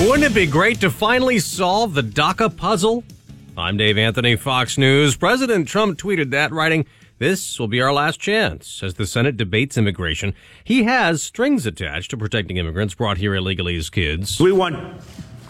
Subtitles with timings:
[0.00, 3.02] Wouldn't it be great to finally solve the DACA puzzle?
[3.56, 5.16] I'm Dave Anthony, Fox News.
[5.16, 6.86] President Trump tweeted that, writing,
[7.18, 8.80] This will be our last chance.
[8.80, 13.76] As the Senate debates immigration, he has strings attached to protecting immigrants brought here illegally
[13.76, 14.38] as kids.
[14.38, 15.02] We want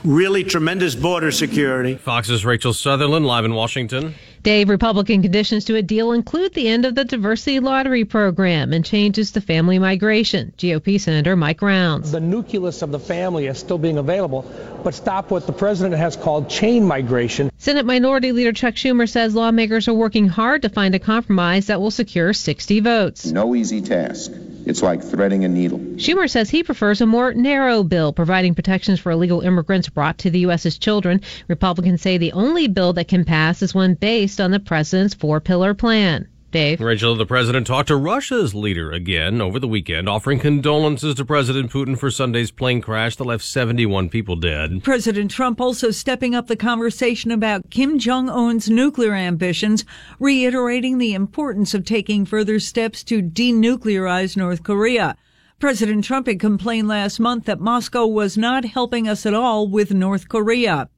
[0.02, 1.96] really tremendous border security.
[1.96, 4.14] Fox's Rachel Sutherland, live in Washington.
[4.48, 8.82] Dave, Republican conditions to a deal include the end of the diversity lottery program and
[8.82, 10.54] changes to family migration.
[10.56, 12.12] GOP Senator Mike Rounds.
[12.12, 14.50] The nucleus of the family is still being available,
[14.82, 17.50] but stop what the president has called chain migration.
[17.58, 21.78] Senate Minority Leader Chuck Schumer says lawmakers are working hard to find a compromise that
[21.78, 23.26] will secure 60 votes.
[23.26, 24.32] No easy task.
[24.68, 25.78] It's like threading a needle.
[25.78, 30.30] Schumer says he prefers a more narrow bill providing protections for illegal immigrants brought to
[30.30, 30.66] the U.S.
[30.66, 31.22] as children.
[31.48, 35.40] Republicans say the only bill that can pass is one based on the president's four
[35.40, 36.28] pillar plan.
[36.50, 36.80] Dave.
[36.80, 41.70] Rachel, the president talked to Russia's leader again over the weekend, offering condolences to President
[41.70, 44.82] Putin for Sunday's plane crash that left 71 people dead.
[44.82, 49.84] President Trump also stepping up the conversation about Kim Jong un's nuclear ambitions,
[50.18, 55.16] reiterating the importance of taking further steps to denuclearize North Korea.
[55.58, 59.92] President Trump had complained last month that Moscow was not helping us at all with
[59.92, 60.88] North Korea.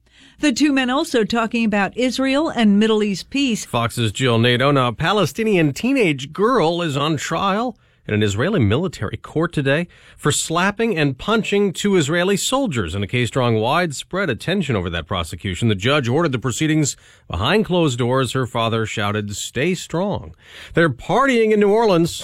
[0.41, 3.63] The two men also talking about Israel and Middle East peace.
[3.63, 4.71] Fox's Jill Nato.
[4.71, 10.31] Now, a Palestinian teenage girl is on trial in an Israeli military court today for
[10.31, 15.67] slapping and punching two Israeli soldiers in a case drawing widespread attention over that prosecution.
[15.67, 16.97] The judge ordered the proceedings
[17.27, 18.31] behind closed doors.
[18.31, 20.33] Her father shouted, stay strong.
[20.73, 22.23] They're partying in New Orleans.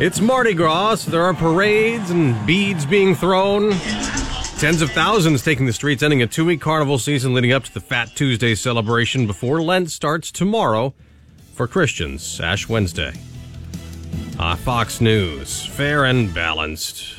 [0.00, 0.96] It's Mardi Gras.
[0.96, 3.74] So there are parades and beads being thrown.
[4.64, 7.74] Tens of thousands taking the streets, ending a two week carnival season leading up to
[7.74, 10.94] the Fat Tuesday celebration before Lent starts tomorrow
[11.52, 13.12] for Christians, Ash Wednesday.
[14.38, 17.14] Uh, Fox News, fair and balanced.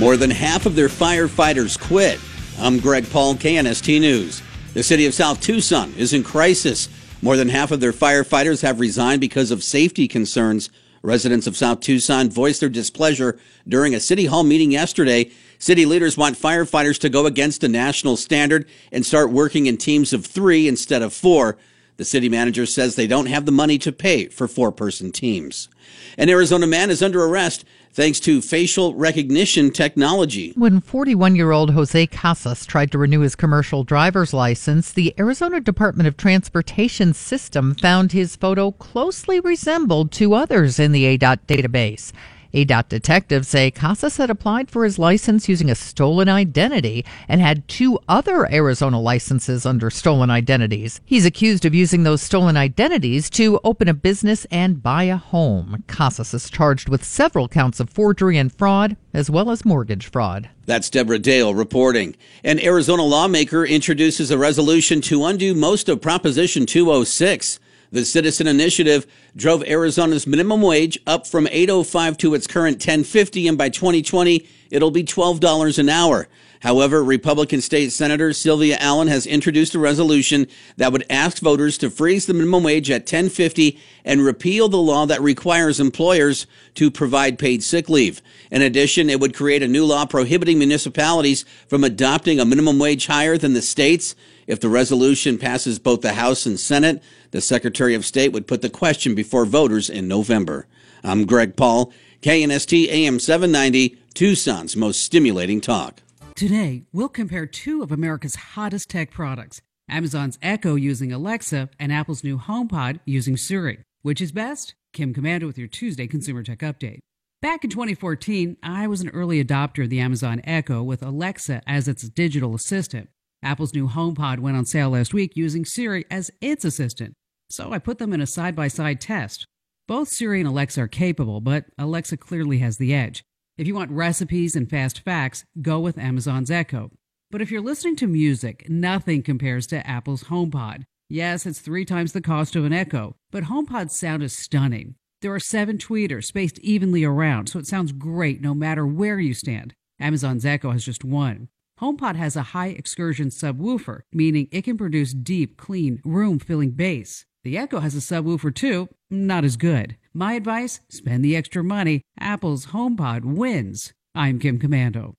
[0.00, 2.18] More than half of their firefighters quit.
[2.58, 4.42] I'm Greg Paul, KNST News.
[4.74, 6.88] The city of South Tucson is in crisis.
[7.22, 10.70] More than half of their firefighters have resigned because of safety concerns.
[11.02, 15.30] Residents of South Tucson voiced their displeasure during a city hall meeting yesterday.
[15.58, 20.12] City leaders want firefighters to go against a national standard and start working in teams
[20.12, 21.58] of three instead of four.
[21.96, 25.68] The city manager says they don't have the money to pay for four person teams.
[26.16, 30.52] An Arizona man is under arrest thanks to facial recognition technology.
[30.56, 35.60] When 41 year old Jose Casas tried to renew his commercial driver's license, the Arizona
[35.60, 42.12] Department of Transportation system found his photo closely resembled two others in the ADOT database.
[42.54, 47.66] ADOT detectives say Casas had applied for his license using a stolen identity and had
[47.66, 51.00] two other Arizona licenses under stolen identities.
[51.04, 55.82] He's accused of using those stolen identities to open a business and buy a home.
[55.86, 60.50] Casas is charged with several counts of forgery and fraud, as well as mortgage fraud.
[60.66, 62.16] That's Deborah Dale reporting.
[62.44, 67.58] An Arizona lawmaker introduces a resolution to undo most of Proposition 206.
[67.92, 73.58] The Citizen Initiative drove Arizona's minimum wage up from 805 to its current 1050 and
[73.58, 76.26] by 2020 it'll be $12 an hour.
[76.60, 80.46] However, Republican State Senator Sylvia Allen has introduced a resolution
[80.78, 85.04] that would ask voters to freeze the minimum wage at 1050 and repeal the law
[85.04, 88.22] that requires employers to provide paid sick leave.
[88.50, 93.06] In addition, it would create a new law prohibiting municipalities from adopting a minimum wage
[93.06, 94.14] higher than the states.
[94.46, 98.62] If the resolution passes both the House and Senate, the Secretary of State would put
[98.62, 100.66] the question before voters in November.
[101.02, 106.02] I'm Greg Paul, KNST AM 790, Tucson's most stimulating talk.
[106.36, 112.22] Today, we'll compare two of America's hottest tech products Amazon's Echo using Alexa and Apple's
[112.22, 113.80] new HomePod using Siri.
[114.02, 114.74] Which is best?
[114.92, 117.00] Kim Komando with your Tuesday Consumer Tech Update.
[117.40, 121.88] Back in 2014, I was an early adopter of the Amazon Echo with Alexa as
[121.88, 123.08] its digital assistant.
[123.42, 127.14] Apple's new HomePod went on sale last week using Siri as its assistant.
[127.52, 129.46] So I put them in a side by side test.
[129.86, 133.22] Both Siri and Alexa are capable, but Alexa clearly has the edge.
[133.58, 136.90] If you want recipes and fast facts, go with Amazon's Echo.
[137.30, 140.84] But if you're listening to music, nothing compares to Apple's HomePod.
[141.10, 144.94] Yes, it's three times the cost of an Echo, but HomePod's sound is stunning.
[145.20, 149.34] There are seven tweeters spaced evenly around, so it sounds great no matter where you
[149.34, 149.74] stand.
[150.00, 151.48] Amazon's Echo has just one.
[151.82, 157.26] HomePod has a high excursion subwoofer, meaning it can produce deep, clean, room filling bass.
[157.44, 159.96] The Echo has a subwoofer too, not as good.
[160.14, 162.02] My advice spend the extra money.
[162.20, 163.92] Apple's HomePod wins.
[164.14, 165.14] I'm Kim Komando.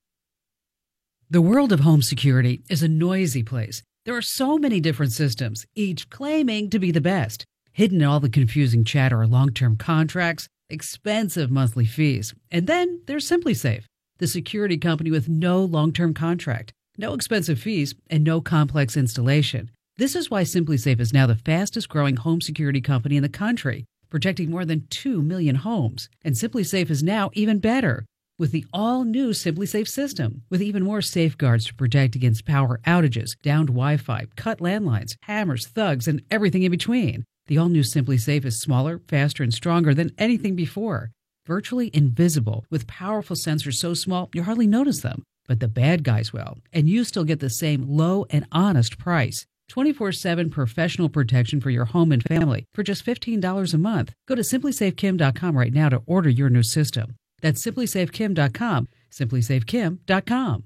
[1.28, 3.82] The world of home security is a noisy place.
[4.06, 7.44] There are so many different systems, each claiming to be the best.
[7.72, 13.02] Hidden in all the confusing chatter are long term contracts, expensive monthly fees, and then
[13.06, 13.84] there's SimpliSafe.
[14.18, 19.70] the security company with no long term contract, no expensive fees, and no complex installation.
[19.96, 23.84] This is why SimpliSafe is now the fastest growing home security company in the country,
[24.10, 26.08] protecting more than 2 million homes.
[26.24, 28.04] And SimpliSafe is now even better
[28.36, 33.40] with the all new SimpliSafe system, with even more safeguards to protect against power outages,
[33.40, 37.22] downed Wi Fi, cut landlines, hammers, thugs, and everything in between.
[37.46, 41.12] The all new SimpliSafe is smaller, faster, and stronger than anything before.
[41.46, 45.22] Virtually invisible, with powerful sensors so small you hardly notice them.
[45.46, 49.46] But the bad guys will, and you still get the same low and honest price.
[49.68, 54.12] 24 7 professional protection for your home and family for just $15 a month.
[54.26, 57.16] Go to simplisafekim.com right now to order your new system.
[57.40, 58.88] That's simplisafekim.com.
[59.10, 60.64] Simplisafekim.com.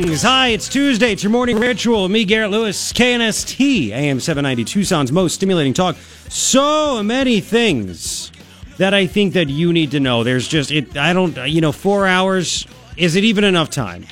[0.00, 0.22] many things.
[0.22, 1.12] Hi, it's Tuesday.
[1.12, 2.08] It's your morning ritual.
[2.08, 5.96] Me, Garrett Lewis, KNST, AM 790 Tucson's most stimulating talk.
[6.28, 8.30] So many things
[8.76, 10.22] that I think that you need to know.
[10.22, 10.96] There's just it.
[10.96, 11.36] I don't.
[11.48, 12.66] You know, four hours.
[12.96, 14.06] Is it even enough time?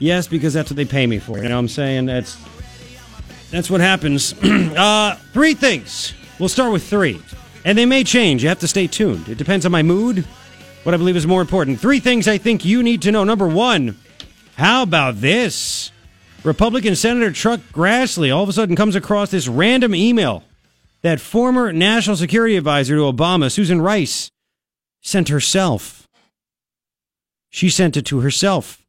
[0.00, 1.38] Yes, because that's what they pay me for.
[1.38, 2.06] You know what I'm saying?
[2.06, 2.36] That's
[3.50, 4.34] that's what happens.
[4.42, 6.12] uh, three things.
[6.38, 7.22] We'll start with three,
[7.64, 8.42] and they may change.
[8.42, 9.28] You have to stay tuned.
[9.28, 10.26] It depends on my mood
[10.82, 11.80] what I believe is more important.
[11.80, 13.24] Three things I think you need to know.
[13.24, 13.96] Number one,
[14.56, 15.90] how about this?
[16.44, 20.44] Republican Senator Chuck Grassley all of a sudden comes across this random email
[21.02, 24.30] that former National Security Advisor to Obama, Susan Rice,
[25.00, 26.06] sent herself.
[27.50, 28.82] She sent it to herself.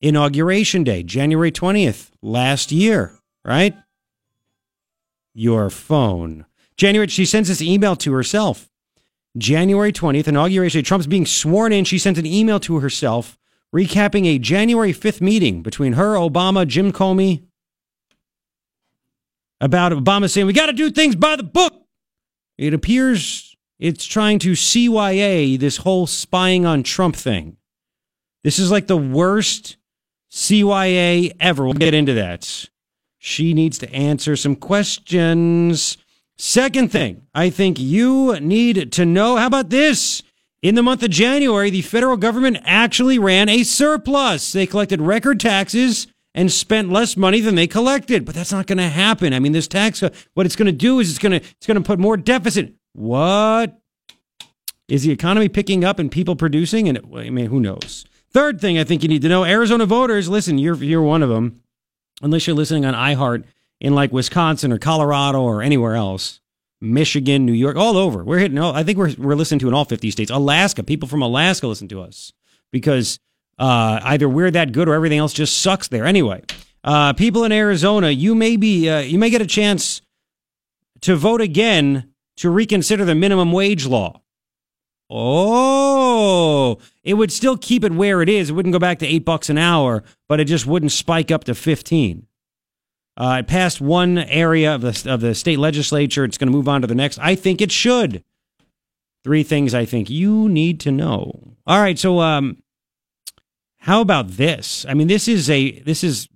[0.00, 3.12] Inauguration Day, January 20th, last year,
[3.44, 3.74] right?
[5.34, 6.46] Your phone.
[6.76, 8.70] January, she sends this email to herself.
[9.36, 10.78] January 20th, inauguration.
[10.78, 10.82] Day.
[10.82, 11.84] Trump's being sworn in.
[11.84, 13.38] She sent an email to herself
[13.74, 17.44] recapping a January 5th meeting between her, Obama, Jim Comey,
[19.60, 21.74] about Obama saying, we got to do things by the book.
[22.58, 27.56] It appears it's trying to CYA this whole spying on Trump thing.
[28.44, 29.76] This is like the worst
[30.30, 31.64] CYA ever.
[31.64, 32.68] We'll get into that.
[33.18, 35.96] She needs to answer some questions.
[36.38, 40.22] Second thing, I think you need to know how about this?
[40.62, 44.52] In the month of January, the federal government actually ran a surplus.
[44.52, 48.26] They collected record taxes and spent less money than they collected.
[48.26, 49.32] But that's not going to happen.
[49.32, 51.66] I mean, this tax, uh, what it's going to do is it's going to it's
[51.66, 52.74] going to put more deficit.
[52.92, 53.80] What
[54.86, 56.88] is the economy picking up and people producing?
[56.88, 58.04] And I mean, who knows?
[58.30, 60.28] Third thing I think you need to know: Arizona voters.
[60.28, 61.62] Listen, you're you're one of them,
[62.20, 63.44] unless you're listening on iHeart
[63.80, 66.40] in like Wisconsin or Colorado or anywhere else.
[66.80, 68.24] Michigan, New York, all over.
[68.24, 68.58] We're hitting.
[68.58, 70.30] I think we're we're listening to in all fifty states.
[70.30, 72.32] Alaska, people from Alaska listen to us
[72.70, 73.18] because
[73.58, 76.06] uh, either we're that good or everything else just sucks there.
[76.06, 76.42] Anyway,
[76.84, 80.00] uh, people in Arizona, you may be uh, you may get a chance
[81.02, 84.22] to vote again to reconsider the minimum wage law.
[85.10, 88.50] Oh, it would still keep it where it is.
[88.50, 91.44] It wouldn't go back to eight bucks an hour, but it just wouldn't spike up
[91.44, 92.26] to fifteen.
[93.20, 96.24] Uh, it passed one area of the of the state legislature.
[96.24, 97.18] It's going to move on to the next.
[97.18, 98.24] I think it should.
[99.24, 101.56] Three things I think you need to know.
[101.66, 102.62] All right, so um,
[103.80, 104.86] how about this?
[104.88, 106.30] I mean, this is a this is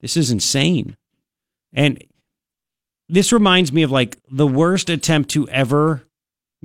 [0.00, 0.96] this is insane,
[1.74, 2.02] and
[3.10, 6.04] this reminds me of like the worst attempt to ever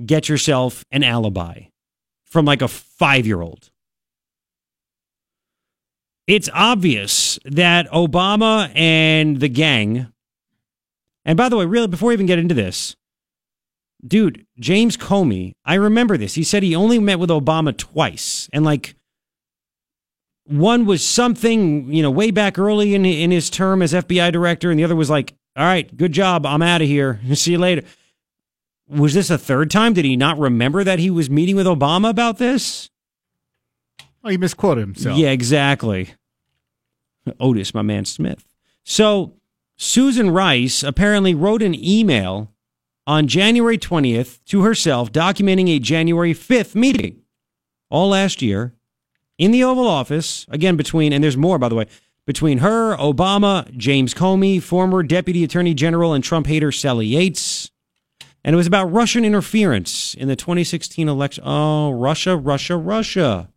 [0.06, 1.64] get yourself an alibi
[2.24, 3.68] from like a five year old
[6.28, 10.12] it's obvious that Obama and the gang,
[11.24, 12.94] and by the way, really, before we even get into this,
[14.06, 16.34] dude, James Comey, I remember this.
[16.34, 18.48] He said he only met with Obama twice.
[18.52, 18.94] And like,
[20.44, 24.70] one was something, you know, way back early in, in his term as FBI director,
[24.70, 26.44] and the other was like, all right, good job.
[26.44, 27.20] I'm out of here.
[27.34, 27.82] See you later.
[28.86, 29.94] Was this a third time?
[29.94, 32.90] Did he not remember that he was meeting with Obama about this?
[34.22, 35.18] Oh, he misquoted himself.
[35.18, 36.10] Yeah, exactly.
[37.40, 38.46] Otis, my man Smith.
[38.84, 39.34] So
[39.76, 42.52] Susan Rice apparently wrote an email
[43.06, 47.22] on January 20th to herself documenting a January 5th meeting
[47.90, 48.74] all last year
[49.38, 51.86] in the Oval Office, again, between, and there's more, by the way,
[52.26, 57.70] between her, Obama, James Comey, former Deputy Attorney General and Trump hater Sally Yates.
[58.44, 61.44] And it was about Russian interference in the 2016 election.
[61.46, 63.48] Oh, Russia, Russia, Russia.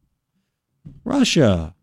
[1.03, 1.75] Russia.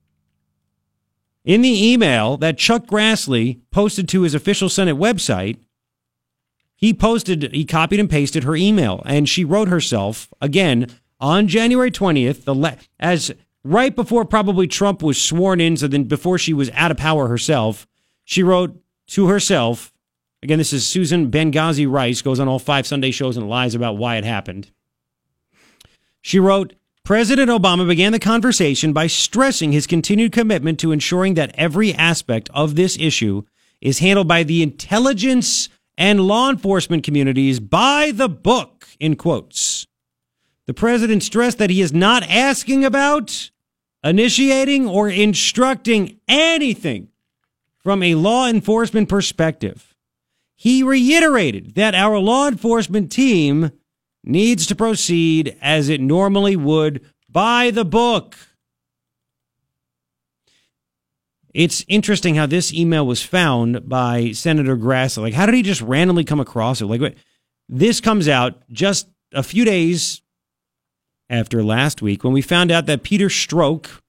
[1.49, 5.57] In the email that Chuck Grassley posted to his official Senate website,
[6.76, 10.88] he posted, he copied and pasted her email, and she wrote herself again
[11.19, 13.33] on January 20th, the le- as
[13.64, 17.28] right before probably Trump was sworn in, so then before she was out of power
[17.28, 17.87] herself,
[18.25, 19.90] she wrote to herself.
[20.43, 23.97] Again, this is Susan Benghazi Rice, goes on all five Sunday shows and lies about
[23.97, 24.71] why it happened.
[26.21, 26.75] She wrote,
[27.09, 32.50] President Obama began the conversation by stressing his continued commitment to ensuring that every aspect
[32.53, 33.45] of this issue
[33.81, 39.87] is handled by the intelligence and law enforcement communities by the book, in quotes.
[40.67, 43.53] The president stressed that he is not asking about,
[44.05, 47.09] initiating, or instructing anything
[47.79, 49.95] from a law enforcement perspective.
[50.57, 53.73] He reiterated that our law enforcement team
[54.28, 58.37] needs to proceed as it normally would by the book.
[61.54, 65.16] It's interesting how this email was found by Senator Grass.
[65.16, 66.87] Like, how did he just randomly come across it?
[66.87, 67.14] Like, what?
[67.68, 70.23] This comes out just a few days
[71.28, 74.00] after last week when we found out that Peter Strzok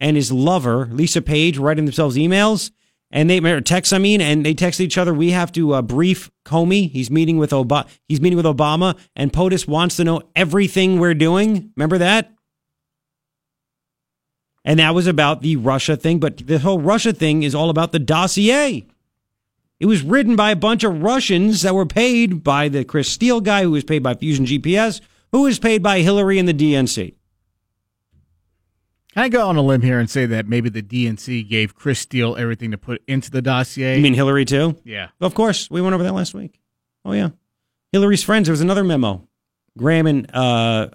[0.00, 2.70] and his lover, Lisa Page, writing themselves emails
[3.14, 3.94] and they text.
[3.94, 5.14] I mean, and they text each other.
[5.14, 6.90] We have to uh, brief Comey.
[6.90, 7.88] He's meeting with Obama.
[8.08, 11.70] He's meeting with Obama, and POTUS wants to know everything we're doing.
[11.76, 12.32] Remember that?
[14.64, 16.18] And that was about the Russia thing.
[16.18, 18.86] But the whole Russia thing is all about the dossier.
[19.78, 23.40] It was written by a bunch of Russians that were paid by the Chris Steele
[23.40, 27.14] guy, who was paid by Fusion GPS, who was paid by Hillary and the DNC.
[29.14, 32.00] Can I go on a limb here and say that maybe the DNC gave Chris
[32.00, 33.94] Steele everything to put into the dossier?
[33.96, 34.76] You mean Hillary too?
[34.82, 35.10] Yeah.
[35.20, 35.70] Of course.
[35.70, 36.58] We went over that last week.
[37.04, 37.28] Oh, yeah.
[37.92, 38.48] Hillary's friends.
[38.48, 39.28] There was another memo
[39.78, 40.88] Graham and uh,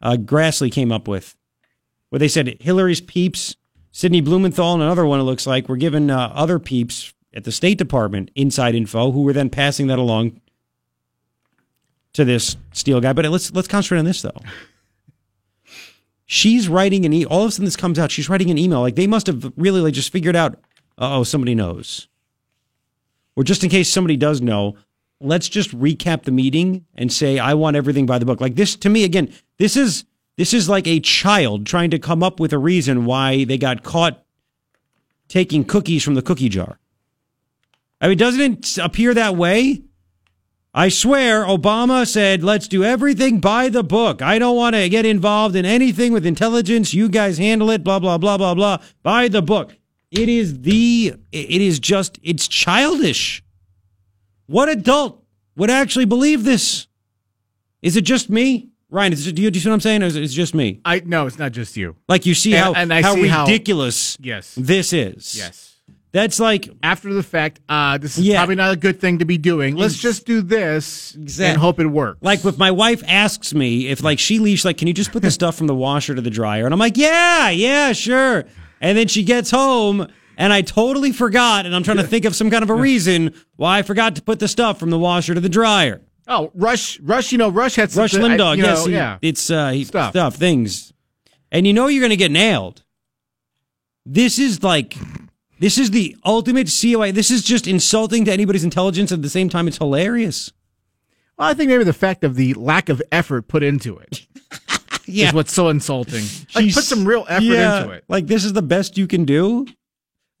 [0.00, 1.36] uh, Grassley came up with
[2.08, 3.56] where they said Hillary's peeps,
[3.92, 7.52] Sidney Blumenthal, and another one, it looks like, were given uh, other peeps at the
[7.52, 10.40] State Department inside info who were then passing that along
[12.14, 13.12] to this Steele guy.
[13.12, 14.40] But let's, let's concentrate on this, though.
[16.26, 18.10] She's writing an e- all of a sudden this comes out.
[18.10, 18.80] She's writing an email.
[18.80, 20.58] Like they must have really like just figured out,
[20.98, 22.08] oh, somebody knows.
[23.36, 24.76] Or just in case somebody does know,
[25.20, 28.40] let's just recap the meeting and say, I want everything by the book.
[28.40, 30.04] Like this to me, again, this is
[30.36, 33.82] this is like a child trying to come up with a reason why they got
[33.82, 34.24] caught
[35.28, 36.78] taking cookies from the cookie jar.
[38.00, 39.82] I mean, doesn't it appear that way?
[40.78, 44.20] I swear, Obama said, let's do everything by the book.
[44.20, 46.92] I don't want to get involved in anything with intelligence.
[46.92, 48.78] You guys handle it, blah, blah, blah, blah, blah.
[49.02, 49.74] By the book.
[50.10, 53.42] It is the, it is just, it's childish.
[54.48, 55.24] What adult
[55.56, 56.88] would actually believe this?
[57.80, 58.68] Is it just me?
[58.90, 60.02] Ryan, is it, do, you, do you see what I'm saying?
[60.02, 60.82] Or is it just me?
[60.84, 61.96] I no, it's not just you.
[62.06, 64.54] Like you see And- how, and how see how- ridiculous Yes.
[64.56, 65.36] this is.
[65.36, 65.75] Yes.
[66.12, 68.38] That's like After the fact, uh, this is Yeah.
[68.38, 69.76] probably not a good thing to be doing.
[69.76, 72.18] Let's just do this Exact- and hope it works.
[72.22, 75.22] Like if my wife asks me if like she leaves, like, can you just put
[75.22, 76.64] the stuff from the washer to the dryer?
[76.64, 78.44] And I'm like, yeah, yeah, sure.
[78.80, 80.06] And then she gets home
[80.38, 83.32] and I totally forgot, and I'm trying to think of some kind of a reason
[83.56, 86.02] why I forgot to put the stuff from the washer to the dryer.
[86.28, 89.18] oh, Rush, Rush, you know, Rush had Rush Limdog, yes, know, he- yeah.
[89.22, 90.10] it's uh, he, Stuff.
[90.10, 90.92] stuff, things,
[91.52, 92.82] and you know you're gonna get nailed.
[94.04, 94.96] This is like,
[95.58, 97.12] this is the ultimate COA.
[97.12, 99.12] This is just insulting to anybody's intelligence.
[99.12, 100.52] At the same time, it's hilarious.
[101.38, 104.26] Well, I think maybe the fact of the lack of effort put into it
[105.06, 105.28] Yeah.
[105.28, 106.24] is what's so insulting.
[106.54, 108.04] Like, put some real effort yeah, into it.
[108.08, 109.66] Like this is the best you can do.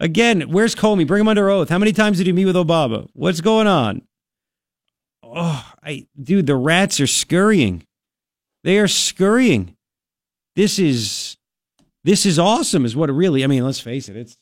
[0.00, 1.06] Again, where's Comey?
[1.06, 1.68] Bring him under oath.
[1.70, 3.08] How many times did he meet with Obama?
[3.14, 4.02] What's going on?
[5.22, 7.86] Oh, I dude, the rats are scurrying.
[8.64, 9.76] They are scurrying.
[10.54, 11.36] This is
[12.04, 13.44] this is awesome, is what it really.
[13.44, 14.36] I mean, let's face it, it's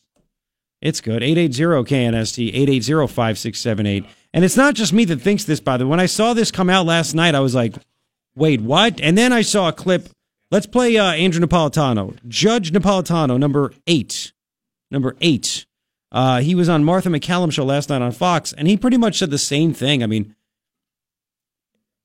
[0.85, 1.23] it's good.
[1.23, 4.05] 880 KNST, 880 5678.
[4.35, 5.91] And it's not just me that thinks this, by the way.
[5.91, 7.75] When I saw this come out last night, I was like,
[8.37, 9.01] wait, what?
[9.01, 10.11] And then I saw a clip.
[10.51, 12.19] Let's play uh, Andrew Napolitano.
[12.29, 14.33] Judge Napolitano, number eight.
[14.91, 15.65] Number eight.
[16.13, 19.19] Uh, he was on Martha MacCallum show last night on Fox, and he pretty much
[19.19, 20.03] said the same thing.
[20.03, 20.37] I mean,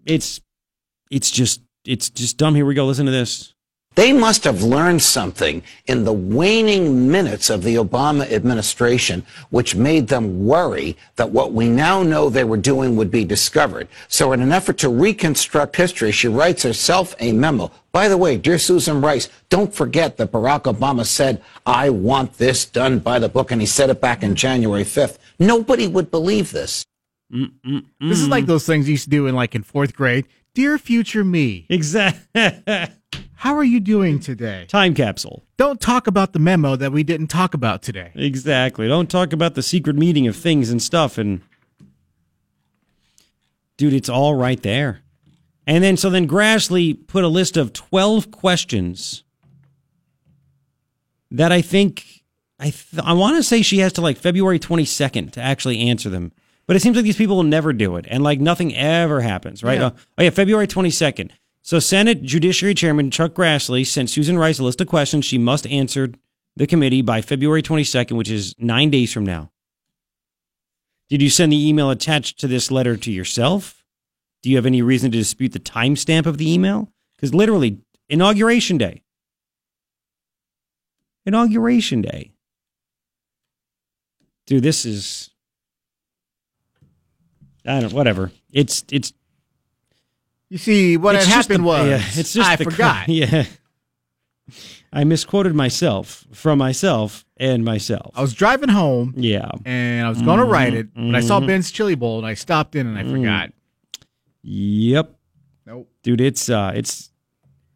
[0.06, 0.40] it's
[1.12, 2.56] it's just it's just dumb.
[2.56, 2.86] Here we go.
[2.86, 3.54] Listen to this.
[3.96, 10.08] They must have learned something in the waning minutes of the Obama administration, which made
[10.08, 13.90] them worry that what we now know they were doing would be discovered.
[14.08, 17.72] So in an effort to reconstruct history, she writes herself a memo.
[17.92, 22.66] By the way, dear Susan Rice, don't forget that Barack Obama said, I want this
[22.66, 25.18] done by the book, and he said it back in January 5th.
[25.40, 26.86] Nobody would believe this.
[27.32, 30.26] This is like those things you used to do in like in fourth grade.
[30.54, 32.24] Dear future me, Exactly.
[33.40, 34.66] How are you doing today?
[34.68, 35.46] Time capsule.
[35.56, 38.12] Don't talk about the memo that we didn't talk about today.
[38.14, 38.86] Exactly.
[38.86, 41.18] Don't talk about the secret meeting of things and stuff.
[41.18, 41.40] And
[43.78, 45.04] dude, it's all right there.
[45.66, 49.24] And then, so then Grassley put a list of 12 questions
[51.32, 52.26] that I think,
[52.60, 56.10] I, th- I want to say she has to like February 22nd to actually answer
[56.10, 56.34] them.
[56.68, 58.06] But it seems like these people will never do it.
[58.10, 59.80] And like nothing ever happens, right?
[59.80, 59.86] Yeah.
[59.86, 61.32] Uh, oh, yeah, February 22nd.
[61.62, 65.68] So Senate Judiciary Chairman Chuck Grassley sent Susan Rice a list of questions she must
[65.68, 66.12] answer
[66.56, 69.52] the committee by February 22nd, which is nine days from now.
[71.10, 73.84] Did you send the email attached to this letter to yourself?
[74.42, 76.92] Do you have any reason to dispute the timestamp of the email?
[77.16, 79.02] Because literally, inauguration day.
[81.26, 82.32] Inauguration day.
[84.46, 85.30] Dude, this is.
[87.66, 87.94] I don't.
[87.94, 88.32] Whatever.
[88.52, 89.14] It's it's.
[90.50, 93.08] You see, what it's had happened the- was yeah, it's just I forgot.
[93.08, 93.46] Yeah.
[94.92, 98.12] I misquoted myself from myself and myself.
[98.16, 99.14] I was driving home.
[99.16, 99.52] Yeah.
[99.64, 101.46] And I was going to Mhm, write it, but I saw mhm.
[101.46, 103.12] Ben's Chili Bowl and I stopped in and I Mm.
[103.12, 103.54] forgot.
[104.42, 105.16] Yep.
[105.68, 105.92] Nope.
[106.02, 107.12] Dude, it's uh it's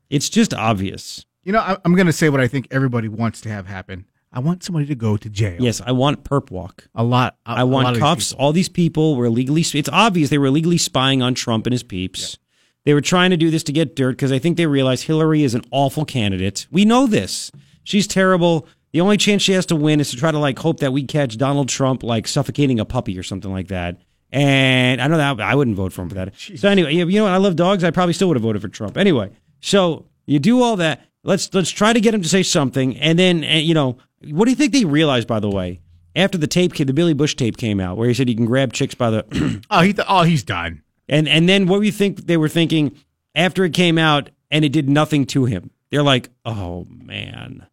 [0.09, 1.25] it's just obvious.
[1.43, 4.05] You know, I, I'm going to say what I think everybody wants to have happen.
[4.31, 5.57] I want somebody to go to jail.
[5.61, 6.87] Yes, I want perp walk.
[6.95, 7.37] A lot.
[7.45, 8.33] a- I a lot want of these cuffs.
[8.33, 9.61] All these people were illegally.
[9.73, 12.39] It's obvious they were illegally spying on Trump and his peeps.
[12.85, 15.43] They were trying to do this to get dirt because I think they realize Hillary
[15.43, 16.67] is an awful candidate.
[16.71, 17.51] We know this.
[17.83, 18.67] She's terrible.
[18.91, 21.03] The only chance she has to win is to try to like hope that we
[21.03, 23.97] catch Donald Trump like suffocating a puppy or something like that.
[24.31, 26.33] And I know that I wouldn't vote for him for that.
[26.35, 27.33] So anyway, you know what?
[27.33, 27.83] I love dogs.
[27.83, 28.97] I probably still would have voted for Trump.
[28.97, 31.05] Anyway, so you do all that.
[31.23, 33.97] Let's let's try to get him to say something, and then and, you know
[34.31, 35.27] what do you think they realized?
[35.27, 35.79] By the way,
[36.15, 38.45] after the tape, came, the Billy Bush tape came out, where he said you can
[38.45, 40.82] grab chicks by the Oh, he th- oh, he's done.
[41.09, 42.95] And and then what do you think they were thinking
[43.35, 45.71] after it came out and it did nothing to him?
[45.89, 47.67] They're like, oh man,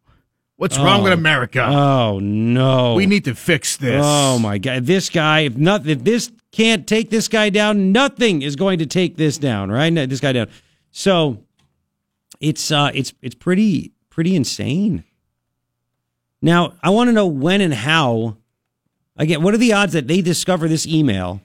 [0.57, 1.65] What's wrong with Oh, America?
[1.65, 4.03] Oh no, We need to fix this.
[4.05, 8.41] Oh my god, this guy, if not, if this can't take this guy down, nothing
[8.43, 9.89] is going to take this down, right?
[9.91, 10.49] No, This guy down.
[10.91, 11.43] So
[12.39, 15.03] it's uh, it's it's pretty pretty insane.
[16.41, 18.37] Now I want to know when and how.
[19.17, 21.41] Again, what are the odds that they discover this email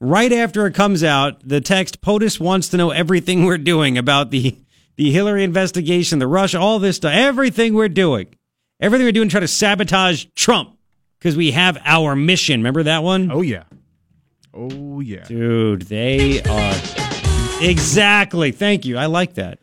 [0.00, 1.46] right after it comes out?
[1.46, 4.56] The text POTUS wants to know everything we're doing about the
[4.96, 8.34] the Hillary investigation, the Russia, all this stuff, everything we're doing,
[8.80, 10.76] everything we're doing, to try to sabotage Trump
[11.18, 12.60] because we have our mission.
[12.60, 13.30] Remember that one?
[13.30, 13.64] Oh yeah.
[14.54, 15.24] Oh yeah.
[15.24, 16.74] Dude, they are
[17.60, 18.52] exactly.
[18.52, 18.96] Thank you.
[18.96, 19.58] I like that.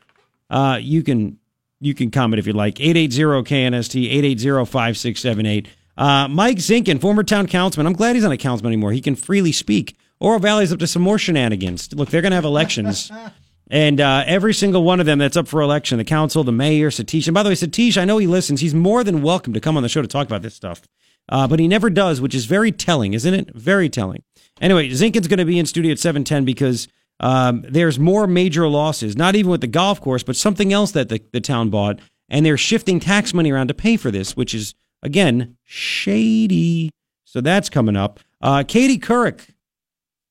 [0.49, 1.39] Uh, you can
[1.79, 2.79] you can comment if you like.
[2.79, 5.67] 880 KNST 880-5678.
[5.95, 7.87] Uh, Mike Zinkin, former town councilman.
[7.87, 8.91] I'm glad he's not a councilman anymore.
[8.91, 9.97] He can freely speak.
[10.23, 11.93] Oro Valley's up to some more shenanigans.
[11.93, 13.11] Look, they're going to have elections.
[13.69, 16.91] And uh, every single one of them that's up for election, the council, the mayor,
[16.91, 17.27] Satish.
[17.27, 18.59] And by the way, Satish, I know he listens.
[18.61, 20.81] He's more than welcome to come on the show to talk about this stuff.
[21.29, 23.55] Uh, but he never does, which is very telling, isn't it?
[23.55, 24.21] Very telling.
[24.61, 26.87] Anyway, Zinkin's going to be in studio at 710 because
[27.19, 31.09] um, there's more major losses, not even with the golf course, but something else that
[31.09, 31.99] the, the town bought.
[32.29, 36.91] And they're shifting tax money around to pay for this, which is, again, shady.
[37.23, 38.19] So that's coming up.
[38.39, 39.52] Uh, Katie Couric,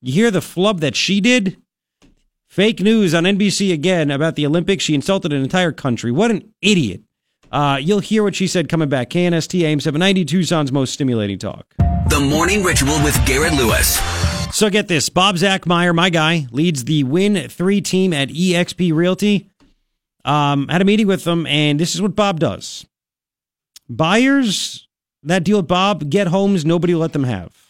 [0.02, 1.56] you hear the flub that she did?
[2.48, 4.84] Fake news on NBC again about the Olympics.
[4.84, 6.12] She insulted an entire country.
[6.12, 7.02] What an idiot.
[7.50, 9.10] Uh, you'll hear what she said coming back.
[9.10, 11.74] KNST AM 790, Tucson's most stimulating talk.
[12.08, 13.98] The Morning Ritual with Garrett Lewis.
[14.54, 19.48] So get this Bob Zachmeyer, my guy, leads the Win 3 team at EXP Realty.
[20.24, 22.86] Um, had a meeting with them, and this is what Bob does.
[23.88, 24.86] Buyers
[25.22, 27.61] that deal with Bob get homes nobody let them have.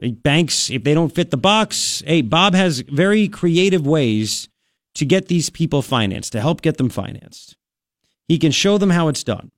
[0.00, 4.48] Banks, if they don't fit the box, hey, Bob has very creative ways
[4.94, 7.56] to get these people financed, to help get them financed.
[8.26, 9.50] He can show them how it's done.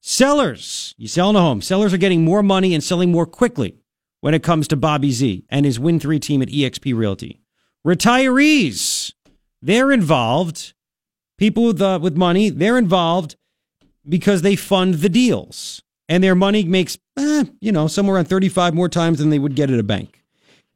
[0.00, 1.60] Sellers, you selling a home.
[1.60, 3.76] Sellers are getting more money and selling more quickly
[4.20, 7.40] when it comes to Bobby Z and his Win 3 team at eXp Realty.
[7.84, 9.12] Retirees,
[9.60, 10.74] they're involved.
[11.38, 13.36] People with, uh, with money, they're involved
[14.08, 15.82] because they fund the deals.
[16.08, 19.56] And their money makes, eh, you know, somewhere around 35 more times than they would
[19.56, 20.22] get at a bank.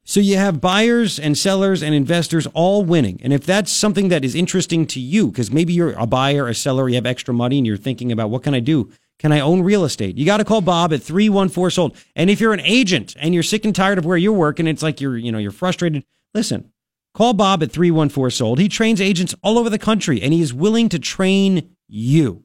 [0.03, 3.19] So you have buyers and sellers and investors all winning.
[3.23, 6.55] And if that's something that is interesting to you, because maybe you're a buyer, a
[6.55, 8.91] seller, you have extra money and you're thinking about what can I do?
[9.19, 10.17] Can I own real estate?
[10.17, 11.97] You got to call Bob at 314 sold.
[12.15, 14.81] And if you're an agent and you're sick and tired of where you're working, it's
[14.81, 16.03] like you're, you know, you're frustrated.
[16.33, 16.71] Listen,
[17.13, 18.59] call Bob at 314 sold.
[18.59, 22.43] He trains agents all over the country and he is willing to train you.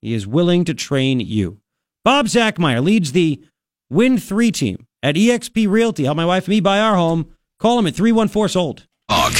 [0.00, 1.60] He is willing to train you.
[2.04, 3.42] Bob Zachmeyer leads the
[3.90, 6.04] Win 3 team at eXp Realty.
[6.04, 7.34] Help my wife and me buy our home.
[7.58, 8.86] Call him at 314 sold.
[9.08, 9.32] Talk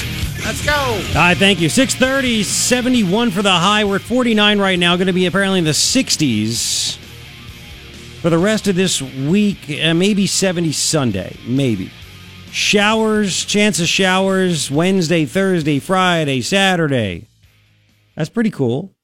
[0.44, 0.72] Let's go.
[0.72, 1.70] All right, thank you.
[1.70, 3.84] 630, 71 for the high.
[3.84, 4.94] We're at 49 right now.
[4.96, 6.98] Going to be apparently in the 60s
[8.20, 9.58] for the rest of this week.
[9.82, 11.38] Uh, maybe 70 Sunday.
[11.46, 11.90] Maybe.
[12.50, 17.28] Showers, chance of showers Wednesday, Thursday, Friday, Saturday.
[18.14, 18.94] That's pretty cool.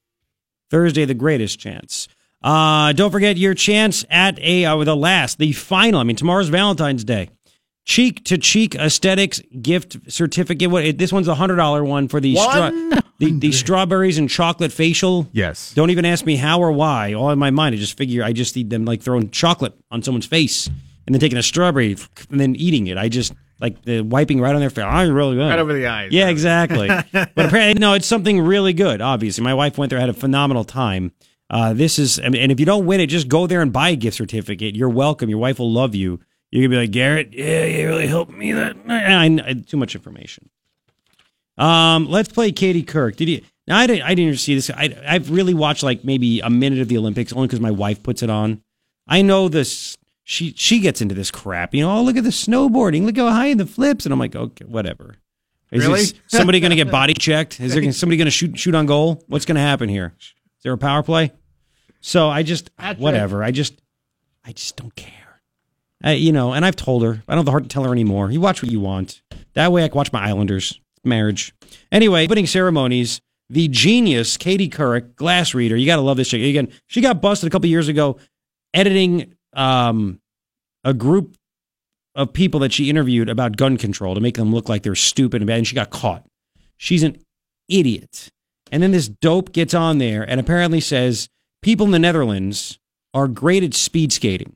[0.69, 2.07] Thursday, the greatest chance.
[2.41, 5.99] Uh, don't forget your chance at a uh, the last, the final.
[5.99, 7.29] I mean, tomorrow's Valentine's Day.
[7.85, 10.69] Cheek to Cheek Aesthetics gift certificate.
[10.69, 12.71] What this one's a hundred dollar one for the, stra-
[13.19, 15.27] the the strawberries and chocolate facial.
[15.31, 15.73] Yes.
[15.73, 17.13] Don't even ask me how or why.
[17.13, 20.03] All in my mind, I just figure I just need them like throwing chocolate on
[20.03, 21.97] someone's face and then taking a strawberry
[22.29, 22.97] and then eating it.
[22.97, 24.85] I just like the wiping right on their face.
[24.87, 25.49] I'm really good.
[25.49, 26.11] Right over the eyes.
[26.11, 26.87] Yeah, exactly.
[27.11, 29.01] but apparently, no, it's something really good.
[29.01, 31.11] Obviously, my wife went there, had a phenomenal time.
[31.51, 33.95] Uh, this is, and if you don't win it, just go there and buy a
[33.97, 34.73] gift certificate.
[34.73, 35.29] You're welcome.
[35.29, 36.21] Your wife will love you.
[36.49, 37.33] You're gonna be like Garrett.
[37.33, 38.53] Yeah, you really helped me.
[38.53, 40.49] That I, I, too much information.
[41.57, 43.17] Um, let's play Katie Couric.
[43.17, 43.41] Did you?
[43.67, 44.03] Now I didn't.
[44.03, 44.69] I didn't see this.
[44.69, 48.01] I, I've really watched like maybe a minute of the Olympics only because my wife
[48.01, 48.61] puts it on.
[49.07, 49.97] I know this.
[50.23, 51.73] She she gets into this crap.
[51.75, 53.03] You know, oh look at the snowboarding.
[53.05, 54.05] Look how high the flips.
[54.05, 55.15] And I'm like, okay, whatever.
[55.71, 56.03] Is Really?
[56.27, 57.59] somebody going to get body checked?
[57.61, 59.23] Is there gonna- somebody going to shoot shoot on goal?
[59.27, 60.13] What's going to happen here?
[60.19, 60.33] Is
[60.63, 61.31] there a power play?
[62.01, 63.43] So I just whatever.
[63.43, 63.81] I just
[64.43, 65.41] I just don't care.
[66.03, 67.91] I, you know, and I've told her I don't have the heart to tell her
[67.91, 68.31] anymore.
[68.31, 69.21] You watch what you want.
[69.53, 71.53] That way I can watch my Islanders marriage.
[71.91, 73.21] Anyway, opening ceremonies.
[73.49, 75.75] The genius Katie Couric, glass reader.
[75.75, 76.41] You got to love this chick.
[76.41, 78.17] Again, she got busted a couple years ago
[78.73, 80.19] editing um,
[80.83, 81.35] a group
[82.15, 85.41] of people that she interviewed about gun control to make them look like they're stupid
[85.41, 86.25] and bad, and she got caught.
[86.77, 87.17] She's an
[87.69, 88.29] idiot.
[88.71, 91.29] And then this dope gets on there and apparently says
[91.61, 92.79] people in the Netherlands
[93.13, 94.55] are great at speed skating.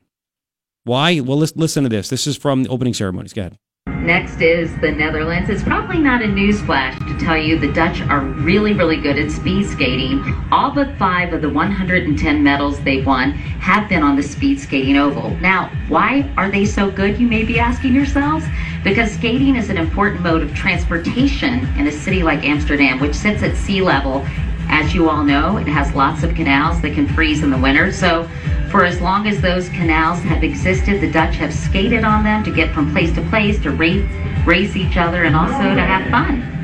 [0.84, 1.20] Why?
[1.20, 2.08] Well, listen to this.
[2.08, 3.32] This is from the opening ceremonies.
[3.32, 3.58] Go ahead.
[3.88, 5.50] Next is the Netherlands.
[5.50, 9.32] It's probably not a newsflash to tell you the Dutch are really, really good at
[9.32, 10.22] speed skating.
[10.52, 14.96] All but five of the 110 medals they've won have been on the speed skating
[14.96, 15.30] oval.
[15.38, 18.44] Now, why are they so good, you may be asking yourselves?
[18.84, 23.42] Because skating is an important mode of transportation in a city like Amsterdam, which sits
[23.42, 24.24] at sea level.
[24.68, 27.92] As you all know, it has lots of canals that can freeze in the winter.
[27.92, 28.28] So,
[28.70, 32.50] for as long as those canals have existed, the Dutch have skated on them to
[32.50, 34.04] get from place to place, to race,
[34.44, 36.62] race each other, and also to have fun.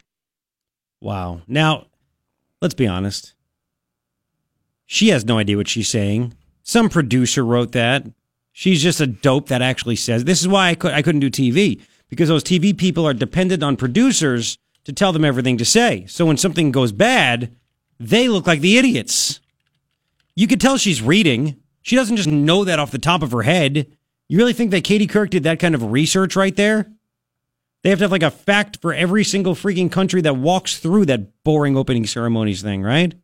[1.01, 1.43] Wow.
[1.47, 1.87] Now,
[2.61, 3.35] let's be honest.
[4.87, 6.35] She has no idea what she's saying.
[6.62, 8.07] Some producer wrote that.
[8.53, 10.25] She's just a dope that actually says.
[10.25, 13.62] This is why I, could, I couldn't do TV because those TV people are dependent
[13.62, 16.05] on producers to tell them everything to say.
[16.07, 17.55] So when something goes bad,
[18.03, 19.41] they look like the idiots.
[20.35, 21.57] You could tell she's reading.
[21.83, 23.87] She doesn't just know that off the top of her head.
[24.29, 26.91] You really think that Katie Couric did that kind of research right there?
[27.83, 31.07] They have to have like a fact for every single freaking country that walks through
[31.07, 33.15] that boring opening ceremonies thing, right?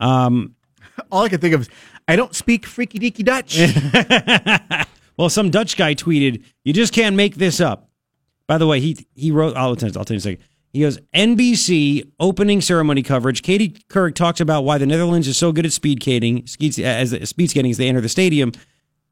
[0.00, 0.54] Um,
[1.10, 1.70] All I can think of is
[2.06, 4.86] I don't speak freaky deaky Dutch.
[5.16, 7.90] well, some Dutch guy tweeted, "You just can't make this up."
[8.46, 9.56] By the way, he he wrote.
[9.56, 10.44] I'll tell, I'll tell you in a second.
[10.78, 13.42] He goes, NBC opening ceremony coverage.
[13.42, 16.44] Katie Couric talks about why the Netherlands is so good at speed skating,
[16.84, 18.52] as speed skating as they enter the stadium,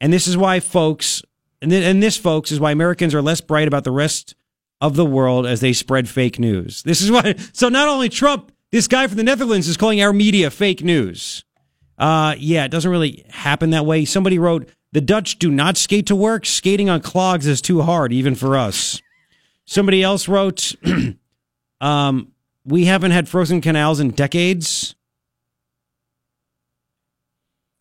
[0.01, 1.23] and this is why folks,
[1.61, 4.37] and, th- and this folks is why Americans are less bright about the rest
[4.81, 6.85] of the world as they spread fake news.
[6.85, 7.35] This is why.
[7.53, 11.45] So not only Trump, this guy from the Netherlands is calling our media fake news.
[11.99, 14.05] Uh, yeah, it doesn't really happen that way.
[14.05, 16.47] Somebody wrote, the Dutch do not skate to work.
[16.47, 19.03] Skating on clogs is too hard, even for us.
[19.65, 20.77] Somebody else wrote,
[21.81, 22.33] um,
[22.65, 24.95] we haven't had frozen canals in decades.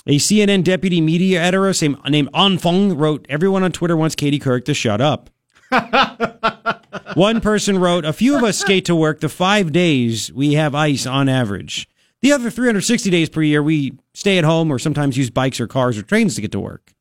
[0.07, 4.39] A CNN deputy media editor same- named An Fong wrote, everyone on Twitter wants Katie
[4.39, 5.31] Couric to shut up.
[7.15, 10.75] One person wrote, a few of us skate to work the five days we have
[10.75, 11.89] ice on average.
[12.21, 15.67] The other 360 days per year, we stay at home or sometimes use bikes or
[15.67, 16.94] cars or trains to get to work.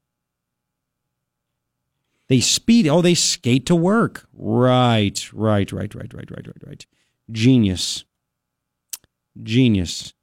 [2.28, 2.88] They speed.
[2.88, 4.26] Oh, they skate to work.
[4.32, 6.86] Right, right, right, right, right, right, right, right.
[7.30, 8.04] Genius.
[9.42, 10.14] Genius.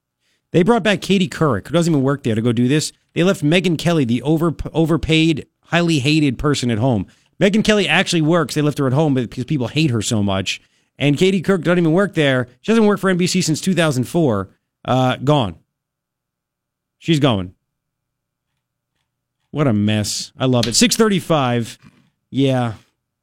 [0.51, 2.91] They brought back Katie Couric, who doesn't even work there, to go do this.
[3.13, 7.07] They left Megyn Kelly, the over overpaid, highly hated person at home.
[7.39, 8.55] Megyn Kelly actually works.
[8.55, 10.61] They left her at home because people hate her so much.
[10.97, 12.47] And Katie Couric doesn't even work there.
[12.61, 14.49] She hasn't worked for NBC since 2004.
[14.85, 15.55] Uh, gone.
[16.99, 17.55] She's going.
[19.51, 20.31] What a mess.
[20.37, 20.75] I love it.
[20.75, 21.77] 635.
[22.29, 22.73] Yeah.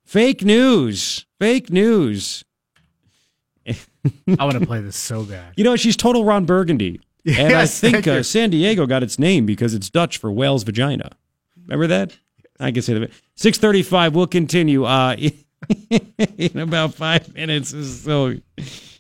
[0.05, 1.27] Fake news.
[1.39, 2.45] Fake news.
[3.67, 3.75] I
[4.45, 5.55] want to play this so bad.
[5.57, 7.01] You know, she's total Ron Burgundy.
[7.27, 11.11] and I think uh, San Diego got its name because it's Dutch for whale's vagina.
[11.67, 12.17] Remember that?
[12.61, 13.11] I can say that.
[13.37, 14.85] 635, we'll continue.
[14.85, 15.17] Uh,
[15.91, 17.73] in about five minutes.
[17.73, 18.35] This is so.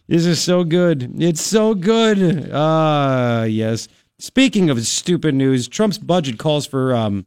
[0.08, 1.20] This is so good.
[1.22, 2.50] It's so good.
[2.52, 3.88] Ah, uh, yes.
[4.20, 7.24] Speaking of stupid news, Trump's budget calls for um,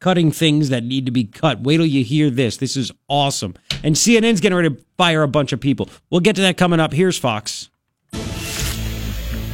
[0.00, 1.60] cutting things that need to be cut.
[1.60, 2.58] Wait till you hear this.
[2.58, 3.54] This is awesome.
[3.82, 5.88] And CNN's getting ready to fire a bunch of people.
[6.10, 6.92] We'll get to that coming up.
[6.92, 7.70] Here's Fox.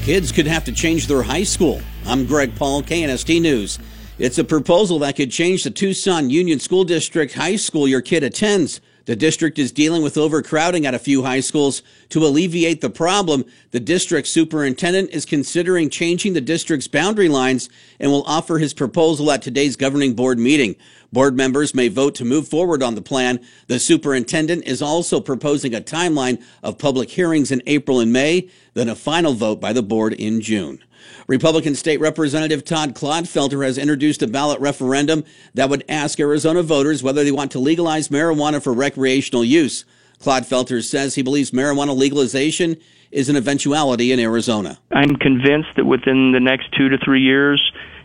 [0.02, 1.80] Kids could have to change their high school.
[2.04, 3.78] I'm Greg Paul, KNST News.
[4.18, 8.24] It's a proposal that could change the Tucson Union School District high school your kid
[8.24, 8.80] attends.
[9.10, 11.82] The district is dealing with overcrowding at a few high schools.
[12.10, 17.68] To alleviate the problem, the district superintendent is considering changing the district's boundary lines
[17.98, 20.76] and will offer his proposal at today's governing board meeting.
[21.12, 23.44] Board members may vote to move forward on the plan.
[23.66, 28.88] The superintendent is also proposing a timeline of public hearings in April and May, then
[28.88, 30.84] a final vote by the board in June.
[31.26, 37.02] Republican State Representative Todd Clodfelter has introduced a ballot referendum that would ask Arizona voters
[37.02, 39.84] whether they want to legalize marijuana for recreational use.
[40.20, 42.76] Clodfelter says he believes marijuana legalization
[43.10, 44.78] is an eventuality in Arizona.
[44.92, 47.60] I'm convinced that within the next two to three years,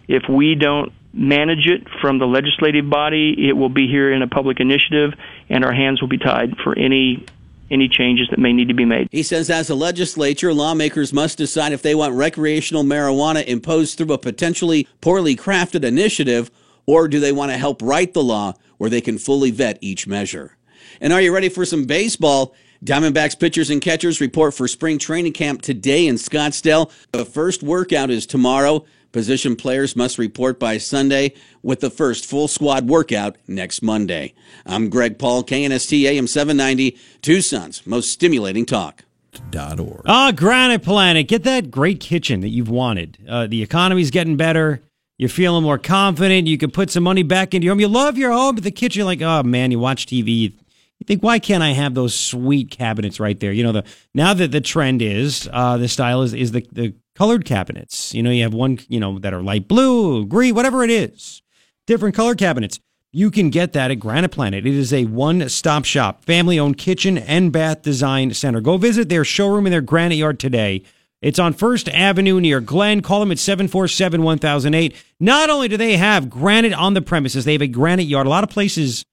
[0.08, 4.28] if we don't manage it from the legislative body, it will be here in a
[4.28, 5.14] public initiative,
[5.50, 7.26] and our hands will be tied for any
[7.72, 9.08] any changes that may need to be made.
[9.12, 14.14] He says as a legislature, lawmakers must decide if they want recreational marijuana imposed through
[14.14, 16.52] a potentially poorly crafted initiative
[16.86, 20.08] or do they want to help write the law where they can fully vet each
[20.08, 20.58] measure.
[21.02, 22.56] And are you ready for some baseball?
[22.84, 26.92] Diamondbacks pitchers and catchers report for spring training camp today in Scottsdale.
[27.12, 28.86] The first workout is tomorrow.
[29.16, 31.32] Position players must report by Sunday
[31.64, 34.34] with the first full squad workout next Monday.
[34.66, 39.06] I'm Greg Paul, KNST AM 790, Tucson's most stimulating talk.
[39.50, 40.02] Dot org.
[40.06, 41.30] Ah, Granite Planet.
[41.30, 43.18] Get that great kitchen that you've wanted.
[43.26, 44.82] Uh, the economy's getting better.
[45.18, 46.48] You're feeling more confident.
[46.48, 47.80] You can put some money back into your home.
[47.80, 50.52] You love your home, but the kitchen, like, oh man, you watch TV.
[51.00, 53.54] You think, why can't I have those sweet cabinets right there?
[53.54, 56.94] You know, the now that the trend is, uh, the style is is the the
[57.16, 58.14] colored cabinets.
[58.14, 61.42] You know, you have one, you know, that are light blue, green, whatever it is,
[61.88, 62.80] different color cabinets.
[63.12, 64.66] You can get that at Granite Planet.
[64.66, 68.60] It is a one stop shop, family owned kitchen and bath design center.
[68.60, 70.84] Go visit their showroom in their granite yard today.
[71.22, 73.02] It's on First Avenue near Glen.
[73.02, 74.96] Call them at 747 1008.
[75.20, 78.28] Not only do they have granite on the premises, they have a granite yard.
[78.28, 79.06] A lot of places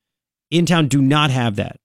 [0.51, 1.77] in town do not have that.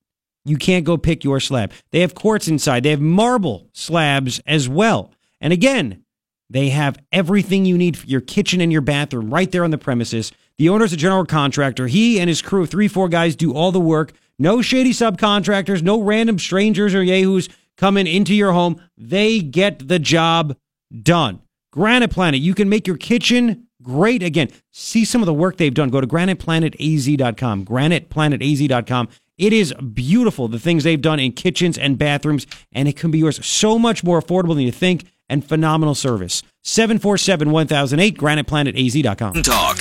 [0.43, 1.71] You can't go pick your slab.
[1.91, 5.13] They have quartz inside, they have marble slabs as well.
[5.39, 6.03] And again,
[6.49, 9.77] they have everything you need for your kitchen and your bathroom right there on the
[9.77, 10.31] premises.
[10.57, 11.87] The owner's a general contractor.
[11.87, 14.13] He and his crew, of three, four guys, do all the work.
[14.39, 18.81] No shady subcontractors, no random strangers or yahoos coming into your home.
[18.97, 20.55] They get the job
[21.01, 21.41] done.
[21.71, 24.49] Granite Planet, you can make your kitchen great again.
[24.71, 25.89] See some of the work they've done.
[25.89, 27.65] Go to graniteplanetaz.com.
[27.65, 29.09] Graniteplanetaz.com.
[29.37, 33.19] It is beautiful, the things they've done in kitchens and bathrooms, and it can be
[33.19, 36.43] yours so much more affordable than you think and phenomenal service.
[36.63, 39.33] 747 1008, graniteplanetaz.com.
[39.43, 39.77] Talk.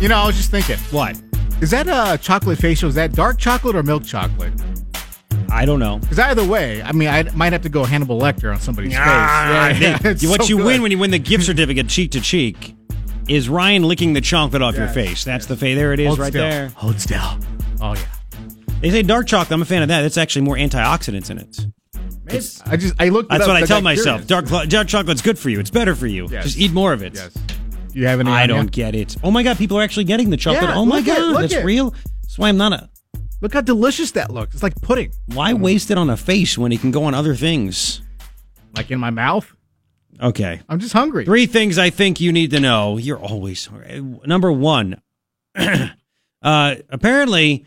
[0.00, 0.78] You know, I was just thinking.
[0.90, 1.20] What?
[1.60, 2.88] Is that a chocolate facial?
[2.88, 4.52] Is that dark chocolate or milk chocolate?
[5.50, 5.98] I don't know.
[5.98, 9.68] Because either way, I mean, I might have to go Hannibal Lecter on somebody's Ah,
[9.72, 9.80] face.
[9.82, 10.66] Yeah, yeah, it's what so you good.
[10.66, 12.74] win when you win the gift certificate cheek to cheek
[13.28, 15.22] is Ryan licking the chocolate off your face.
[15.24, 16.42] That's the fa There it is, Hold right still.
[16.42, 16.68] there.
[16.70, 17.20] Hold still.
[17.80, 18.00] Oh yeah.
[18.80, 19.52] They say dark chocolate.
[19.52, 20.02] I'm a fan of that.
[20.02, 21.66] That's actually more antioxidants in it.
[22.26, 23.26] It's, I just I looked.
[23.32, 24.26] it That's up what I tell I'm myself.
[24.26, 25.58] Dark, dark chocolate's good for you.
[25.60, 26.28] It's better for you.
[26.30, 26.44] Yes.
[26.44, 27.14] Just eat more of it.
[27.14, 27.36] Yes.
[27.92, 28.30] You have any?
[28.30, 28.70] I don't you?
[28.70, 29.16] get it.
[29.22, 30.62] Oh my god, people are actually getting the chocolate.
[30.70, 31.90] Yeah, oh my god, look that's at- real.
[32.22, 32.88] That's why I'm not a.
[33.40, 34.54] Look how delicious that looks.
[34.54, 35.12] It's like pudding.
[35.34, 38.00] Why waste it on a face when it can go on other things?
[38.76, 39.52] Like in my mouth.
[40.22, 40.60] Okay.
[40.68, 41.24] I'm just hungry.
[41.24, 42.98] Three things I think you need to know.
[42.98, 44.00] You're always hungry.
[44.26, 45.02] number one.
[45.56, 47.66] uh, apparently,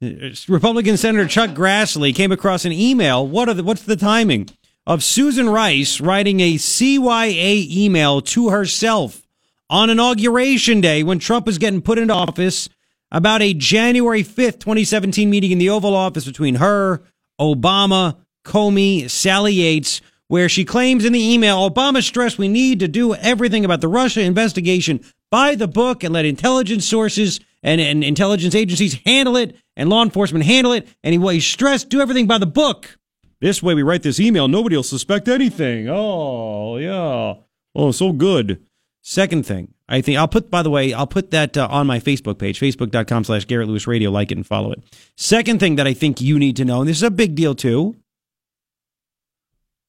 [0.00, 3.26] Republican Senator Chuck Grassley came across an email.
[3.26, 4.48] What the, what's the timing
[4.86, 9.26] of Susan Rice writing a CYA email to herself
[9.68, 12.68] on inauguration day when Trump was getting put into office
[13.12, 17.02] about a January 5th, 2017 meeting in the Oval Office between her,
[17.38, 22.88] Obama, Comey, Sally Yates, where she claims in the email Obama stressed we need to
[22.88, 28.02] do everything about the Russia investigation by the book and let intelligence sources and, and
[28.02, 30.88] intelligence agencies handle it and law enforcement handle it.
[31.02, 32.96] And he, he stressed do everything by the book.
[33.40, 35.88] This way we write this email, nobody will suspect anything.
[35.88, 37.34] Oh, yeah.
[37.74, 38.62] Oh, so good.
[39.02, 42.00] Second thing, I think I'll put, by the way, I'll put that uh, on my
[42.00, 44.10] Facebook page, facebook.com slash Garrett Lewis Radio.
[44.10, 44.82] Like it and follow it.
[45.16, 47.54] Second thing that I think you need to know, and this is a big deal
[47.54, 47.96] too.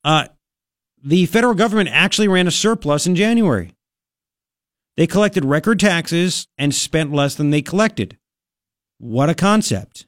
[0.05, 0.27] Uh,
[1.03, 3.73] the federal government actually ran a surplus in January.
[4.97, 8.17] They collected record taxes and spent less than they collected.
[8.97, 10.05] What a concept.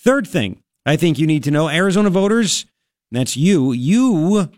[0.00, 2.66] Third thing I think you need to know Arizona voters,
[3.10, 4.50] that's you, you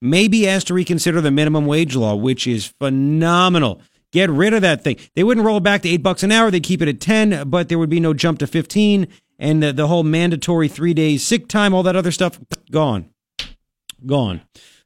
[0.00, 3.80] may be asked to reconsider the minimum wage law, which is phenomenal.
[4.12, 4.96] Get rid of that thing.
[5.14, 6.50] They wouldn't roll back to eight bucks an hour.
[6.50, 9.08] They'd keep it at 10, but there would be no jump to 15.
[9.38, 13.10] And the, the whole mandatory three days sick time, all that other stuff, gone.
[14.04, 14.40] Gone.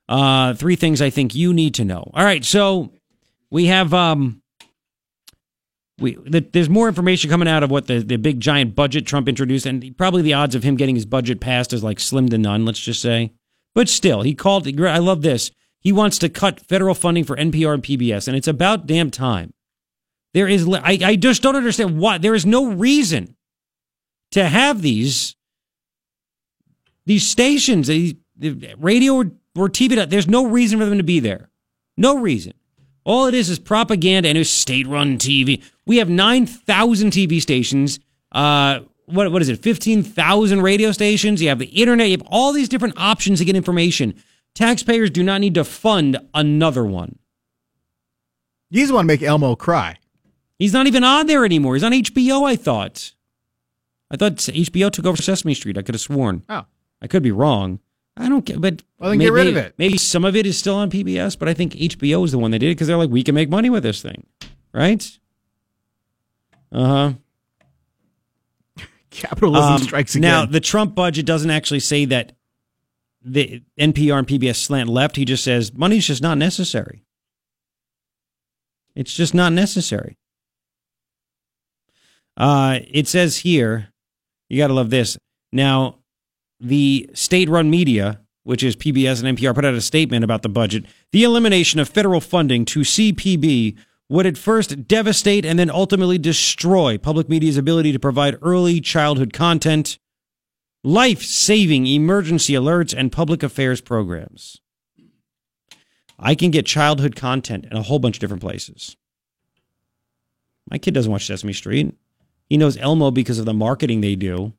[0.09, 2.11] Uh, three things I think you need to know.
[2.15, 2.45] All right.
[2.45, 2.93] So
[3.51, 4.43] we have, um,
[5.99, 9.29] we, the, there's more information coming out of what the, the big giant budget Trump
[9.29, 12.39] introduced, and probably the odds of him getting his budget passed is like slim to
[12.39, 13.33] none, let's just say.
[13.75, 15.51] But still, he called, I love this.
[15.81, 19.53] He wants to cut federal funding for NPR and PBS, and it's about damn time.
[20.35, 22.19] There is, I, I just don't understand why.
[22.19, 23.37] There is no reason
[24.33, 25.35] to have these
[27.07, 28.15] these stations, these,
[28.79, 30.09] radio or, or TV.
[30.09, 31.51] There's no reason for them to be there.
[31.97, 32.53] No reason.
[33.05, 35.63] All it is is propaganda and it's state-run TV.
[35.87, 37.99] We have nine thousand TV stations.
[38.33, 39.61] Uh, what what is it?
[39.61, 41.43] Fifteen thousand radio stations.
[41.43, 42.09] You have the internet.
[42.09, 44.15] You have all these different options to get information.
[44.55, 47.19] Taxpayers do not need to fund another one.
[48.71, 49.97] You just want to make Elmo cry.
[50.59, 51.75] He's not even on there anymore.
[51.75, 52.47] He's on HBO.
[52.47, 53.13] I thought.
[54.11, 55.79] I thought HBO took over Sesame Street.
[55.79, 56.45] I could have sworn.
[56.49, 56.67] Oh,
[57.01, 57.81] I could be wrong.
[58.21, 59.75] I don't get, but well, then maybe, get rid of it.
[59.79, 62.51] Maybe some of it is still on PBS, but I think HBO is the one
[62.51, 64.27] that did it because they're like, we can make money with this thing,
[64.75, 65.19] right?
[66.71, 67.15] Uh
[68.77, 68.85] huh.
[69.11, 70.31] Capitalism um, strikes again.
[70.31, 72.33] Now, the Trump budget doesn't actually say that
[73.23, 75.17] the NPR and PBS slant left.
[75.17, 77.05] He just says money's just not necessary.
[78.95, 80.19] It's just not necessary.
[82.37, 83.89] Uh, it says here,
[84.49, 85.17] you got to love this.
[85.53, 86.00] Now,
[86.61, 90.49] the state run media, which is PBS and NPR, put out a statement about the
[90.49, 90.85] budget.
[91.13, 93.77] The elimination of federal funding to CPB
[94.09, 99.33] would at first devastate and then ultimately destroy public media's ability to provide early childhood
[99.33, 99.99] content,
[100.83, 104.61] life saving emergency alerts, and public affairs programs.
[106.19, 108.97] I can get childhood content in a whole bunch of different places.
[110.69, 111.95] My kid doesn't watch Sesame Street.
[112.49, 114.53] He knows Elmo because of the marketing they do,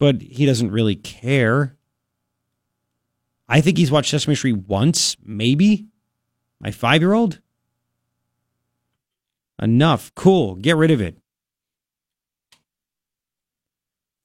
[0.00, 1.76] but he doesn't really care.
[3.48, 5.86] I think he's watched Sesame Street once, maybe.
[6.58, 7.40] My five year old.
[9.60, 10.12] Enough.
[10.14, 10.56] Cool.
[10.56, 11.18] Get rid of it.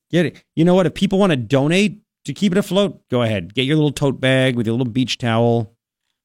[0.10, 0.44] Get it.
[0.56, 0.86] You know what?
[0.86, 3.54] If people want to donate to keep it afloat, go ahead.
[3.54, 5.76] Get your little tote bag with your little beach towel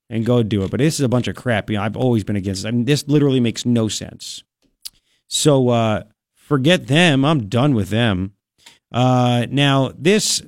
[0.08, 0.70] and go do it.
[0.70, 1.70] But this is a bunch of crap.
[1.70, 2.68] You know, I've always been against this.
[2.68, 4.44] I mean, this literally makes no sense.
[5.26, 7.24] So uh, forget them.
[7.24, 8.34] I'm done with them.
[8.92, 10.42] Uh, now this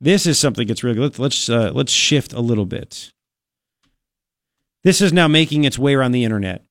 [0.00, 0.98] this is something that's really.
[0.98, 3.12] Let's let's, uh, let's shift a little bit.
[4.82, 6.64] This is now making its way around the internet.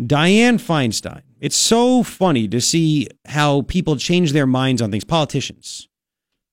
[0.00, 1.22] Dianne Feinstein.
[1.40, 5.88] It's so funny to see how people change their minds on things, politicians,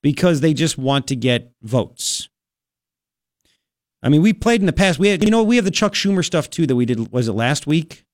[0.01, 2.29] because they just want to get votes.
[4.01, 4.99] I mean, we played in the past.
[4.99, 7.11] We had, you know, we have the Chuck Schumer stuff too that we did.
[7.11, 8.05] Was it last week?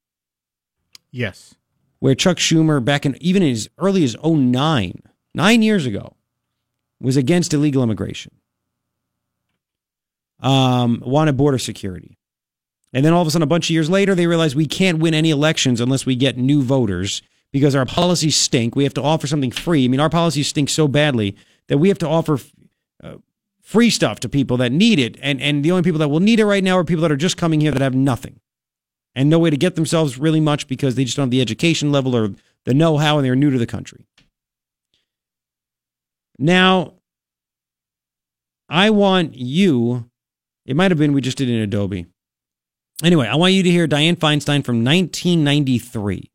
[1.11, 1.55] Yes.
[2.01, 5.03] Where Chuck Schumer, back in even as early as 09,
[5.35, 6.15] nine years ago,
[6.99, 8.33] was against illegal immigration,
[10.39, 12.17] um, wanted border security.
[12.91, 14.97] And then all of a sudden, a bunch of years later, they realize we can't
[14.97, 18.75] win any elections unless we get new voters because our policies stink.
[18.75, 19.85] We have to offer something free.
[19.85, 21.35] I mean, our policies stink so badly
[21.67, 22.39] that we have to offer
[23.03, 23.17] uh,
[23.61, 25.17] free stuff to people that need it.
[25.21, 27.15] And, and the only people that will need it right now are people that are
[27.15, 28.39] just coming here that have nothing
[29.15, 31.91] and no way to get themselves really much because they just don't have the education
[31.91, 32.33] level or
[32.65, 34.05] the know how and they're new to the country.
[36.37, 36.93] Now,
[38.69, 40.09] I want you,
[40.65, 42.05] it might have been we just did in Adobe.
[43.03, 46.31] Anyway, I want you to hear Dianne Feinstein from 1993.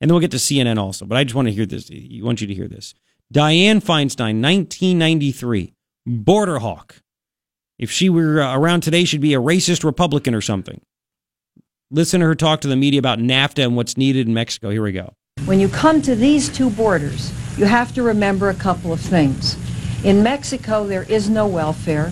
[0.00, 1.90] And then we'll get to CNN also, but I just want to hear this.
[1.90, 2.94] I want you to hear this.
[3.32, 5.72] Dianne Feinstein, 1993,
[6.04, 6.96] border hawk.
[7.78, 10.80] If she were around today, she'd be a racist Republican or something.
[11.94, 14.70] Listen to her talk to the media about NAFTA and what's needed in Mexico.
[14.70, 15.12] Here we go.
[15.44, 19.58] When you come to these two borders, you have to remember a couple of things.
[20.02, 22.10] In Mexico, there is no welfare,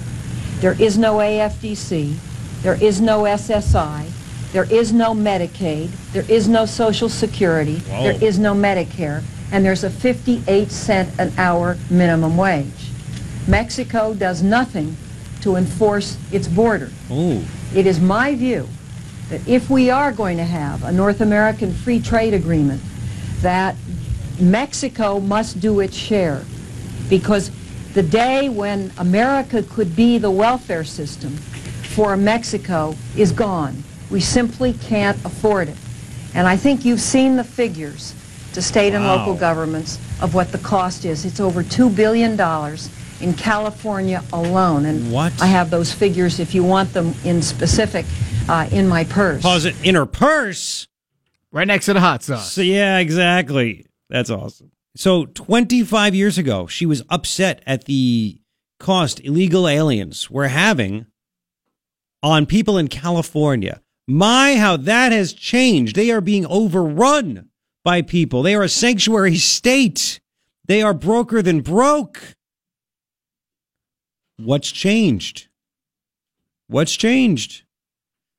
[0.56, 2.14] there is no AFDC,
[2.62, 4.10] there is no SSI.
[4.52, 5.90] There is no Medicaid.
[6.12, 7.78] There is no Social Security.
[7.78, 8.02] Whoa.
[8.02, 9.22] There is no Medicare.
[9.52, 12.90] And there's a 58 cent an hour minimum wage.
[13.46, 14.96] Mexico does nothing
[15.42, 16.90] to enforce its border.
[17.12, 17.44] Ooh.
[17.74, 18.68] It is my view
[19.30, 22.82] that if we are going to have a North American free trade agreement,
[23.40, 23.74] that
[24.38, 26.42] Mexico must do its share.
[27.08, 27.50] Because
[27.94, 31.36] the day when America could be the welfare system
[31.94, 33.82] for Mexico is gone.
[34.10, 35.76] We simply can't afford it.
[36.34, 38.14] And I think you've seen the figures
[38.52, 41.24] to state and local governments of what the cost is.
[41.24, 42.36] It's over $2 billion
[43.20, 44.86] in California alone.
[44.86, 45.32] And What?
[45.40, 48.06] I have those figures if you want them in specific
[48.48, 49.42] uh, in my purse.
[49.42, 50.88] Pause it in her purse.
[51.52, 52.52] Right next to the hot sauce.
[52.52, 53.86] So yeah, exactly.
[54.08, 54.70] That's awesome.
[54.96, 58.40] So 25 years ago, she was upset at the
[58.78, 61.06] cost illegal aliens were having
[62.22, 63.80] on people in California.
[64.06, 65.94] My, how that has changed.
[65.94, 67.48] They are being overrun
[67.84, 68.42] by people.
[68.42, 70.20] They are a sanctuary state.
[70.64, 72.34] They are broker than broke.
[74.44, 75.48] What's changed?
[76.66, 77.64] What's changed?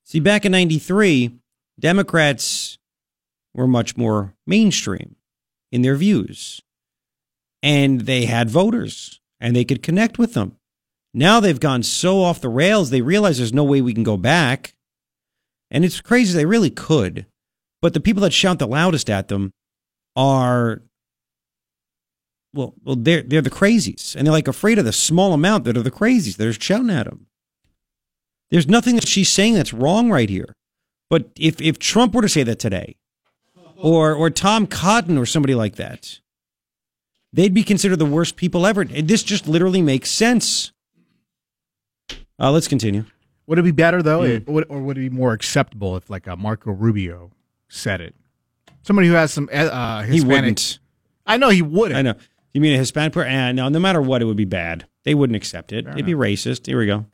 [0.03, 1.37] See, back in 93,
[1.79, 2.79] Democrats
[3.53, 5.15] were much more mainstream
[5.71, 6.61] in their views.
[7.61, 10.57] And they had voters and they could connect with them.
[11.13, 14.17] Now they've gone so off the rails, they realize there's no way we can go
[14.17, 14.73] back.
[15.69, 17.27] And it's crazy, they really could.
[17.81, 19.51] But the people that shout the loudest at them
[20.15, 20.81] are,
[22.53, 24.15] well, well they're, they're the crazies.
[24.15, 26.89] And they're like afraid of the small amount that are the crazies that are shouting
[26.89, 27.27] at them.
[28.49, 30.53] There's nothing that she's saying that's wrong right here.
[31.09, 32.95] But if, if Trump were to say that today,
[33.77, 36.19] or or Tom Cotton or somebody like that,
[37.33, 38.81] they'd be considered the worst people ever.
[38.81, 40.71] And This just literally makes sense.
[42.39, 43.05] Uh, let's continue.
[43.47, 44.51] Would it be better though, Hmm.
[44.57, 47.31] it- or would it be more acceptable if like a Marco Rubio
[47.69, 48.15] said it?
[48.83, 50.35] Somebody who has some uh, uh, He Hispanic.
[50.41, 50.79] wouldn't.
[51.25, 51.97] I know he wouldn't.
[51.97, 52.13] I know.
[52.53, 53.33] You mean a Hispanic person?
[53.33, 54.85] Uh, no, no matter what, it would be bad.
[55.03, 55.87] They wouldn't accept it.
[55.87, 56.65] It'd be racist.
[56.67, 57.05] Here we go.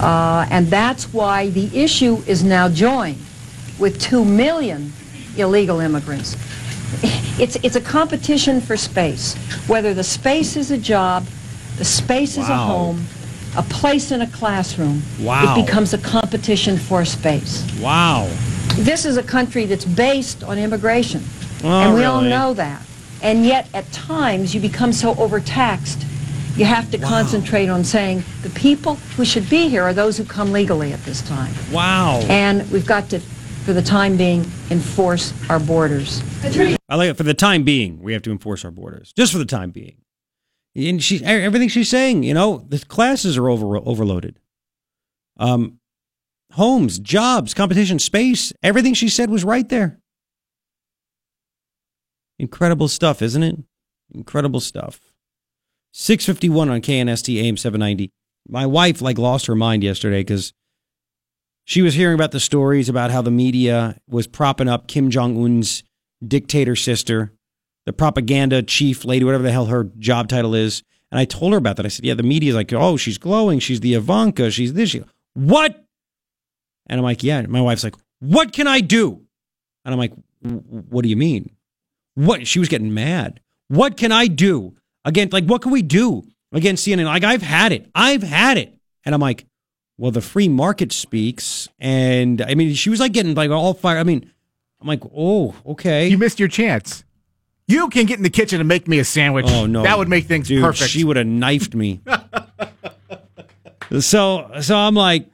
[0.00, 3.18] Uh, and that's why the issue is now joined
[3.78, 4.92] with 2 million
[5.36, 6.36] illegal immigrants.
[7.38, 9.34] It's, it's a competition for space.
[9.68, 11.26] Whether the space is a job,
[11.76, 13.04] the space is a home,
[13.56, 15.56] a place in a classroom, Wow.
[15.58, 17.66] it becomes a competition for space.
[17.80, 18.28] Wow.
[18.76, 21.22] This is a country that's based on immigration.
[21.64, 22.82] Oh, and we all know that.
[23.22, 26.04] And yet, at times, you become so overtaxed,
[26.56, 30.24] you have to concentrate on saying the people who should be here are those who
[30.24, 31.52] come legally at this time.
[31.70, 32.20] Wow.
[32.28, 34.40] And we've got to, for the time being,
[34.70, 36.22] enforce our borders.
[36.88, 37.16] I like it.
[37.16, 39.12] For the time being, we have to enforce our borders.
[39.16, 39.98] Just for the time being.
[40.74, 44.38] And she, everything she's saying, you know, the classes are over, overloaded.
[45.38, 45.78] Um,
[46.52, 50.00] homes, jobs, competition, space, everything she said was right there.
[52.38, 53.56] Incredible stuff, isn't it?
[54.14, 55.00] Incredible stuff.
[55.92, 58.10] 651 on KNST AM 790.
[58.48, 60.52] My wife like lost her mind yesterday because
[61.64, 65.42] she was hearing about the stories about how the media was propping up Kim Jong
[65.42, 65.82] Un's
[66.26, 67.32] dictator sister,
[67.86, 70.82] the propaganda chief lady, whatever the hell her job title is.
[71.10, 71.86] And I told her about that.
[71.86, 73.58] I said, "Yeah, the media's like, oh, she's glowing.
[73.58, 74.50] She's the Ivanka.
[74.50, 74.90] She's this.
[74.90, 75.02] She,
[75.34, 75.84] what?"
[76.88, 79.22] And I'm like, "Yeah." My wife's like, "What can I do?"
[79.84, 80.12] And I'm like,
[80.42, 81.55] "What do you mean?"
[82.16, 82.46] What?
[82.46, 83.40] She was getting mad.
[83.68, 85.28] What can I do again?
[85.30, 87.04] Like, what can we do against CNN?
[87.04, 87.88] Like, I've had it.
[87.94, 88.74] I've had it.
[89.04, 89.46] And I'm like,
[89.98, 91.68] well, the free market speaks.
[91.78, 93.98] And I mean, she was like getting like all fire.
[93.98, 94.30] I mean,
[94.80, 96.08] I'm like, oh, okay.
[96.08, 97.04] You missed your chance.
[97.68, 99.46] You can get in the kitchen and make me a sandwich.
[99.48, 100.90] Oh no, that would make things Dude, perfect.
[100.90, 102.00] She would have knifed me.
[104.00, 105.28] so, so I'm like,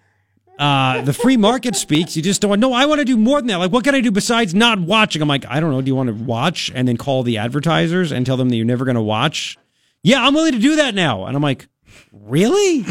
[0.62, 2.16] uh, the free market speaks.
[2.16, 2.60] You just don't.
[2.60, 3.56] No, I want to do more than that.
[3.56, 5.20] Like, what can I do besides not watching?
[5.20, 5.82] I'm like, I don't know.
[5.82, 8.64] Do you want to watch and then call the advertisers and tell them that you're
[8.64, 9.58] never going to watch?
[10.04, 11.26] Yeah, I'm willing to do that now.
[11.26, 11.66] And I'm like,
[12.12, 12.86] really?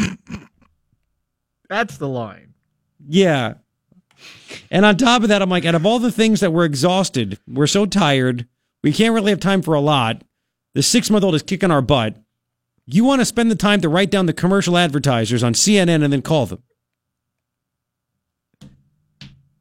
[1.70, 2.52] That's the line.
[3.08, 3.54] Yeah.
[4.70, 7.38] And on top of that, I'm like, out of all the things that we're exhausted,
[7.48, 8.46] we're so tired,
[8.82, 10.24] we can't really have time for a lot.
[10.74, 12.16] The six month old is kicking our butt.
[12.84, 16.12] You want to spend the time to write down the commercial advertisers on CNN and
[16.12, 16.62] then call them.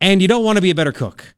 [0.01, 1.35] And you don't want to be a better cook.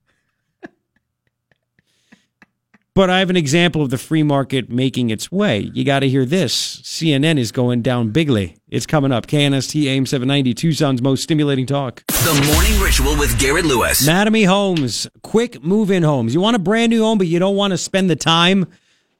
[2.95, 5.71] But I have an example of the free market making its way.
[5.73, 6.79] You got to hear this.
[6.81, 8.57] CNN is going down bigly.
[8.69, 9.25] It's coming up.
[9.25, 12.05] KNST AM 790, Tucson's most stimulating talk.
[12.07, 14.07] The Morning Ritual with Garrett Lewis.
[14.07, 16.35] Mattamy Homes, quick move in homes.
[16.35, 18.67] You want a brand new home, but you don't want to spend the time,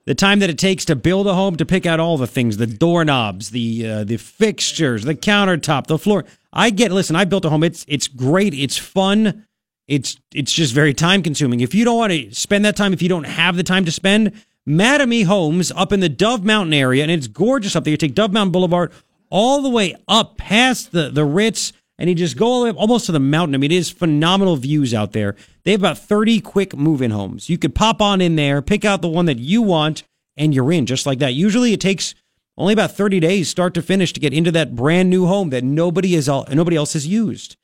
[0.06, 2.58] the time that it takes to build a home to pick out all the things,
[2.58, 6.26] the doorknobs, the uh, the fixtures, the countertop, the floor.
[6.54, 6.92] I get.
[6.92, 7.64] Listen, I built a home.
[7.64, 8.54] It's it's great.
[8.54, 9.46] It's fun.
[9.88, 11.60] It's it's just very time consuming.
[11.60, 13.92] If you don't want to spend that time, if you don't have the time to
[13.92, 14.32] spend,
[14.68, 17.92] Mattamy Homes up in the Dove Mountain area, and it's gorgeous up there.
[17.92, 18.94] You take Dove Mountain Boulevard
[19.30, 22.70] all the way up past the the Ritz, and you just go all the way
[22.70, 23.56] up almost to the mountain.
[23.56, 25.36] I mean, it is phenomenal views out there.
[25.64, 27.50] They have about thirty quick move-in homes.
[27.50, 30.04] You could pop on in there, pick out the one that you want,
[30.38, 31.34] and you're in just like that.
[31.34, 32.16] Usually, it takes
[32.58, 35.64] only about 30 days start to finish to get into that brand new home that
[35.64, 37.58] nobody is nobody else has used.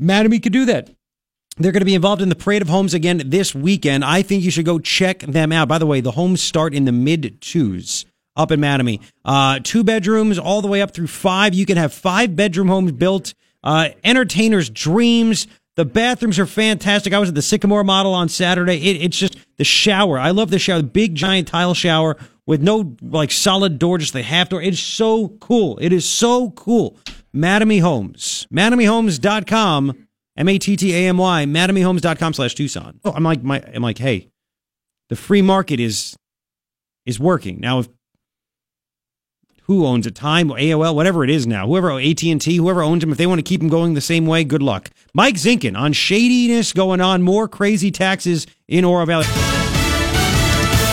[0.00, 0.90] Mattamy could do that.
[1.56, 4.04] They're going to be involved in the Parade of Homes again this weekend.
[4.04, 5.66] I think you should go check them out.
[5.66, 8.06] By the way, the homes start in the mid twos
[8.36, 9.00] up in Mattamy.
[9.24, 11.54] Uh, two bedrooms all the way up through five.
[11.54, 13.34] You can have five bedroom homes built.
[13.64, 15.48] Uh, entertainers' dreams.
[15.74, 17.12] The bathrooms are fantastic.
[17.12, 18.76] I was at the Sycamore model on Saturday.
[18.76, 20.18] It, it's just the shower.
[20.18, 20.78] I love the shower.
[20.78, 22.16] The big giant tile shower
[22.48, 24.62] with no like solid door, just the half door.
[24.62, 25.78] It's so cool.
[25.82, 26.96] It is so cool.
[27.32, 28.48] Mattamy Homes.
[28.52, 30.08] MattamyHomes.com.
[30.34, 31.44] M-A-T-T-A-M-Y.
[31.44, 33.00] MattamyHomes.com slash Tucson.
[33.04, 34.30] Oh, I'm like, my, I'm like, hey,
[35.10, 36.16] the free market is,
[37.04, 37.60] is working.
[37.60, 37.88] Now, if
[39.64, 43.18] who owns it, Time, AOL, whatever it is now, whoever AT&T, whoever owns them, if
[43.18, 44.88] they want to keep them going the same way, good luck.
[45.12, 49.26] Mike Zinkin on shadiness going on, more crazy taxes in Oro Valley.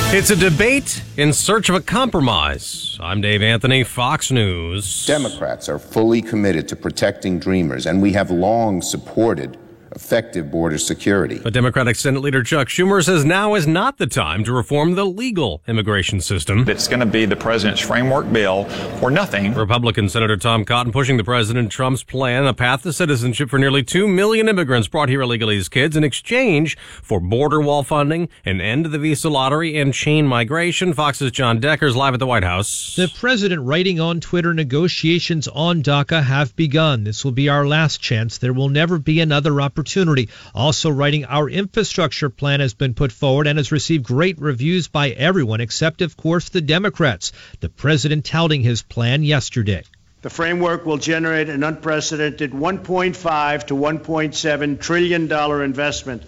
[0.10, 2.98] It's a debate in search of a compromise.
[3.02, 5.06] I'm Dave Anthony, Fox News.
[5.06, 9.58] Democrats are fully committed to protecting dreamers, and we have long supported
[9.96, 11.40] effective border security.
[11.40, 15.06] But Democratic Senate Leader Chuck Schumer says now is not the time to reform the
[15.06, 16.68] legal immigration system.
[16.68, 18.68] It's going to be the president's framework bill
[19.02, 19.54] or nothing.
[19.54, 23.84] Republican Senator Tom Cotton pushing the President Trump's plan, a path to citizenship for nearly
[23.84, 28.60] 2 million immigrants brought here illegally as kids in exchange for border wall funding, an
[28.60, 30.94] end to the visa lottery, and chain migration.
[30.94, 32.96] Fox's Jon Decker's live at the White House.
[32.96, 37.06] The president writing on Twitter negotiations on DACA have begun.
[37.06, 38.38] This will be our last chance.
[38.38, 40.30] There will never be another opportunity opportunity.
[40.56, 45.10] Also writing, our infrastructure plan has been put forward and has received great reviews by
[45.10, 47.32] everyone except, of course, the Democrats.
[47.60, 49.84] The president touting his plan yesterday.
[50.24, 56.24] The framework will generate an unprecedented 1.5 to 1.7 trillion dollar investment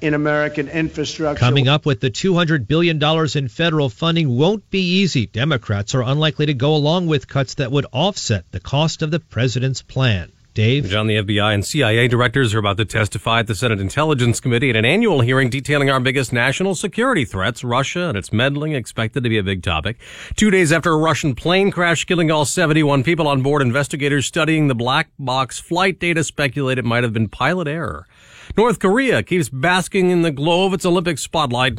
[0.00, 1.38] in American infrastructure.
[1.38, 3.00] Coming up with the $200 billion
[3.36, 5.26] in federal funding won't be easy.
[5.26, 9.20] Democrats are unlikely to go along with cuts that would offset the cost of the
[9.20, 10.32] president's plan.
[10.58, 10.86] Dave?
[10.86, 14.70] John, the FBI and CIA directors are about to testify at the Senate Intelligence Committee
[14.70, 17.62] at an annual hearing detailing our biggest national security threats.
[17.62, 19.98] Russia and its meddling expected to be a big topic.
[20.34, 24.66] Two days after a Russian plane crash killing all 71 people on board, investigators studying
[24.66, 28.08] the black box flight data speculate it might have been pilot error.
[28.58, 31.78] North Korea keeps basking in the glow of its Olympic spotlight.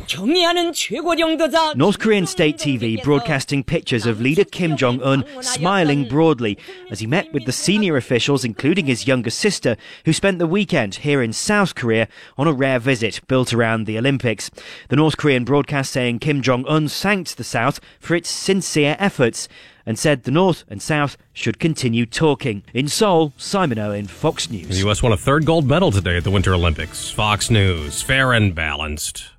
[1.76, 6.58] North Korean state TV broadcasting pictures of leader Kim Jong un smiling broadly
[6.90, 9.76] as he met with the senior officials, including his younger sister,
[10.06, 12.08] who spent the weekend here in South Korea
[12.38, 14.50] on a rare visit built around the Olympics.
[14.88, 19.50] The North Korean broadcast saying Kim Jong un thanked the South for its sincere efforts
[19.90, 22.62] and said the North and South should continue talking.
[22.76, 24.68] In Seoul, Simon Owen, Fox News.
[24.68, 25.02] The U.S.
[25.02, 27.10] won a third gold medal today at the Winter Olympics.
[27.10, 29.32] Fox News, fair and balanced.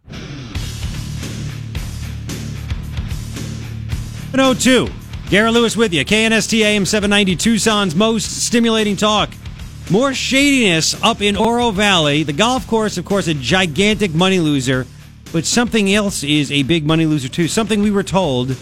[4.32, 4.88] 102.
[5.28, 6.04] Garrett Lewis with you.
[6.04, 9.30] KNST AM 790 Tucson's most stimulating talk.
[9.88, 12.24] More shadiness up in Oro Valley.
[12.24, 14.88] The golf course, of course, a gigantic money loser,
[15.32, 17.46] but something else is a big money loser too.
[17.46, 18.56] Something we were told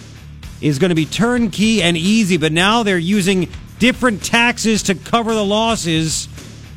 [0.61, 3.49] is going to be turnkey and easy, but now they're using
[3.79, 6.29] different taxes to cover the losses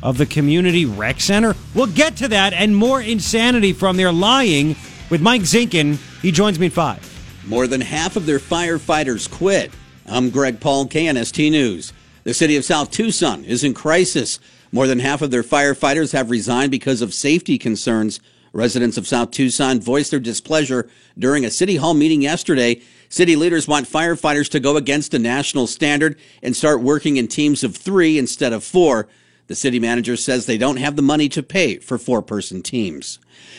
[0.02, 1.54] of the community rec center.
[1.74, 4.76] We'll get to that and more insanity from their lying
[5.10, 5.96] with Mike Zinkin.
[6.20, 7.08] He joins me at five.
[7.46, 9.72] More than half of their firefighters quit.
[10.06, 11.92] I'm Greg Paul, KNST News.
[12.24, 14.38] The city of South Tucson is in crisis.
[14.70, 18.20] More than half of their firefighters have resigned because of safety concerns.
[18.52, 22.80] Residents of South Tucson voiced their displeasure during a city hall meeting yesterday.
[23.12, 27.62] City leaders want firefighters to go against a national standard and start working in teams
[27.62, 29.06] of three instead of four.
[29.48, 33.18] The city manager says they don't have the money to pay for four person teams.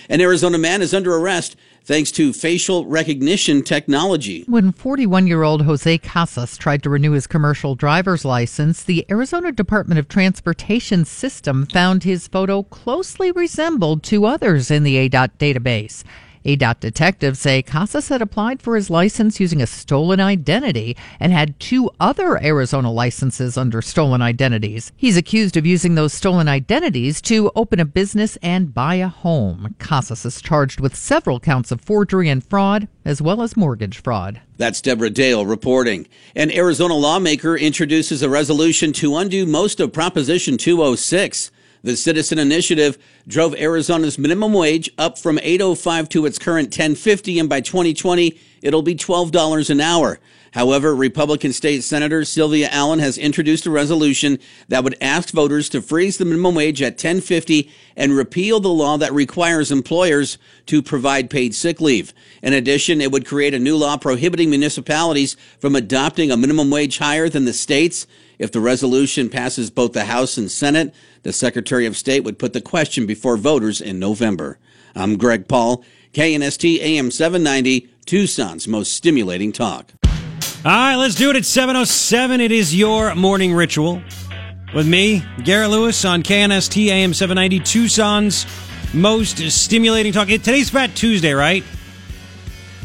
[0.09, 4.43] An Arizona man is under arrest thanks to facial recognition technology.
[4.47, 9.51] When 41 year old Jose Casas tried to renew his commercial driver's license, the Arizona
[9.51, 16.03] Department of Transportation system found his photo closely resembled two others in the ADOT database.
[16.45, 21.59] ADOT detectives say Casas had applied for his license using a stolen identity and had
[21.59, 24.91] two other Arizona licenses under stolen identities.
[24.97, 29.75] He's accused of using those stolen identities to open a business and buy a home.
[29.79, 34.41] Casas is charged with several counts of forgery and fraud, as well as mortgage fraud.
[34.57, 36.07] That's Deborah Dale reporting.
[36.35, 41.51] An Arizona lawmaker introduces a resolution to undo most of Proposition 206.
[41.85, 47.49] The Citizen Initiative drove Arizona's minimum wage up from 805 to its current 1050 and
[47.49, 50.17] by 2020 it'll be $12 an hour.
[50.53, 55.81] However, Republican State Senator Sylvia Allen has introduced a resolution that would ask voters to
[55.81, 61.29] freeze the minimum wage at 1050 and repeal the law that requires employers to provide
[61.29, 62.13] paid sick leave.
[62.41, 66.99] In addition, it would create a new law prohibiting municipalities from adopting a minimum wage
[66.99, 68.07] higher than the states.
[68.43, 72.51] If the resolution passes both the House and Senate, the Secretary of State would put
[72.51, 74.59] the question before voters in November.
[74.93, 75.81] I'm Greg Paul,
[76.11, 79.93] KNST AM 790, Tucson's most stimulating talk.
[80.03, 80.11] All
[80.65, 82.41] right, let's do it at 7.07.
[82.41, 84.01] It is your morning ritual
[84.75, 88.45] with me, Garrett Lewis, on KNST AM 790, Tucson's
[88.93, 90.27] most stimulating talk.
[90.27, 91.63] Today's Fat Tuesday, right?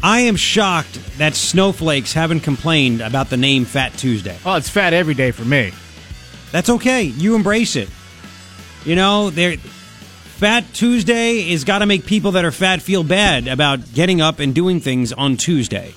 [0.01, 4.37] I am shocked that snowflakes haven't complained about the name Fat Tuesday.
[4.45, 5.73] Oh, it's fat every day for me.
[6.51, 7.03] That's okay.
[7.03, 7.89] You embrace it.
[8.85, 13.49] You know, there Fat Tuesday is got to make people that are fat feel bad
[13.49, 15.93] about getting up and doing things on Tuesday.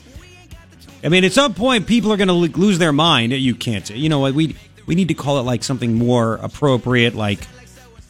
[1.05, 3.33] I mean, at some point, people are going to lose their mind.
[3.33, 4.35] You can't you know what?
[4.35, 7.47] We we need to call it like something more appropriate, like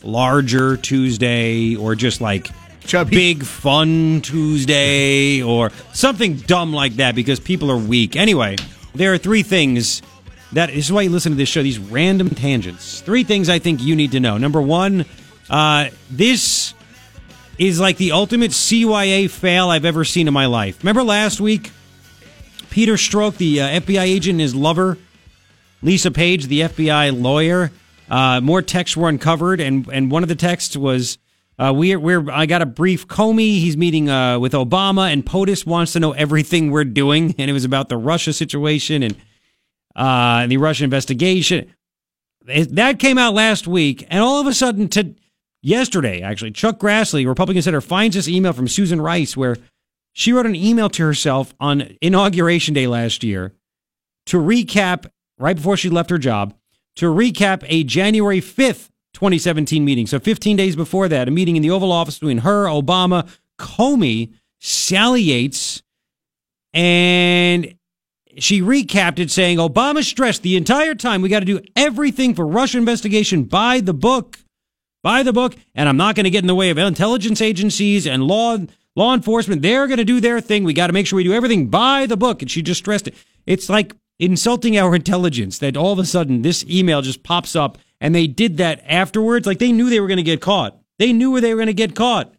[0.03, 2.49] larger Tuesday, or just like
[2.87, 3.17] Chubby.
[3.17, 8.17] big fun Tuesday, or something dumb like that, because people are weak.
[8.17, 8.57] Anyway,
[8.95, 10.03] there are three things
[10.53, 11.63] that this is why you listen to this show.
[11.63, 13.01] These random tangents.
[13.01, 14.39] Three things I think you need to know.
[14.39, 15.07] Number one,
[15.49, 16.75] uh, this
[17.59, 20.83] is like the ultimate CYA fail I've ever seen in my life.
[20.83, 21.71] Remember last week?
[22.71, 24.97] Peter Strzok, the uh, FBI agent, and his lover,
[25.83, 27.71] Lisa Page, the FBI lawyer.
[28.11, 31.19] Uh, more texts were uncovered, and and one of the texts was,
[31.63, 33.61] uh, "We're we're I got a brief Comey.
[33.61, 37.53] He's meeting uh, with Obama, and POTUS wants to know everything we're doing, and it
[37.53, 39.17] was about the Russia situation and
[39.95, 41.73] uh, the Russia investigation.
[42.47, 45.15] It, that came out last week, and all of a sudden, to
[45.63, 49.57] yesterday, actually, Chuck Grassley, Republican senator, finds this email from Susan Rice where."
[50.15, 53.55] She wrote an email to herself on Inauguration Day last year
[54.27, 55.07] to recap,
[55.39, 56.55] right before she left her job,
[56.97, 60.07] to recap a January 5th, 2017 meeting.
[60.07, 64.33] So 15 days before that, a meeting in the Oval Office between her, Obama, Comey,
[64.61, 65.83] Sally Yates,
[66.73, 67.75] and
[68.39, 72.47] she recapped it saying Obama stressed the entire time we got to do everything for
[72.47, 74.39] Russia investigation by the book.
[75.03, 78.07] By the book, and I'm not going to get in the way of intelligence agencies
[78.07, 78.57] and law
[78.95, 80.65] law enforcement, they're going to do their thing.
[80.65, 82.41] We got to make sure we do everything by the book.
[82.41, 83.15] And she just stressed it.
[83.45, 87.79] It's like insulting our intelligence that all of a sudden this email just pops up
[88.03, 89.47] and they did that afterwards.
[89.47, 90.77] Like they knew they were going to get caught.
[90.99, 92.35] They knew where they were going to get caught.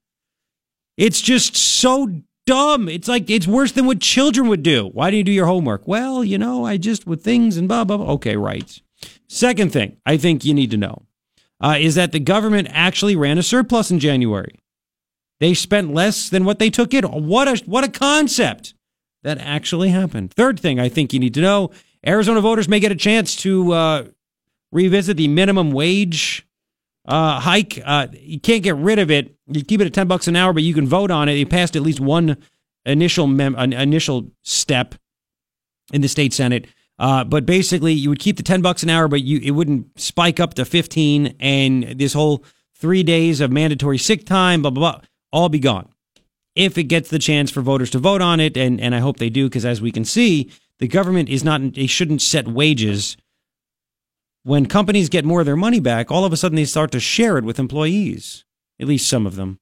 [0.97, 2.89] It's just so dumb.
[2.89, 4.89] It's like it's worse than what children would do.
[4.89, 5.88] Why do you do your homework?
[5.88, 7.97] Well, you know, I just with things and blah blah.
[7.97, 8.11] blah.
[8.14, 8.80] Okay, right.
[9.28, 11.03] Second thing I think you need to know
[11.61, 14.59] uh, is that the government actually ran a surplus in January.
[15.39, 17.05] They spent less than what they took in.
[17.05, 18.74] What a what a concept
[19.24, 20.34] that actually happened.
[20.34, 21.72] Third thing I think you need to know:
[22.05, 24.03] Arizona voters may get a chance to uh,
[24.74, 26.45] revisit the minimum wage
[27.07, 27.82] uh, hike.
[27.86, 29.36] Uh, you can't get rid of it.
[29.47, 31.34] You keep it at ten bucks an hour, but you can vote on it.
[31.34, 32.38] You passed at least one
[32.86, 34.95] initial mem- an initial step
[35.93, 36.67] in the state senate.
[36.99, 39.99] Uh, but basically, you would keep the ten bucks an hour, but you it wouldn't
[39.99, 42.43] spike up to fifteen, and this whole
[42.76, 45.01] three days of mandatory sick time, blah blah blah
[45.32, 45.89] all be gone
[46.55, 48.55] if it gets the chance for voters to vote on it.
[48.55, 51.74] And, and I hope they do, because as we can see, the government is not,
[51.74, 53.17] they shouldn't set wages.
[54.44, 57.00] When companies get more of their money back, all of a sudden they start to
[57.00, 58.44] share it with employees,
[58.80, 59.60] at least some of them.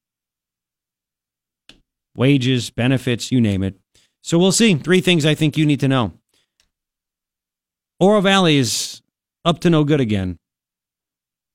[2.15, 3.75] Wages, benefits, you name it.
[4.21, 4.75] So we'll see.
[4.75, 6.13] Three things I think you need to know.
[7.99, 9.01] Oro Valley is
[9.45, 10.37] up to no good again.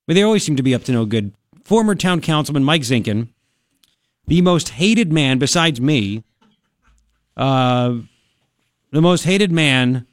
[0.06, 1.34] But they always seem to be up to no good.
[1.64, 3.28] Former town councilman Mike Zinkin
[4.26, 6.24] the most hated man besides me,
[7.36, 7.94] uh,
[8.90, 10.06] the most hated man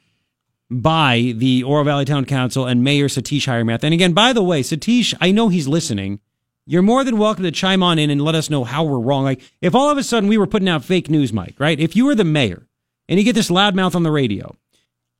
[0.70, 3.84] by the Oro Valley Town Council and Mayor Satish Hiremath.
[3.84, 6.20] And again, by the way, Satish, I know he's listening.
[6.66, 9.24] You're more than welcome to chime on in and let us know how we're wrong.
[9.24, 11.78] Like, if all of a sudden we were putting out fake news, Mike, right?
[11.78, 12.66] If you were the mayor
[13.08, 14.56] and you get this loudmouth on the radio,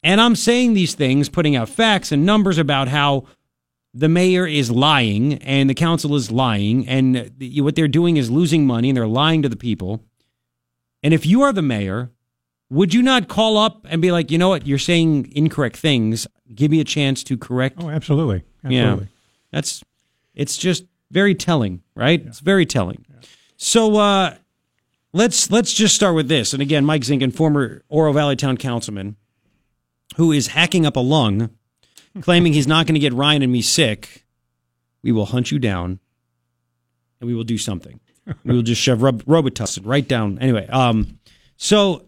[0.02, 3.26] and I'm saying these things, putting out facts and numbers about how
[3.92, 8.66] the mayor is lying and the council is lying and what they're doing is losing
[8.66, 10.02] money and they're lying to the people.
[11.02, 12.10] And if you are the mayor,
[12.70, 16.26] would you not call up and be like, you know what, you're saying incorrect things.
[16.54, 17.76] Give me a chance to correct.
[17.80, 18.42] Oh, absolutely.
[18.64, 19.04] Absolutely.
[19.04, 19.10] Yeah.
[19.52, 19.82] That's
[20.34, 22.20] it's just very telling, right?
[22.20, 22.28] Yeah.
[22.28, 23.04] It's very telling.
[23.08, 23.20] Yeah.
[23.56, 24.34] So uh
[25.12, 26.52] let's let's just start with this.
[26.52, 29.16] And again, Mike Zinkin, former Oro Valley Town Councilman,
[30.16, 31.50] who is hacking up a lung
[32.20, 34.24] claiming he's not going to get Ryan and me sick,
[35.02, 35.98] we will hunt you down
[37.20, 38.00] and we will do something.
[38.44, 40.38] we will just shove Rob- Robitussin right down.
[40.38, 41.18] Anyway, um,
[41.56, 42.04] so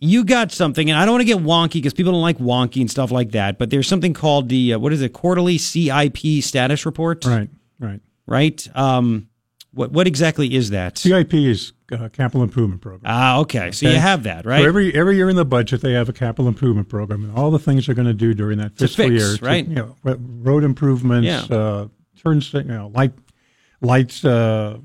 [0.00, 2.80] you got something, and I don't want to get wonky because people don't like wonky
[2.80, 3.58] and stuff like that.
[3.58, 5.12] But there's something called the uh, what is it?
[5.12, 7.24] Quarterly CIP status report.
[7.24, 8.68] Right, right, right.
[8.76, 9.28] Um,
[9.72, 10.96] what what exactly is that?
[10.98, 13.02] CIP is uh, capital improvement program.
[13.04, 13.70] Ah, okay.
[13.72, 14.62] So you have that, right?
[14.62, 17.50] So every every year in the budget, they have a capital improvement program, and all
[17.50, 19.68] the things they're going to do during that To fiscal fix, year, right?
[19.68, 21.56] you know, road improvements, Yeah.
[21.56, 21.88] uh,
[22.22, 23.12] turns, you know, light
[23.80, 24.78] lights, uh,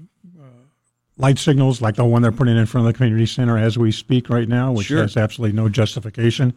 [1.18, 3.91] light signals, like the one they're putting in front of the community center as we
[3.91, 5.01] speak right now, which Sure.
[5.01, 6.53] has absolutely no justification.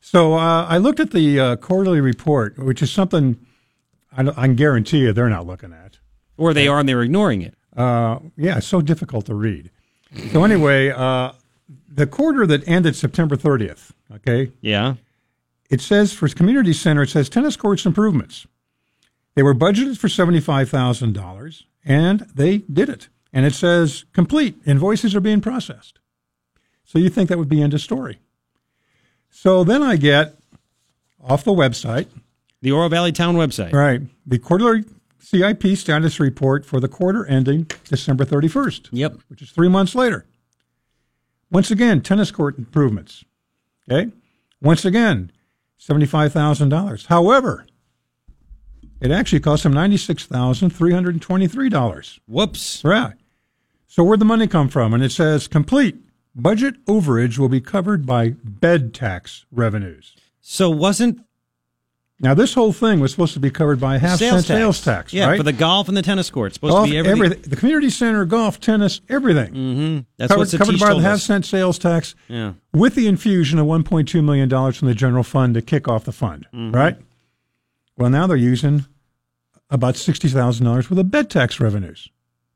[0.00, 3.38] So uh, I looked at the uh, quarterly report, which is something
[4.16, 5.98] I, I can guarantee you they're not looking at.
[6.36, 7.54] Or they are and they're ignoring it.
[7.76, 9.70] Uh, yeah, it's so difficult to read.
[10.32, 11.32] So anyway, uh,
[11.88, 14.50] the quarter that ended September 30th, okay?
[14.60, 14.94] Yeah.
[15.68, 18.46] It says for community center, it says tennis courts improvements.
[19.36, 23.08] They were budgeted for $75,000 and they did it.
[23.32, 25.98] And it says complete, invoices are being processed.
[26.84, 28.18] So you think that would be end of story.
[29.30, 30.36] So then I get
[31.22, 32.08] off the website,
[32.60, 33.72] the Oro Valley Town website.
[33.72, 34.02] Right.
[34.26, 34.84] The quarterly
[35.20, 38.88] CIP status report for the quarter ending December 31st.
[38.90, 39.18] Yep.
[39.28, 40.26] Which is three months later.
[41.50, 43.24] Once again, tennis court improvements.
[43.90, 44.10] Okay.
[44.60, 45.32] Once again,
[45.80, 47.06] $75,000.
[47.06, 47.66] However,
[49.00, 52.18] it actually cost them $96,323.
[52.26, 52.84] Whoops.
[52.84, 53.14] Right.
[53.92, 54.94] So where'd the money come from?
[54.94, 55.96] And it says complete
[56.36, 60.14] budget overage will be covered by bed tax revenues.
[60.40, 61.20] So wasn't
[62.20, 65.26] now this whole thing was supposed to be covered by half cent sales tax, Yeah,
[65.26, 65.36] right?
[65.38, 66.54] for the golf and the tennis courts.
[66.54, 67.22] Supposed Golf, to be everything.
[67.24, 69.52] everything- the community center, golf, tennis, everything.
[69.54, 69.98] Mm-hmm.
[70.18, 71.24] That's covered, covered by the half us.
[71.24, 72.52] cent sales tax, Yeah.
[72.72, 76.12] with the infusion of 1.2 million dollars from the general fund to kick off the
[76.12, 76.46] fund.
[76.54, 76.72] Mhm.
[76.74, 76.96] Right.
[77.96, 78.84] Well, now they're using
[79.68, 82.08] about sixty thousand dollars worth of bed tax revenues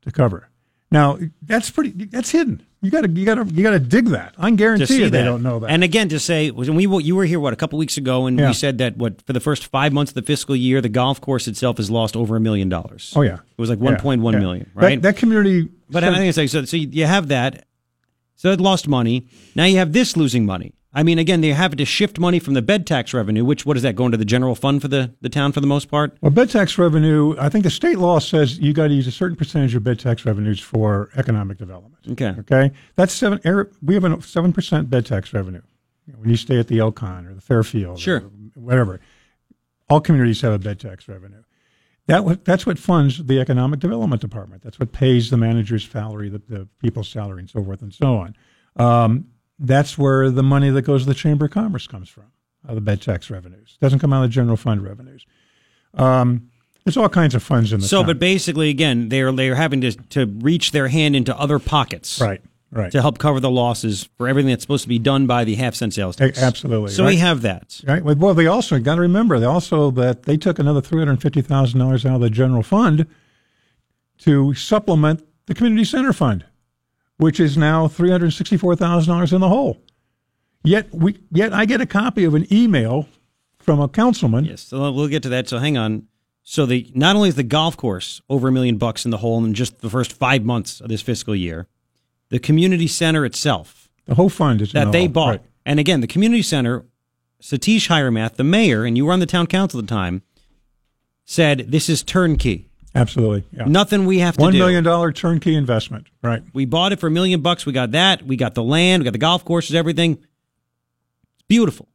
[0.02, 0.48] to cover.
[0.94, 1.90] Now that's pretty.
[2.06, 2.64] That's hidden.
[2.80, 4.34] You got to you got to you got to dig that.
[4.38, 5.24] I guarantee you they that.
[5.24, 5.70] don't know that.
[5.70, 8.38] And again, to say when we you were here what a couple weeks ago, and
[8.38, 8.48] Yeah.
[8.48, 11.20] we said that what for the first five months of the fiscal year, the golf
[11.20, 13.12] course itself has lost over a million dollars.
[13.16, 14.40] Oh yeah, it was like Yeah, one point one yeah.
[14.40, 15.02] million, right?
[15.02, 16.64] That, community, But I think it's like so.
[16.64, 17.64] So you have that.
[18.36, 19.26] So it lost money.
[19.56, 20.74] Now you have this losing money.
[20.94, 23.76] I mean, again, they have to shift money from the bed tax revenue, which what
[23.76, 26.16] is that going to the general fund for the, the town for the most part?
[26.20, 29.12] Well, bed tax revenue, I think the state law says you got to use a
[29.12, 31.96] certain percentage of bed tax revenues for economic development.
[32.12, 32.34] Okay.
[32.38, 32.70] Okay.
[32.94, 33.40] That's seven.
[33.82, 35.62] We have a seven percent bed tax revenue
[36.16, 38.18] when you stay at the Elcon or the Fairfield, Sure.
[38.18, 39.00] or whatever.
[39.90, 41.42] All communities have a bed tax revenue.
[42.06, 44.62] That that's what funds the economic development department.
[44.62, 48.16] That's what pays the manager's salary, the, the people's salary, and so forth and so
[48.18, 48.36] on.
[48.76, 49.26] Um,
[49.58, 52.24] that's where the money that goes to the Chamber of Commerce comes from,
[52.68, 53.76] the bed tax revenues.
[53.80, 55.24] Doesn't come out of the general fund revenues.
[55.94, 56.50] Um,
[56.84, 58.06] there's all kinds of funds in the So, town.
[58.06, 62.42] but basically, again, they're they're having to to reach their hand into other pockets, Right,
[62.72, 62.90] right.
[62.92, 65.74] to help cover the losses for everything that's supposed to be done by the half
[65.74, 66.36] cent sales tax.
[66.42, 66.90] Absolutely.
[66.90, 67.10] So right?
[67.10, 67.80] we have that.
[67.86, 68.04] Right.
[68.04, 71.22] Well, well, they also got to remember they also that they took another three hundred
[71.22, 73.06] fifty thousand dollars out of the general fund
[74.18, 76.44] to supplement the community center fund,
[77.18, 79.80] which is now three hundred sixty four thousand dollars in the hole.
[80.62, 83.08] Yet we yet I get a copy of an email
[83.58, 84.44] from a councilman.
[84.44, 84.62] Yes.
[84.62, 85.48] So we'll get to that.
[85.48, 86.06] So hang on.
[86.42, 89.42] So the not only is the golf course over a million bucks in the hole
[89.44, 91.66] in just the first five months of this fiscal year,
[92.28, 95.08] the community center itself The whole fund is that the they hole.
[95.08, 95.42] bought, Right.
[95.64, 96.84] and again, the community center,
[97.42, 100.22] Satish Hiremath, the mayor, and you were on the town council at the time,
[101.24, 102.68] said this is turnkey.
[102.94, 103.44] Absolutely.
[103.52, 103.64] Yeah.
[103.66, 104.58] Nothing we have to One do.
[104.58, 106.06] million dollar turnkey investment.
[106.22, 106.42] Right.
[106.52, 107.66] We bought it for a million bucks.
[107.66, 108.22] We got that.
[108.24, 109.02] We got the land.
[109.02, 109.74] We got the golf courses.
[109.74, 110.12] Everything.
[110.12, 111.88] It's beautiful.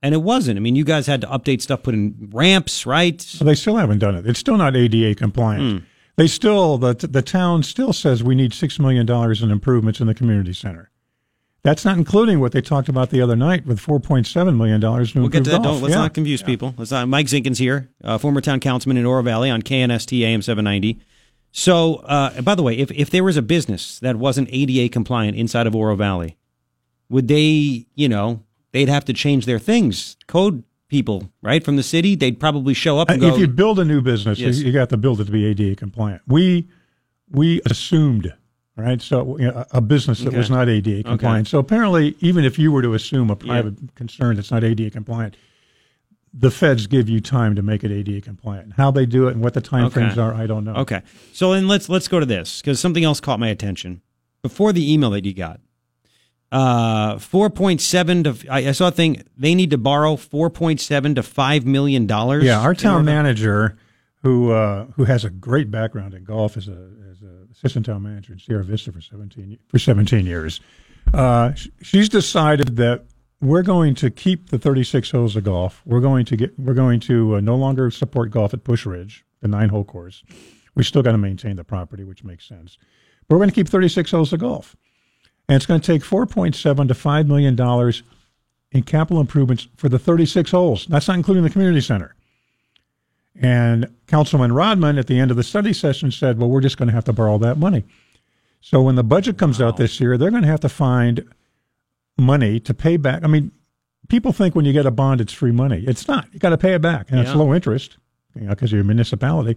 [0.00, 0.56] And it wasn't.
[0.56, 3.20] I mean, you guys had to update stuff, put in ramps, right?
[3.20, 4.26] So they still haven't done it.
[4.28, 5.80] It's still not ADA compliant.
[5.80, 5.84] Hmm.
[6.16, 10.06] They still the the town still says we need six million dollars in improvements in
[10.08, 10.90] the community center.
[11.64, 14.80] That's not including what they talked about the other night with four point seven million
[14.80, 15.62] dollars to We'll get to that.
[15.62, 15.74] golf.
[15.76, 16.00] Don't let's Yeah.
[16.02, 16.74] not confuse people.
[16.78, 17.08] Let's not.
[17.08, 20.98] Mike Zinkins here, uh, former town councilman in Oro Valley on KNST AM seven ninety.
[21.50, 25.36] So, uh, by the way, if if there was a business that wasn't ADA compliant
[25.36, 26.36] inside of Oro Valley,
[27.08, 28.42] would they, you know,
[28.72, 30.16] they'd have to change their things.
[30.28, 33.30] Code people, right, from the city, they'd probably show up and go.
[33.30, 34.58] Uh, if you build a new business, Yes.
[34.58, 36.22] you, you got to build it to be ADA compliant.
[36.26, 36.68] We
[37.30, 38.32] we assumed,
[38.78, 39.02] right?
[39.02, 40.36] So you know, a business that Okay.
[40.38, 41.48] was not ADA compliant.
[41.48, 45.36] So apparently, even if you were to assume a private concern that's not ADA compliant,
[46.32, 48.74] the feds give you time to make it ADA compliant.
[48.76, 49.94] How they do it and what the time Okay.
[49.94, 50.74] frames are, I don't know.
[50.76, 51.02] Okay.
[51.32, 54.02] So then let's let's go to this because something else caught my attention
[54.42, 55.60] before the email that you got.
[56.50, 59.22] Uh, four point seven to I, I saw a thing.
[59.36, 62.44] They need to borrow four point seven to five million dollars.
[62.44, 63.76] Yeah, our town manager,
[64.22, 66.88] who uh, who has a great background in golf, is a
[67.58, 70.60] assistant town manager in Sierra Vista for seventeen for seventeen years,
[71.12, 71.52] Uh,
[71.82, 73.04] she's decided that
[73.40, 75.80] we're going to keep the 36 holes of golf.
[75.86, 76.58] We're going to get.
[76.58, 80.22] We're going to uh, no longer support golf at Pusch Ridge, the nine hole course.
[80.74, 82.78] We still got to maintain the property, which makes sense.
[83.28, 84.76] But we're going to keep 36 holes of golf,
[85.48, 88.02] and it's going to take 4.7 to 5 million dollars
[88.72, 90.86] in capital improvements for the 36 holes.
[90.86, 92.14] That's not including the community center.
[93.40, 96.88] And Councilman Rodman at the end of the study session said, "Well, we're just going
[96.88, 97.84] to have to borrow that money."
[98.60, 101.24] So when the budget comes out this year, they're going to have to find
[102.18, 103.22] money to pay back.
[103.22, 103.52] I mean,
[104.08, 105.84] people think when you get a bond, it's free money.
[105.86, 106.26] It's not.
[106.32, 107.96] You got to pay it back, and it's low interest,
[108.34, 109.56] you know, because you're a municipality.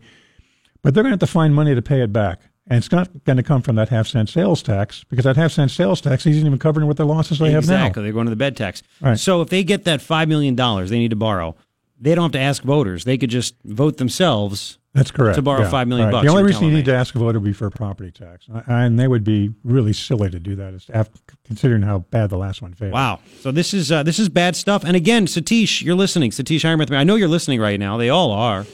[0.83, 3.23] But they're going to have to find money to pay it back, and it's not
[3.23, 6.25] going to come from that half cent sales tax because that half cent sales tax
[6.25, 7.77] isn't even covering what the losses they have now.
[7.85, 8.03] exactly.
[8.03, 8.83] They're going to the bed tax.
[9.01, 9.19] Right.
[9.19, 11.55] So if they get that $5 million they need to borrow,
[12.01, 13.03] they don't have to ask voters.
[13.05, 15.35] They could just vote themselves That's correct.
[15.35, 16.11] to borrow Yeah, $5 million right.
[16.11, 16.25] bucks.
[16.25, 18.47] The only reason you need to ask a voter would be for a property tax,
[18.67, 22.61] and they would be really silly to do that, after, considering how bad the last
[22.61, 22.91] one failed.
[22.93, 23.19] Wow.
[23.41, 24.83] So this is uh, this is bad stuff.
[24.83, 26.31] And again, Satish, you're listening.
[26.31, 27.97] Satish Hiremath, I know you're listening right now.
[27.97, 28.65] They all are.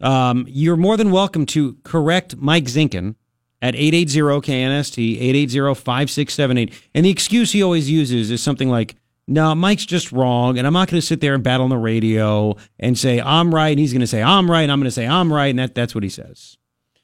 [0.00, 3.16] Um, you're more than welcome to correct Mike Zinkin
[3.60, 6.72] at 880-KNST, 880-5678.
[6.94, 8.94] And the excuse he always uses is something like,
[9.28, 11.76] no, Mike's just wrong, and I'm not going to sit there and battle on the
[11.76, 14.86] radio and say I'm right, and he's going to say I'm right, and I'm going
[14.86, 16.56] to say I'm right, and that, that's what he says.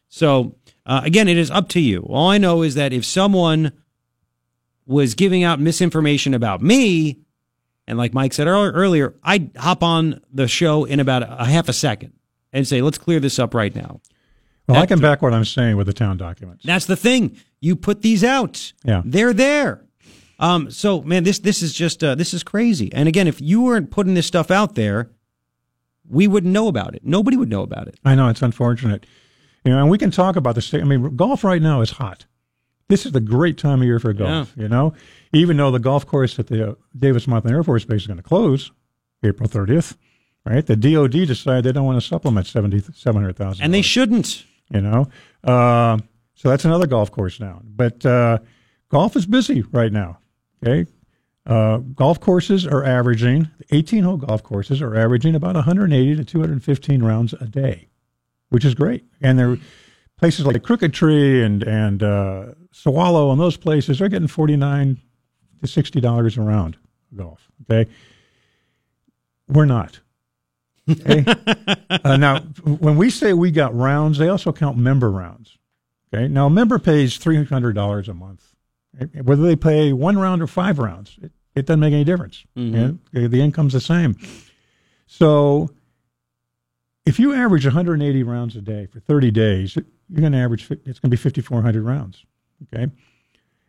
[0.08, 0.56] So,
[0.86, 2.06] uh, again, it is up to you.
[2.08, 3.72] All I know is that if someone
[4.86, 7.20] was giving out misinformation about me,
[7.86, 11.68] and like Mike said earlier, earlier I'd hop on the show in about a half
[11.68, 12.14] a second
[12.52, 14.00] and say, let's clear this up right now.
[14.66, 16.64] Well, I can back what I'm saying with the town documents.
[16.64, 17.36] That's the thing.
[17.60, 18.72] You put these out.
[18.82, 19.02] Yeah.
[19.04, 19.83] They're there.
[20.38, 22.92] Um, so man, this this is just uh, this is crazy.
[22.92, 25.10] And again, if you weren't putting this stuff out there,
[26.08, 27.02] we wouldn't know about it.
[27.04, 27.98] Nobody would know about it.
[28.04, 29.06] I know it's unfortunate.
[29.64, 30.82] You know, and we can talk about the state.
[30.82, 32.26] I mean, golf right now is hot.
[32.88, 34.52] This is the great time of year for golf.
[34.56, 34.92] You know,
[35.32, 38.18] even though the golf course at the uh, Davis Monthan Air Force Base is going
[38.18, 38.72] to close
[39.22, 39.96] April 30th,
[40.44, 40.66] right?
[40.66, 43.64] The DoD decided they don't want to supplement 70 700,000.
[43.64, 44.44] And they shouldn't.
[44.70, 45.06] You know,
[45.44, 45.98] uh,
[46.34, 47.60] so that's another golf course now.
[47.62, 48.38] But uh,
[48.88, 50.18] golf is busy right now.
[50.64, 50.90] Okay,
[51.46, 57.02] uh, golf courses are averaging 18 hole golf courses are averaging about 180 to 215
[57.02, 57.88] rounds a day,
[58.48, 59.04] which is great.
[59.20, 59.58] And they're
[60.16, 65.00] places like Crooked Tree and and uh, Swallow and those places are getting 49
[65.60, 66.76] to 60 dollars a round
[67.14, 67.50] golf.
[67.70, 67.90] Okay,
[69.48, 70.00] we're not.
[70.90, 71.24] Okay?
[71.90, 75.56] uh, now, when we say we got rounds, they also count member rounds.
[76.12, 76.28] Okay.
[76.28, 78.53] Now, a member pays three hundred dollars a month.
[79.22, 82.44] Whether they play one round or five rounds, it, it doesn't make any difference.
[82.56, 82.98] Mhm.
[83.14, 83.26] Okay?
[83.26, 84.16] The income's the same.
[85.06, 85.70] So,
[87.06, 90.70] if you average 180 rounds a day for 30 days, you're going to average.
[90.70, 92.24] It's going to be 5,400 rounds.
[92.72, 92.90] Okay.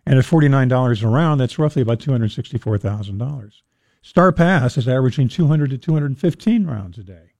[0.07, 3.51] And at $49 a round, that's roughly about $264,000.
[4.03, 7.31] Starr Pass is averaging 200 to 215 rounds a day.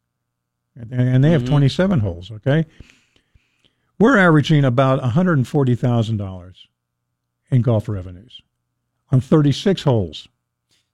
[0.75, 1.47] And, they have Mhm.
[1.47, 2.65] 27 holes, okay?
[3.99, 6.67] We're averaging about $140,000
[7.55, 8.41] in golf revenues
[9.11, 10.27] on 36 holes.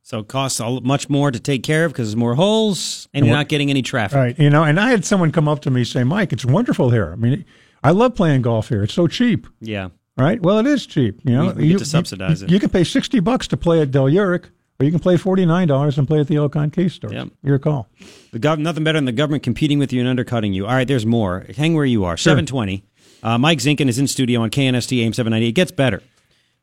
[0.04, 3.08] So it costs a l- much more to take care of because there's more holes
[3.14, 4.16] and And you're not getting any traffic.
[4.16, 4.40] Right.
[4.40, 7.12] You know, and I had someone come up to me say, Mike, it's wonderful here.
[7.12, 7.46] I mean,
[7.84, 8.84] I love playing golf here.
[8.84, 9.48] It's so cheap.
[9.60, 9.90] Yeah.
[10.18, 10.42] Right?
[10.42, 11.20] Well, it is cheap.
[11.24, 12.52] You know, We- we get to subsidize you, it.
[12.52, 14.46] You can pay 60 bucks to play at Dell Urich,
[14.80, 17.12] or you can play $49 and play at the El Conquistador.
[17.14, 17.28] Yep.
[17.44, 17.88] Your call.
[18.32, 20.66] The gov- nothing better than the government competing with you and undercutting you.
[20.66, 21.46] All right, there's more.
[21.56, 22.18] Hang where you are.
[22.18, 22.32] Sure.
[22.32, 22.84] 720.
[23.24, 25.48] Uh, Mike Zinkin is in studio on KNST AM 790.
[25.48, 26.02] It gets better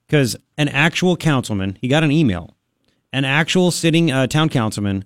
[0.08, 2.56] because an actual councilman, he got an email,
[3.12, 5.04] an actual sitting uh, town councilman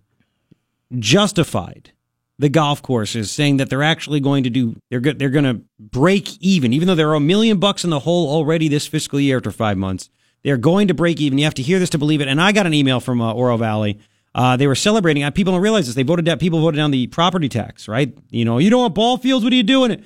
[0.99, 1.93] justified
[2.39, 5.61] the golf courses, saying that they're actually going to do they're go- they're going to
[5.79, 9.21] break even, even though there are a million bucks in the hole already this fiscal
[9.21, 10.09] year after five months.
[10.43, 11.39] They're going to break even.
[11.39, 12.27] You have to hear this to believe it.
[12.27, 14.01] And I got an email from uh, Oro Valley.
[14.35, 15.23] Uh, they were celebrating.
[15.23, 15.95] Uh, people don't realize this.
[15.95, 16.39] They voted down.
[16.39, 18.17] People voted down the property tax, right?
[18.31, 19.45] You know, you don't want ball fields.
[19.45, 20.03] What are you doing?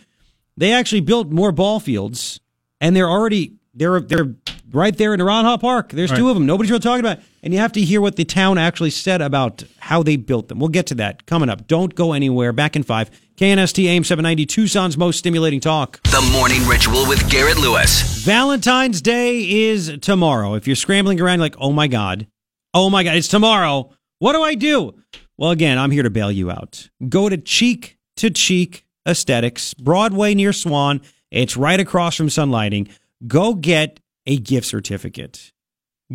[0.56, 2.40] They actually built more ball fields,
[2.80, 4.34] and they're already they're they're
[4.72, 5.90] right there in Naranja Park.
[5.90, 6.46] There's two of them.
[6.46, 7.18] Nobody's really talking about.
[7.18, 7.24] It.
[7.42, 10.58] And you have to hear what the town actually said about how they built them.
[10.58, 11.66] We'll get to that coming up.
[11.66, 12.52] Don't go anywhere.
[12.52, 13.10] Back in five.
[13.36, 16.02] KNST AM 790, Tucson's most stimulating talk.
[16.04, 18.24] The Morning Ritual with Garrett Lewis.
[18.24, 20.54] Valentine's Day is tomorrow.
[20.54, 22.26] If you're scrambling around like, oh my God,
[22.72, 23.90] oh my God, it's tomorrow.
[24.20, 24.94] What do I do?
[25.36, 26.88] Well, again, I'm here to bail you out.
[27.10, 31.02] Go to Cheek to Cheek Aesthetics, Broadway near Swan.
[31.30, 32.88] It's right across from Sunlighting.
[33.26, 35.52] Go get a gift certificate.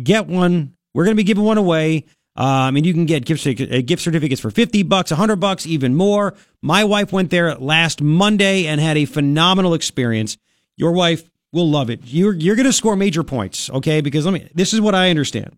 [0.02, 0.76] Get one.
[0.94, 2.06] We're going to be giving one away.
[2.34, 5.94] I mean, you can get gift, uh, gift certificates for 50 bucks, 100 bucks, even
[5.94, 6.34] more.
[6.62, 10.38] My wife went there last Monday and had a phenomenal experience.
[10.76, 12.00] Your wife will love it.
[12.04, 14.00] You're you're going to score major points, okay?
[14.00, 14.48] Because let me.
[14.54, 15.56] This is what I understand.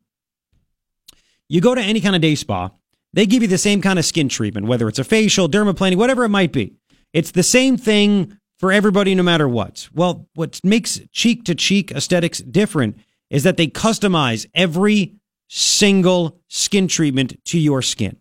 [1.49, 2.71] You go to any kind of day spa,
[3.13, 6.25] they give you the same kind of skin treatment, whether it's a facial, dermaplaning, whatever
[6.25, 6.75] it might be.
[7.13, 9.89] It's the same thing for everybody, no matter what.
[9.93, 12.99] Well, what makes cheek to cheek aesthetics different
[13.31, 15.15] is that they customize every
[15.49, 18.17] single skin treatment to your skin,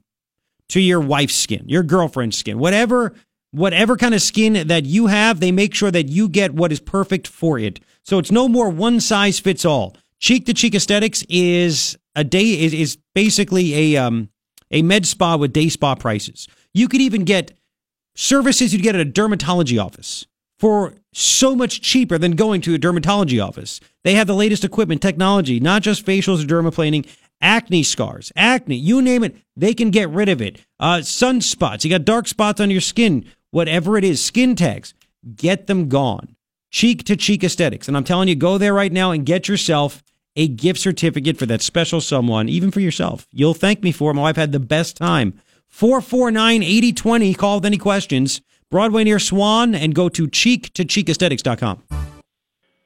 [0.69, 3.13] to your wife's skin, your girlfriend's skin, whatever
[3.53, 6.79] whatever kind of skin that you have, they make sure that you get what is
[6.79, 7.79] perfect for it.
[8.03, 9.95] So it's no more one size fits all.
[10.19, 14.29] Cheek to cheek aesthetics is a day is, is basically a um
[14.71, 16.47] a med spa with day spa prices.
[16.73, 17.51] You could even get
[18.15, 20.25] services you'd get at a dermatology office
[20.59, 23.79] for so much cheaper than going to a dermatology office.
[24.03, 27.07] They have the latest equipment, technology, not just facials or dermaplaning,
[27.41, 30.59] acne scars, acne, you name it, they can get rid of it.
[30.79, 34.93] Uh, sunspots, you got dark spots on your skin, whatever it is, skin tags,
[35.35, 36.35] get them gone.
[36.71, 37.87] Cheek to cheek aesthetics.
[37.87, 40.01] And I'm telling you, go there right now and get yourself
[40.35, 43.27] a gift certificate for that special someone, even for yourself.
[43.31, 44.15] You'll thank me for it.
[44.15, 45.39] My wife had the best time.
[45.73, 47.33] 449 8020.
[47.33, 48.41] Call with any questions.
[48.69, 51.81] Broadway near Swan and go to cheek to cheekaesthetics.com.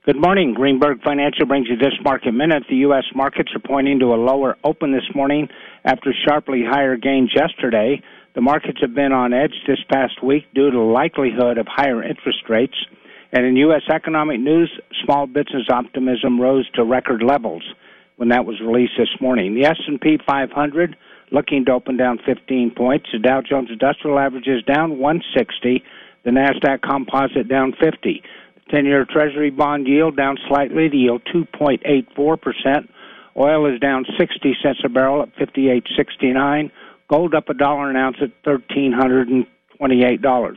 [0.06, 0.54] Good morning.
[0.54, 2.64] Greenberg Financial brings you this market minute.
[2.70, 3.04] The U.S.
[3.14, 5.50] markets are pointing to a lower open this morning
[5.84, 8.02] after sharply higher gains yesterday.
[8.36, 12.02] The markets have been on edge this past week due to the likelihood of higher
[12.02, 12.76] interest rates.
[13.34, 13.82] And in U.S.
[13.94, 14.72] economic news,
[15.04, 17.64] small business optimism rose to record levels
[18.16, 19.56] when that was released this morning.
[19.56, 20.96] The S&P 500
[21.32, 23.08] looking to open down 15 points.
[23.12, 25.84] The Dow Jones Industrial Average is down 160.
[26.24, 28.22] The Nasdaq Composite down 50.
[28.56, 30.90] The 10-year Treasury bond yield down slightly.
[30.90, 32.90] The yield 2.84 percent.
[33.38, 36.72] Oil is down 60 cents a barrel at 58.69.
[37.10, 40.56] Gold up a dollar an ounce at $1,328.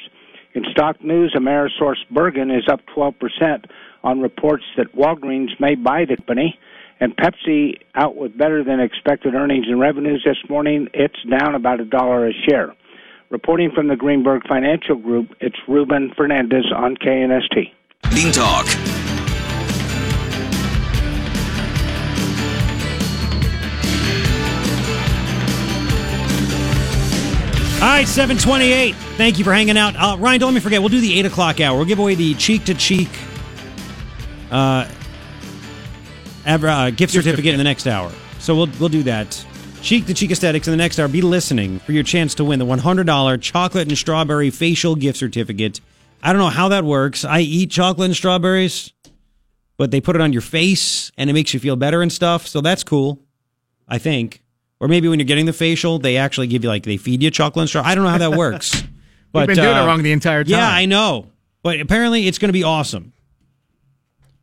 [0.52, 3.66] In stock news, AmerisourceBergen is up 12%
[4.02, 6.58] on reports that Walgreens may buy the company.
[7.00, 10.88] And Pepsi out with better than expected earnings and revenues this morning.
[10.92, 12.74] It's down about a dollar a share.
[13.30, 17.72] Reporting from the Greenberg Financial Group, it's Ruben Fernandez on KNST.
[18.14, 18.66] Bean Talk.
[27.80, 28.94] All right, 728.
[29.16, 29.96] Thank you for hanging out.
[29.96, 31.78] Uh, Ryan, don't let me forget, we'll do the 8 o'clock hour.
[31.78, 33.08] We'll give away the cheek to cheek
[34.50, 34.86] uh,
[36.46, 38.10] ever, uh, gift certificate in the next hour.
[38.38, 39.44] So we'll, we'll do that.
[39.82, 41.08] Cheek to cheek aesthetics in the next hour.
[41.08, 45.80] Be listening for your chance to win the $100 chocolate and strawberry facial gift certificate.
[46.22, 47.24] I don't know how that works.
[47.24, 48.92] I eat chocolate and strawberries,
[49.78, 52.46] but they put it on your face and it makes you feel better and stuff.
[52.46, 53.20] So that's cool,
[53.88, 54.42] I think.
[54.80, 57.30] Or maybe when you're getting the facial, they actually give you like they feed you
[57.30, 57.82] chocolate and straw.
[57.84, 58.82] I don't know how that works.
[59.32, 60.50] But You've been doing uh, it wrong the entire time.
[60.50, 61.28] Yeah, I know.
[61.62, 63.12] But apparently it's going to be awesome.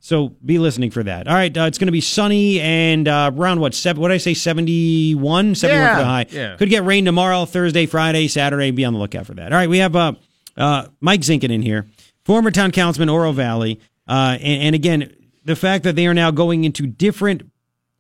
[0.08, 1.28] So be listening for that.
[1.28, 4.02] All right, uh, it's going to be sunny and uh, around what seven?
[4.02, 4.34] What did I say?
[4.36, 5.54] 71?
[5.54, 6.26] 71 yeah, for the high.
[6.30, 6.56] Yeah.
[6.56, 8.72] Could get rain tomorrow, Thursday, Friday, Saturday.
[8.72, 9.52] Be on the lookout for that.
[9.52, 10.14] All right, we have uh,
[10.56, 11.88] uh, Mike Zinkin in here,
[12.24, 16.32] former town councilman, Oro Valley, uh, and, and again, the fact that they are now
[16.32, 17.44] going into different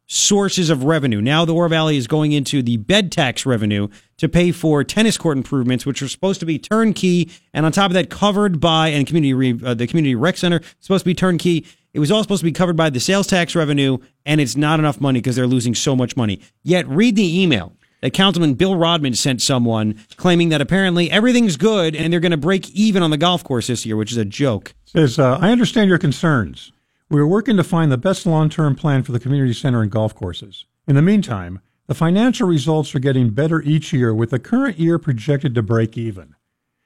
[0.05, 1.21] sources of revenue.
[1.21, 5.17] Now the Oro Valley is going into the bed tax revenue to pay for tennis
[5.17, 8.87] court improvements, which are supposed to be turnkey, and on top of that, covered by
[8.87, 11.65] and community re, uh, the community rec center supposed to be turnkey.
[11.97, 14.77] It was all supposed to be covered by the sales tax revenue, and it's not
[14.77, 16.39] enough money because they're losing so much money.
[16.61, 21.95] Yet, read the email that Councilman Bill Rodman sent someone claiming that apparently everything's good
[21.95, 24.25] and they're going to break even on the golf course this year, which is a
[24.25, 24.75] joke.
[24.85, 26.71] Says, uh, I understand your concerns.
[27.09, 29.89] We are working to find the best long term plan for the community center and
[29.89, 30.65] golf courses.
[30.87, 34.99] In the meantime, the financial results are getting better each year, with the current year
[34.99, 36.35] projected to break even.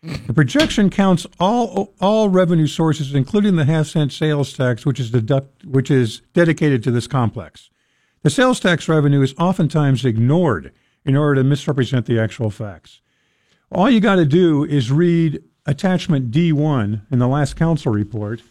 [0.03, 5.11] The projection counts all all revenue sources, including the half cent sales tax, which is
[5.11, 7.69] deduct, which is dedicated to this complex.
[8.23, 10.73] The sales tax revenue is oftentimes ignored
[11.05, 13.01] in order to misrepresent the actual facts.
[13.71, 18.41] All you got to do is read attachment D1 in the last council report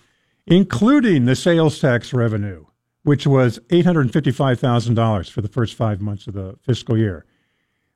[0.50, 2.64] including the sales tax revenue,
[3.04, 7.24] which was $855,000 for the first five months of the fiscal year.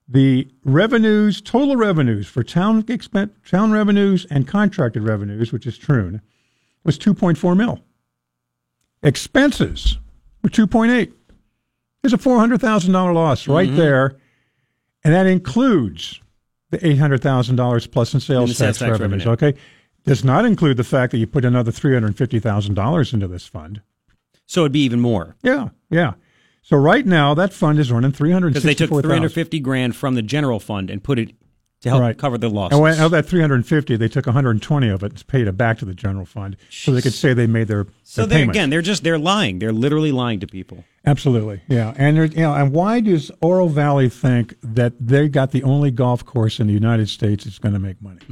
[0.07, 6.21] The revenues, total revenues for town expense, town revenues and contracted revenues, which is Troon,
[6.85, 7.81] was 2.4 mil.
[9.03, 9.99] Expenses
[10.43, 11.13] were 2.8.
[12.03, 13.77] There's a $400,000 loss right Mm-hmm.
[13.77, 14.17] there,
[15.05, 16.21] and that includes
[16.71, 19.25] the $800,000 plus in sales sales tax, tax revenues.
[19.27, 19.49] revenue.
[19.51, 19.59] Okay,
[20.05, 23.81] does not include the fact that you put another $350,000 into this fund.
[24.47, 25.35] So it'd be even more.
[25.43, 26.15] Yeah, yeah.
[26.65, 30.15] So right now that fund is running three hundred Because they took 350 grand from
[30.15, 31.33] the general fund and put it
[31.83, 32.17] to help Right.
[32.17, 32.79] cover the losses.
[32.79, 35.85] And when, of that 350, they took 120 of it and paid it back to
[35.85, 38.81] the general fund, so they could say they made their, so their they again, they're
[38.81, 39.59] just they're lying.
[39.59, 40.85] They're literally lying to people.
[41.05, 41.93] Absolutely, yeah.
[41.99, 46.25] And you know, and why does Oro Valley think that they got the only golf
[46.25, 48.21] course in the United States that's going to make money?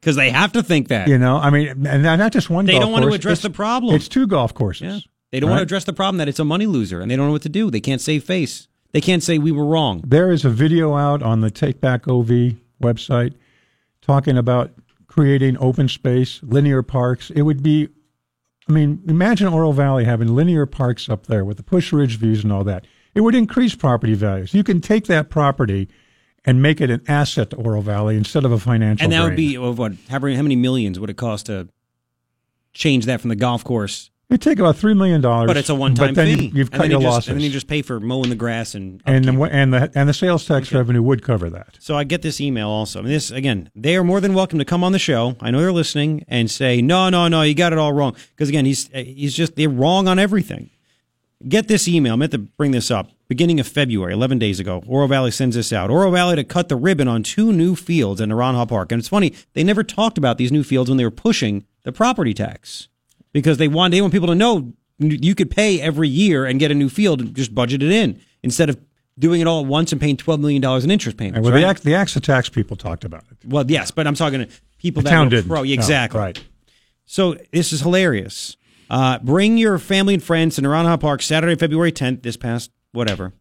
[0.00, 1.08] Because they have to think that.
[1.08, 2.64] You know, I mean, and not just one.
[2.64, 3.94] They don't want to address it's- the problem.
[3.94, 5.04] It's two golf courses.
[5.04, 5.09] Yeah.
[5.30, 7.26] They don't want to address the problem that it's a money loser and they don't
[7.26, 7.70] know what to do.
[7.70, 8.68] They can't save face.
[8.92, 10.02] They can't say we were wrong.
[10.04, 13.34] There is a video out on the Take Back OV website
[14.00, 14.72] talking about
[15.06, 17.30] creating open space, linear parks.
[17.30, 17.88] It would be,
[18.68, 22.42] I mean, imagine Oro Valley having linear parks up there with the Pusch Ridge views
[22.42, 22.86] and all that.
[23.14, 24.54] It would increase property values.
[24.54, 25.88] You can take that property
[26.44, 29.04] and make it an asset to Oro Valley instead of a financial.
[29.04, 29.92] And that would be of what?
[30.08, 31.68] How many millions would it cost to
[32.72, 34.09] change that from the golf course?
[34.30, 36.44] It'd take about three million dollars, But it's a one-time But then fee.
[36.46, 38.36] you- you've cut your you just, losses, And then you just pay for mowing the
[38.36, 41.76] grass and and the, and the and the sales tax revenue would cover that.
[41.80, 43.00] So I get this email also.
[43.00, 45.36] I mean, this again, they are more than welcome to come on the show.
[45.40, 48.48] I know they're listening and say, "No, no, no, you got it all wrong." Because
[48.48, 50.70] again, he's he's just they're wrong on everything.
[51.48, 52.12] Get this email.
[52.12, 53.10] I meant to bring this up.
[53.26, 55.88] Beginning of February, 11 days ago, Oro Valley sends this out.
[55.88, 58.92] Oro Valley to cut the ribbon on two new fields in Naranja Park.
[58.92, 61.92] And it's funny, they never talked about these new fields when they were pushing the
[61.92, 62.88] property tax
[63.32, 66.70] because they want, they want people to know you could pay every year and get
[66.70, 68.78] a new field and just budget it in instead of
[69.18, 71.44] doing it all at once and paying $12 million in interest payments.
[71.44, 71.60] Well, right?
[71.60, 73.38] the act, the acts of tax people talked about it.
[73.46, 75.48] Well, yes, but I'm talking to people The that town didn't.
[75.48, 75.62] pro.
[75.62, 76.20] No, Exactly.
[76.20, 76.44] right.
[77.06, 78.56] So this is hilarious.
[78.88, 83.32] Uh, bring your family and friends to Naranja Park Saturday, February 10th, this past whatever,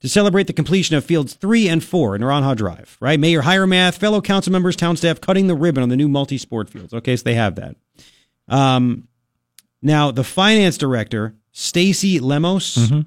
[0.00, 2.96] to celebrate the completion of fields three and four in Naranja Drive.
[3.00, 6.68] Right, Mayor Hiremath, fellow council members, town staff cutting the ribbon on the new multi-sport
[6.70, 6.92] fields.
[6.92, 7.76] Okay, so they have that.
[8.48, 9.08] Um,
[9.82, 13.00] now the finance director, Stacy Lemos, Mm-hmm.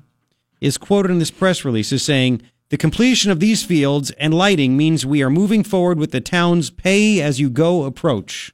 [0.62, 2.42] is quoted in this press release as saying.
[2.70, 6.70] The completion of these fields and lighting means we are moving forward with the town's
[6.70, 8.54] pay as you go approach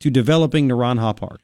[0.00, 1.40] to developing Naranja Park.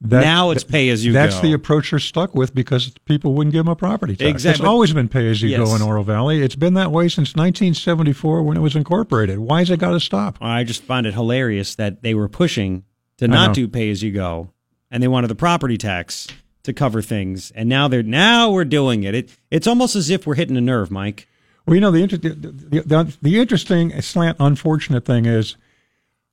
[0.00, 1.20] That- now it's pay as you go.
[1.20, 1.42] That's go.
[1.42, 4.28] the approach they're stuck with because people wouldn't give them a property tax.
[4.28, 4.62] Exactly.
[4.64, 5.60] It's always been pay as you Yes.
[5.60, 6.42] go in Oro Valley.
[6.42, 9.38] It's been that way since 1974 when it was incorporated.
[9.38, 10.38] Why has it got to stop?
[10.40, 12.82] I just find it hilarious that they were pushing
[13.18, 14.50] to not do pay as you go,
[14.90, 16.28] and they wanted the property tax
[16.62, 19.14] to cover things, and now they're now we're doing it.
[19.14, 21.28] It it's almost as if we're hitting a nerve, Mike.
[21.64, 25.56] Well, you know the inter- the, the, the, the interesting slant unfortunate thing is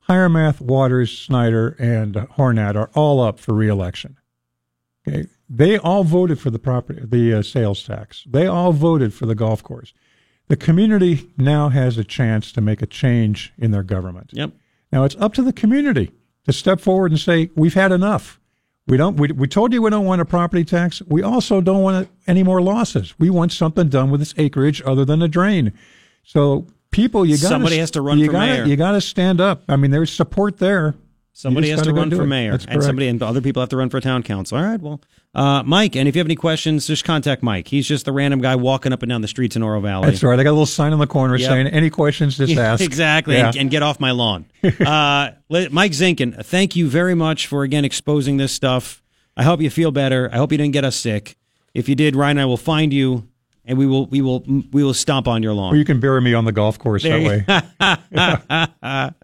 [0.08, 4.16] Hiremath, Waters, Snider, and Hornat are all up for reelection.
[5.06, 8.24] Okay, they all voted for the property, the uh, sales tax.
[8.28, 9.92] They all voted for the golf course.
[10.48, 14.30] The community now has a chance to make a change in their government.
[14.32, 14.52] Yep.
[14.92, 16.12] Now it's up to the community
[16.44, 18.40] to step forward and say we've had enough.
[18.86, 19.16] We don't.
[19.16, 21.00] We, we told you we don't want a property tax.
[21.06, 23.14] We also don't want any more losses.
[23.18, 25.72] We want something done with this acreage other than a drain.
[26.22, 28.64] So people, you got Somebody has to run you mayor.
[28.64, 29.62] You got to stand up.
[29.68, 30.94] I mean, there's support there.
[31.36, 34.00] Somebody has to run for mayor, and somebody and other people have to run for
[34.00, 34.56] town council.
[34.56, 35.00] All right, well,
[35.34, 37.66] uh, Mike, and if you have any questions, just contact Mike.
[37.66, 40.08] He's just the random guy walking up and down the streets in Oro Valley.
[40.10, 40.38] That's right.
[40.38, 41.48] I got a little sign in the corner Yep.
[41.50, 43.48] saying, "Any questions, just ask." exactly, Yeah.
[43.48, 44.44] and, and get off my lawn.
[44.62, 49.02] uh, Mike Zinkin, thank you very much for again exposing this stuff.
[49.36, 50.30] I hope you feel better.
[50.32, 51.36] I hope you didn't get us sick.
[51.74, 53.26] If you did, Ryan and I will find you,
[53.66, 55.74] and we will we will we will stomp on your lawn.
[55.74, 57.44] Or you can bury me on the golf course There that way.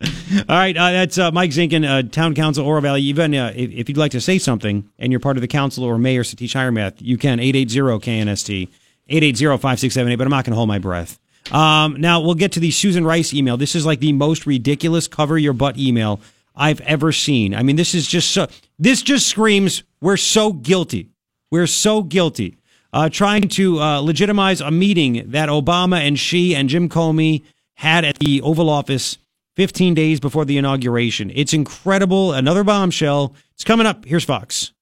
[0.49, 3.03] All right, uh, that's uh, Mike Zinkin, uh, Town Council, Oro Valley.
[3.03, 5.85] Even uh, if, if you'd like to say something and you're part of the council
[5.85, 8.69] or mayor Satish Hiremath, you can 880-KNST,
[9.11, 11.19] 880-5678, but I'm not going to hold my breath.
[11.53, 13.57] Um, now, we'll get to the Susan Rice email.
[13.57, 16.21] This is like the most ridiculous cover your butt email
[16.55, 17.55] I've ever seen.
[17.55, 18.47] I mean, this is just so,
[18.79, 21.11] this just screams, we're so guilty.
[21.51, 22.57] We're so guilty.
[22.93, 28.05] Uh, trying to uh, legitimize a meeting that Obama and she and Jim Comey had
[28.05, 29.17] at the Oval Office
[29.57, 31.31] 15 days before the inauguration.
[31.35, 32.33] It's incredible.
[32.33, 33.35] Another bombshell.
[33.55, 34.05] It's coming up.
[34.05, 34.73] Here's Fox.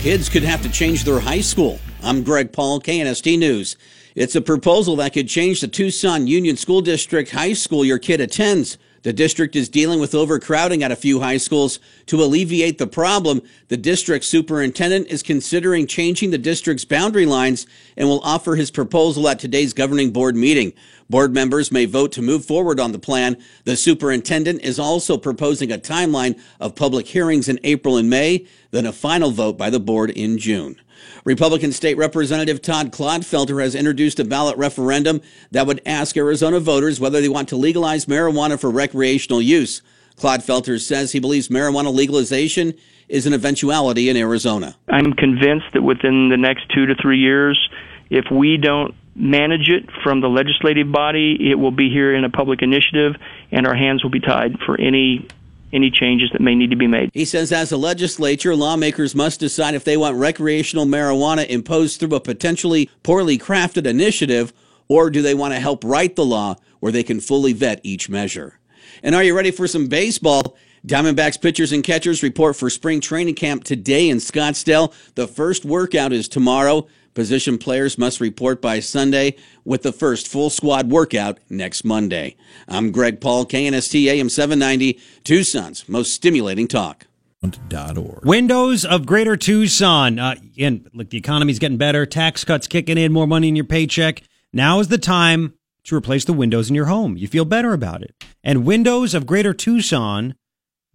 [0.00, 1.80] Kids could have to change their high school.
[2.02, 3.76] I'm Greg Paul, KNST News.
[4.14, 8.20] It's a proposal that could change the Tucson Unified School District high school your kid
[8.20, 8.78] attends.
[9.06, 11.78] The district is dealing with overcrowding at a few high schools.
[12.06, 18.08] To alleviate the problem, the district superintendent is considering changing the district's boundary lines and
[18.08, 20.72] will offer his proposal at today's governing board meeting.
[21.08, 23.36] Board members may vote to move forward on the plan.
[23.64, 28.86] The superintendent is also proposing a timeline of public hearings in April and May, then
[28.86, 30.80] a final vote by the board in June.
[31.24, 35.20] Republican State Representative Todd Clodfelter has introduced a ballot referendum
[35.52, 39.82] that would ask Arizona voters whether they want to legalize marijuana for recreational use.
[40.16, 42.74] Clodfelter says he believes marijuana legalization
[43.08, 44.76] is an eventuality in Arizona.
[44.88, 47.68] I'm convinced that within the next two to three years,
[48.10, 52.30] if we don't manage it from the legislative body, it will be here in a
[52.30, 53.16] public initiative,
[53.50, 55.26] and our hands will be tied for any
[55.72, 57.10] any changes that may need to be made.
[57.12, 62.14] He says, as a legislature, lawmakers must decide if they want recreational marijuana imposed through
[62.14, 64.52] a potentially poorly crafted initiative,
[64.88, 68.08] or do they want to help write the law where they can fully vet each
[68.08, 68.58] measure.
[69.02, 70.56] And are you ready for some baseball?
[70.86, 74.94] Diamondbacks pitchers and catchers report for spring training camp today in Scottsdale.
[75.16, 76.86] The first workout is tomorrow.
[77.16, 82.36] Position players must report by Sunday with the first full squad workout next Monday.
[82.68, 87.06] I'm Greg Paul, KNST AM 790, Tucson's most stimulating talk.
[87.42, 88.26] .org.
[88.26, 90.18] Windows of Greater Tucson.
[90.18, 92.04] Uh, and look, the economy's getting better.
[92.04, 94.22] Tax cuts kicking in, more money in your paycheck.
[94.52, 97.16] Now is the time to replace the windows in your home.
[97.16, 98.14] You feel better about it.
[98.44, 100.34] And Windows of Greater Tucson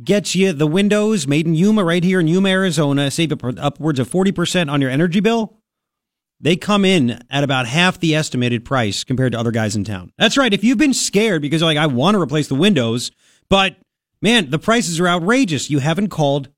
[0.04, 3.10] gets you the windows made in Yuma right here in Yuma, Arizona.
[3.10, 5.61] Save upwards of 40% on your energy bill
[6.42, 10.12] they come in at about half the estimated price compared to other guys in town.
[10.18, 10.54] That's right.
[10.54, 13.12] If you've been scared because like, I want to replace the windows,
[13.48, 13.76] but
[14.22, 15.70] man, the prices are outrageous.
[15.70, 16.50] You haven't called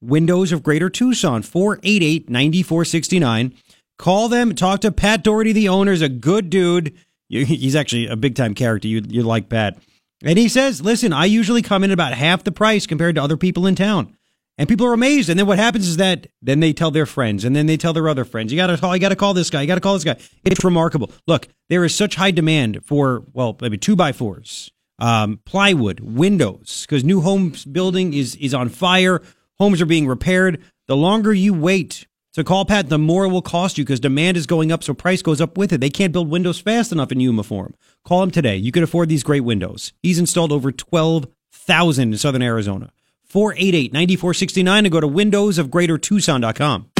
[0.00, 3.54] Windows of Greater Tucson, 488 9469.
[3.98, 6.94] Call them, talk to Pat Doherty, the owner, is a good dude.
[7.28, 8.88] He's actually a big time character.
[8.88, 9.76] You, you like Pat.
[10.22, 13.22] And he says, listen, I usually come in at about half the price compared to
[13.22, 14.16] other people in town.
[14.58, 15.28] And people are amazed.
[15.30, 17.92] And then what happens is that then they tell their friends and then they tell
[17.92, 20.04] their other friends, you gotta call, you gotta call this guy, you gotta call this
[20.04, 20.16] guy.
[20.44, 21.12] It's remarkable.
[21.28, 26.84] Look, there is such high demand for, well, maybe two by fours, um, plywood, windows,
[26.86, 29.22] because new homes building is, is on fire.
[29.60, 30.60] Homes are being repaired.
[30.88, 34.36] The longer you wait to call Pat, the more it will cost you because demand
[34.36, 35.80] is going up, so price goes up with it.
[35.80, 37.74] They can't build windows fast enough in Yuma for him.
[38.04, 38.56] Call him today.
[38.56, 39.92] You can afford these great windows.
[40.02, 42.90] He's installed over 12,000 in Southern Arizona.
[43.28, 46.90] 488 9469 and go to windowsofgreatertucson.com.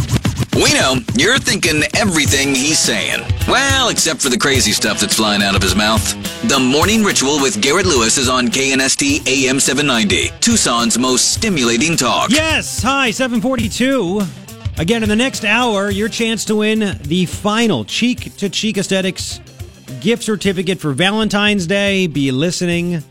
[0.54, 3.24] We know you're thinking everything he's saying.
[3.46, 6.02] Well, except for the crazy stuff that's flying out of his mouth.
[6.48, 12.30] The Morning Ritual with Garrett Lewis is on KNST AM 790, Tucson's most stimulating talk.
[12.30, 14.22] Yes, hi, 742.
[14.78, 19.40] Again, in the next hour, your chance to win the final Cheek to Cheek Aesthetics
[20.00, 22.06] gift certificate for Valentine's Day.
[22.06, 23.02] Be listening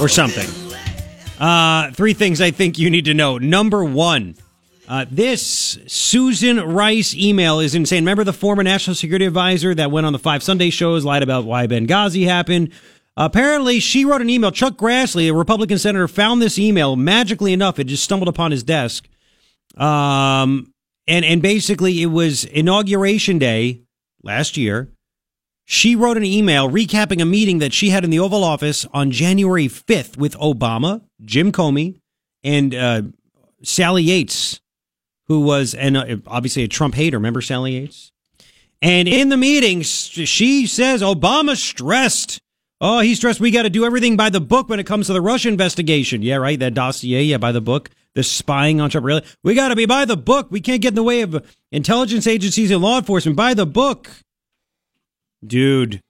[0.00, 0.48] or something.
[1.38, 3.38] Uh, three things I think you need to know.
[3.38, 4.36] Number one,
[4.88, 8.04] uh, this Susan Rice email is insane.
[8.04, 11.44] Remember the former national security advisor that went on the five Sunday shows, lied about
[11.44, 12.72] why Benghazi happened?
[13.16, 14.50] Apparently, she wrote an email.
[14.50, 16.96] Chuck Grassley, a Republican senator, found this email.
[16.96, 19.06] Magically enough, it just stumbled upon his desk.
[19.76, 20.71] Um,
[21.06, 23.82] and and basically it was inauguration day
[24.22, 24.90] last year.
[25.64, 29.10] She wrote an email recapping a meeting that she had in the Oval Office on
[29.10, 32.00] January 5th with Obama, Jim Comey,
[32.42, 33.02] and uh,
[33.62, 34.60] Sally Yates,
[35.28, 37.16] who was and uh, obviously a Trump hater.
[37.16, 38.12] Remember Sally Yates?
[38.80, 42.40] And in the meeting, she says Obama stressed.
[42.80, 43.38] Oh, he stressed.
[43.38, 46.22] We got to do everything by the book when it comes to the Russia investigation.
[46.22, 46.58] Yeah, right.
[46.58, 47.22] That dossier.
[47.22, 49.06] Yeah, by the book the spying on Trump.
[49.06, 50.48] Really, we got to be by the book.
[50.50, 53.36] We can't get in the way of intelligence agencies and law enforcement.
[53.36, 54.10] By the book,
[55.44, 56.00] dude.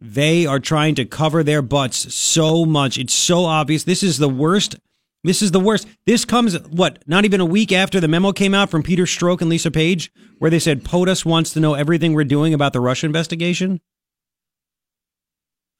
[0.00, 2.98] They are trying to cover their butts so much.
[2.98, 3.82] It's so obvious.
[3.82, 4.76] This is the worst.
[5.24, 5.88] This is the worst.
[6.06, 7.02] This comes what?
[7.06, 10.12] Not even a week after the memo came out from Peter Strzok and Lisa Page,
[10.38, 13.80] where they said POTUS wants to know everything we're doing about the Russia investigation.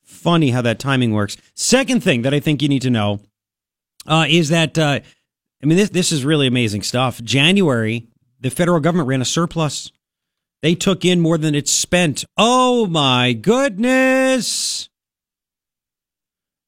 [0.03, 1.37] Funny how that timing works.
[1.55, 3.21] Second thing that I think you need to know
[4.07, 5.01] uh, is that uh,
[5.63, 7.23] I mean, this this is really amazing stuff.
[7.23, 8.07] January,
[8.41, 9.91] the federal government ran a surplus.
[10.63, 12.25] They took in more than it spent.
[12.37, 14.89] Oh my goodness!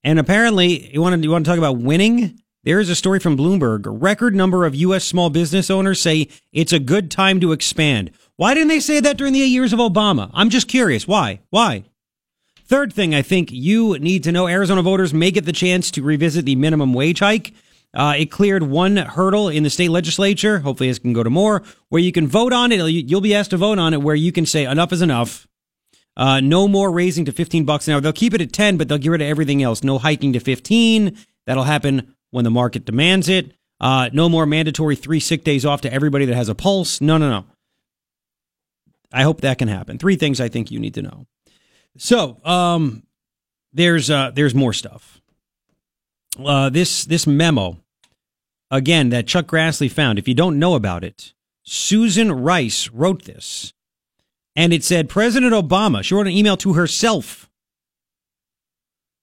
[0.03, 2.41] And apparently, you want to you want to talk about winning?
[2.63, 3.87] There is a story from Bloomberg.
[3.87, 5.05] A record number of U.S.
[5.05, 8.11] small business owners say it's a good time to expand.
[8.37, 10.31] Why didn't they say that during the years of Obama?
[10.35, 11.09] I'm just curious.
[11.09, 11.41] Why?
[11.49, 11.85] Why?
[12.67, 16.03] Third thing I think you need to know Arizona voters may get the chance to
[16.03, 17.53] revisit the minimum wage hike.
[17.93, 20.61] Uh, it cleared one hurdle in the state legislature.
[20.61, 22.79] Hopefully, this can go to more, where you can vote on it.
[22.89, 25.49] You'll be asked to vote on it, where you can say enough is enough.
[26.17, 28.01] Uh, no more raising to 15 bucks an hour.
[28.01, 29.83] They'll keep it at 10, but they'll get rid of everything else.
[29.83, 31.17] No hiking to 15.
[31.47, 33.53] That'll happen when the market demands it.
[33.81, 37.01] Uh, no more mandatory three sick days off to everybody that has a pulse.
[37.01, 37.45] No, no, no.
[39.13, 39.99] I hope that can happen.
[39.99, 41.27] Three things I think you need to know.
[41.97, 43.03] So, um,
[43.73, 45.20] there's uh, there's more stuff
[46.39, 47.79] uh, this this memo
[48.71, 50.19] again that Chuck Grassley found.
[50.19, 53.73] If you don't know about it, Susan Rice wrote this,
[54.55, 56.03] and it said President Obama.
[56.03, 57.49] She wrote an email to herself.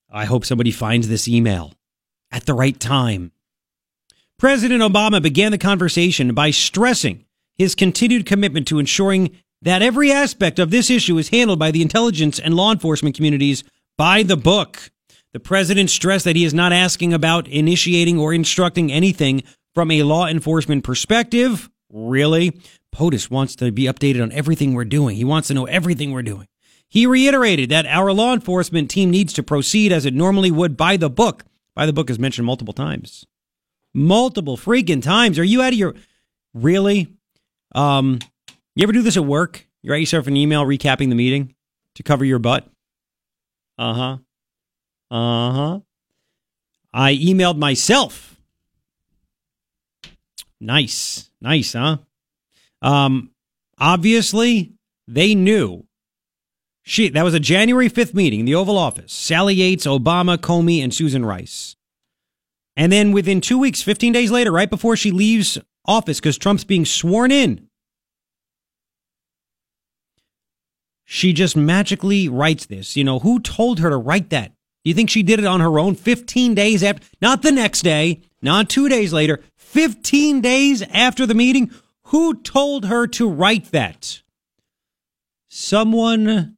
[0.09, 1.73] I hope somebody finds this email
[2.31, 3.31] at the right time.
[4.39, 7.25] President Obama began the conversation by stressing
[7.57, 9.31] his continued commitment to ensuring
[9.61, 13.63] that every aspect of this issue is handled by the intelligence and law enforcement communities
[13.97, 14.91] by the book.
[15.37, 19.43] The president stressed that he is not asking about initiating or instructing anything
[19.75, 21.69] from a law enforcement perspective.
[21.91, 22.59] Really?
[22.91, 25.15] POTUS wants to be updated on everything we're doing.
[25.15, 26.47] He wants to know everything we're doing.
[26.89, 30.97] He reiterated that our law enforcement team needs to proceed as it normally would by
[30.97, 31.45] the book.
[31.75, 33.23] By the book is mentioned multiple times.
[33.93, 35.37] Multiple freaking times.
[35.37, 35.93] Are you out of your
[36.55, 37.13] really?
[37.75, 38.17] Um,
[38.75, 39.67] you ever do this at work?
[39.83, 41.53] You write yourself an email recapping the meeting
[41.93, 42.67] to cover your butt?
[43.77, 44.17] Uh huh.
[45.09, 45.79] Uh huh.
[46.93, 48.35] I emailed myself.
[50.59, 51.29] Nice.
[51.39, 51.97] Nice, huh?
[52.81, 53.31] Um,
[53.77, 54.73] obviously,
[55.07, 55.85] they knew.
[56.83, 59.11] She, that was a January 5th meeting in the Oval Office.
[59.11, 61.75] Sally Yates, Obama, Comey, and Susan Rice.
[62.77, 66.63] And then within two weeks, 15 days later, right before she leaves office because Trump's
[66.63, 67.67] being sworn in,
[71.03, 72.95] she just magically writes this.
[72.95, 74.53] You know, who told her to write that?
[74.83, 77.05] Do you think she did it on her own 15 days after?
[77.21, 81.71] Not the next day, not two days later, 15 days after the meeting?
[82.03, 84.21] Who told her to write that?
[85.49, 86.57] Someone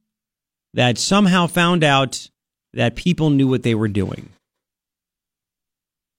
[0.74, 2.30] that somehow found out
[2.72, 4.28] that people knew what they were doing.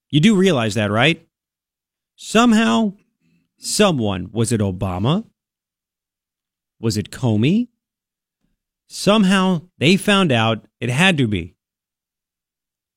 [0.10, 1.26] You do realize that, right?
[2.18, 2.94] Somehow,
[3.58, 5.26] someone, was it Obama?
[6.80, 7.70] Was it Comey?
[8.90, 11.56] Somehow they found out it had to be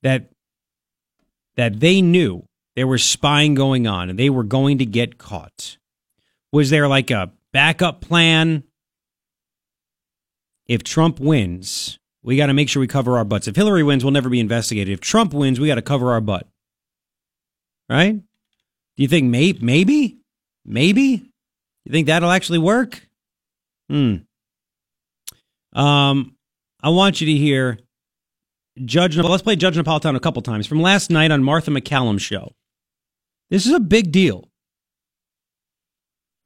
[0.05, 0.31] that
[1.57, 5.79] that they knew there was spying going on and they were going to get caught.
[6.53, 8.63] Was there like a backup plan?
[10.67, 13.49] If Trump wins, we got to make sure we cover our butts.
[13.49, 14.93] If Hillary wins, we'll never be investigated.
[14.93, 16.47] If Trump wins, we got to cover our butt.
[17.89, 18.15] Right?
[18.15, 20.19] Do you think may- maybe?
[20.65, 21.31] Maybe?
[21.85, 23.07] You think that'll actually work?
[23.91, 24.17] Hmm.
[25.75, 26.37] Um,
[26.83, 27.79] I want you to hear
[28.85, 29.17] Judge.
[29.17, 32.55] Let's play Judge Napolitano a couple times from last night on Martha MacCallum's show.
[33.51, 34.49] This is a big deal,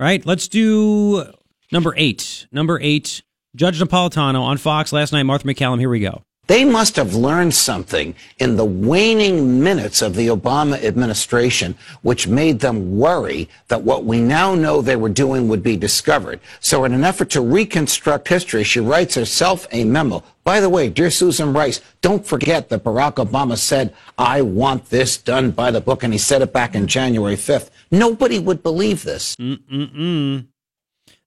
[0.00, 0.24] right?
[0.26, 1.32] Let's do
[1.72, 2.46] number eight.
[2.52, 3.22] Number eight,
[3.56, 5.22] Judge Napolitano on Fox last night.
[5.22, 5.78] Martha McCallum.
[5.78, 6.22] Here we go.
[6.49, 12.61] They must have learned something in the waning minutes of the Obama administration, which made
[12.61, 16.41] them worry that what we now know they were doing would be discovered.
[16.59, 20.25] So in an effort to reconstruct history, she writes herself a memo.
[20.43, 25.19] By the way, dear Susan Rice, don't forget that Barack Obama said, I want this
[25.19, 27.69] done by the book, and he said it back in January 5th.
[27.91, 29.37] Nobody would believe this.
[29.37, 30.47] Mm-mm-mm.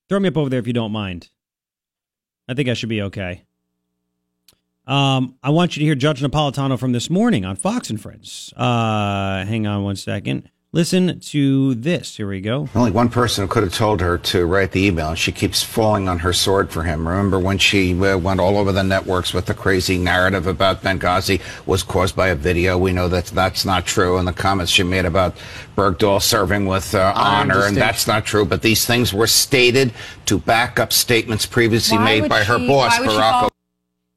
[0.10, 1.30] Throw me up over there if you don't mind.
[2.48, 3.44] I think I should be okay.
[4.88, 8.54] Um, I want you to hear Judge Napolitano from this morning on Fox and Friends.
[8.58, 10.50] Uh, hang on one second.
[10.74, 12.16] Listen to this.
[12.16, 12.70] Here we go.
[12.74, 16.08] Only one person could have told her to write the email, and she keeps falling
[16.08, 17.06] on her sword for him.
[17.06, 21.42] Remember when she uh, went all over the networks with the crazy narrative about Benghazi
[21.66, 22.78] was caused by a video?
[22.78, 25.36] We know that that's not true, and the comments she made about
[25.76, 28.46] Bergdahl serving with uh, honor, and that's not true.
[28.46, 29.92] But these things were stated
[30.28, 33.40] to back up statements previously Why made would by her boss, why would she Barack
[33.42, 33.52] fall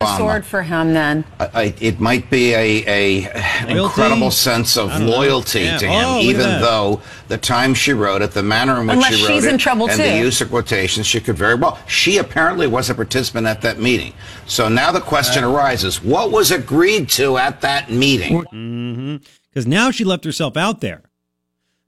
[0.05, 0.15] Obama.
[0.15, 1.25] a sword for him then.
[1.41, 3.31] I, I, it might be a, a
[3.67, 5.17] an incredible sense of I don't know.
[5.17, 5.79] loyalty Yeah.
[5.79, 6.61] to him, Oh, even that.
[6.61, 9.53] though the time she wrote it, the manner in which Unless she wrote she's it,
[9.53, 10.03] in trouble, and too.
[10.03, 11.79] the use of quotations, she could very well.
[11.89, 14.13] She apparently was a participant at that meeting.
[14.47, 15.51] So now the question uh.
[15.51, 18.43] arises: What was agreed to at that meeting?
[18.45, 19.17] Mm-hmm.
[19.51, 21.03] Because now she left herself out there.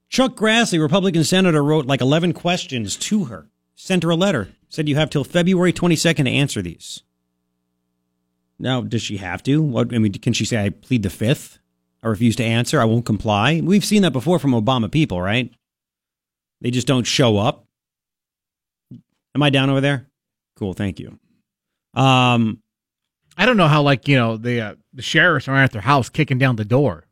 [0.09, 4.87] Chuck Grassley, Republican senator, wrote like 11 questions to her, sent her a letter, said
[4.87, 7.03] you have till February 22nd to answer these.
[8.59, 9.61] Now, does she have to?
[9.61, 11.59] What I mean, can she say I plead the fifth?
[12.03, 12.79] I refuse to answer.
[12.81, 13.61] I won't comply.
[13.63, 15.51] We've seen that before from Obama people, right?
[16.61, 17.65] They just don't show up.
[19.35, 20.07] Am I down over there?
[20.55, 21.19] Cool, thank you.
[21.93, 22.61] Um,
[23.37, 26.09] I don't know how like you know the uh, the sheriffs are at their house
[26.09, 27.05] kicking down the door,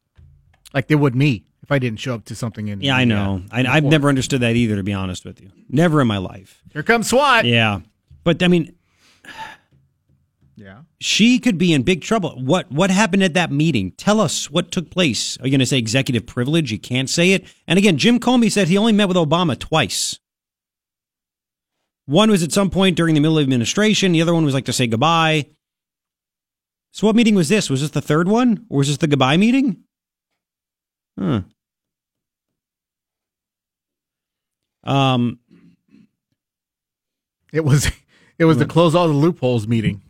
[0.74, 2.82] like they would me if I didn't show up to something in.
[2.82, 3.44] yeah, I know.
[3.52, 5.52] uh, I, I've never understood that either, to be honest with you.
[5.70, 6.64] Never in my life.
[6.74, 7.46] Here comes SWAT.
[7.46, 7.82] Yeah,
[8.24, 8.76] but I mean,
[10.56, 10.82] Yeah.
[11.06, 12.32] She could be in big trouble.
[12.44, 13.92] What what happened at that meeting?
[13.92, 15.38] Tell us what took place.
[15.38, 16.72] Are you going to say executive privilege?
[16.72, 17.46] You can't say it.
[17.68, 20.20] And again, Jim Comey said he only met with Obama twice.
[22.08, 24.14] One was at some point during the middle of administration.
[24.14, 25.46] The other one was like to say goodbye.
[26.92, 27.70] So what meeting was this?
[27.70, 29.84] Was this the third one, or was this the goodbye meeting?
[31.20, 31.42] Huh.
[34.84, 35.40] Um,
[37.54, 37.92] It was
[38.40, 40.02] it was the close all the loopholes meeting.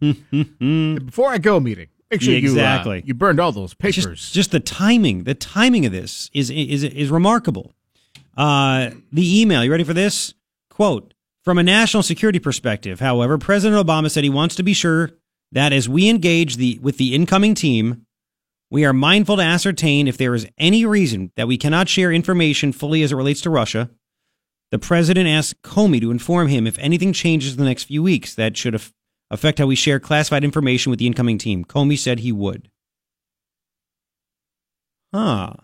[1.06, 1.88] Before I go meeting.
[2.10, 2.96] Make sure exactly.
[2.96, 4.04] you uh, you burned all those papers.
[4.04, 5.24] Just, just, the timing.
[5.24, 7.72] The timing of this is is is remarkable.
[8.36, 9.62] Uh, the email.
[9.62, 10.34] You ready for this?
[10.70, 11.14] Quote
[11.44, 13.00] from a national security perspective.
[13.00, 15.10] However, President Obama said he wants to be sure
[15.52, 18.06] that as we engage the with the incoming team,
[18.70, 22.72] we are mindful to ascertain if there is any reason that we cannot share information
[22.72, 23.90] fully as it relates to Russia.
[24.70, 28.34] The president asked Comey to inform him if anything changes in the next few weeks
[28.36, 28.92] that should have
[29.30, 31.64] affect how we share classified information with the incoming team.
[31.64, 32.70] Comey said he would.
[35.14, 35.54] Huh.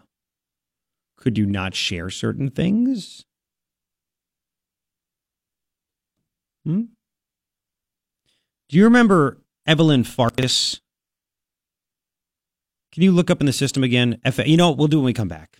[1.17, 3.25] Could you not share certain things?
[6.65, 6.83] Hmm?
[8.69, 10.81] Do you remember Evelyn Farkas?
[12.93, 14.21] Can you look up in the system again?
[14.25, 15.59] F- you know, what we'll do when we come back.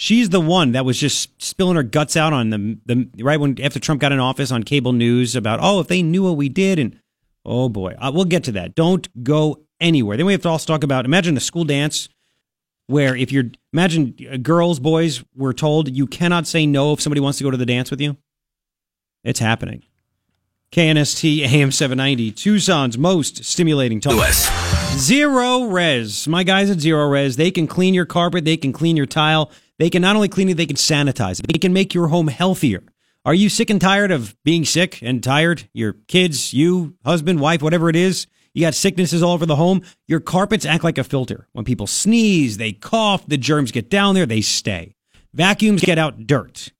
[0.00, 3.60] She's the one that was just spilling her guts out on the the right when
[3.60, 6.48] after Trump got in office on cable news about oh if they knew what we
[6.48, 7.00] did and
[7.44, 8.76] oh boy uh, we'll get to that.
[8.76, 10.16] Don't go anywhere.
[10.16, 12.08] Then we have to also talk about imagine a school dance
[12.86, 17.20] where if you're imagine uh, girls boys were told you cannot say no if somebody
[17.20, 18.16] wants to go to the dance with you.
[19.24, 19.82] It's happening.
[20.70, 24.12] KNST AM 790, Tucson's most stimulating talk.
[24.12, 24.48] US.
[24.94, 26.28] Zerorez.
[26.28, 29.50] My guys at Zerorez, they can clean your carpet, they can clean your tile.
[29.78, 31.46] They can not only clean it, they can sanitize it.
[31.52, 32.82] They can make your home healthier.
[33.24, 35.68] Are you sick and tired of being sick and tired?
[35.72, 39.82] Your kids, you, husband, wife, whatever it is, you got sicknesses all over the home.
[40.06, 41.46] Your carpets act like a filter.
[41.52, 44.94] When people sneeze, they cough, the germs get down there, they stay.
[45.34, 46.72] Vacuums get out dirt.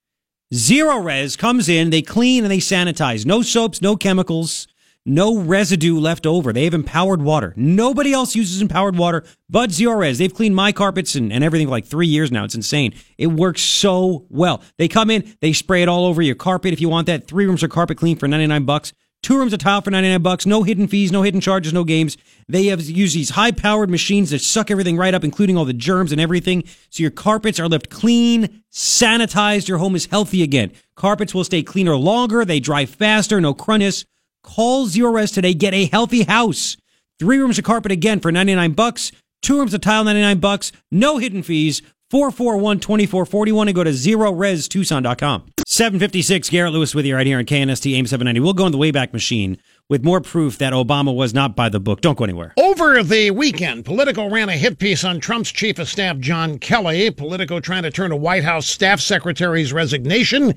[0.53, 3.25] Zerorez comes in, they clean and they sanitize.
[3.25, 4.67] No soaps, no chemicals
[5.05, 6.53] no residue left over.
[6.53, 7.53] They have empowered water.
[7.55, 10.17] Nobody else uses empowered water but Zerorez.
[10.17, 12.43] They've cleaned my carpets and, and everything for like three years now.
[12.43, 12.93] It's insane.
[13.17, 14.61] It works so well.
[14.77, 17.27] They come in, they spray it all over your carpet if you want that.
[17.27, 18.93] Three rooms of carpet clean for 99 bucks.
[19.21, 20.45] Two rooms of tile for 99 bucks.
[20.45, 22.15] No hidden fees, no hidden charges, no games.
[22.47, 25.73] They have used these high powered machines that suck everything right up, including all the
[25.73, 26.63] germs and everything.
[26.89, 29.67] So your carpets are left clean, sanitized.
[29.67, 30.71] Your home is healthy again.
[30.95, 32.45] Carpets will stay cleaner longer.
[32.45, 34.05] They dry faster, no crunches.
[34.43, 35.53] Call Zerorez today.
[35.53, 36.77] Get a healthy house.
[37.19, 39.11] Three rooms of carpet again for 99 bucks.
[39.41, 40.71] Two rooms of tile, 99 bucks.
[40.91, 41.81] No hidden fees.
[42.11, 45.45] 441-2441 and go to zeroreztucson.com.
[45.67, 48.39] 756, Garrett Lewis with you right here on KNST AM 790.
[48.39, 51.79] We'll go in the Wayback Machine with more proof that Obama was not by the
[51.79, 52.01] book.
[52.01, 52.53] Don't go anywhere.
[52.57, 57.11] Over the weekend, Politico ran a hit piece on Trump's chief of staff, John Kelly.
[57.11, 60.55] Politico trying to turn a White House staff secretary's resignation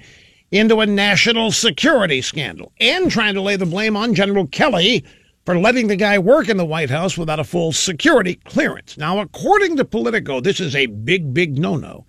[0.53, 5.03] into a national security scandal and trying to lay the blame on General Kelly
[5.47, 8.99] for letting the guy work in the White House without a full security clearance.
[8.99, 12.05] Now, according to Politico, this is a big, big no no.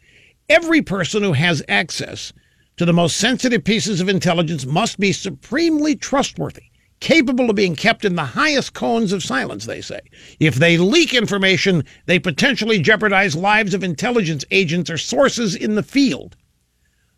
[0.49, 2.33] Every person who has access
[2.75, 6.63] to the most sensitive pieces of intelligence must be supremely trustworthy,
[6.99, 10.01] capable of being kept in the highest cones of silence, they say.
[10.41, 15.83] If they leak information, they potentially jeopardize lives of intelligence agents or sources in the
[15.83, 16.35] field.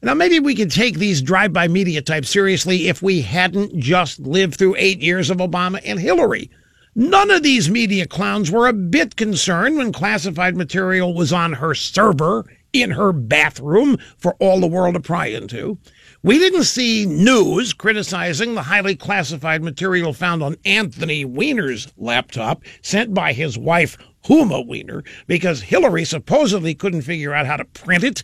[0.02, 4.20] Now, maybe we could take these drive by media types seriously if we hadn't just
[4.20, 6.52] lived through eight years of Obama and Hillary.
[6.94, 11.74] None of these media clowns were a bit concerned when classified material was on her
[11.74, 15.78] server in her bathroom for all the world to pry into.
[16.24, 23.14] We didn't see news criticizing the highly classified material found on Anthony Weiner's laptop sent
[23.14, 28.24] by his wife, Huma Weiner, because Hillary supposedly couldn't figure out how to print it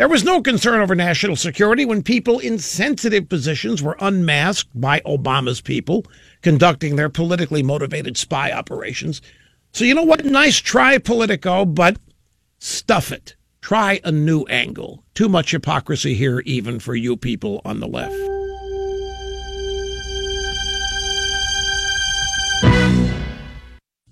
[0.00, 5.00] there was no concern over national security when people in sensitive positions were unmasked by
[5.00, 6.06] Obama's people
[6.40, 9.20] conducting their politically motivated spy operations.
[9.74, 10.24] So, you know what?
[10.24, 11.98] Nice try, Politico, but
[12.58, 13.36] stuff it.
[13.60, 15.04] Try a new angle.
[15.12, 18.39] Too much hypocrisy here, even for you people on the left.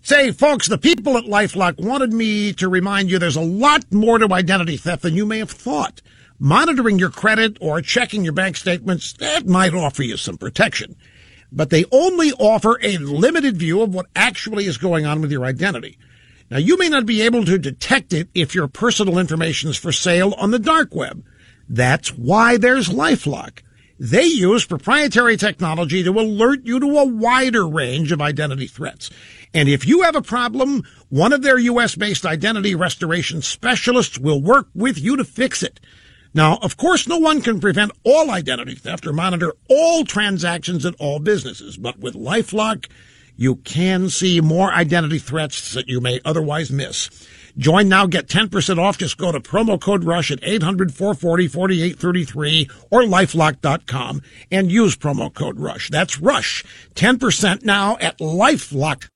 [0.08, 4.18] Say, folks, the people at Lifelock wanted me to remind you there's a lot more
[4.18, 6.00] to identity theft than you may have thought.
[6.38, 10.96] Monitoring your credit or checking your bank statements, that might offer you some protection.
[11.52, 15.44] But they only offer a limited view of what actually is going on with your
[15.44, 15.98] identity.
[16.50, 19.92] Now, you may not be able to detect it if your personal information is for
[19.92, 21.22] sale on the dark web.
[21.68, 23.60] That's why there's LifeLock.
[24.00, 29.10] They use proprietary technology to alert you to a wider range of identity threats.
[29.54, 31.94] And if you have a problem, one of their U.S.
[31.94, 35.78] based identity restoration specialists will work with you to fix it.
[36.34, 40.94] Now, of course, no one can prevent all identity theft or monitor all transactions at
[40.98, 42.88] all businesses, but with LifeLock,
[43.36, 47.10] you can see more identity threats that you may otherwise miss.
[47.56, 48.98] Join now, get 10% off.
[48.98, 55.88] Just go to promo code RUSH at 800-440-4833 or lifelock.com and use promo code RUSH.
[55.90, 56.64] That's RUSH.
[56.94, 59.08] 10% now at lifelock.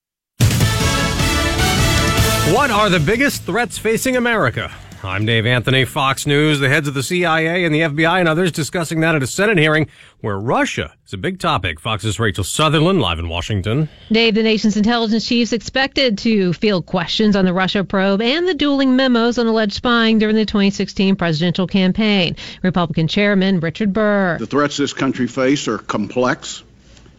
[2.50, 4.70] What are the biggest threats facing America?
[5.04, 6.58] I'm Dave Anthony, Fox News.
[6.58, 9.58] The heads of the CIA and the FBI and others discussing that at a Senate
[9.58, 9.86] hearing
[10.20, 11.78] where Russia is a big topic.
[11.78, 13.88] Fox's Rachel Sutherland live in Washington.
[14.10, 18.54] Dave, the nation's intelligence chiefs expected to field questions on the Russia probe and the
[18.54, 22.34] dueling memos on alleged spying during the 2016 presidential campaign.
[22.62, 24.36] Republican Chairman Richard Burr.
[24.38, 26.64] The threats this country face are complex,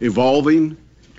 [0.01, 0.75] evolving,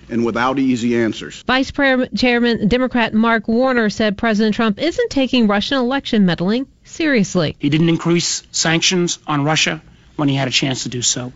[0.09, 1.43] and without easy answers.
[1.47, 1.73] Vice
[2.17, 7.57] Chairman Democrat Mark Warner said President Trump isn't taking Russian election meddling seriously.
[7.59, 9.83] He didn't increase sanctions on Russia
[10.17, 11.33] when he had a chance to do so.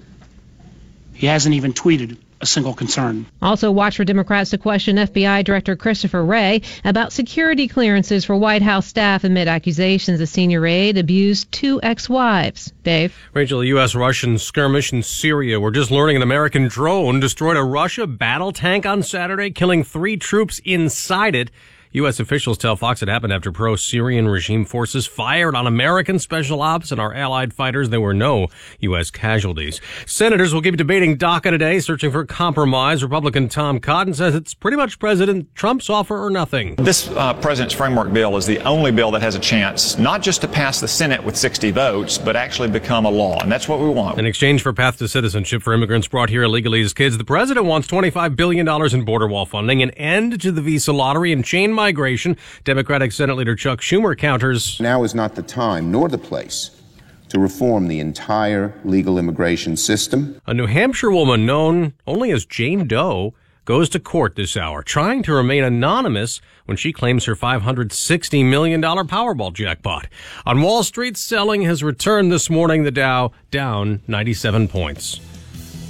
[1.14, 3.26] He hasn't even tweeted a single concern.
[3.42, 8.62] Also, watch for Democrats to question FBI Director Christopher Wray about security clearances for White
[8.62, 12.72] House staff amid accusations the senior aide abused two ex-wives.
[12.82, 13.16] Dave?
[13.34, 13.94] Rachel, a U.S.
[13.94, 15.60] Russian skirmish in Syria.
[15.60, 20.16] We're just learning an American drone destroyed a Russia battle tank on Saturday, killing three
[20.16, 21.50] troops inside it.
[21.98, 22.20] U.S.
[22.20, 27.00] officials tell Fox it happened after pro-Syrian regime forces fired on American special ops and
[27.00, 27.88] our allied fighters.
[27.88, 28.46] There were no
[28.80, 29.10] U.S.
[29.10, 29.80] casualties.
[30.06, 33.02] Senators will keep debating DACA today, searching for compromise.
[33.02, 36.76] Republican Tom Cotton says it's pretty much President Trump's offer or nothing.
[36.76, 40.40] This uh, president's framework bill is the only bill that has a chance not just
[40.42, 43.40] to pass the Senate with 60 votes, but actually become a law.
[43.40, 44.20] And that's what we want.
[44.20, 47.66] In exchange for path to citizenship for immigrants brought here illegally as kids, the president
[47.66, 51.72] wants $25 billion in border wall funding, an end to the visa lottery, and chain
[51.88, 52.36] migration.
[52.64, 54.78] Democratic Senate Leader Chuck Schumer counters.
[54.78, 56.82] Now is not the time nor the place
[57.30, 60.38] to reform the entire legal immigration system.
[60.46, 63.32] A New Hampshire woman known only as Jane Doe
[63.64, 68.82] goes to court this hour, trying to remain anonymous when she claims her $560 million
[68.82, 70.08] Powerball jackpot.
[70.44, 75.20] On Wall Street, selling has returned this morning, the Dow down 97 points.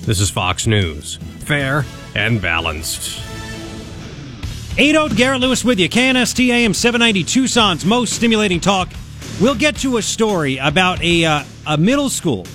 [0.03, 1.17] This is Fox News.
[1.41, 1.85] Fair
[2.15, 3.38] and balanced.
[4.81, 5.89] 8 Garrett Lewis with you.
[5.89, 8.89] KNST AM 790 Tucson's most stimulating talk.
[9.41, 12.47] We'll get to a story about a, uh, a middle school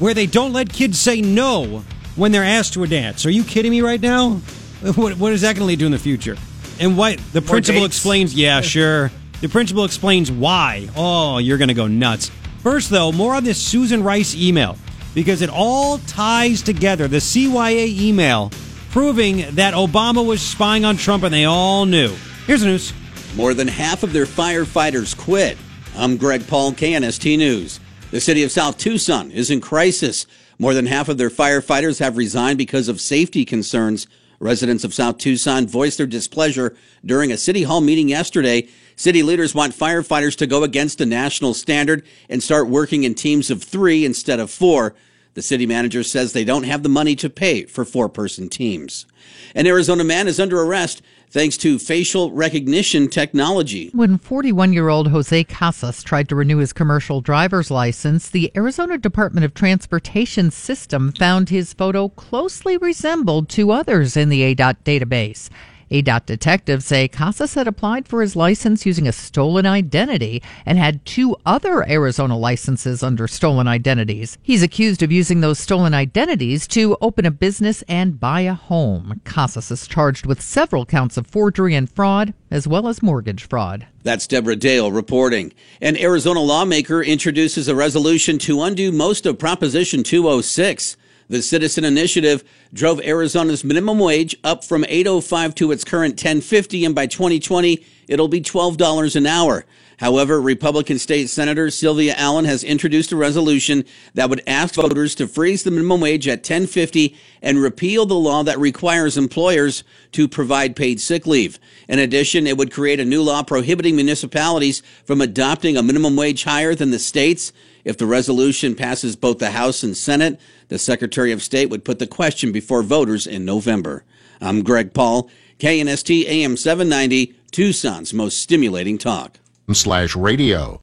[0.00, 1.82] where they don't let kids say no
[2.14, 3.24] when they're asked to a dance.
[3.24, 4.40] Are you kidding me right now?
[4.96, 6.38] What, what is that going to lead to in the future?
[6.78, 7.96] And what the principal dates.
[7.96, 9.10] explains, yeah, sure.
[9.42, 10.88] The principal explains why.
[10.96, 12.30] Oh, you're going to go nuts.
[12.62, 14.78] First, though, more on this Susan Rice email
[15.14, 17.08] because it all ties together.
[17.08, 18.50] The CYA email
[18.90, 22.14] proving that Obama was spying on Trump and they all knew.
[22.46, 22.92] Here's the news.
[23.36, 25.56] More than half of their firefighters quit.
[25.96, 27.78] I'm Greg Paul, KNST News.
[28.10, 30.26] The city of South Tucson is in crisis.
[30.58, 34.08] More than half of their firefighters have resigned because of safety concerns.
[34.40, 38.66] Residents of South Tucson voiced their displeasure during a city hall meeting yesterday.
[38.96, 43.50] City leaders want firefighters to go against the national standard and start working in teams
[43.50, 44.96] of three instead of four.
[45.34, 49.06] The city manager says they don't have the money to pay for four person teams.
[49.54, 53.90] An Arizona man is under arrest thanks to facial recognition technology.
[53.94, 58.98] When 41 year old Jose Casas tried to renew his commercial driver's license, the Arizona
[58.98, 65.48] Department of Transportation system found his photo closely resembled two others in the ADOT database.
[65.90, 71.04] ADOT detectives say Casas had applied for his license using a stolen identity and had
[71.04, 74.38] two other Arizona licenses under stolen identities.
[74.40, 79.20] He's accused of using those stolen identities to open a business and buy a home.
[79.24, 83.86] Casas is charged with several counts of forgery and fraud, as well as mortgage fraud.
[84.04, 85.52] That's Deborah Dale reporting.
[85.80, 90.96] An Arizona lawmaker introduces a resolution to undo most of Proposition 206.
[91.30, 92.42] The Citizen Initiative
[92.74, 98.26] drove Arizona's minimum wage up from 805 to its current 1050 and by 2020 it'll
[98.26, 99.64] be $12 an hour.
[99.98, 103.84] However, Republican State Senator Sylvia Allen has introduced a resolution
[104.14, 108.42] that would ask voters to freeze the minimum wage at 1050 and repeal the law
[108.42, 111.60] that requires employers to provide paid sick leave.
[111.86, 116.42] In addition, it would create a new law prohibiting municipalities from adopting a minimum wage
[116.42, 117.52] higher than the states.
[117.84, 121.98] If the resolution passes both the House and Senate, the Secretary of State would put
[121.98, 124.04] the question before voters in November.
[124.40, 129.38] I'm Greg Paul, KNST AM 790, Tucson's most stimulating talk.
[129.72, 130.80] Slash radio.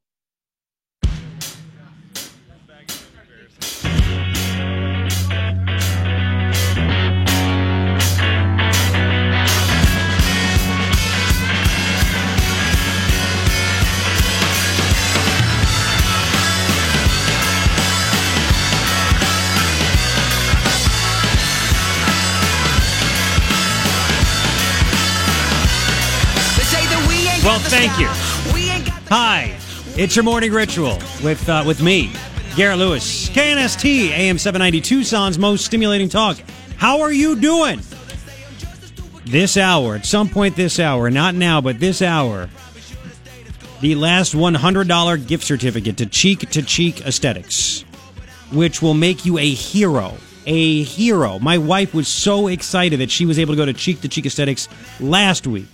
[27.47, 28.07] Well, thank you.
[29.07, 29.57] Hi,
[29.95, 32.11] it's your morning ritual with uh, with me,
[32.57, 36.37] Garrett Lewis, KNST AM 790 Tucson's most stimulating talk.
[36.75, 37.79] How are you doing?
[39.23, 42.49] this hour, at some point this hour, not now, but this hour,
[43.79, 47.85] the last $100 gift certificate to Cheek to Cheek Aesthetics,
[48.51, 50.15] which will make you a hero.
[50.47, 51.39] A hero.
[51.39, 54.25] My wife was so excited that she was able to go to Cheek to Cheek
[54.25, 54.67] Aesthetics
[54.99, 55.67] last week.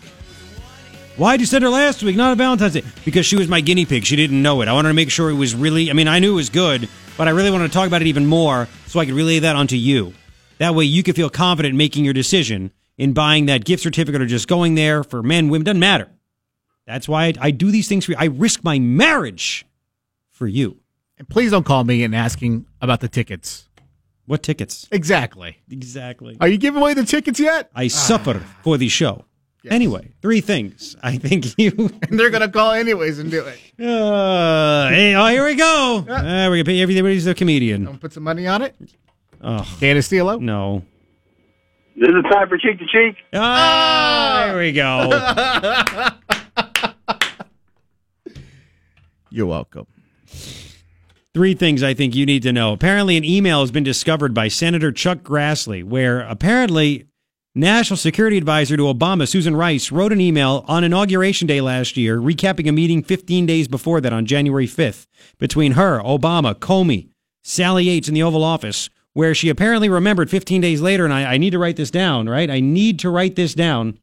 [1.15, 2.81] Why'd you send her last week, not on Valentine's Day?
[3.05, 4.03] Because she was my guinea pig.
[4.03, 4.67] She didn't know it.
[4.67, 6.89] I wanted to make sure it was really, I mean, I knew it was good,
[7.17, 9.55] but I really wanted to talk about it even more so I could relay that
[9.55, 10.15] onto you.
[10.57, 14.25] That way you could feel confident making your decision in buying that gift certificate or
[14.25, 16.09] just going there for men, women, doesn't matter.
[16.87, 18.17] That's why I, I do these things for you.
[18.19, 19.67] I risk my marriage
[20.31, 20.77] for you.
[21.19, 23.69] And please don't call me and asking about the tickets.
[24.25, 24.87] What tickets?
[24.91, 25.57] Exactly.
[25.69, 26.37] Exactly.
[26.41, 27.69] Are you giving away the tickets yet?
[27.75, 29.25] I suffer for the show.
[29.69, 31.71] Anyway, three things I think you.
[32.09, 33.59] and they're gonna call anyways and do it.
[33.79, 35.99] Uh, hey, oh, here we go.
[36.07, 37.85] Uh, we're gonna pay everybody's a comedian.
[37.85, 38.75] Don't put some money on it.
[39.41, 40.39] Oh, Can of Steelo?
[40.39, 40.83] no.
[41.95, 43.17] This is time for cheek to cheek.
[43.33, 45.11] Ah, there we go.
[49.29, 49.85] You're welcome.
[51.35, 52.73] Three things I think you need to know.
[52.73, 57.05] Apparently, an email has been discovered by Senator Chuck Grassley, where apparently
[57.55, 62.17] National Security Advisor to Obama, Susan Rice, wrote an email on Inauguration Day last year,
[62.17, 65.05] recapping a meeting 15 days before that on January 5th
[65.37, 67.09] between her, Obama, Comey,
[67.43, 71.33] Sally Yates in the Oval Office, where she apparently remembered 15 days later, and I,
[71.33, 72.49] I need to write this down, right?
[72.49, 73.99] I need to write this down.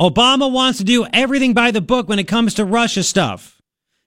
[0.00, 3.60] Obama wants to do everything by the book when it comes to Russia stuff.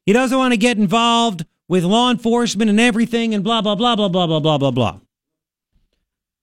[0.06, 3.98] He doesn't want to get involved with law enforcement and everything and blah, blah, blah,
[3.98, 4.99] blah, blah, blah, blah, blah, blah.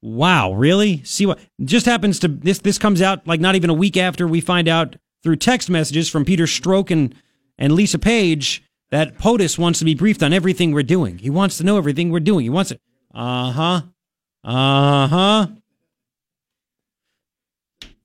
[0.02, 1.02] Wow, really?
[1.04, 4.26] See what just happens to this this comes out like not even a week after
[4.28, 7.14] we find out through text messages from Peter Strzok and,
[7.58, 11.18] and Lisa Page that POTUS wants to be briefed on everything we're doing.
[11.18, 12.44] He wants to know everything we're doing.
[12.44, 12.80] He wants it.
[13.12, 13.82] Uh-huh.
[14.44, 15.46] Uh-huh.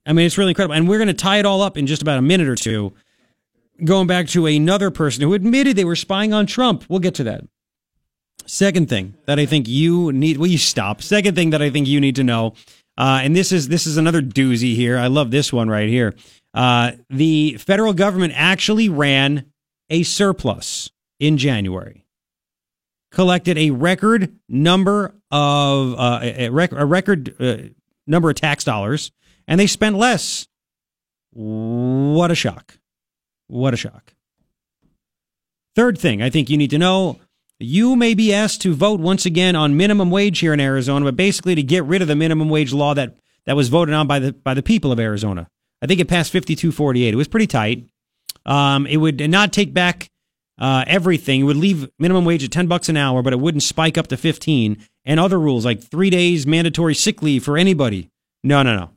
[0.05, 0.73] I mean, it's really incredible.
[0.73, 2.93] And we're going to tie it all up in just about a minute or two.
[3.83, 6.85] Going back to another person who admitted they were spying on Trump.
[6.89, 7.43] We'll get to that.
[8.45, 11.01] Second thing that I think you need, will you stop?
[11.01, 12.53] Second thing that I think you need to know,
[12.97, 14.97] uh, and this is this is another doozy here.
[14.97, 16.13] I love this one right here.
[16.53, 19.45] Uh, the federal government actually ran
[19.89, 22.05] a surplus in January,
[23.11, 27.57] collected a record number of uh, a, rec- a record uh,
[28.05, 29.11] number of tax dollars,
[29.47, 30.47] and they spent less.
[31.31, 32.77] What a shock!
[33.47, 34.13] What a shock!
[35.75, 37.19] Third thing I think you need to know
[37.63, 41.15] you may be asked to vote once again on minimum wage here in Arizona, but
[41.15, 44.19] basically to get rid of the minimum wage law that, that was voted on by
[44.19, 45.47] the by the people of Arizona.
[45.81, 47.13] I think it passed 5248.
[47.13, 47.87] It was pretty tight.
[48.45, 50.09] Um, it would not take back
[50.59, 51.41] uh, everything.
[51.41, 54.07] It would leave minimum wage at 10 bucks an hour, but it wouldn't spike up
[54.07, 54.77] to 15.
[55.05, 58.11] And other rules like three days mandatory sick leave for anybody.
[58.43, 58.91] No, no, no.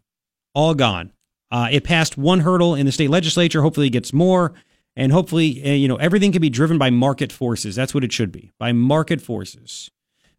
[0.54, 1.12] All gone.
[1.50, 3.62] Uh, it passed one hurdle in the state legislature.
[3.62, 4.52] Hopefully, it gets more
[4.96, 7.74] and hopefully uh, you know everything can be driven by market forces.
[7.74, 9.90] That's what it should be by market forces.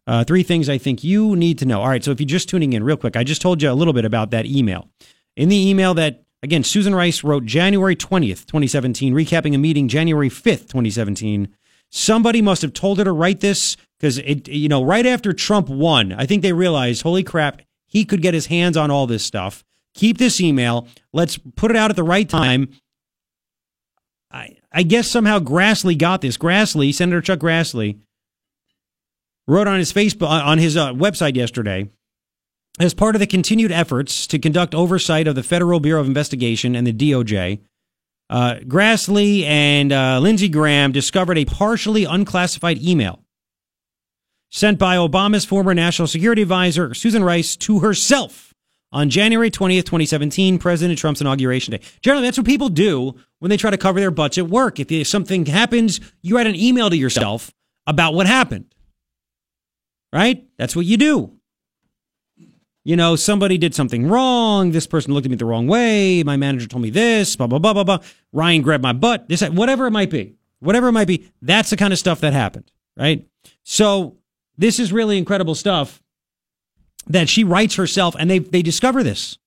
[0.08, 1.80] Uh, three things i think you need to know.
[1.80, 3.74] All right so if you're just tuning in real quick i just told you a
[3.74, 4.88] little bit about that email.
[5.36, 10.28] In the email that again susan rice wrote january 20th 2017 recapping a meeting january
[10.28, 11.48] 5th 2017
[11.90, 15.68] somebody must have told her to write this because it you know right after trump
[15.68, 19.24] won i think they realized holy crap he could get his hands on all this
[19.24, 19.64] stuff.
[19.94, 20.86] Keep this email.
[21.12, 22.68] Let's put it out at the right time
[24.36, 26.36] I, I guess somehow Grassley got this.
[26.36, 27.98] Grassley, Senator Chuck Grassley,
[29.46, 31.88] wrote on his Facebook on his uh, website yesterday
[32.78, 36.76] as part of the continued efforts to conduct oversight of the Federal Bureau of Investigation
[36.76, 37.60] and the DOJ.
[38.28, 43.22] Uh, Grassley and uh, Lindsey Graham discovered a partially unclassified email
[44.50, 48.45] sent by Obama's former national security advisor, Susan Rice, to herself
[48.96, 51.80] on January 20th, 2017, President Trump's inauguration day.
[52.00, 54.80] Generally, that's what people do when they try to cover their butts at work.
[54.80, 57.52] If something happens, you write an email to yourself
[57.86, 58.74] about what happened.
[60.14, 60.46] Right?
[60.56, 61.34] That's what you do.
[62.84, 64.70] You know, somebody did something wrong.
[64.70, 66.22] This person looked at me the wrong way.
[66.22, 67.98] My manager told me this, blah, blah, blah, blah, blah.
[68.32, 69.28] Ryan grabbed my butt.
[69.28, 70.36] This, whatever it might be.
[70.60, 71.30] Whatever it might be.
[71.42, 72.72] That's the kind of stuff that happened.
[72.96, 73.26] Right?
[73.62, 74.16] So
[74.56, 76.02] this is really incredible stuff
[77.06, 79.38] that she writes herself and they, they discover this.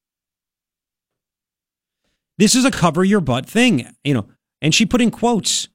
[2.38, 4.27] This is a cover your butt thing, you know.
[4.61, 5.68] And she put in quotes.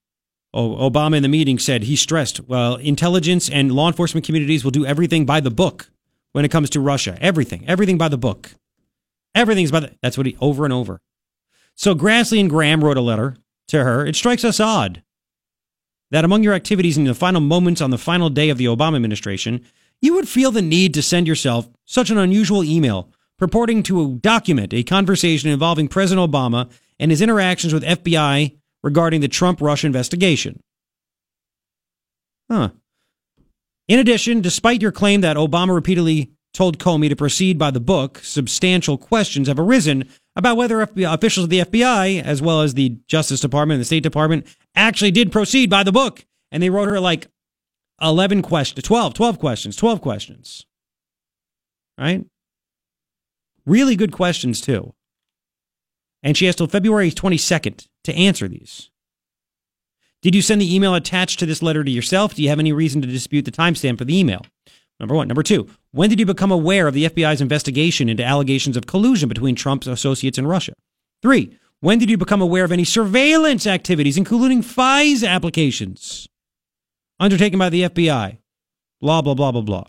[0.52, 4.70] Oh, Obama in the meeting said he stressed, well, intelligence and law enforcement communities will
[4.70, 5.90] do everything by the book
[6.32, 7.18] when it comes to Russia.
[7.20, 8.52] Everything, everything by the book.
[9.34, 11.00] Everything's by the, that's what he, over and over.
[11.74, 13.36] So Grassley and Graham wrote a letter
[13.68, 14.06] to her.
[14.06, 15.02] It strikes us odd
[16.12, 18.94] that among your activities in the final moments on the final day of the Obama
[18.94, 19.64] administration,
[20.04, 24.74] you would feel the need to send yourself such an unusual email purporting to document
[24.74, 26.70] a conversation involving President Obama
[27.00, 30.60] and his interactions with FBI regarding the Trump Russia investigation.
[32.50, 32.70] Huh.
[33.88, 38.18] In addition, despite your claim that Obama repeatedly told Comey to proceed by the book,
[38.18, 42.98] substantial questions have arisen about whether FBI, officials of the FBI, as well as the
[43.08, 46.26] Justice Department and the State Department, actually did proceed by the book.
[46.52, 47.26] And they wrote her like
[48.04, 50.66] 11 questions, 12, 12 questions, 12 questions.
[51.98, 52.24] Right?
[53.64, 54.94] Really good questions, too.
[56.22, 58.90] And she has till February 22nd to answer these.
[60.22, 62.34] Did you send the email attached to this letter to yourself?
[62.34, 64.44] Do you have any reason to dispute the timestamp for the email?
[65.00, 65.28] Number one.
[65.28, 69.28] Number two, when did you become aware of the FBI's investigation into allegations of collusion
[69.28, 70.72] between Trump's associates and Russia?
[71.20, 76.28] Three, when did you become aware of any surveillance activities, including FISA applications
[77.20, 78.38] undertaken by the FBI?
[79.00, 79.84] Blah, blah, blah, blah, blah.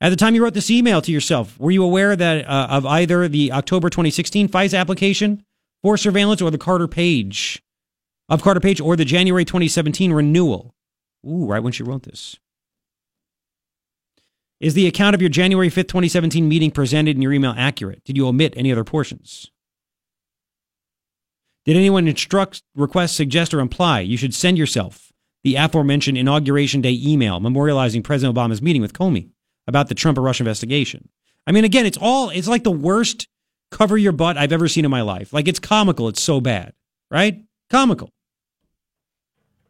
[0.00, 2.86] At the time you wrote this email to yourself, were you aware that uh, of
[2.86, 5.44] either the October 2016 FISA application
[5.82, 7.62] for surveillance or the Carter Page
[8.28, 10.74] of Carter Page or the January 2017 renewal?
[11.26, 12.36] Ooh, right when she wrote this.
[14.58, 18.04] Is the account of your January 5th, 2017 meeting presented in your email accurate?
[18.04, 19.50] Did you omit any other portions?
[21.64, 25.09] Did anyone instruct, request, suggest, or imply you should send yourself
[25.42, 29.30] the aforementioned Inauguration Day email memorializing President Obama's meeting with Comey
[29.66, 31.08] about the Trump or Russia investigation?
[31.46, 33.26] I mean, again, it's all, it's like the worst
[33.70, 35.32] cover your butt I've ever seen in my life.
[35.32, 36.08] Like, it's comical.
[36.08, 36.74] It's so bad,
[37.10, 37.42] right?
[37.70, 38.10] Comical.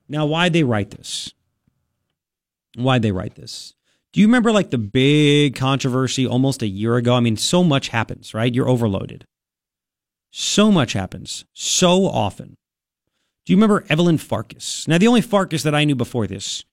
[0.09, 1.33] Now, why'd they write this?
[2.77, 3.75] Why'd they write this?
[4.13, 7.15] Do you remember like the big controversy almost a year ago?
[7.15, 8.53] I mean, so much happens, right?
[8.53, 9.25] You're overloaded.
[10.33, 12.57] So much happens so often.
[13.47, 14.87] Do you remember Evelyn Farkas?
[14.87, 16.65] Now, the only Farkas that I knew before this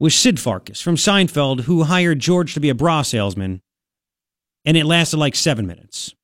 [0.00, 3.60] was Sid Farkas from Seinfeld, who hired George to be a bra salesman,
[4.64, 6.14] and it lasted like seven minutes.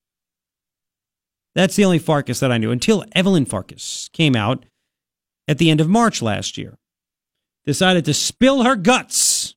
[1.54, 4.64] That's the only Farkas that I knew until Evelyn Farkas came out
[5.46, 6.78] at the end of March last year
[7.66, 9.54] decided to spill her guts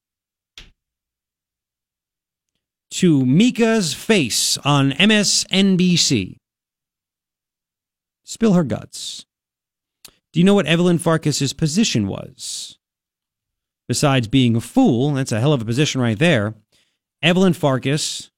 [2.92, 6.38] to Mika's face on MSNBC.
[8.24, 9.26] Spill her guts.
[10.32, 12.80] Do you know what Evelyn Farkas's position was?
[13.88, 16.56] Besides being a fool, that's a hell of a position right there.
[17.22, 18.32] Evelyn Farkas,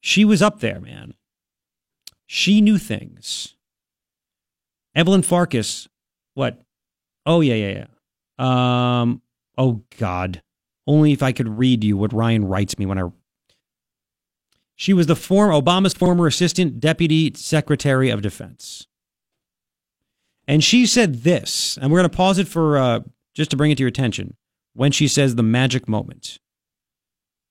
[0.00, 1.14] she was up there, man.
[2.26, 3.56] She knew things.
[4.94, 5.88] Evelyn Farkas,
[6.34, 6.64] what,
[7.26, 7.86] Oh yeah, yeah,
[8.38, 9.00] yeah.
[9.00, 9.22] Um.
[9.56, 10.42] Oh God.
[10.86, 13.08] Only if I could read you what Ryan writes me when I.
[14.76, 18.86] She was the former Obama's former assistant deputy secretary of defense,
[20.46, 23.00] and she said this, and we're going to pause it for uh,
[23.34, 24.36] just to bring it to your attention
[24.74, 26.38] when she says the magic moment.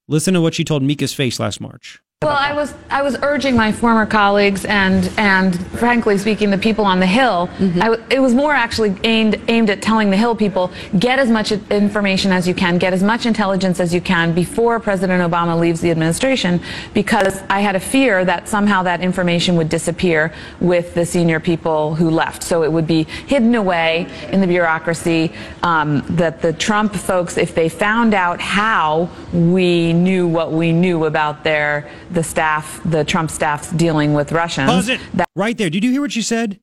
[0.07, 2.01] Listen to what she told Mika's face last March.
[2.23, 6.85] Well, I was I was urging my former colleagues and and frankly speaking, the people
[6.85, 7.47] on the Hill.
[7.57, 8.11] Mm-hmm.
[8.11, 12.31] it was more actually aimed aimed at telling the Hill people get as much information
[12.31, 15.91] as you can, get as much intelligence as you can before President Obama leaves the
[15.91, 16.61] administration,
[16.93, 21.95] because I had a fear that somehow that information would disappear with the senior people
[21.95, 22.43] who left.
[22.43, 25.31] So it would be hidden away in the bureaucracy.
[25.63, 31.05] Um, that the Trump folks, if they found out how we knew what we knew
[31.05, 34.69] about their the staff, the Trump staff's dealing with Russians.
[34.69, 35.01] Pause it.
[35.13, 35.69] That- right there.
[35.69, 36.59] Did you hear what she said?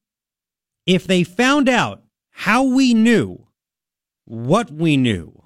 [0.87, 3.47] If they found out how we knew
[4.25, 5.45] what we knew,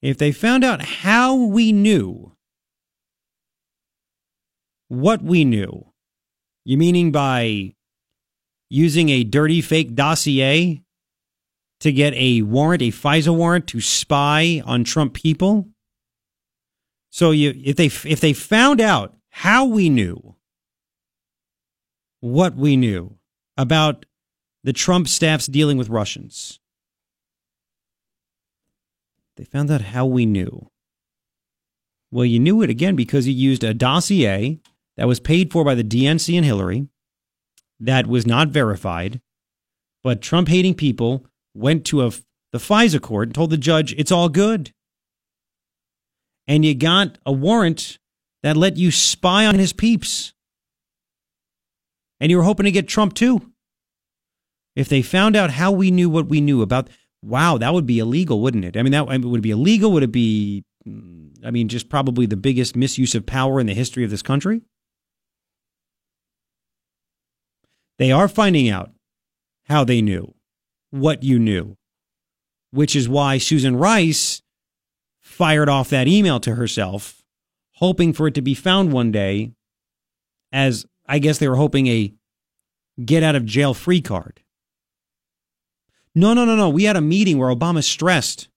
[0.00, 2.32] if they found out how we knew
[4.88, 5.86] what we knew,
[6.64, 7.74] you meaning by
[8.68, 10.82] using a dirty fake dossier
[11.80, 15.68] to get a warrant, a FISA warrant to spy on Trump people?
[17.12, 20.34] So you, if they if they found out how we knew
[22.20, 23.18] what we knew
[23.58, 24.06] about
[24.64, 26.58] the Trump staff's dealing with Russians,
[29.36, 30.70] they found out how we knew.
[32.10, 34.58] Well, you knew it again because you used a dossier
[34.96, 36.88] that was paid for by the DNC and Hillary
[37.78, 39.20] that was not verified,
[40.02, 42.10] but Trump hating people went to a,
[42.52, 44.72] the FISA court and told the judge it's all good
[46.52, 47.96] and you got a warrant
[48.42, 50.34] that let you spy on his peeps.
[52.20, 53.50] And you were hoping to get Trump too.
[54.76, 56.90] If they found out how we knew what we knew about,
[57.22, 58.76] wow, that would be illegal, wouldn't it?
[58.76, 59.92] I mean, that I mean, would it be illegal?
[59.92, 63.72] Would it be, mm, I mean, just probably the biggest misuse of power in the
[63.72, 64.60] history of this country?
[67.98, 68.90] They are finding out
[69.68, 70.34] how they knew
[70.90, 71.78] what you knew,
[72.72, 74.42] which is why Susan Rice
[75.32, 77.22] fired off that email to herself,
[77.76, 79.52] hoping for it to be found one day
[80.52, 82.12] as I guess they were hoping a
[83.04, 84.42] get out of jail free card.
[86.14, 86.68] No, no, no, no.
[86.68, 88.48] We had a meeting where Obama stressed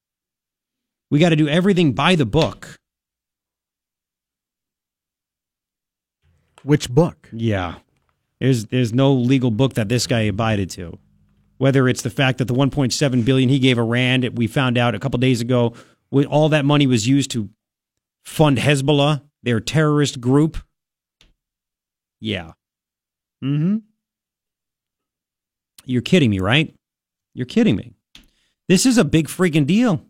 [1.09, 2.77] we got to do everything by the book.
[6.63, 7.29] Which book?
[7.31, 7.75] Yeah.
[8.39, 10.97] There's there's no legal book that this guy abided to.
[11.57, 14.99] Whether it's the fact that the 1.7 billion he gave Iran, we found out a
[14.99, 15.73] couple days ago,
[16.23, 17.49] all that money was used to
[18.23, 20.57] fund Hezbollah, their terrorist group.
[22.19, 22.53] Yeah.
[23.43, 23.77] Mm-hmm.
[25.85, 26.73] You're kidding me, right?
[27.33, 27.91] You're kidding me.
[28.67, 30.05] This is a big freaking deal.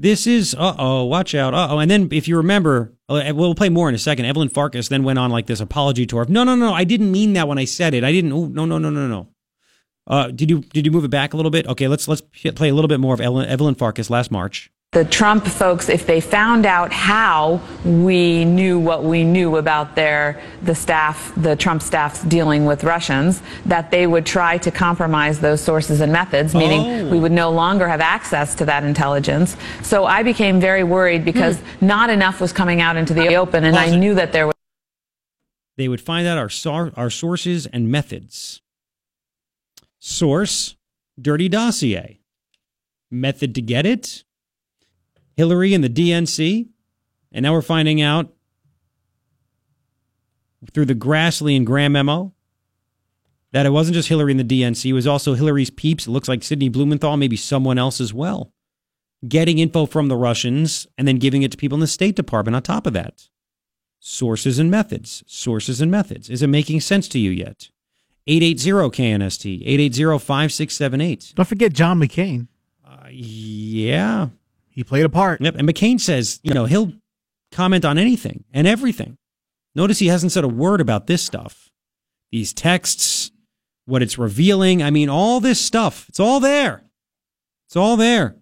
[0.00, 1.54] This is, uh oh, watch out.
[1.54, 1.78] Uh oh.
[1.78, 4.24] And then if you remember, uh, we'll play more in a second.
[4.26, 6.22] Evelyn Farkas then went on like this apology tour.
[6.22, 6.72] Of No, no, no.
[6.72, 8.04] I didn't mean that when I said it.
[8.04, 8.32] I didn't.
[8.32, 9.28] Oh, no, no, no, no, no.
[10.08, 11.66] Uh, did you did you move it back a little bit?
[11.68, 15.46] Okay, let's let's play a little bit more of Evelyn Farkas last March the Trump
[15.46, 21.30] folks, if they found out how we knew what we knew about their the staff,
[21.36, 26.10] the Trump staff's dealing with Russians, that they would try to compromise those sources and
[26.10, 27.10] methods, meaning oh.
[27.10, 29.58] we would no longer have access to that intelligence.
[29.82, 31.86] So I became very worried because hmm.
[31.86, 34.54] not enough was coming out into the open, and I knew that there was.
[35.76, 38.62] They would find out our our sources and methods.
[39.98, 40.76] Source:
[41.20, 42.20] dirty dossier.
[43.10, 44.24] Method to get it
[45.38, 46.66] Hillary and the DNC.
[47.30, 48.32] And now we're finding out
[50.72, 52.34] through the Grassley and Graham memo
[53.52, 56.08] that it wasn't just Hillary and the DNC, it was also Hillary's peeps.
[56.08, 58.52] It looks like Sidney Blumenthal, maybe someone else as well,
[59.28, 62.56] getting info from the Russians and then giving it to people in the State Department
[62.56, 63.28] on top of that.
[64.00, 65.22] Sources and methods.
[65.28, 66.28] Sources and methods.
[66.28, 67.70] Is it making sense to you yet?
[68.28, 71.32] 880 KNST, 880 5678.
[71.34, 72.48] Don't forget John McCain.
[72.86, 74.28] Uh, yeah.
[74.68, 75.40] He played a part.
[75.40, 75.56] Yep.
[75.56, 76.92] And McCain says, you know, he'll
[77.50, 79.16] comment on anything and everything.
[79.74, 81.70] Notice he hasn't said a word about this stuff.
[82.30, 83.30] These texts,
[83.86, 84.82] what it's revealing.
[84.82, 86.06] I mean, all this stuff.
[86.10, 86.82] It's all there.
[87.66, 88.36] It's all there.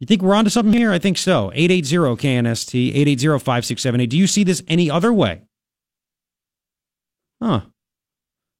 [0.00, 0.90] You think we're onto something here?
[0.90, 1.52] I think so.
[1.54, 4.06] 880 KNST, 880 5678.
[4.10, 5.42] Do you see this any other way?
[7.42, 7.62] Huh.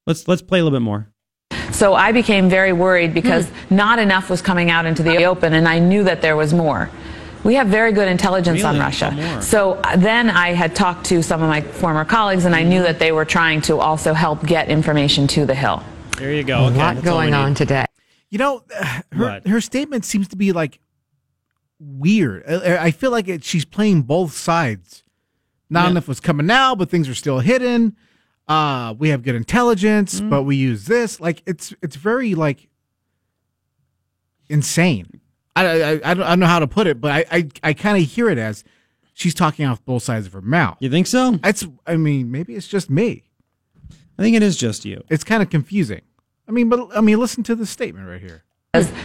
[0.06, 1.08] Let's let's play a little bit more.
[1.70, 3.70] So I became very worried because mm.
[3.70, 6.90] not enough was coming out into the open, and I knew that there was more.
[7.44, 8.78] We have very good intelligence really?
[8.78, 9.40] on Russia.
[9.42, 12.82] So uh, then I had talked to some of my former colleagues, and I knew
[12.82, 15.82] that they were trying to also help get information to the Hill.
[16.18, 16.66] There you go.
[16.66, 17.86] Okay, a lot going on today.
[18.30, 18.64] You know,
[19.12, 20.80] her her statement seems to be like
[21.78, 22.44] weird.
[22.46, 25.04] I feel like it, she's playing both sides.
[25.70, 25.90] Not yeah.
[25.92, 27.96] enough was coming out, but things are still hidden
[28.52, 30.28] uh we have good intelligence mm.
[30.28, 32.68] but we use this like it's it's very like
[34.48, 35.20] insane
[35.56, 37.72] i i, I, don't, I don't know how to put it but i i, I
[37.72, 38.64] kind of hear it as
[39.14, 42.54] she's talking off both sides of her mouth you think so it's i mean maybe
[42.54, 43.24] it's just me
[44.18, 46.02] i think it is just you it's kind of confusing
[46.46, 48.44] i mean but i mean listen to the statement right here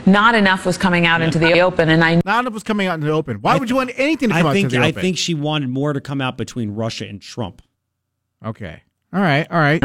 [0.06, 1.26] not enough was coming out yeah.
[1.26, 3.42] into the open, and I not enough was coming out into the open.
[3.42, 4.98] Why would you want anything to come I think, out into the open?
[4.98, 7.62] I think she wanted more to come out between Russia and Trump.
[8.46, 8.84] Okay.
[9.14, 9.80] All right, all right.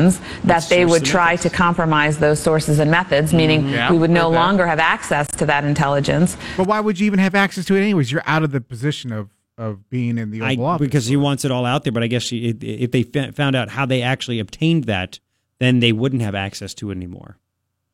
[0.44, 3.70] That they would try to compromise those sources and methods, meaning mm-hmm.
[3.70, 6.36] yeah, we would no longer have access to that intelligence.
[6.56, 8.10] But why would you even have access to it anyways?
[8.10, 10.86] You're out of the position of of being in the Oval I, Office.
[10.86, 11.92] Because he wants it all out there.
[11.92, 15.20] But I guess she, if they found out how they actually obtained that,
[15.58, 17.38] then they wouldn't have access to it anymore.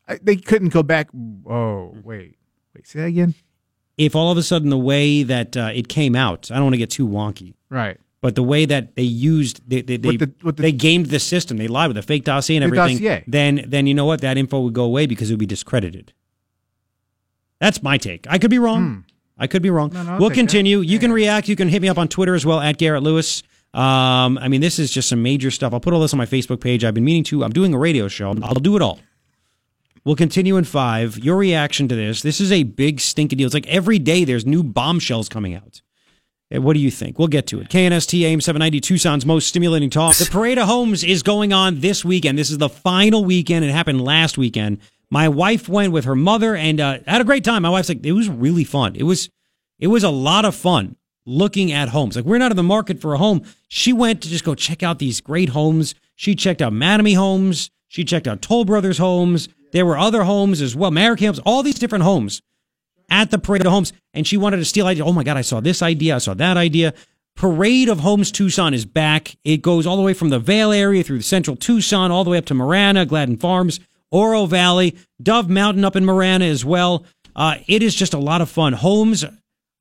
[0.06, 1.08] I, they couldn't go back.
[1.46, 2.38] Oh, wait.
[2.74, 3.34] Wait, say that again?
[3.96, 6.74] If all of a sudden the way that uh, it came out, I don't want
[6.74, 7.54] to get too wonky.
[7.68, 7.98] Right.
[8.20, 11.56] But the way that they used they they they, the, the, they gamed the system,
[11.56, 12.96] they lied with a fake dossier and everything.
[12.96, 13.24] Dossier.
[13.28, 14.20] Then then you know what?
[14.22, 16.12] That info would go away because it would be discredited.
[17.60, 18.26] That's my take.
[18.28, 18.86] I could be wrong.
[18.86, 19.00] Hmm.
[19.40, 19.90] I could be wrong.
[19.92, 20.80] No, no, we'll continue.
[20.80, 20.98] You yeah.
[20.98, 21.48] can react.
[21.48, 23.44] You can hit me up on Twitter as well at Garrett Lewis.
[23.72, 25.72] Um, I mean, this is just some major stuff.
[25.72, 26.84] I'll put all this on my Facebook page.
[26.84, 27.44] I've been meaning to.
[27.44, 28.34] I'm doing a radio show.
[28.42, 28.98] I'll do it all.
[30.04, 31.18] We'll continue in five.
[31.18, 32.22] Your reaction to this?
[32.22, 33.46] This is a big stinking deal.
[33.46, 35.82] It's like every day there's new bombshells coming out.
[36.50, 37.18] What do you think?
[37.18, 37.68] We'll get to it.
[37.68, 40.16] KNST AM 790 Tucson's most stimulating talk.
[40.16, 42.38] The Parade of Homes is going on this weekend.
[42.38, 43.66] This is the final weekend.
[43.66, 44.78] It happened last weekend.
[45.10, 47.62] My wife went with her mother and uh, had a great time.
[47.62, 48.96] My wife's like, it was really fun.
[48.96, 49.28] It was,
[49.78, 50.96] it was a lot of fun
[51.26, 52.16] looking at homes.
[52.16, 53.42] Like we're not in the market for a home.
[53.68, 55.94] She went to just go check out these great homes.
[56.16, 57.70] She checked out Mattamy Homes.
[57.88, 59.50] She checked out Toll Brothers Homes.
[59.72, 62.40] There were other homes as well, American Homes, all these different homes
[63.08, 65.04] at the Parade of Homes, and she wanted to steal idea.
[65.04, 66.94] Oh my God, I saw this idea, I saw that idea.
[67.36, 69.36] Parade of Homes Tucson is back.
[69.44, 72.30] It goes all the way from the Vail area through the central Tucson, all the
[72.30, 73.78] way up to Marana, Gladden Farms,
[74.10, 77.04] Oro Valley, Dove Mountain up in Marana as well.
[77.36, 78.72] Uh, it is just a lot of fun.
[78.72, 79.24] Homes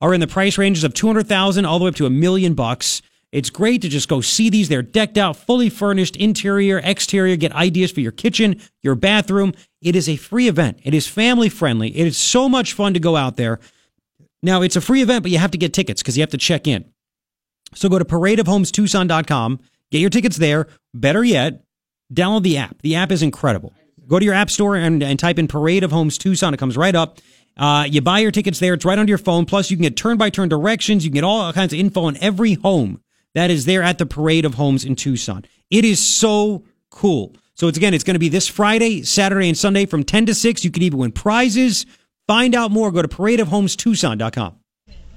[0.00, 3.02] are in the price ranges of 200,000 all the way up to a million bucks.
[3.32, 4.68] It's great to just go see these.
[4.68, 7.36] They're decked out, fully furnished, interior, exterior.
[7.36, 9.52] Get ideas for your kitchen, your bathroom.
[9.80, 10.80] It is a free event.
[10.82, 11.96] It is family friendly.
[11.96, 13.60] It is so much fun to go out there.
[14.42, 16.38] Now, it's a free event, but you have to get tickets because you have to
[16.38, 16.84] check in.
[17.74, 19.60] So go to paradeofhomestucson.com,
[19.90, 20.68] get your tickets there.
[20.94, 21.64] Better yet,
[22.12, 22.80] download the app.
[22.82, 23.72] The app is incredible.
[24.06, 26.54] Go to your app store and, and type in Parade of Homes Tucson.
[26.54, 27.18] It comes right up.
[27.58, 28.74] Uh, you buy your tickets there.
[28.74, 29.44] It's right on your phone.
[29.44, 31.04] Plus, you can get turn by turn directions.
[31.04, 33.02] You can get all kinds of info on every home
[33.34, 35.44] that is there at the Parade of Homes in Tucson.
[35.70, 37.36] It is so cool.
[37.58, 40.34] So it's again, it's going to be this Friday, Saturday, and Sunday from 10 to
[40.34, 40.64] 6.
[40.64, 41.86] You can even win prizes.
[42.28, 42.92] Find out more.
[42.92, 44.54] Go to paradeofhomestucson.com.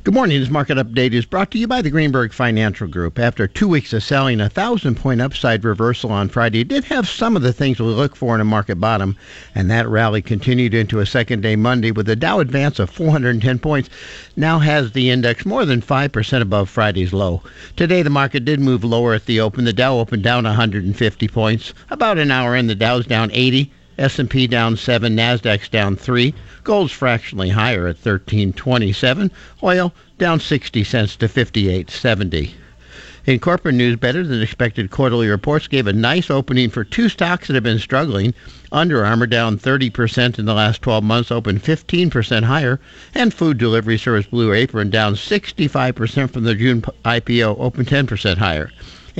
[0.03, 0.39] Good morning.
[0.39, 3.19] This market update is brought to you by the Greenberg Financial Group.
[3.19, 7.35] After two weeks of selling, a thousand point upside reversal on Friday did have some
[7.35, 9.15] of the things we look for in a market bottom,
[9.53, 13.59] and that rally continued into a second day Monday with the Dow advance of 410
[13.59, 13.91] points.
[14.35, 17.43] Now has the index more than 5% above Friday's low.
[17.75, 19.65] Today, the market did move lower at the open.
[19.65, 21.75] The Dow opened down 150 points.
[21.91, 23.71] About an hour in, the Dow's down 80.
[24.01, 26.33] S&P down 7, Nasdaq's down 3.
[26.63, 29.29] Gold's fractionally higher at 13.27.
[29.61, 32.51] Oil down 60 cents to 58.70.
[33.27, 37.47] In corporate news, better than expected quarterly reports gave a nice opening for two stocks
[37.47, 38.33] that have been struggling.
[38.71, 42.79] Under Armour down 30% in the last 12 months, opened 15% higher,
[43.13, 48.71] and food delivery service Blue Apron down 65% from the June IPO, opened 10% higher.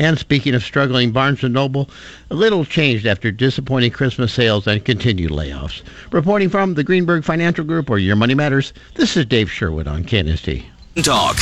[0.02, 1.88] And speaking of struggling, Barnes & Noble,
[2.32, 5.84] a little changed after disappointing Christmas sales and continued layoffs.
[6.12, 10.04] Reporting from the Greenberg Financial Group, or Your Money Matters, this is Dave Sherwood on
[10.04, 10.66] KNST.
[11.04, 11.38] Talk.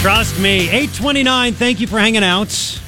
[0.00, 0.68] Trust me.
[0.68, 1.52] 829.
[1.52, 2.80] Thank you for hanging out.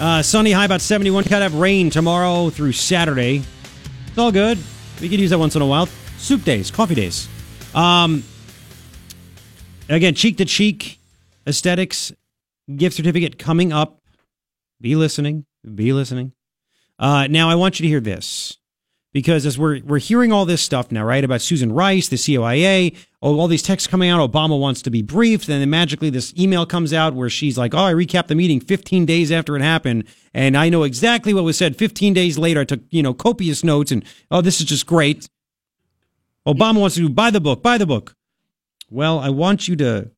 [0.00, 1.24] Uh, sunny high about 71.
[1.24, 3.42] Could have rain tomorrow through Saturday.
[4.06, 4.56] It's all good.
[5.02, 5.86] We could use that once in a while.
[6.20, 7.28] Soup days, coffee days.
[7.74, 8.22] Um,
[9.88, 11.00] again, cheek to cheek
[11.46, 12.12] aesthetics
[12.76, 14.02] gift certificate coming up.
[14.82, 15.46] Be listening.
[15.74, 16.32] Be listening.
[16.98, 18.58] Uh, now, I want you to hear this
[19.14, 22.94] because as we're we're hearing all this stuff now, right, about Susan Rice, the CYA,
[23.22, 24.30] oh, all these texts coming out.
[24.30, 27.74] Obama wants to be briefed, and then magically this email comes out where she's like,
[27.74, 31.44] "Oh, I recapped the meeting 15 days after it happened, and I know exactly what
[31.44, 32.60] was said 15 days later.
[32.60, 35.26] I took you know copious notes, and oh, this is just great."
[36.46, 38.16] Obama wants to buy the book, buy the book.
[38.88, 40.10] Well, I want you to.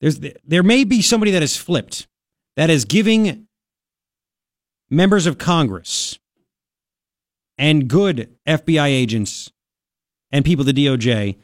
[0.00, 2.06] There's there may be somebody that is flipped,
[2.56, 3.46] that is giving
[4.90, 6.18] members of Congress
[7.56, 9.50] and good FBI agents
[10.30, 11.36] and people the DOJ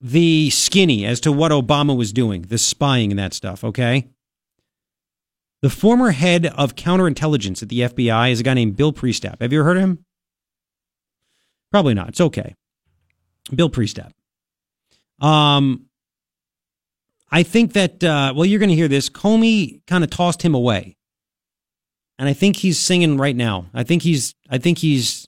[0.00, 4.08] the skinny as to what Obama was doing, the spying and that stuff, okay?
[5.62, 9.42] The former head of counterintelligence at the FBI is a guy named Bill Priestap.
[9.42, 10.04] Have you ever heard of him?
[11.70, 12.08] Probably not.
[12.08, 12.54] It's okay.
[13.54, 14.12] Bill Priestap.
[15.20, 15.86] Um,
[17.30, 19.08] I think that, uh, well, you're going to hear this.
[19.08, 20.96] Comey kind of tossed him away
[22.20, 23.70] and I think he's singing right now.
[23.72, 25.26] I think he's I think he's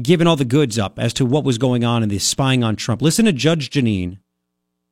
[0.00, 2.74] given all the goods up as to what was going on in the spying on
[2.74, 3.02] Trump.
[3.02, 4.16] Listen to Judge Jeanine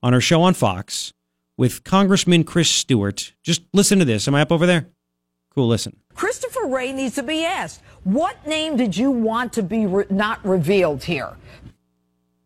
[0.02, 1.14] on her show on Fox
[1.56, 3.32] with Congressman Chris Stewart.
[3.42, 4.28] Just listen to this.
[4.28, 4.90] Am I up over there?
[5.54, 5.68] Cool.
[5.68, 5.96] Listen.
[6.18, 7.80] Christopher Wray needs to be asked.
[8.02, 11.36] What name did you want to be re- not revealed here?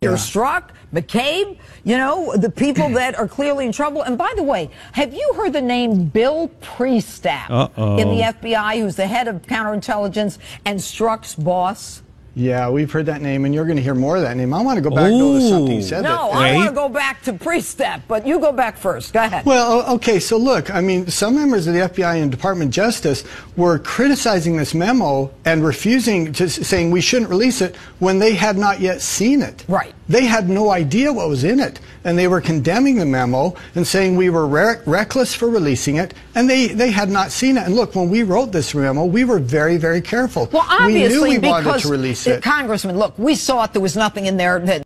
[0.02, 4.02] You're Strzok, McCabe, you know, the people that are clearly in trouble.
[4.02, 7.96] And by the way, have you heard the name Bill Priestap Uh-oh.
[7.96, 10.36] in the FBI, who's the head of counterintelligence
[10.66, 12.02] and Strzok's boss?
[12.34, 14.54] Yeah, we've heard that name, and you're going to hear more of that name.
[14.54, 16.02] I want to go back though, to something you said.
[16.02, 19.12] No, that, I want to go back to Priestap, but you go back first.
[19.12, 19.44] Go ahead.
[19.44, 23.24] Well, okay, so look, I mean, some members of the FBI and Department of Justice
[23.56, 28.56] were criticizing this memo and refusing to saying we shouldn't release it when they had
[28.56, 29.64] not yet seen it.
[29.68, 29.94] Right.
[30.08, 33.86] They had no idea what was in it, and they were condemning the memo and
[33.86, 37.64] saying we were re- reckless for releasing it, and they, they had not seen it.
[37.64, 40.48] And look, when we wrote this memo, we were very, very careful.
[40.52, 42.42] Well, obviously, we knew we wanted to release it.
[42.42, 43.72] Congressman, look, we saw it.
[43.72, 44.84] There was nothing in there that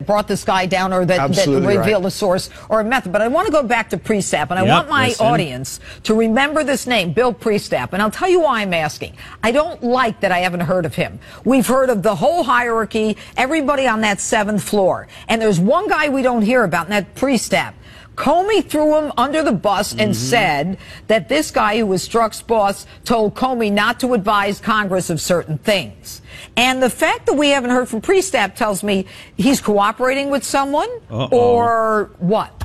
[0.00, 2.04] brought this guy down or that, that revealed right.
[2.04, 3.12] a source or a method.
[3.12, 5.26] But I want to go back to Priestap, and I Yep, want my listen.
[5.26, 7.92] audience to remember this name, Bill Priestap.
[7.92, 9.16] And I'll tell you why I'm asking.
[9.42, 11.18] I don't like that I haven't heard of him.
[11.44, 15.08] We've heard of the whole hierarchy, everybody on that seventh floor.
[15.28, 17.74] And there's one guy we don't hear about, and that Priestap.
[18.16, 20.12] Comey threw him under the bus and mm-hmm.
[20.12, 25.20] said that this guy who was Strzok's boss told Comey not to advise Congress of
[25.20, 26.20] certain things.
[26.56, 29.06] And the fact that we haven't heard from Priestap tells me
[29.36, 31.28] he's cooperating with someone Uh-oh.
[31.30, 32.64] or what?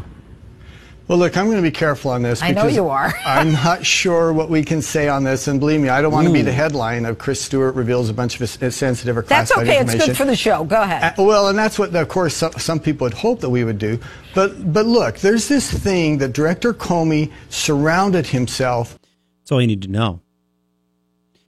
[1.08, 2.42] Well, look, I'm going to be careful on this.
[2.42, 3.14] I know because you are.
[3.26, 6.26] I'm not sure what we can say on this, and believe me, I don't want
[6.28, 9.68] to be the headline of Chris Stewart reveals a bunch of s- sensitive or classified
[9.68, 9.86] information.
[9.86, 9.98] That's classified okay.
[9.98, 10.64] It's good for the show.
[10.64, 11.20] Go ahead.
[11.20, 13.78] Uh, well, and that's what, of course, some, some people would hope that we would
[13.78, 14.00] do.
[14.34, 18.98] But, but look, there's this thing that Director Comey surrounded himself.
[19.42, 20.22] That's all you need to know.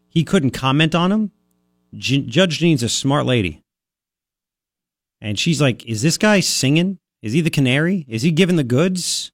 [0.07, 1.31] He couldn't comment on him.
[1.95, 3.63] J- Judge Jean's a smart lady.
[5.19, 6.99] And she's like, Is this guy singing?
[7.23, 8.05] Is he the canary?
[8.07, 9.31] Is he giving the goods?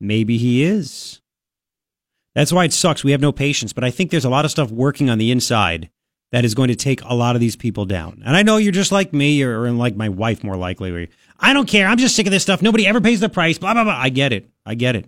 [0.00, 1.20] Maybe he is.
[2.34, 3.02] That's why it sucks.
[3.02, 5.30] We have no patience, but I think there's a lot of stuff working on the
[5.30, 5.88] inside
[6.32, 8.22] that is going to take a lot of these people down.
[8.26, 11.08] And I know you're just like me or, like my wife, more likely.
[11.40, 11.86] I don't care.
[11.86, 12.60] I'm just sick of this stuff.
[12.60, 13.58] Nobody ever pays the price.
[13.58, 13.96] Blah, blah, blah.
[13.96, 14.50] I get it.
[14.66, 15.06] I get it.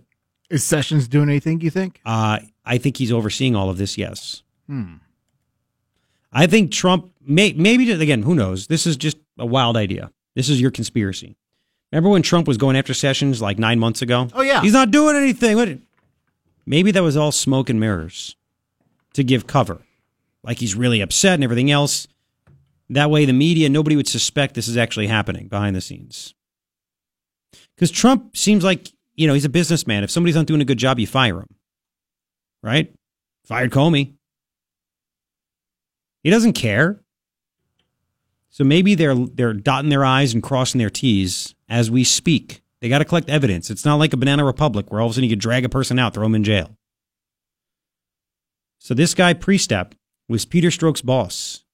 [0.48, 1.60] Is Sessions doing anything?
[1.60, 2.00] You think?
[2.06, 3.98] Uh, I think he's overseeing all of this.
[3.98, 4.42] Yes.
[4.66, 4.94] Hmm.
[6.32, 8.22] I think Trump may maybe again.
[8.22, 8.66] Who knows?
[8.66, 10.10] This is just a wild idea.
[10.34, 11.36] This is your conspiracy.
[11.92, 14.28] Remember when Trump was going after Sessions like nine months ago?
[14.34, 14.60] Oh yeah.
[14.60, 15.82] He's not doing anything.
[16.66, 18.36] Maybe that was all smoke and mirrors
[19.14, 19.80] to give cover,
[20.42, 22.06] like he's really upset and everything else.
[22.90, 26.34] That way, the media nobody would suspect this is actually happening behind the scenes.
[27.74, 30.04] Because Trump seems like you know he's a businessman.
[30.04, 31.48] If somebody's not doing a good job, you fire him,
[32.62, 32.92] right?
[33.44, 34.14] Fired Comey.
[36.22, 37.00] He doesn't care.
[38.50, 42.62] So maybe they're they're dotting their I's and crossing their T's as we speak.
[42.80, 43.70] They got to collect evidence.
[43.70, 45.68] It's not like a banana republic where all of a sudden you could drag a
[45.68, 46.76] person out, throw them in jail.
[48.78, 49.92] So this guy Priestap
[50.28, 51.64] was Peter Strzok's boss.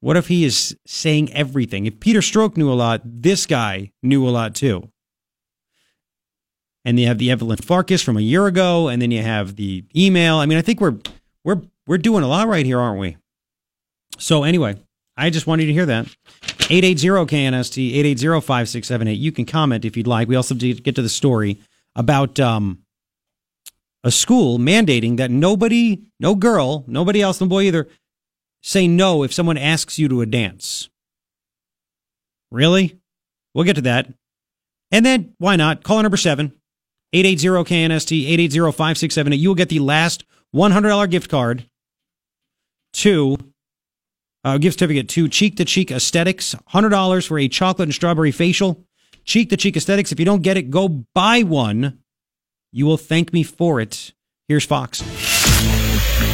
[0.00, 1.86] What if he is saying everything?
[1.86, 4.90] If Peter Stroke knew a lot, this guy knew a lot too.
[6.84, 9.84] And you have the Evelyn Farkas from a year ago, and then you have the
[9.96, 10.36] email.
[10.36, 10.96] I mean, I think we're
[11.44, 13.16] we're we're doing a lot right here, aren't we?
[14.18, 14.76] So anyway,
[15.18, 16.06] I just wanted you to hear that.
[16.68, 19.18] 880-KNST, 880-5678.
[19.18, 20.28] You can comment if you'd like.
[20.28, 21.58] We also get to the story
[21.96, 22.84] about um,
[24.04, 27.88] a school mandating that nobody, no girl, nobody else, no boy either,
[28.62, 30.88] say no if someone asks you to a dance.
[32.52, 32.98] Really?
[33.54, 34.12] We'll get to that.
[34.92, 35.82] And then, why not?
[35.82, 36.52] Caller number seven,
[37.14, 39.38] 880-KNST, 880-5678.
[39.38, 40.24] You will get the last
[40.54, 41.68] $100 gift card
[42.94, 43.36] to
[44.44, 48.30] uh, gift certificate to Cheek to Cheek Aesthetics, hundred dollars for a chocolate and strawberry
[48.30, 48.84] facial.
[49.24, 50.12] Cheek to Cheek Aesthetics.
[50.12, 51.98] If you don't get it, go buy one.
[52.72, 54.12] You will thank me for it.
[54.46, 55.02] Here's Fox.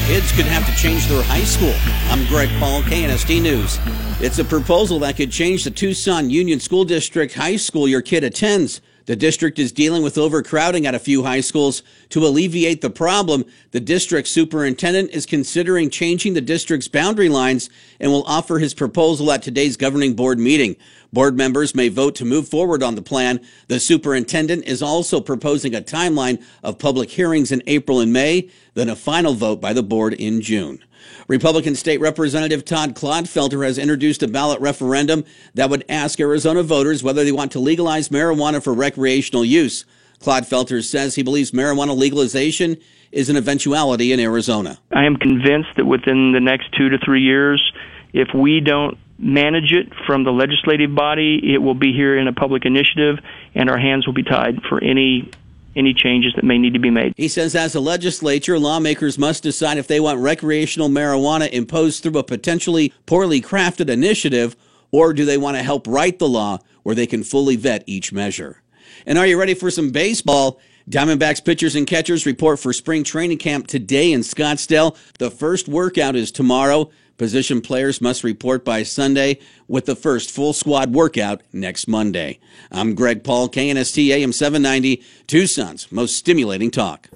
[0.06, 1.74] Kids could have to change their high school.
[2.10, 3.78] I'm Greg Paul, KNST News.
[4.20, 8.22] It's a proposal that could change the Tucson Unified School District high school your kid
[8.22, 8.80] attends.
[9.06, 11.82] The district is dealing with overcrowding at a few high schools.
[12.10, 17.68] To alleviate the problem, the district superintendent is considering changing the district's boundary lines
[18.00, 20.76] and will offer his proposal at today's governing board meeting.
[21.12, 23.40] Board members may vote to move forward on the plan.
[23.68, 28.88] The superintendent is also proposing a timeline of public hearings in April and May, then
[28.88, 30.82] a final vote by the board in June.
[31.28, 35.24] Republican State Representative Todd Clodfelter has introduced a ballot referendum
[35.54, 39.84] that would ask Arizona voters whether they want to legalize marijuana for recreational use.
[40.20, 42.76] Clodfelter says he believes marijuana legalization
[43.12, 44.78] is an eventuality in Arizona.
[44.92, 47.72] I am convinced that within the next two to three years,
[48.12, 52.32] if we don't manage it from the legislative body, it will be here in a
[52.32, 53.18] public initiative,
[53.54, 55.30] and our hands will be tied for any
[55.76, 57.14] any changes that may need to be made.
[57.16, 62.18] He says as a legislature, lawmakers must decide if they want recreational marijuana imposed through
[62.18, 64.56] a potentially poorly crafted initiative,
[64.90, 68.12] or do they want to help write the law where they can fully vet each
[68.12, 68.62] measure.
[69.04, 70.60] And are you ready for some baseball?
[70.88, 74.96] Diamondbacks pitchers and catchers report for spring training camp today in Scottsdale.
[75.18, 76.90] The first workout is tomorrow.
[77.16, 79.38] Position players must report by Sunday
[79.68, 82.40] with the first full squad workout next Monday.
[82.72, 87.08] I'm Greg Paul, KNST AM 790, Tucson's most stimulating talk.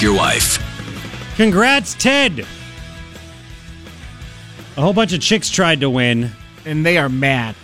[0.00, 0.58] Your wife.
[1.36, 2.46] Congrats, Ted.
[4.78, 6.30] A whole bunch of chicks tried to win.
[6.64, 7.54] And they are mad.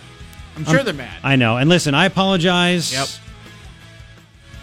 [0.55, 1.19] I'm sure they're mad.
[1.23, 1.57] I know.
[1.57, 2.93] And listen, I apologize.
[2.93, 3.07] Yep.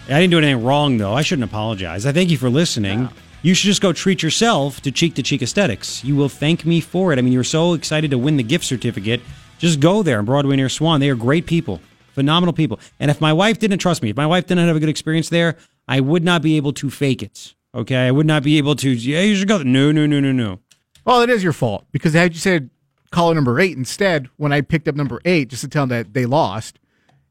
[0.06, 1.14] I didn't do anything wrong, though.
[1.14, 2.06] I shouldn't apologize.
[2.06, 3.08] I thank you for listening.
[3.42, 6.04] You should just go treat yourself to Cheek to Cheek Aesthetics.
[6.04, 7.18] You will thank me for it.
[7.18, 9.22] I mean, you're so excited to win the gift certificate.
[9.58, 11.00] Just go there on Broadway near Swan.
[11.00, 11.80] They are great people,
[12.12, 12.78] phenomenal people.
[12.98, 15.30] And if my wife didn't trust me, if my wife didn't have a good experience
[15.30, 15.56] there,
[15.88, 17.54] I would not be able to fake it.
[17.74, 18.90] Okay, I would not be able to.
[18.90, 19.62] Yeah, you should go.
[19.62, 20.58] No, no, no, no, no.
[21.06, 22.68] Well, it is your fault because had you said
[23.10, 26.12] caller number eight instead, when I picked up number eight just to tell them that
[26.12, 26.78] they lost,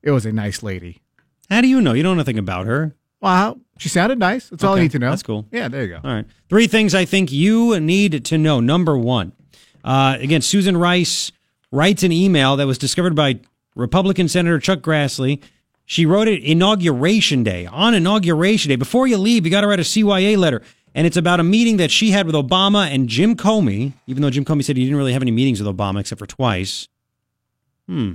[0.01, 1.01] it was a nice lady.
[1.49, 1.93] How do you know?
[1.93, 2.95] You don't know nothing about her.
[3.21, 4.49] Wow, she sounded nice.
[4.49, 5.09] That's all I need to know.
[5.09, 5.45] That's cool.
[5.51, 5.99] Yeah, there you go.
[6.03, 6.25] All right.
[6.49, 8.59] Three things I think you need to know.
[8.59, 9.33] Number one,
[9.83, 11.31] uh, again, Susan Rice
[11.71, 13.39] writes an email that was discovered by
[13.75, 15.41] Republican Senator Chuck Grassley.
[15.85, 17.65] She wrote it inauguration day.
[17.65, 20.61] On inauguration day, before you leave, you got to write a CYA letter.
[20.95, 24.29] And it's about a meeting that she had with Obama and Jim Comey, even though
[24.29, 26.87] Jim Comey said he didn't really have any meetings with Obama except for twice.
[27.87, 28.13] Hmm.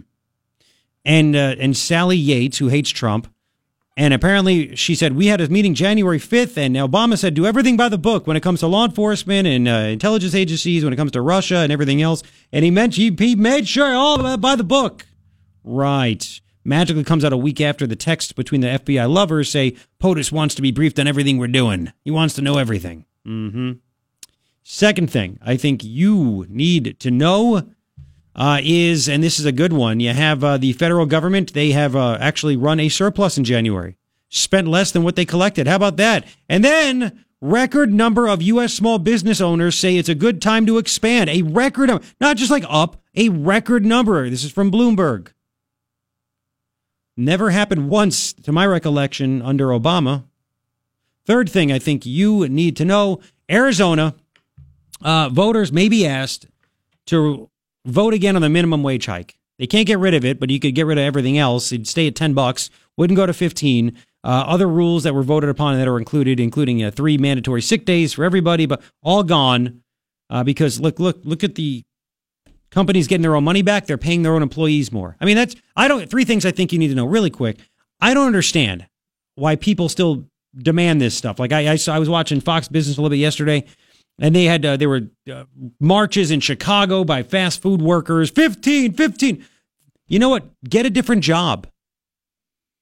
[1.05, 3.32] And uh, and Sally Yates, who hates Trump,
[3.96, 7.76] and apparently she said we had a meeting January fifth, and Obama said do everything
[7.76, 10.96] by the book when it comes to law enforcement and uh, intelligence agencies, when it
[10.96, 12.22] comes to Russia and everything else.
[12.52, 15.06] And he meant he, he made sure all by the book.
[15.62, 16.40] Right.
[16.64, 20.54] Magically comes out a week after the text between the FBI lovers say POTUS wants
[20.54, 21.92] to be briefed on everything we're doing.
[22.04, 23.04] He wants to know everything.
[23.26, 23.72] Mm-hmm.
[24.62, 27.68] Second thing I think you need to know
[28.35, 31.70] uh, is, and this is a good one, you have uh, the federal government, they
[31.70, 33.97] have uh, actually run a surplus in January,
[34.28, 35.66] spent less than what they collected.
[35.66, 36.27] How about that?
[36.48, 38.74] And then record number of U.S.
[38.74, 41.31] small business owners say it's a good time to expand.
[41.31, 41.90] A record,
[42.20, 44.28] not just like up, a record number.
[44.28, 45.28] This is from Bloomberg.
[47.16, 50.24] Never happened once, to my recollection, under Obama.
[51.27, 54.15] Third thing I think you need to know Arizona
[55.01, 56.47] uh, voters may be asked
[57.06, 57.48] to
[57.85, 59.36] vote again on the minimum wage hike.
[59.59, 61.70] They can't get rid of it, but you could get rid of everything else.
[61.70, 63.97] It'd stay at 10 bucks, wouldn't go to 15.
[64.24, 67.85] Uh, other rules that were voted upon that are included, including uh, three mandatory sick
[67.85, 69.82] days for everybody, but all gone
[70.31, 71.85] uh, because look, look, look at the
[72.70, 73.86] companies getting their own money back.
[73.86, 75.16] They're paying their own employees more.
[75.20, 76.11] I mean, that's I don't.
[76.11, 77.59] Three things I think you need to know really quick.
[78.01, 78.86] I don't understand
[79.36, 80.24] why people still
[80.56, 81.39] demand this stuff.
[81.39, 83.65] Like I, I, I was watching Fox Business a little bit yesterday
[84.18, 85.44] and they had uh, there were uh,
[85.80, 88.30] marches in Chicago by fast food workers.
[88.30, 89.44] 15 15
[90.06, 90.44] you know what?
[90.68, 91.66] Get a different job.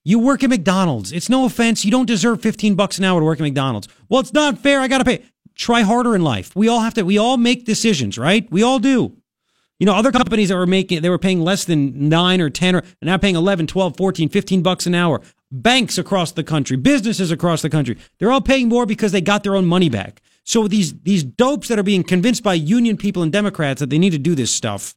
[0.04, 1.12] You work at McDonald's.
[1.12, 1.84] It's no offense.
[1.84, 3.88] You don't deserve 15 bucks an hour to work at McDonald's.
[4.08, 4.80] Well it's not fair.
[4.80, 5.22] I got to pay.
[5.54, 6.56] Try harder in life.
[6.56, 8.50] We all have to we all make decisions right?
[8.50, 9.16] We all do.
[9.78, 12.76] You know other companies that were making they were paying less than 9 or 10
[12.76, 15.20] or now paying 11 12 14 15 bucks an hour.
[15.50, 19.42] Banks across the country businesses across the country they're all paying more because they got
[19.42, 23.22] their own money back so these these dopes that are being convinced by union people
[23.22, 24.94] and Democrats that they need to do this stuff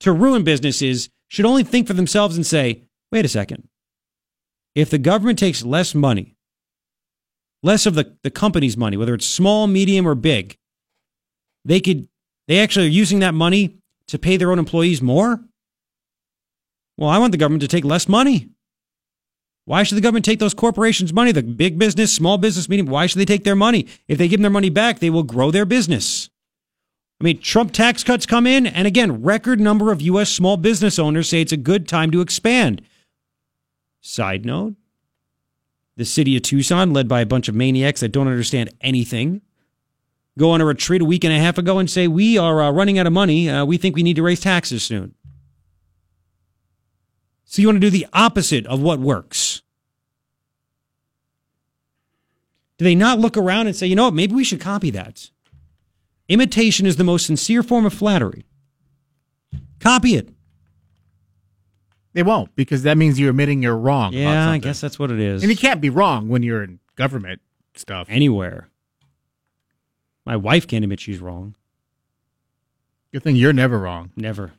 [0.00, 3.68] to ruin businesses should only think for themselves and say, wait a second.
[4.74, 6.36] If the government takes less money,
[7.62, 10.56] less of the, the company's money, whether it's small, medium, or big,
[11.64, 12.08] they could
[12.48, 13.78] they actually are using that money
[14.08, 15.40] to pay their own employees more.
[16.98, 18.50] Well, I want the government to take less money.
[19.64, 21.32] Why should the government take those corporations' money?
[21.32, 23.86] The big business, small business, medium, why should they take their money?
[24.08, 26.30] If they give them their money back, they will grow their business.
[27.20, 30.30] I mean, Trump tax cuts come in, and again, record number of U.S.
[30.30, 32.82] small business owners say it's a good time to expand.
[34.00, 34.74] Side note
[35.96, 39.42] the city of Tucson, led by a bunch of maniacs that don't understand anything,
[40.38, 42.70] go on a retreat a week and a half ago and say, We are uh,
[42.70, 43.48] running out of money.
[43.48, 45.14] Uh, we think we need to raise taxes soon.
[47.44, 49.51] So you want to do the opposite of what works.
[52.82, 55.30] Do they not look around and say, you know what, maybe we should copy that?
[56.28, 58.44] Imitation is the most sincere form of flattery.
[59.78, 60.30] Copy it.
[62.12, 64.12] They won't because that means you're admitting you're wrong.
[64.12, 65.44] Yeah, I guess that's what it is.
[65.44, 67.40] And you can't be wrong when you're in government
[67.76, 68.08] stuff.
[68.10, 68.68] Anywhere.
[70.26, 71.54] My wife can't admit she's wrong.
[73.12, 74.10] Good thing you're never wrong.
[74.16, 74.54] Never.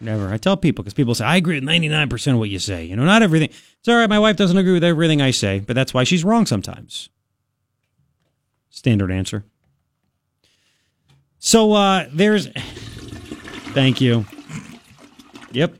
[0.00, 0.32] Never.
[0.32, 2.86] I tell people because people say, I agree with 99% of what you say.
[2.86, 3.50] You know, not everything.
[3.50, 4.10] It's all right.
[4.10, 7.08] My wife doesn't agree with everything I say, but that's why she's wrong sometimes.
[8.70, 9.44] Standard answer.
[11.38, 12.48] So uh there's.
[13.72, 14.24] Thank you.
[15.52, 15.76] Yep.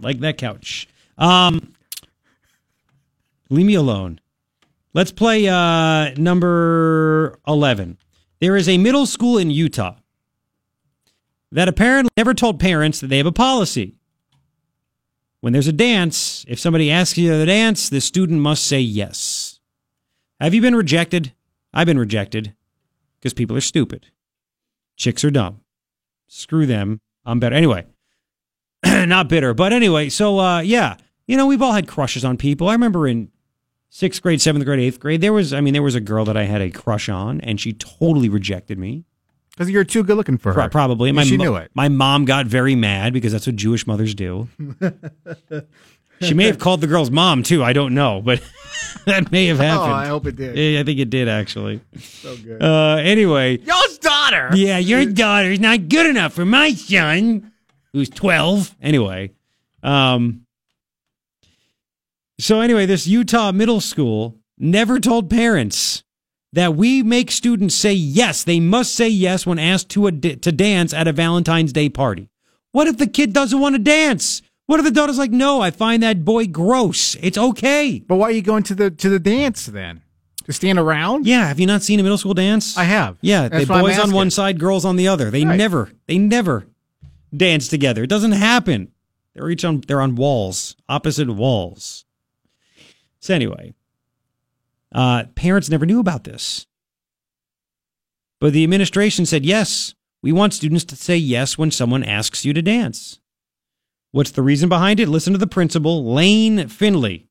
[0.00, 0.88] Like that couch.
[1.18, 1.74] Um,
[3.50, 4.20] leave me alone.
[4.94, 7.98] Let's play uh, number 11.
[8.40, 9.96] There is a middle school in Utah
[11.50, 13.96] that apparently never told parents that they have a policy.
[15.40, 19.60] When there's a dance, if somebody asks you to dance, the student must say yes.
[20.40, 21.32] Have you been rejected?
[21.72, 22.54] I've been rejected
[23.18, 24.06] because people are stupid.
[24.96, 25.60] Chicks are dumb.
[26.28, 27.00] Screw them.
[27.24, 27.54] I'm better.
[27.54, 27.86] Anyway,
[28.84, 29.54] not bitter.
[29.54, 30.96] But anyway, so uh, yeah,
[31.26, 32.68] you know, we've all had crushes on people.
[32.68, 33.30] I remember in
[33.88, 36.36] sixth grade, seventh grade, eighth grade, there was, I mean, there was a girl that
[36.36, 39.04] I had a crush on, and she totally rejected me.
[39.50, 40.68] Because you're too good looking for her.
[40.70, 41.12] Probably.
[41.12, 41.70] My she mo- knew it.
[41.74, 44.48] My mom got very mad because that's what Jewish mothers do.
[46.24, 47.62] she may have called the girl's mom too.
[47.62, 48.40] I don't know, but
[49.06, 49.92] that may have happened.
[49.92, 50.56] Oh, I hope it did.
[50.56, 51.80] Yeah, I think it did actually.
[51.98, 52.62] So good.
[52.62, 54.50] Uh, anyway, Y'all's daughter.
[54.54, 57.52] yeah, your daughter's not good enough for my son,
[57.92, 58.74] who's twelve.
[58.80, 59.32] Anyway,
[59.82, 60.46] um,
[62.38, 66.02] so anyway, this Utah middle school never told parents
[66.52, 68.44] that we make students say yes.
[68.44, 72.28] They must say yes when asked to a, to dance at a Valentine's Day party.
[72.72, 74.42] What if the kid doesn't want to dance?
[74.66, 77.14] What if the daughter's like, no, I find that boy gross.
[77.16, 78.02] It's okay.
[78.06, 80.02] But why are you going to the to the dance then?
[80.44, 81.26] To stand around?
[81.26, 81.46] Yeah.
[81.46, 82.76] Have you not seen a middle school dance?
[82.76, 83.16] I have.
[83.20, 83.48] Yeah.
[83.48, 85.30] That's the boys on one side, girls on the other.
[85.30, 85.56] They Right.
[85.56, 86.66] never, they never
[87.36, 88.02] dance together.
[88.04, 88.88] It doesn't happen.
[89.34, 92.04] They're each on, they're on walls, opposite walls.
[93.20, 93.72] So anyway,
[94.92, 96.66] uh, parents never knew about this.
[98.40, 102.52] But the administration said, yes, we want students to say yes when someone asks you
[102.52, 103.20] to dance.
[104.12, 105.08] What's the reason behind it?
[105.08, 107.28] Listen to the principal, Lane Findlay.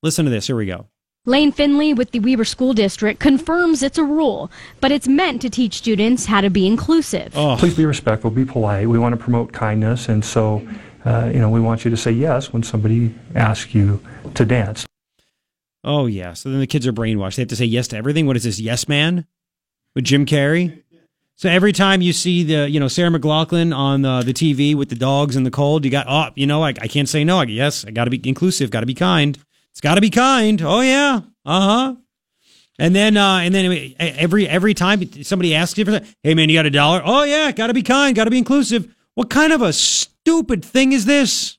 [0.00, 0.46] Listen to this.
[0.46, 0.86] Here we go.
[1.26, 4.48] Lane Findlay with the Weber School District confirms it's a rule,
[4.80, 7.32] but it's meant to teach students how to be inclusive.
[7.58, 8.88] Please be respectful, be polite.
[8.88, 10.66] We want to promote kindness, and so,
[11.04, 14.00] uh, you know, we want you to say yes when somebody asks you
[14.34, 14.86] to dance.
[15.82, 16.34] Oh yeah.
[16.34, 17.36] So then the kids are brainwashed.
[17.36, 18.26] They have to say yes to everything.
[18.26, 18.60] What is this?
[18.60, 19.26] Yes man?
[19.96, 20.84] With Jim Carrey?
[21.40, 24.90] So every time you see the, you know, Sarah McLaughlin on uh, the TV with
[24.90, 27.38] the dogs in the cold, you got, oh, you know, I, I can't say no.
[27.38, 29.38] I, yes, I got to be inclusive, got to be kind.
[29.70, 30.60] It's got to be kind.
[30.60, 31.22] Oh yeah.
[31.46, 31.94] Uh huh.
[32.78, 36.58] And then, uh, and then every every time somebody asks you for hey man, you
[36.58, 37.00] got a dollar?
[37.02, 38.94] Oh yeah, got to be kind, got to be inclusive.
[39.14, 41.56] What kind of a stupid thing is this?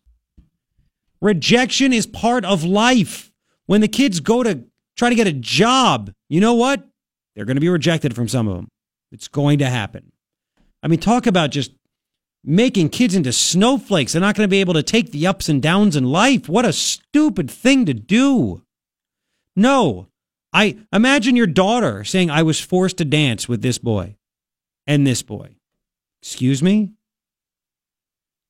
[1.21, 3.31] Rejection is part of life.
[3.65, 4.63] When the kids go to
[4.95, 6.87] try to get a job, you know what?
[7.33, 8.67] They're going to be rejected from some of them.
[9.11, 10.11] It's going to happen.
[10.81, 11.71] I mean, talk about just
[12.43, 14.13] making kids into snowflakes.
[14.13, 16.49] They're not going to be able to take the ups and downs in life.
[16.49, 18.63] What a stupid thing to do.
[19.55, 20.07] No.
[20.53, 24.15] I imagine your daughter saying, I was forced to dance with this boy
[24.87, 25.55] and this boy.
[26.21, 26.91] Excuse me?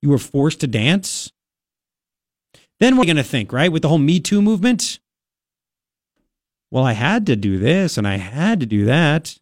[0.01, 1.31] You were forced to dance?
[2.79, 3.71] Then what are you going to think, right?
[3.71, 4.99] With the whole Me Too movement?
[6.71, 9.37] Well, I had to do this and I had to do that.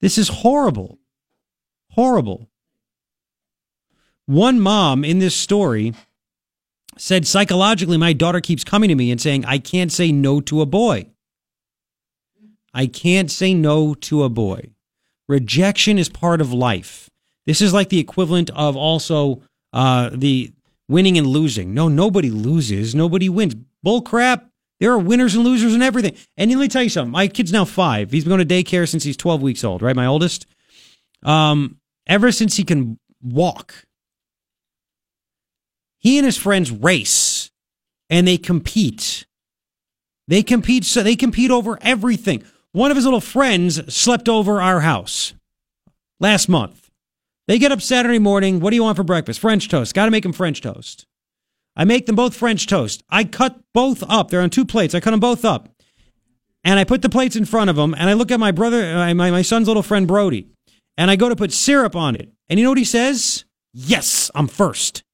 [0.00, 0.98] This is horrible.
[1.90, 2.48] Horrible.
[4.26, 5.94] One mom in this story
[6.96, 10.60] said psychologically, my daughter keeps coming to me and saying, I can't say no to
[10.60, 11.06] a boy.
[12.74, 14.70] I can't say no to a boy.
[15.28, 17.10] Rejection is part of life.
[17.46, 19.42] This is like the equivalent of also
[19.72, 20.52] uh, the
[20.88, 21.74] winning and losing.
[21.74, 22.94] No, nobody loses.
[22.94, 23.56] Nobody wins.
[23.82, 24.47] Bull crap.
[24.80, 26.16] There are winners and losers and everything.
[26.36, 27.10] And let me tell you something.
[27.10, 28.10] My kid's now five.
[28.10, 29.96] He's been going to daycare since he's 12 weeks old, right?
[29.96, 30.46] My oldest.
[31.24, 33.84] Um, ever since he can walk,
[35.98, 37.50] he and his friends race
[38.08, 39.26] and they compete.
[40.28, 40.84] They compete.
[40.84, 42.44] So they compete over everything.
[42.72, 45.34] One of his little friends slept over our house
[46.20, 46.88] last month.
[47.48, 48.60] They get up Saturday morning.
[48.60, 49.40] What do you want for breakfast?
[49.40, 49.94] French toast.
[49.94, 51.06] Got to make him French toast.
[51.78, 53.04] I make them both French toast.
[53.08, 54.30] I cut both up.
[54.30, 54.96] They're on two plates.
[54.96, 55.68] I cut them both up.
[56.64, 57.94] And I put the plates in front of them.
[57.96, 60.48] And I look at my brother, uh, my, my son's little friend Brody.
[60.96, 62.32] And I go to put syrup on it.
[62.48, 63.44] And you know what he says?
[63.72, 65.04] Yes, I'm first.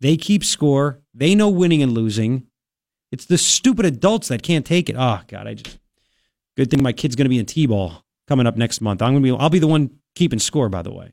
[0.00, 1.00] They keep score.
[1.14, 2.48] They know winning and losing.
[3.12, 4.96] It's the stupid adults that can't take it.
[4.98, 5.78] Oh God, I just
[6.56, 9.00] good thing my kid's going to be in t-ball coming up next month.
[9.00, 9.38] I'm going to be.
[9.38, 10.68] I'll be the one keeping score.
[10.68, 11.12] By the way.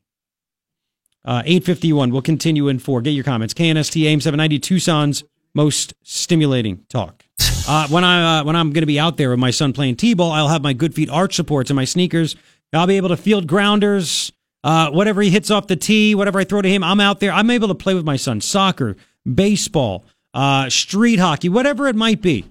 [1.24, 2.12] Uh, 851.
[2.12, 3.02] We'll continue in four.
[3.02, 3.54] Get your comments.
[3.54, 5.24] KNST AM 790 Tucson's
[5.54, 7.24] most stimulating talk.
[7.68, 9.96] Uh, when I uh, when I'm going to be out there with my son playing
[9.98, 12.36] t-ball, I'll have my good feet arch supports and my sneakers.
[12.74, 14.32] I'll be able to field grounders.
[14.64, 17.32] Uh, whatever he hits off the tee, whatever I throw to him, I'm out there.
[17.32, 18.96] I'm able to play with my son soccer,
[19.32, 22.46] baseball, uh, street hockey, whatever it might be,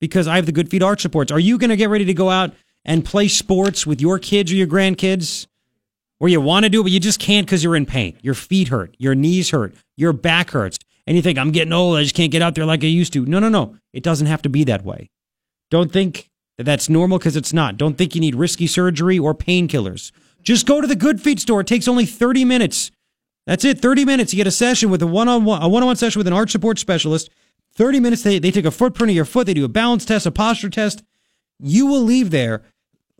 [0.00, 1.30] because I have the good feet arch supports.
[1.30, 2.52] Are you going to get ready to go out
[2.84, 5.46] and play sports with your kids or your grandkids?
[6.20, 8.16] Or you want to do it, but you just can't because you're in pain.
[8.22, 11.96] Your feet hurt, your knees hurt, your back hurts, and you think, I'm getting old,
[11.96, 13.24] I just can't get out there like I used to.
[13.24, 13.76] No, no, no.
[13.92, 15.10] It doesn't have to be that way.
[15.70, 17.78] Don't think that that's normal because it's not.
[17.78, 20.12] Don't think you need risky surgery or painkillers.
[20.42, 21.62] Just go to the Good Feet store.
[21.62, 22.90] It takes only 30 minutes.
[23.46, 23.80] That's it.
[23.80, 24.32] 30 minutes.
[24.32, 27.30] You get a session with a one-on-one, a one-on-one session with an arch support specialist.
[27.76, 28.22] 30 minutes.
[28.22, 29.46] They, they take a footprint of your foot.
[29.46, 31.02] They do a balance test, a posture test.
[31.58, 32.62] You will leave there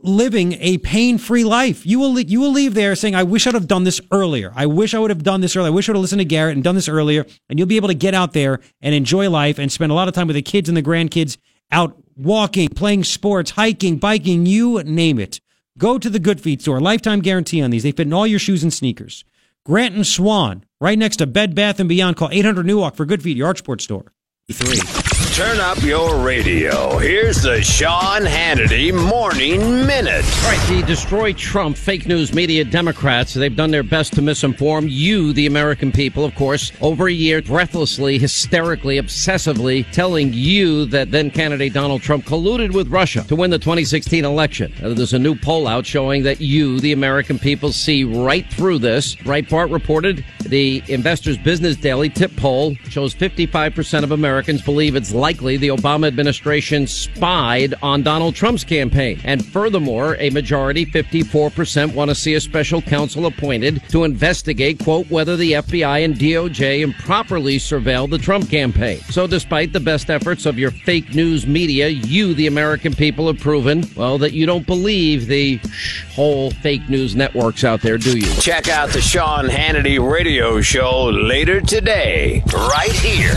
[0.02, 1.86] living a pain-free life.
[1.86, 4.52] You will, you will leave there saying, I wish I'd have done this earlier.
[4.54, 5.68] I wish I would have done this earlier.
[5.68, 7.26] I wish I would have listened to Garrett and done this earlier.
[7.48, 10.08] And you'll be able to get out there and enjoy life and spend a lot
[10.08, 11.36] of time with the kids and the grandkids
[11.70, 15.40] out walking, playing sports, hiking, biking, you name it.
[15.78, 16.80] Go to the Good Feet store.
[16.80, 17.82] Lifetime guarantee on these.
[17.82, 19.24] They fit in all your shoes and sneakers.
[19.64, 22.16] Grant and Swan, right next to Bed Bath and Beyond.
[22.16, 24.12] Call 800 Newalk for Good Feet, your Archport store.
[24.50, 25.09] Three.
[25.34, 26.98] Turn up your radio.
[26.98, 30.24] Here's the Sean Hannity Morning Minute.
[30.24, 34.90] All right, the Destroy Trump fake news media Democrats, they've done their best to misinform
[34.90, 41.12] you, the American people, of course, over a year, breathlessly, hysterically, obsessively telling you that
[41.12, 44.74] then candidate Donald Trump colluded with Russia to win the 2016 election.
[44.82, 48.80] Uh, there's a new poll out showing that you, the American people, see right through
[48.80, 49.14] this.
[49.14, 55.58] Breitbart reported The Investors Business Daily TIPP poll shows 55% of Americans believe it's likely
[55.58, 59.20] the Obama administration spied on Donald Trump's campaign.
[59.22, 65.10] And furthermore, a majority, 54%, want to see a special counsel appointed to investigate, quote,
[65.10, 68.98] whether the FBI and DOJ improperly surveilled the Trump campaign.
[69.10, 73.38] So despite the best efforts of your fake news media, you, the American people, have
[73.38, 75.60] proven, well, that you don't believe the
[76.14, 78.32] whole fake news networks out there, do you?
[78.40, 83.36] Check out the Sean Hannity radio show later today, right here.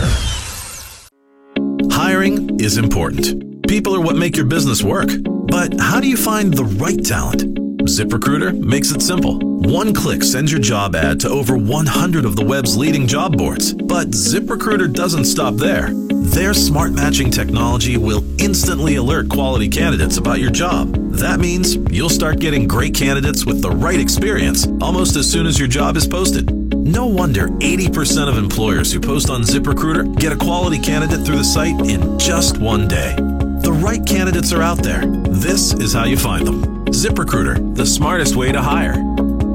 [1.96, 3.68] Hiring is important.
[3.68, 5.10] People are what make your business work.
[5.24, 7.44] But how do you find the right talent?
[7.84, 9.38] ZipRecruiter makes it simple.
[9.38, 13.74] One click sends your job ad to over 100 of the web's leading job boards.
[13.74, 15.90] But ZipRecruiter doesn't stop there.
[16.10, 20.96] Their smart matching technology will instantly alert quality candidates about your job.
[21.12, 25.60] That means you'll start getting great candidates with the right experience almost as soon as
[25.60, 26.63] your job is posted.
[26.86, 31.42] No wonder 80% of employers who post on ZipRecruiter get a quality candidate through the
[31.42, 33.16] site in just one day.
[33.62, 35.06] The right candidates are out there.
[35.06, 36.84] This is how you find them.
[36.88, 39.02] ZipRecruiter, the smartest way to hire.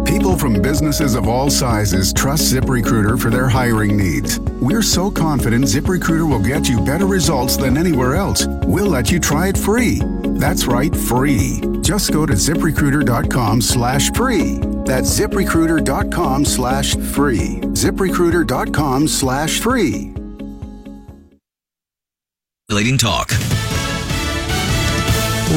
[0.05, 4.39] People from businesses of all sizes trust ZipRecruiter for their hiring needs.
[4.59, 8.47] We're so confident ZipRecruiter will get you better results than anywhere else.
[8.63, 9.99] We'll let you try it free.
[10.39, 11.59] That's right, free.
[11.81, 14.59] Just go to ziprecruiter.com slash free.
[14.85, 17.59] That's ziprecruiter.com slash free.
[17.61, 20.13] ziprecruiter.com slash free.
[22.69, 23.31] Leading talk.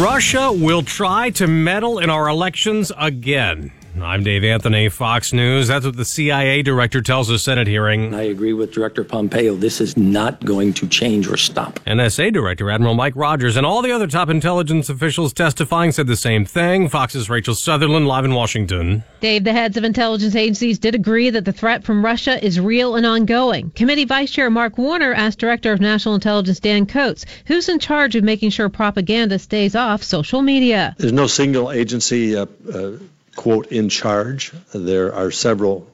[0.03, 3.71] Russia will try to meddle in our elections again.
[4.01, 5.69] I'm Dave Anthony, Fox News.
[5.69, 8.15] That's what the CIA director tells a Senate hearing.
[8.15, 9.55] I agree with Director Pompeo.
[9.55, 11.79] This is not going to change or stop.
[11.81, 16.17] NSA Director Admiral Mike Rogers and all the other top intelligence officials testifying said the
[16.17, 16.89] same thing.
[16.89, 19.05] Fox's Rachel Sutherland live in Washington.
[19.21, 22.97] Dave, the heads of intelligence agencies did agree that the threat from Russia is real
[22.97, 23.71] and ongoing.
[23.73, 28.17] Committee Vice Chair Mark Warner asked Director of National Intelligence Dan Coats, who's in charge
[28.17, 30.97] of making sure propaganda stays off social media.
[30.99, 32.37] There's no single agency.
[32.37, 32.93] Uh, uh,
[33.37, 34.53] quote, in charge.
[34.73, 35.87] There are several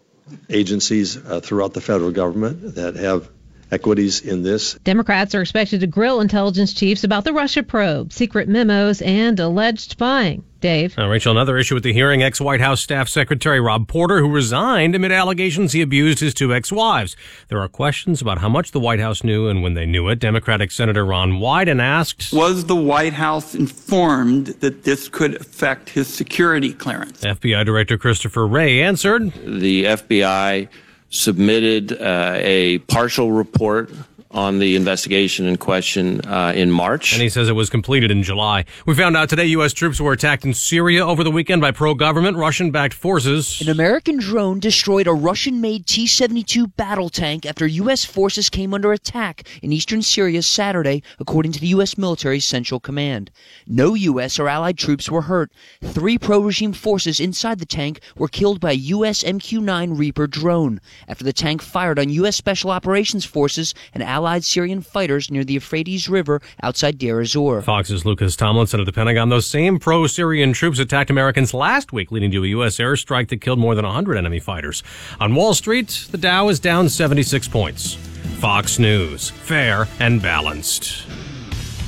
[0.48, 3.28] agencies uh, throughout the federal government that have
[3.70, 4.74] equities in this.
[4.84, 9.90] Democrats are expected to grill intelligence chiefs about the Russia probe, secret memos, and alleged
[9.92, 10.44] spying.
[10.60, 10.98] Dave.
[10.98, 12.22] Uh, Rachel, another issue with the hearing.
[12.22, 16.52] Ex White House Staff Secretary Rob Porter, who resigned amid allegations he abused his two
[16.52, 17.16] ex wives.
[17.48, 20.18] There are questions about how much the White House knew and when they knew it.
[20.18, 26.12] Democratic Senator Ron Wyden asked Was the White House informed that this could affect his
[26.12, 27.22] security clearance?
[27.22, 30.68] FBI Director Christopher Wray answered The FBI
[31.10, 33.90] submitted uh, a partial report
[34.38, 37.12] on the investigation in question uh, in March.
[37.12, 38.64] And he says it was completed in July.
[38.86, 39.72] We found out today U.S.
[39.72, 43.60] troops were attacked in Syria over the weekend by pro government Russian backed forces.
[43.60, 48.04] An American drone destroyed a Russian made T 72 battle tank after U.S.
[48.04, 51.98] forces came under attack in eastern Syria Saturday, according to the U.S.
[51.98, 53.32] military's Central Command.
[53.66, 54.38] No U.S.
[54.38, 55.50] or allied troops were hurt.
[55.82, 59.24] Three pro regime forces inside the tank were killed by a U.S.
[59.24, 62.36] MQ 9 Reaper drone after the tank fired on U.S.
[62.36, 67.62] Special Operations Forces and allied Syrian fighters near the Euphrates River outside Deir ez-Zor.
[67.62, 69.30] Fox's Lucas Tomlinson of the Pentagon.
[69.30, 72.76] Those same pro-Syrian troops attacked Americans last week, leading to a U.S.
[72.76, 74.82] airstrike that killed more than 100 enemy fighters.
[75.18, 77.94] On Wall Street, the Dow is down 76 points.
[78.38, 81.06] Fox News, fair and balanced.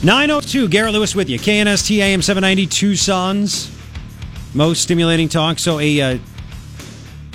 [0.02, 1.38] 902, Garrett Lewis with you.
[1.38, 3.70] KNST AM 790 Tucson's
[4.54, 5.58] most stimulating talk.
[5.58, 6.18] So, a uh,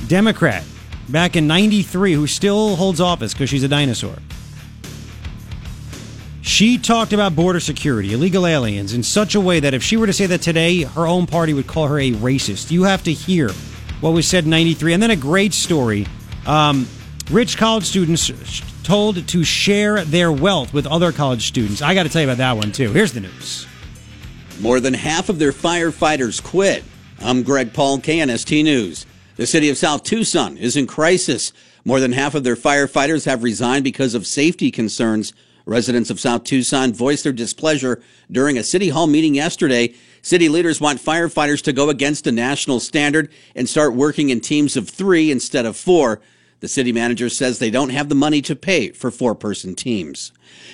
[0.08, 0.64] Democrat
[1.10, 4.16] back in 93 who still holds office because she's a dinosaur.
[6.46, 10.06] She talked about border security, illegal aliens, in such a way that if she were
[10.06, 12.70] to say that today, her own party would call her a racist.
[12.70, 13.50] You have to hear
[14.00, 14.94] what was said in 93.
[14.94, 16.06] And then a great story.
[16.46, 16.88] Um,
[17.32, 21.82] rich college students told to share their wealth with other college students.
[21.82, 22.92] I got to tell you about that one, too.
[22.92, 23.66] Here's the news.
[24.62, 26.84] More than half of their firefighters quit.
[27.22, 29.08] I'm Greg Paul, KNST News.
[29.36, 31.54] The city of South Tucson is in crisis.
[31.86, 35.34] More than half of their firefighters have resigned because of safety concerns.
[35.66, 38.02] Residents of South Tucson voiced their displeasure
[38.32, 39.94] during a city hall meeting yesterday.
[40.22, 44.78] City leaders want firefighters to go against a national standard and start working in teams
[44.78, 46.22] of three instead of four.
[46.60, 50.32] The city manager says they don't have the money to pay for four person teams.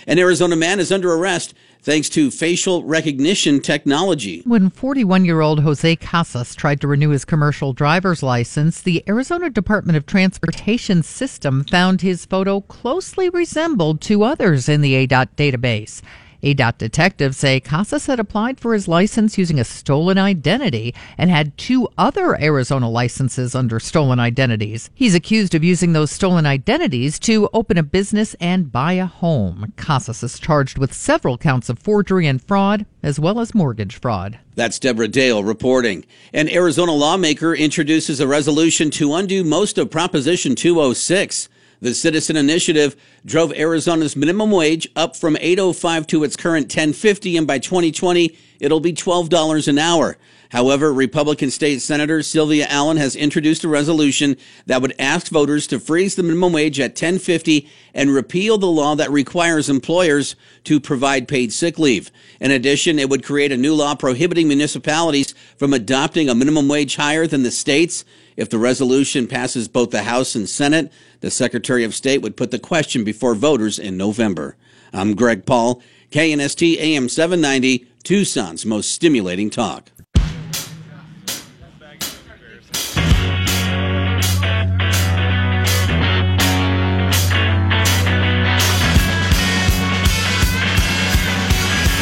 [0.07, 4.41] An Arizona man is under arrest thanks to facial recognition technology.
[4.45, 9.49] When 41 year old Jose Casas tried to renew his commercial driver's license, the Arizona
[9.49, 16.01] Department of Transportation system found his photo closely resembled two others in the ADOT database.
[16.43, 21.55] ADOT detectives say Casas had applied for his license using a stolen identity and had
[21.57, 24.89] two other Arizona licenses under stolen identities.
[24.95, 29.73] He's accused of using those stolen identities to open a business and buy a home.
[29.77, 34.39] Casas is charged with several counts of forgery and fraud, as well as mortgage fraud.
[34.55, 36.05] That's Deborah Dale reporting.
[36.33, 41.49] An Arizona lawmaker introduces a resolution to undo most of Proposition 206.
[41.81, 42.95] The citizen initiative
[43.25, 48.79] drove Arizona's minimum wage up from 805 to its current 1050 and by 2020 it'll
[48.79, 50.15] be $12 an hour.
[50.51, 54.37] However, Republican State Senator Sylvia Allen has introduced a resolution
[54.67, 58.93] that would ask voters to freeze the minimum wage at 1050 and repeal the law
[58.93, 60.35] that requires employers
[60.65, 62.11] to provide paid sick leave.
[62.39, 66.97] In addition, it would create a new law prohibiting municipalities from adopting a minimum wage
[66.97, 68.05] higher than the states.
[68.37, 72.51] If the resolution passes both the House and Senate, the Secretary of State would put
[72.51, 74.55] the question before voters in November.
[74.93, 75.81] I'm Greg Paul,
[76.11, 79.89] KNST AM 790, Tucson's most stimulating talk.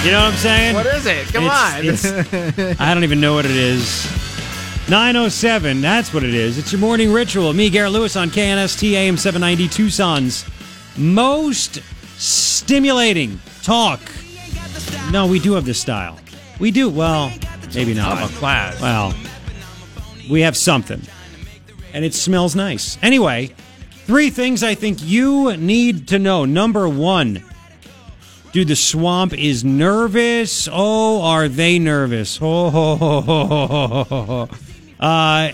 [0.06, 0.76] You know what I'm saying?
[0.76, 1.28] What is it?
[1.34, 2.16] Come It's- on.
[2.24, 4.08] it's- I don't even know what it is.
[4.90, 6.58] 907, that's what it is.
[6.58, 7.54] It's your morning ritual.
[7.54, 10.46] Me, Garrett Lewis, on KNST AM 790 Tucson's
[10.98, 11.84] most
[12.18, 14.00] stimulating talk.
[15.12, 16.20] No, we do have this style.
[16.60, 16.90] We do.
[16.90, 17.32] Well,
[17.76, 18.18] maybe not.
[18.18, 18.82] I'm a class.
[18.82, 19.14] Well,
[20.28, 21.02] we have something.
[21.94, 22.98] And it smells nice.
[23.04, 23.54] Anyway,
[24.08, 26.46] three things I think you need to know.
[26.46, 27.44] Number one,
[28.52, 30.68] Dude, the swamp is nervous.
[30.72, 32.40] Oh, are they nervous?
[32.42, 34.50] Oh, ho, ho, ho, ho, ho, ho, ho.
[35.00, 35.52] Uh,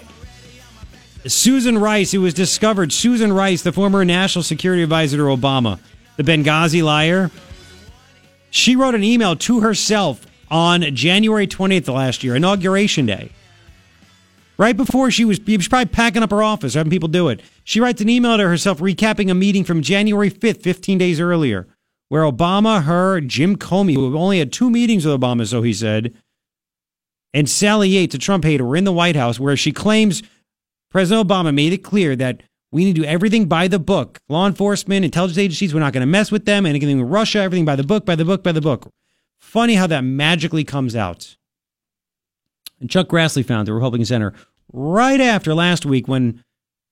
[1.28, 5.80] Susan Rice, who was discovered, Susan Rice, the former national security advisor to Obama,
[6.18, 7.32] the Benghazi liar,
[8.50, 13.32] she wrote an email to herself on January 20th of last year, Inauguration Day.
[14.58, 17.42] Right before she was, she was probably packing up her office, having people do it.
[17.64, 21.68] She writes an email to herself recapping a meeting from January 5th, 15 days earlier,
[22.08, 26.14] where Obama, her, Jim Comey, who only had two meetings with Obama, so he said,
[27.36, 30.24] and Sally Yates, a Trump hater, were in the White House, where she claims
[30.90, 32.42] President Obama made it clear that
[32.72, 34.20] we need to do everything by the book.
[34.30, 36.66] Law enforcement, intelligence agencies, we're not going to mess with them.
[36.66, 38.90] Anything with Russia, everything by the book, by the book, by the book.
[39.38, 41.36] Funny how that magically comes out.
[42.80, 44.34] And Chuck Grassley found the Republican Center
[44.72, 46.42] right after last week when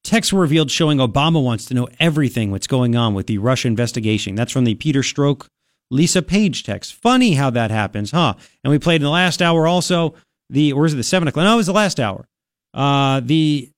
[0.03, 3.70] texts were revealed showing Obama wants to know everything what's going on with the Russia
[3.70, 4.36] investigation.
[4.36, 5.48] That's from the Peter Strzok,
[5.90, 6.94] Lisa Page text.
[6.94, 8.34] Funny how that happens, huh?
[8.64, 10.15] And we played in the last hour also
[10.49, 11.45] the, or is it the seven o'clock?
[11.45, 12.28] No, it was the last hour.
[12.74, 13.72] Uh, the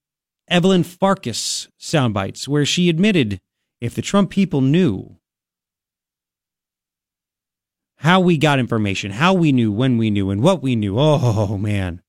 [0.47, 3.39] Evelyn Farkas sound bites where she admitted
[3.81, 5.17] if the Trump people knew
[7.97, 10.95] how we got information, how we knew, when we knew, and what we knew.
[10.97, 12.01] Oh, man.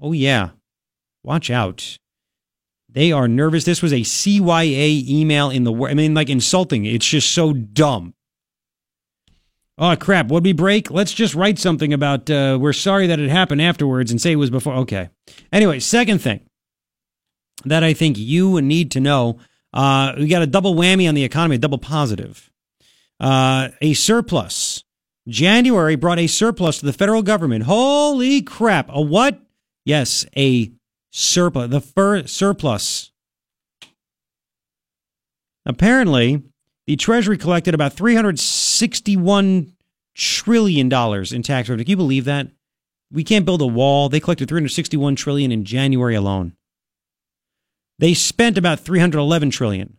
[0.00, 0.50] Oh, yeah.
[1.22, 1.98] Watch out.
[2.88, 3.64] They are nervous.
[3.64, 5.74] This was a CYA email in the.
[5.84, 6.86] I mean, like insulting.
[6.86, 8.14] It's just so dumb.
[9.78, 10.28] Oh crap!
[10.28, 10.90] Would we break?
[10.90, 14.36] Let's just write something about uh, we're sorry that it happened afterwards and say it
[14.36, 14.74] was before.
[14.74, 15.10] Okay.
[15.52, 16.40] Anyway, second thing
[17.64, 19.38] that I think you need to know:
[19.74, 22.50] uh, we got a double whammy on the economy, a double positive,
[23.20, 24.82] uh, a surplus.
[25.28, 27.64] January brought a surplus to the federal government.
[27.64, 28.88] Holy crap!
[28.90, 29.42] A what?
[29.84, 30.72] Yes, a
[31.12, 31.68] surplus.
[31.68, 33.12] The fur surplus.
[35.66, 36.42] Apparently,
[36.86, 39.72] the Treasury collected about $361
[40.14, 41.84] trillion in tax revenue.
[41.84, 42.48] Can you believe that?
[43.12, 44.08] We can't build a wall.
[44.08, 46.54] They collected 361 trillion in January alone.
[47.98, 49.96] They spent about 311 trillion.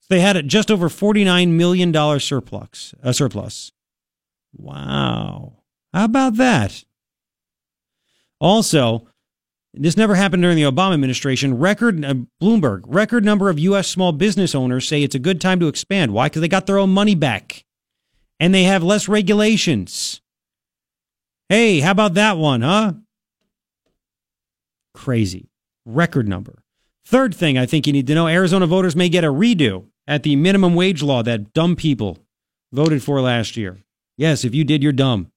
[0.00, 2.94] So they had just over 49 million dollar surplus.
[3.02, 3.72] A surplus.
[4.56, 5.54] Wow.
[5.92, 6.84] How about that?
[8.40, 9.06] Also,
[9.76, 11.58] this never happened during the Obama administration.
[11.58, 13.88] Record uh, Bloomberg, record number of U.S.
[13.88, 16.12] small business owners say it's a good time to expand.
[16.12, 16.26] Why?
[16.26, 17.64] Because they got their own money back,
[18.38, 20.20] and they have less regulations.
[21.48, 22.94] Hey, how about that one, huh?
[24.94, 25.50] Crazy.
[25.84, 26.62] Record number.
[27.04, 30.22] Third thing I think you need to know Arizona voters may get a redo at
[30.22, 32.18] the minimum wage law that dumb people
[32.72, 33.82] voted for last year.
[34.16, 35.30] Yes, if you did, you're dumb.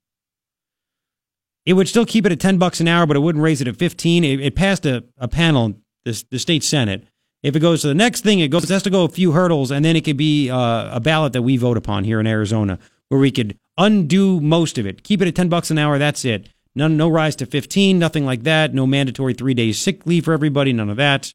[1.68, 3.68] It would still keep it at 10 bucks an hour, but it wouldn't raise it
[3.68, 4.24] at 15.
[4.24, 5.74] It, it passed a, a panel,
[6.06, 7.04] the, the state senate.
[7.44, 9.34] If it goes to the next thing, it goes it has to go a few
[9.34, 12.26] hurdles, and then it could be uh, a ballot that we vote upon here in
[12.26, 12.80] Arizona,
[13.10, 15.04] where we could undo most of it.
[15.04, 16.00] Keep it at 10 bucks an hour.
[16.00, 16.48] That's it.
[16.74, 18.74] None, no rise to 15, nothing like that.
[18.74, 20.72] No mandatory three days sick leave for everybody.
[20.72, 21.34] None of that.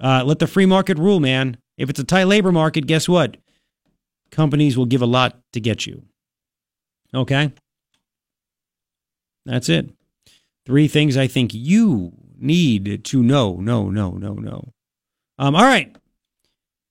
[0.00, 1.56] Uh, let the free market rule, man.
[1.76, 3.36] If it's a tight labor market, guess what?
[4.30, 6.04] Companies will give a lot to get you.
[7.12, 7.52] Okay.
[9.46, 9.90] That's it.
[10.66, 13.56] Three things I think you need to know.
[13.56, 14.72] No, no, no, no.
[15.38, 15.94] Um, all right.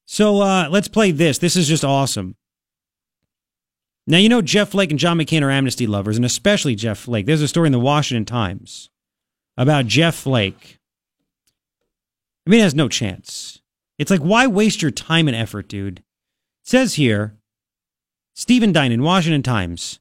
[0.05, 1.37] So uh, let's play this.
[1.37, 2.35] This is just awesome.
[4.07, 7.25] Now, you know, Jeff Flake and John McCain are amnesty lovers, and especially Jeff Flake.
[7.25, 8.89] There's a story in the Washington Times
[9.57, 10.79] about Jeff Flake.
[12.45, 13.61] I mean, has no chance.
[13.97, 15.99] It's like, why waste your time and effort, dude?
[15.99, 16.03] It
[16.63, 17.35] says here
[18.35, 19.99] Stephen Dinan in Washington Times.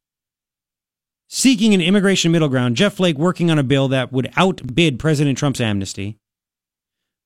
[1.36, 5.36] Seeking an immigration middle ground, Jeff Flake working on a bill that would outbid President
[5.36, 6.16] Trump's amnesty,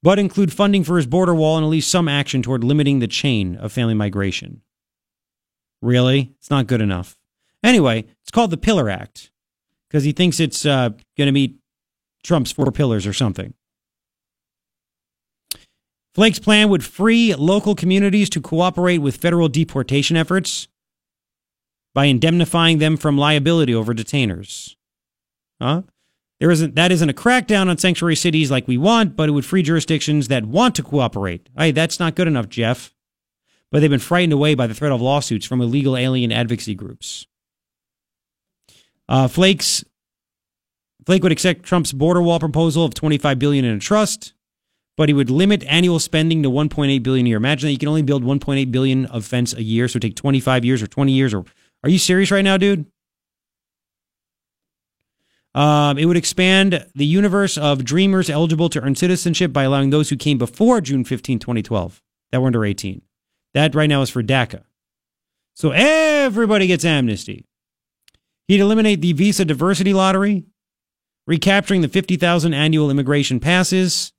[0.03, 3.07] but include funding for his border wall and at least some action toward limiting the
[3.07, 4.63] chain of family migration.
[5.83, 6.33] Really?
[6.39, 7.19] It's not good enough.
[7.63, 9.31] Anyway, it's called the Pillar Act
[9.91, 11.59] because he thinks it's uh, going to meet
[12.25, 13.53] Trump's four pillars or something.
[16.15, 20.67] Flake's plan would free local communities to cooperate with federal deportation efforts
[21.99, 24.77] by indemnifying them from liability over detainers.
[25.61, 25.83] Huh?
[26.39, 29.45] There isn't that isn't a crackdown on sanctuary cities like we want, but it would
[29.45, 31.49] free jurisdictions that want to cooperate.
[31.59, 32.95] Hey, that's not good enough, Jeff.
[33.73, 37.27] But they've been frightened away by the threat of lawsuits from illegal alien advocacy groups.
[39.09, 39.85] Uh, Flake's
[41.05, 44.35] Flake would accept Trump's border wall proposal of 25 billion in a trust,
[44.97, 47.39] but he would limit annual spending to 1.8 billion a year.
[47.39, 50.03] Imagine that you can only build 1.8 billion of fence a year, so it would
[50.03, 51.35] take 25 years or 20 years.
[51.35, 51.45] Or
[51.83, 52.87] are you serious right now, dude?
[55.55, 60.11] Um, it would expand the universe of dreamers eligible to earn citizenship by allowing those
[60.11, 63.03] who came before June 15, 2012, that were under 18.
[63.55, 64.63] That right now is for DACA.
[65.55, 67.45] So everybody gets amnesty.
[68.47, 70.45] He'd eliminate the visa diversity lottery,
[71.27, 74.13] recapturing the 50,000 annual immigration passes,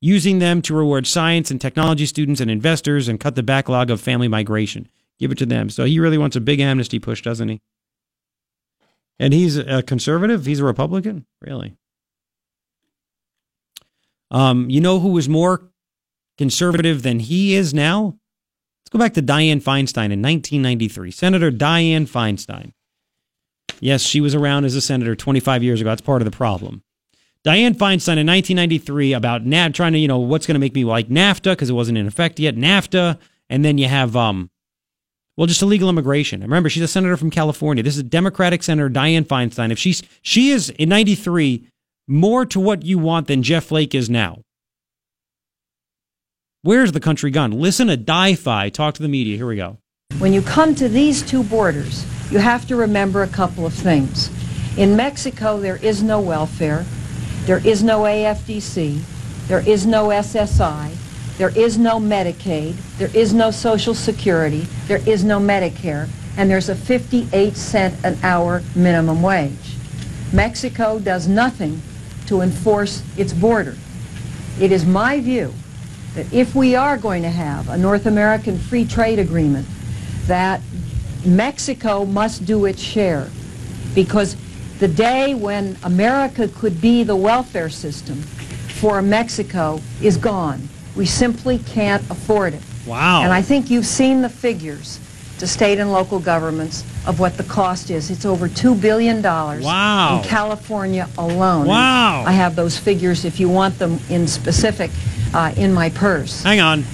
[0.00, 4.00] using them to reward science and technology students and investors and cut the backlog of
[4.00, 4.88] family migration.
[5.18, 5.70] Give it to them.
[5.70, 7.60] So he really wants a big amnesty push, doesn't he?
[9.18, 10.44] And he's a conservative?
[10.44, 11.26] He's a Republican?
[11.40, 11.76] Really?
[14.30, 15.70] Um, you know who was more
[16.36, 18.18] conservative than he is now?
[18.82, 21.10] Let's go back to Dianne Feinstein in 1993.
[21.10, 22.72] Senator Dianne Feinstein.
[23.80, 25.90] Yes, she was around as a senator 25 years ago.
[25.90, 26.82] That's part of the problem.
[27.44, 30.84] Dianne Feinstein in 1993 about NAFTA, trying to, you know, what's going to make me
[30.84, 32.56] like NAFTA because it wasn't in effect yet.
[32.56, 33.18] NAFTA.
[33.48, 34.50] And then you have, um,
[35.36, 36.40] well, just illegal immigration.
[36.40, 37.82] Remember, she's a senator from California.
[37.82, 39.70] This is Democratic Senator Dianne Feinstein.
[39.70, 41.68] If she's, she is in 93
[42.08, 44.40] more to what you want than Jeff Flake is now.
[46.62, 47.52] Where's the country gone?
[47.52, 49.36] Listen to Di-Fi talk to the media.
[49.36, 49.78] Here we go.
[50.18, 54.30] When you come to these two borders, you have to remember a couple of things.
[54.78, 56.84] In Mexico, there is no welfare,
[57.44, 59.00] there is no AFDC,
[59.48, 60.96] there is no SSI,
[61.38, 66.68] there is no Medicaid, there is no Social Security, there is no Medicare, and there's
[66.68, 69.76] a 58 cent an hour minimum wage.
[70.32, 71.80] Mexico does nothing
[72.26, 73.76] to enforce its border.
[74.60, 75.52] It is my view
[76.14, 79.66] that if we are going to have a North American free trade agreement,
[80.26, 80.60] that
[81.24, 83.28] Mexico must do its share.
[83.94, 84.36] Because
[84.78, 88.22] the day when America could be the welfare system
[88.80, 90.68] for Mexico is gone.
[90.96, 92.62] We simply can't afford it.
[92.86, 93.22] Wow.
[93.22, 94.98] And I think you've seen the figures
[95.38, 98.10] to state and local governments of what the cost is.
[98.10, 100.16] It's over $2 billion wow.
[100.16, 101.66] in California alone.
[101.66, 102.20] Wow.
[102.20, 104.90] And I have those figures if you want them in specific
[105.34, 106.42] uh, in my purse.
[106.42, 106.84] Hang on.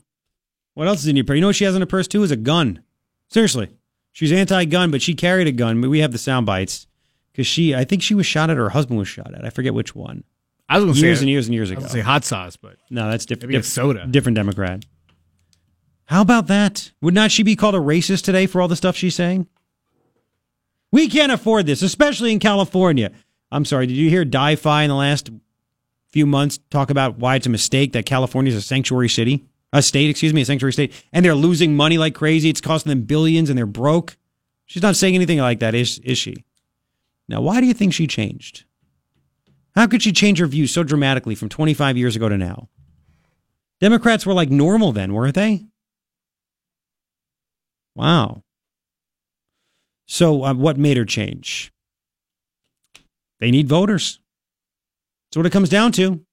[0.74, 1.36] What else is in your purse?
[1.36, 2.22] You know what she has in her purse too?
[2.22, 2.82] Is a gun.
[3.28, 3.68] Seriously.
[4.10, 5.80] She's anti-gun, but she carried a gun.
[5.80, 6.86] We have the sound bites
[7.32, 8.58] because she, I think she was shot at.
[8.58, 9.44] Or her husband was shot at.
[9.44, 10.24] I forget which one.
[10.68, 11.82] I was going to years and years and years I ago.
[11.82, 13.52] was gonna say hot sauce, but no, that's different.
[13.52, 14.06] Maybe soda.
[14.06, 14.84] Different Democrat.
[16.06, 16.92] How about that?
[17.00, 19.46] Would not she be called a racist today for all the stuff she's saying?
[20.90, 23.12] We can't afford this, especially in California.
[23.50, 23.86] I'm sorry.
[23.86, 25.30] Did you hear Di-Fi in the last
[26.10, 29.80] few months talk about why it's a mistake that California is a sanctuary city, a
[29.80, 32.50] state, excuse me, a sanctuary state, and they're losing money like crazy.
[32.50, 34.16] It's costing them billions, and they're broke.
[34.66, 36.44] She's not saying anything like that, is is she?
[37.28, 38.64] Now, why do you think she changed?
[39.74, 42.68] How could she change her views so dramatically from 25 years ago to now?
[43.80, 45.66] Democrats were like normal then, weren't they?
[47.94, 48.42] Wow.
[50.06, 51.72] So, uh, what made her change?
[53.40, 54.20] They need voters.
[55.30, 56.24] That's what it comes down to.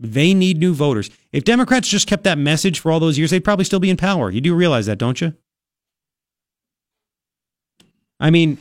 [0.00, 1.10] They need new voters.
[1.32, 3.96] If Democrats just kept that message for all those years, they'd probably still be in
[3.96, 4.30] power.
[4.30, 5.34] You do realize that, don't you?
[8.20, 8.58] I mean,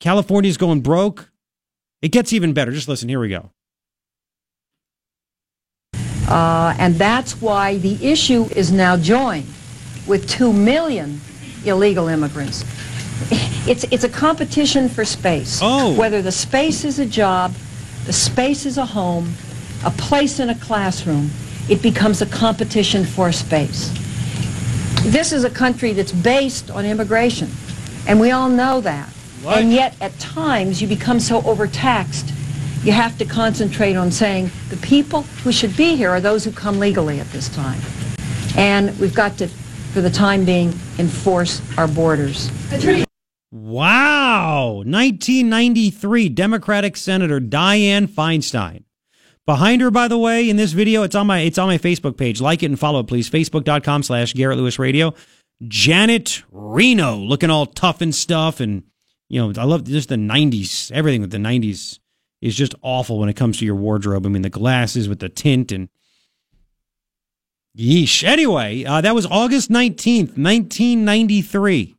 [0.00, 1.30] California's going broke.
[2.00, 2.70] It gets even better.
[2.70, 3.08] Just listen.
[3.08, 3.50] Here we go.
[6.28, 9.46] Uh, and that's why the issue is now joined
[10.06, 11.20] with 2 million
[11.64, 12.64] illegal immigrants.
[13.66, 15.60] It's, it's a competition for space.
[15.62, 15.94] Oh.
[15.94, 17.52] Whether the space is a job,
[18.06, 19.34] the space is a home,
[19.84, 21.30] a place in a classroom,
[21.68, 23.92] it becomes a competition for space.
[25.02, 27.50] This is a country that's based on immigration,
[28.06, 29.12] and we all know that.
[29.46, 32.32] And yet, at times, you become so overtaxed,
[32.82, 36.52] you have to concentrate on saying the people who should be here are those who
[36.52, 37.80] come legally at this time.
[38.56, 40.68] And we've got to, for the time being,
[40.98, 42.50] enforce our borders.
[43.50, 44.82] Wow.
[44.84, 48.84] 1993 Democratic Senator Dianne Feinstein.
[49.46, 52.18] Behind her, by the way, in this video, it's on my it's on my Facebook
[52.18, 52.38] page.
[52.38, 53.30] Like it and follow it, please.
[53.30, 55.14] Facebook.com slash Garrett Lewis Radio.
[55.66, 58.60] Janet Reno looking all tough and stuff.
[58.60, 58.82] And,
[59.28, 60.90] you know, I love just the 90s.
[60.92, 61.98] Everything with the 90s
[62.40, 64.26] is just awful when it comes to your wardrobe.
[64.26, 65.88] I mean, the glasses with the tint and
[67.76, 68.24] yeesh.
[68.24, 71.94] Anyway, uh, that was August 19th, 1993.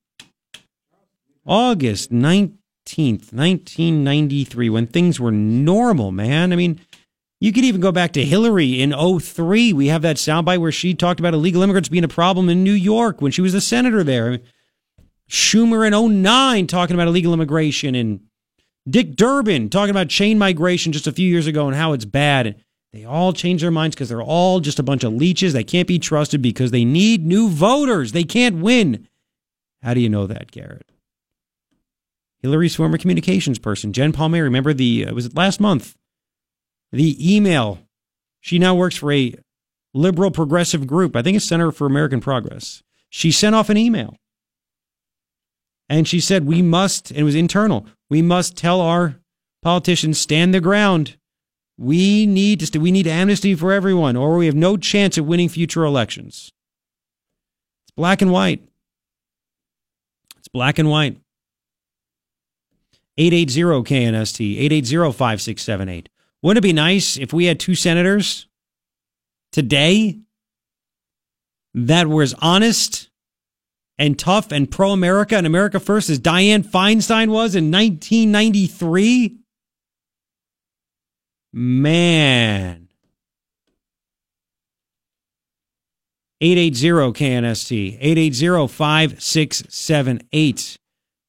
[1.46, 6.54] August 19th, 1993, when things were normal, man.
[6.54, 6.80] I mean,
[7.40, 9.74] you could even go back to Hillary in 03.
[9.74, 12.74] We have that soundbite where she talked about illegal immigrants being a problem in New
[12.74, 14.40] York when she was a senator there.
[15.30, 18.22] Schumer in 09 talking about illegal immigration and
[18.90, 22.48] Dick Durbin talking about chain migration just a few years ago and how it's bad.
[22.48, 22.56] And
[22.92, 25.54] they all change their minds because they're all just a bunch of leeches.
[25.54, 28.12] They can't be trusted because they need new voters.
[28.12, 29.08] They can't win.
[29.84, 30.90] How do you know that, Garrett?
[32.42, 34.46] Hillary's former communications person, Jen Palmieri.
[34.46, 35.96] Remember the uh, was it last month?
[36.92, 37.80] The email.
[38.40, 39.36] She now works for a
[39.94, 41.16] liberal progressive group.
[41.16, 42.82] I think it's Center for American Progress.
[43.10, 44.16] She sent off an email.
[45.90, 49.16] And she said, We must, and it was internal, we must tell our
[49.62, 51.18] politicians stand their ground.
[51.78, 55.26] We need to st- we need amnesty for everyone, or we have no chance of
[55.26, 56.52] winning future elections.
[57.84, 58.62] It's black and white.
[60.38, 61.18] It's black and white.
[63.18, 66.10] 880 KNST, 880 5678.
[66.42, 68.48] Wouldn't it be nice if we had two senators
[69.52, 70.20] today
[71.74, 73.09] that were as honest
[74.00, 79.36] and tough and pro America and America first as Dianne Feinstein was in 1993?
[81.52, 82.88] Man.
[86.42, 90.78] 880 KNST, 880 5678.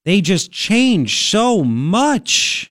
[0.04, 2.70] They just change so much.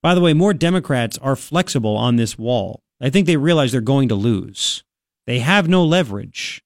[0.00, 2.82] By the way, more Democrats are flexible on this wall.
[3.00, 4.84] I think they realize they're going to lose.
[5.26, 6.62] They have no leverage.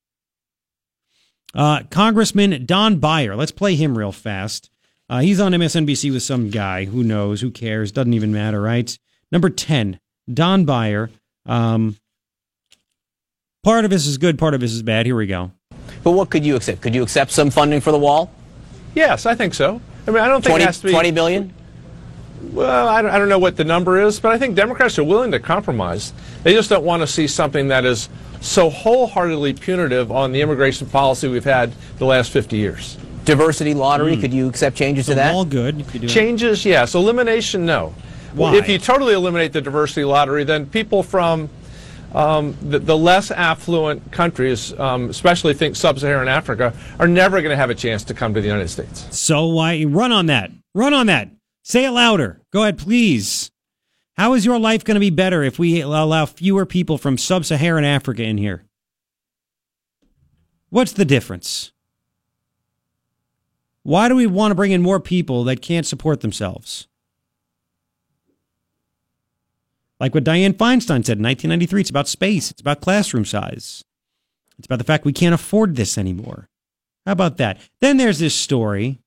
[1.54, 4.70] Uh, Congressman Don Beyer, let's play him real fast.
[5.08, 6.84] Uh, he's on MSNBC with some guy.
[6.86, 7.40] Who knows?
[7.40, 7.92] Who cares?
[7.92, 8.98] Doesn't even matter, right?
[9.30, 10.00] Number 10,
[10.32, 11.10] Don Beyer.
[11.46, 11.96] Um,
[13.62, 15.06] part of this is good, part of this is bad.
[15.06, 15.52] Here we go.
[16.02, 16.80] But what could you accept?
[16.80, 18.30] Could you accept some funding for the wall?
[18.94, 19.80] Yes, I think so.
[20.06, 21.54] I mean, I don't think 20, it has to be 20 billion.
[22.52, 25.04] Well, I don't, I don't know what the number is, but I think Democrats are
[25.04, 26.12] willing to compromise.
[26.42, 28.08] They just don't want to see something that is
[28.44, 32.98] so wholeheartedly punitive on the immigration policy we've had the last 50 years.
[33.24, 34.18] Diversity lottery.
[34.18, 35.34] Could you accept changes to that?
[35.34, 35.80] All good.
[35.80, 36.10] if you do it.
[36.10, 36.94] Changes, yes.
[36.94, 37.94] Elimination, no.
[38.34, 38.56] Why?
[38.56, 41.48] If you totally eliminate the diversity lottery, then people from
[42.12, 47.56] um, the, the less affluent countries, um, especially think sub-Saharan Africa, are never going to
[47.56, 49.06] have a chance to come to the United States.
[49.16, 50.50] So why run on that?
[50.74, 51.30] Run on that.
[51.62, 52.42] Say it louder.
[52.52, 53.50] Go ahead, please.
[54.16, 57.44] How is your life going to be better if we allow fewer people from sub
[57.44, 58.64] Saharan Africa in here?
[60.70, 61.72] What's the difference?
[63.82, 66.86] Why do we want to bring in more people that can't support themselves?
[70.00, 73.84] Like what Dianne Feinstein said in 1993, it's about space, it's about classroom size,
[74.58, 76.48] it's about the fact we can't afford this anymore.
[77.06, 77.58] How about that?
[77.80, 79.00] Then there's this story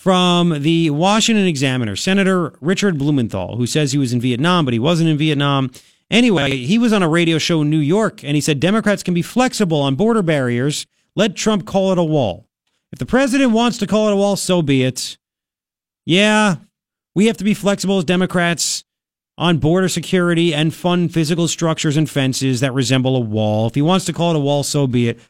[0.00, 4.80] from the Washington Examiner, Senator Richard Blumenthal, who says he was in Vietnam, but he
[4.80, 5.70] wasn't in Vietnam.
[6.10, 9.12] Anyway, he was on a radio show in New York and he said Democrats can
[9.12, 10.86] be flexible on border barriers.
[11.16, 12.46] Let Trump call it a wall.
[12.90, 15.18] If the president wants to call it a wall, so be it.
[16.06, 16.56] Yeah,
[17.14, 18.84] we have to be flexible as Democrats
[19.36, 23.66] on border security and fund physical structures and fences that resemble a wall.
[23.66, 25.20] If he wants to call it a wall, so be it.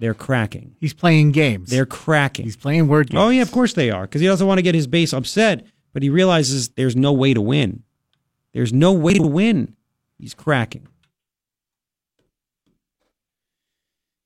[0.00, 0.76] They're cracking.
[0.80, 1.68] He's playing games.
[1.68, 2.46] They're cracking.
[2.46, 3.20] He's playing word games.
[3.20, 4.02] Oh, yeah, of course they are.
[4.02, 7.34] Because he doesn't want to get his base upset, but he realizes there's no way
[7.34, 7.82] to win.
[8.54, 9.76] There's no way to win.
[10.18, 10.88] He's cracking.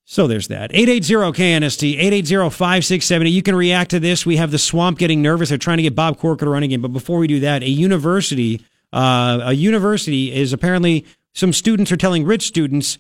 [0.05, 0.71] So there's that.
[0.71, 3.33] 880-KNST, 880-5670.
[3.33, 4.25] You can react to this.
[4.25, 5.49] We have the swamp getting nervous.
[5.49, 6.83] They're trying to get Bob Corker to run again.
[6.83, 11.97] But before we do that, a university, uh, a university is apparently some students are
[11.97, 12.99] telling rich students,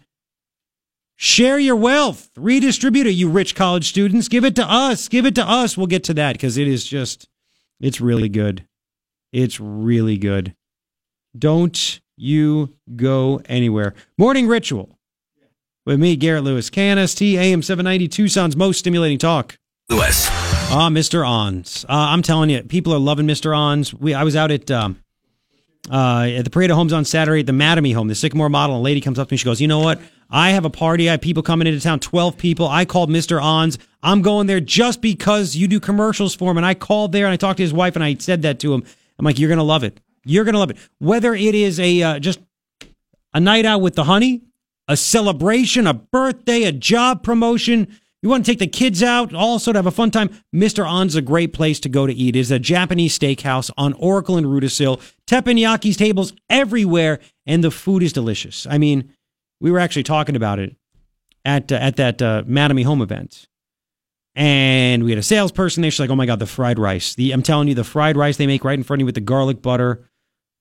[1.16, 2.30] Share your wealth.
[2.36, 4.28] Redistribute it, you rich college students.
[4.28, 5.08] Give it to us.
[5.08, 5.76] Give it to us.
[5.76, 7.28] We'll get to that because it is just,
[7.80, 8.66] it's really good.
[9.32, 10.54] It's really good.
[11.36, 13.94] Don't you go anywhere.
[14.18, 14.98] Morning Ritual
[15.86, 16.70] with me, Garrett Lewis.
[16.70, 19.58] KNST AM 790 Tucson's most stimulating talk.
[19.88, 20.28] Lewis.
[20.70, 21.26] Ah, Mr.
[21.28, 21.84] An's.
[21.88, 23.56] Uh, I'm telling you, people are loving Mr.
[23.56, 23.92] An's.
[23.92, 25.00] We, I was out at um,
[25.90, 28.76] uh, at the Parade of Homes on Saturday at the Mattamy home, the Sycamore model.
[28.76, 29.36] And a lady comes up to me.
[29.36, 30.00] She goes, "You know what?
[30.30, 31.08] I have a party.
[31.08, 32.00] I have people coming into town.
[32.00, 32.68] Twelve people.
[32.68, 33.42] I called Mr.
[33.42, 33.78] An's.
[34.02, 36.56] I'm going there just because you do commercials for him.
[36.56, 38.74] And I called there and I talked to his wife and I said that to
[38.74, 38.84] him.
[39.18, 40.00] I'm like, you're gonna love it.
[40.24, 40.78] You're gonna love it.
[40.98, 42.40] Whether it is a uh, just
[43.32, 44.42] a night out with the honey,
[44.88, 47.88] a celebration, a birthday, a job promotion."
[48.24, 50.30] You want to take the kids out, also to have a fun time?
[50.54, 50.90] Mr.
[50.90, 52.36] An's a great place to go to eat.
[52.36, 54.98] It's a Japanese steakhouse on Oracle and Rudasill.
[55.26, 58.66] Teppanyakis tables everywhere, and the food is delicious.
[58.70, 59.12] I mean,
[59.60, 60.76] we were actually talking about it
[61.44, 63.48] at uh, at that uh, Mattamy Home event,
[64.34, 65.90] and we had a salesperson there.
[65.90, 67.14] She's like, "Oh my god, the fried rice!
[67.14, 69.14] The I'm telling you, the fried rice they make right in front of you with
[69.16, 70.08] the garlic butter."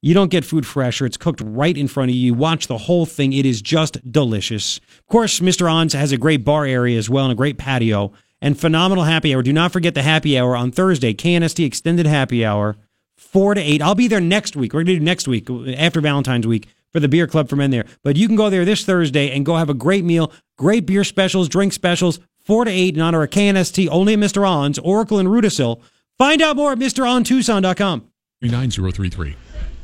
[0.03, 1.05] You don't get food fresher.
[1.05, 2.25] It's cooked right in front of you.
[2.25, 3.31] You watch the whole thing.
[3.31, 4.79] It is just delicious.
[4.99, 5.71] Of course, Mr.
[5.71, 9.33] An's has a great bar area as well and a great patio and phenomenal happy
[9.33, 9.41] hour.
[9.41, 12.75] Do not forget the happy hour on Thursday, KNST Extended Happy Hour,
[13.15, 13.81] 4 to 8.
[13.81, 14.73] I'll be there next week.
[14.73, 17.71] We're going to do next week after Valentine's week for the beer club for men
[17.71, 17.85] there.
[18.03, 21.03] But you can go there this Thursday and go have a great meal, great beer
[21.03, 24.47] specials, drink specials, 4 to 8 in honor of KNST, only at Mr.
[24.47, 25.81] An's, Oracle and Rudasill.
[26.17, 28.09] Find out more at MrOnTucson.com.
[28.41, 29.35] 39033.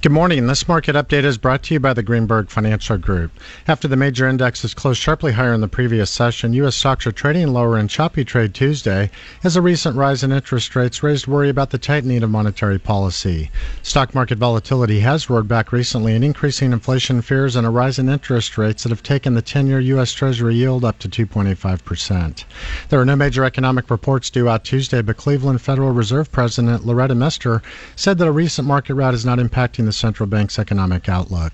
[0.01, 0.47] Good morning.
[0.47, 3.33] This market update is brought to you by the Greenberg Financial Group.
[3.67, 6.77] After the major indexes closed sharply higher in the previous session, U.S.
[6.77, 9.11] stocks are trading lower in choppy trade Tuesday
[9.43, 13.51] as a recent rise in interest rates raised worry about the tightening of monetary policy.
[13.83, 18.07] Stock market volatility has roared back recently in increasing inflation fears and a rise in
[18.07, 20.13] interest rates that have taken the 10 year U.S.
[20.13, 22.45] Treasury yield up to 2.85%.
[22.87, 27.15] There are no major economic reports due out Tuesday, but Cleveland Federal Reserve President Loretta
[27.15, 27.61] Mester
[27.97, 31.51] said that a recent market rout is not impacting the central bank's economic outlook.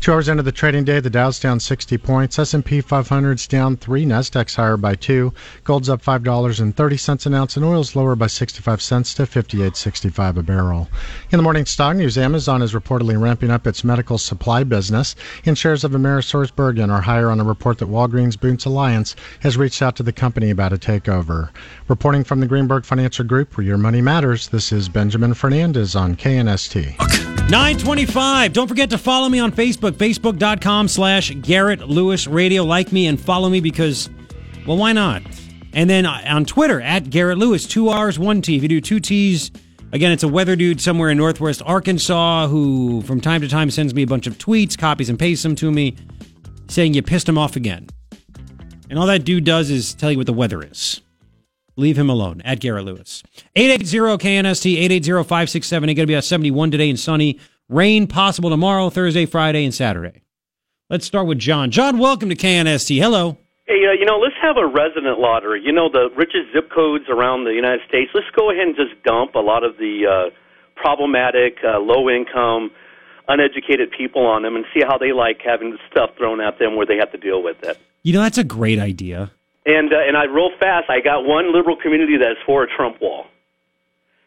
[0.00, 4.04] Two hours into the trading day, the Dow's down 60 points, S&P 500's down three,
[4.04, 5.32] Nasdaq's higher by two,
[5.64, 9.14] gold's up five dollars and thirty cents an ounce, and oil's lower by 65 cents
[9.14, 10.90] to 58.65 a barrel.
[11.30, 15.56] In the morning stock news, Amazon is reportedly ramping up its medical supply business, and
[15.56, 19.96] shares of AmerisourceBergen are higher on a report that Walgreens Boots Alliance has reached out
[19.96, 21.48] to the company about a takeover.
[21.88, 26.16] Reporting from the Greenberg Financial Group, where your money matters, this is Benjamin Fernandez on
[26.16, 27.27] KNST.
[27.50, 28.52] 925.
[28.52, 32.62] Don't forget to follow me on Facebook, facebook.com slash Garrett Lewis Radio.
[32.62, 34.10] Like me and follow me because,
[34.66, 35.22] well, why not?
[35.72, 38.56] And then on Twitter, at Garrett Lewis, two R's, one T.
[38.56, 39.50] If you do two T's,
[39.92, 43.94] again, it's a weather dude somewhere in Northwest Arkansas who from time to time sends
[43.94, 45.96] me a bunch of tweets, copies and pastes them to me,
[46.68, 47.88] saying you pissed him off again.
[48.90, 51.00] And all that dude does is tell you what the weather is.
[51.78, 53.22] Leave him alone at Garrett Lewis.
[53.54, 55.88] 880 KNST 880 567.
[55.88, 57.38] It's going to be a 71 today and sunny.
[57.68, 60.22] Rain possible tomorrow, Thursday, Friday, and Saturday.
[60.90, 61.70] Let's start with John.
[61.70, 62.98] John, welcome to KNST.
[63.00, 63.38] Hello.
[63.68, 65.62] Hey, uh, you know, let's have a resident lottery.
[65.64, 68.10] You know, the richest zip codes around the United States.
[68.12, 70.34] Let's go ahead and just dump a lot of the uh,
[70.74, 72.72] problematic, uh, low income,
[73.28, 76.86] uneducated people on them and see how they like having stuff thrown at them where
[76.86, 77.78] they have to deal with it.
[78.02, 79.30] You know, that's a great idea.
[79.68, 83.00] And uh, and I real fast, I got one liberal community that's for a Trump
[83.00, 83.26] wall,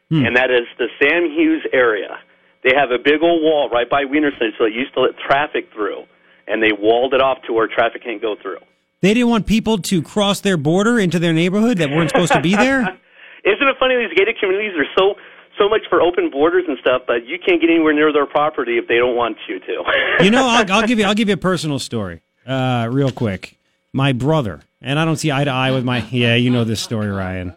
[0.09, 0.25] Hmm.
[0.25, 2.19] and that is the Sam Hughes area.
[2.63, 5.69] They have a big old wall right by Wienerson, so it used to let traffic
[5.73, 6.03] through,
[6.47, 8.59] and they walled it off to where traffic can't go through.
[9.01, 12.41] They didn't want people to cross their border into their neighborhood that weren't supposed to
[12.41, 12.81] be there?
[13.43, 13.95] Isn't it funny?
[13.97, 15.15] These gated communities are so
[15.57, 18.77] so much for open borders and stuff, but you can't get anywhere near their property
[18.77, 20.23] if they don't want you to.
[20.23, 23.57] you know, I'll, I'll give you I'll give you a personal story, uh, real quick.
[23.91, 26.81] My brother, and I don't see eye to eye with my yeah, you know this
[26.81, 27.53] story, Ryan.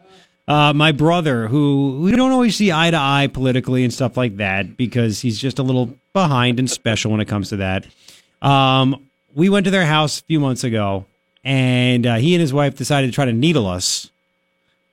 [0.46, 4.36] Uh, my brother, who we don't always see eye to eye politically and stuff like
[4.36, 7.86] that, because he's just a little behind and special when it comes to that.
[8.42, 11.06] Um, we went to their house a few months ago,
[11.42, 14.10] and uh, he and his wife decided to try to needle us.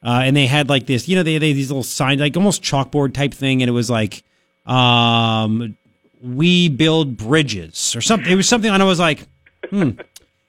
[0.03, 2.63] Uh, and they had like this, you know, they, they these little signs, like almost
[2.63, 4.23] chalkboard type thing, and it was like,
[4.65, 5.77] um,
[6.23, 8.31] "We build bridges" or something.
[8.31, 9.27] It was something, and I was like,
[9.69, 9.91] "Hmm."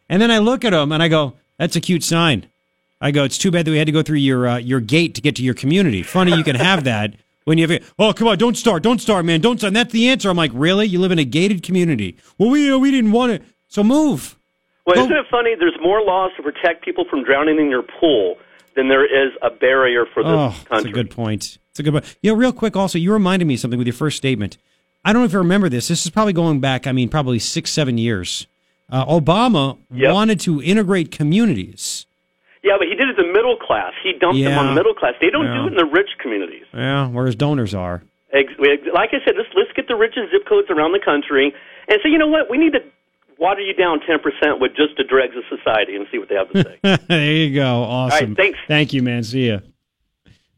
[0.09, 2.47] And then I look at them and I go, "That's a cute sign."
[3.01, 5.15] I go, "It's too bad that we had to go through your uh, your gate
[5.15, 7.93] to get to your community." Funny, you can have that when you have.
[7.99, 9.69] Oh, come on, don't start, don't start, man, don't start.
[9.69, 10.29] And that's the answer.
[10.29, 10.87] I'm like, really?
[10.87, 12.17] You live in a gated community?
[12.37, 14.37] Well, we uh, we didn't want it, so move.
[14.87, 15.55] Well, isn't it funny?
[15.55, 18.37] There's more laws to protect people from drowning in your pool
[18.75, 21.59] than there is a barrier for this Oh, that's a good point.
[21.71, 22.17] It's a good point.
[22.23, 24.59] You know, real quick, also, you reminded me of something with your first statement.
[25.05, 25.89] I don't know if you remember this.
[25.89, 28.47] This is probably going back, I mean, probably six, seven years.
[28.93, 32.05] Uh, Obama wanted to integrate communities.
[32.63, 33.93] Yeah, but he did it to the middle class.
[34.05, 35.15] He dumped them on the middle class.
[35.21, 35.55] They don't Yeah.
[35.63, 36.65] do it in the rich communities.
[36.75, 38.03] Yeah, where his donors are.
[38.33, 41.53] Like I said, let's let's get the richest zip codes around the country
[41.89, 42.81] and say, you know what, we need to
[43.39, 46.35] water you down ten percent with just the dregs of society and see what they
[46.37, 47.05] have to say.
[47.09, 47.83] there you go.
[47.83, 48.29] Awesome.
[48.31, 48.59] right, thanks.
[48.69, 49.23] Thank you, man.
[49.25, 49.59] See ya.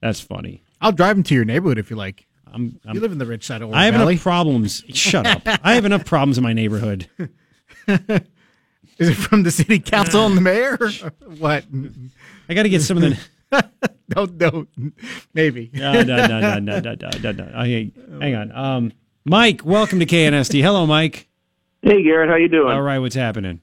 [0.00, 0.62] That's funny.
[0.80, 2.26] I'll drive him to your neighborhood if you like.
[2.52, 4.12] I'm, you live in the rich side of Orange I have Valley.
[4.14, 4.84] enough problems.
[4.90, 5.42] Shut up.
[5.64, 7.08] I have enough problems in my neighborhood.
[8.98, 10.78] Is it from the city council and the mayor?
[11.38, 11.64] what?
[12.48, 13.18] I got to get some of the.
[14.14, 14.66] no, no,
[15.32, 15.70] maybe.
[15.72, 17.44] no, no, no, no, no, no, no, no.
[17.60, 17.90] Okay,
[18.20, 18.52] hang on.
[18.52, 18.92] Um,
[19.24, 20.60] Mike, welcome to KNST.
[20.62, 21.28] Hello, Mike.
[21.82, 22.30] Hey, Garrett.
[22.30, 22.72] How you doing?
[22.72, 22.98] All right.
[22.98, 23.60] What's happening?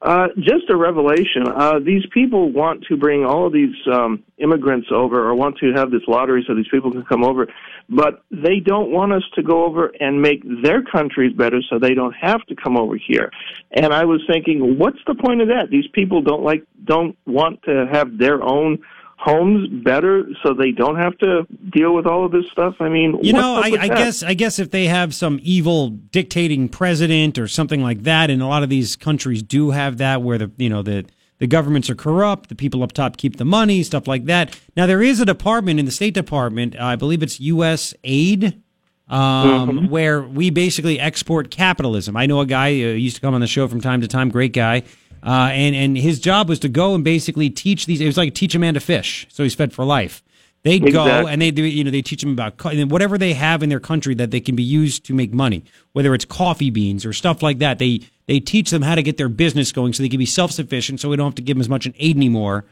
[0.00, 1.48] Uh, just a revelation.
[1.48, 5.72] Uh, these people want to bring all of these um, immigrants over, or want to
[5.74, 7.46] have this lottery so these people can come over,
[7.88, 11.94] but they don't want us to go over and make their countries better, so they
[11.94, 13.30] don't have to come over here.
[13.72, 15.70] And I was thinking, what's the point of that?
[15.70, 18.78] These people don't like, don't want to have their own
[19.18, 22.76] homes better, so they don't have to deal with all of this stuff.
[22.80, 26.68] I mean, You know, I, I guess I guess if they have some evil dictating
[26.68, 30.38] president or something like that, and a lot of these countries do have that, where
[30.38, 31.04] the you know the
[31.38, 34.58] the governments are corrupt, the people up top keep the money, stuff like that.
[34.76, 37.94] Now there is a department in the State Department, I believe it's U.S.
[38.04, 38.60] Aid,
[39.08, 42.16] um, where we basically export capitalism.
[42.16, 44.28] I know a guy uh, used to come on the show from time to time,
[44.28, 44.82] great guy.
[45.22, 48.00] Uh, and and his job was to go and basically teach these.
[48.00, 50.22] It was like teach a man to fish, so he's fed for life.
[50.62, 53.62] They go and they do, you know, they teach them about co- whatever they have
[53.62, 57.06] in their country that they can be used to make money, whether it's coffee beans
[57.06, 57.78] or stuff like that.
[57.78, 60.50] They they teach them how to get their business going so they can be self
[60.50, 62.64] sufficient, so we don't have to give them as much an aid anymore,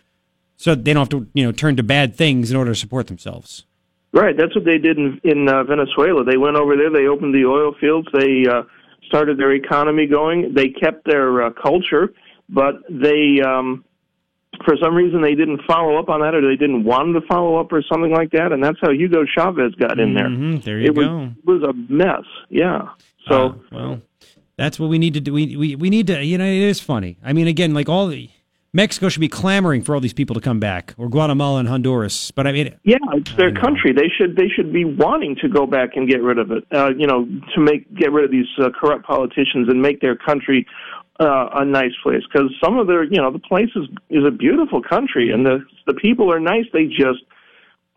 [0.57, 3.07] so they don't have to you know turn to bad things in order to support
[3.07, 3.65] themselves.
[4.13, 6.25] Right, that's what they did in in uh, Venezuela.
[6.25, 6.91] They went over there.
[6.91, 8.09] They opened the oil fields.
[8.13, 8.63] They uh,
[9.07, 10.55] started their economy going.
[10.55, 12.13] They kept their uh, culture,
[12.49, 13.85] but they, um,
[14.65, 17.57] for some reason, they didn't follow up on that, or they didn't want to follow
[17.57, 18.53] up, or something like that.
[18.53, 20.29] And that's how Hugo Chavez got in there.
[20.29, 21.31] Mhm, there you it was, go.
[21.45, 22.25] was a mess.
[22.49, 22.89] Yeah.
[23.29, 23.35] So.
[23.35, 24.03] Uh, well,
[24.57, 25.33] that's what we need to do.
[25.33, 26.25] We, we we need to.
[26.25, 27.19] You know, it is funny.
[27.23, 28.31] I mean, again, like all the
[28.73, 32.31] Mexico should be clamoring for all these people to come back, or Guatemala and Honduras.
[32.31, 33.93] But I mean, Yeah, it's their country.
[33.93, 36.65] They should they should be wanting to go back and get rid of it.
[36.71, 40.17] Uh, you know, to make get rid of these uh, corrupt politicians and make their
[40.17, 40.67] country
[41.21, 42.23] uh, a nice place.
[42.31, 45.65] Because some of their you know the place is is a beautiful country and the
[45.87, 46.65] the people are nice.
[46.73, 47.25] They just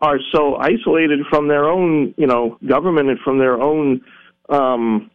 [0.00, 4.00] are so isolated from their own you know government and from their own
[4.48, 5.10] um,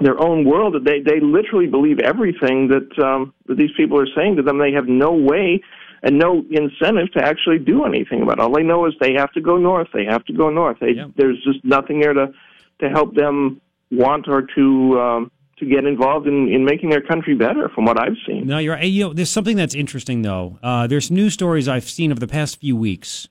[0.00, 4.08] their own world that they they literally believe everything that um, that these people are
[4.16, 4.58] saying to them.
[4.58, 5.60] They have no way
[6.02, 8.42] and no incentive to actually do anything about it.
[8.42, 9.88] All they know is they have to go north.
[9.92, 10.78] They have to go north.
[10.80, 12.32] They, There's just nothing there to
[12.80, 15.30] to help them want or to um,
[15.64, 17.68] to get involved in, in making their country better.
[17.74, 18.46] From what I've seen.
[18.46, 18.84] No, you're right.
[18.84, 20.58] You know, there's something that's interesting though.
[20.62, 23.28] Uh, there's news stories I've seen over the past few weeks,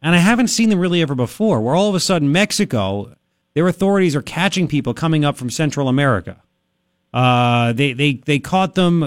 [0.00, 1.60] and I haven't seen them really ever before.
[1.60, 3.14] Where all of a sudden Mexico,
[3.54, 6.42] their authorities are catching people coming up from Central America.
[7.12, 9.02] Uh, they they they caught them.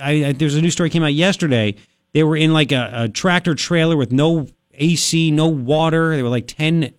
[0.00, 1.74] I, I, there's a news story came out yesterday.
[2.12, 6.16] They were in like a, a tractor trailer with no AC, no water.
[6.16, 6.94] They were like ten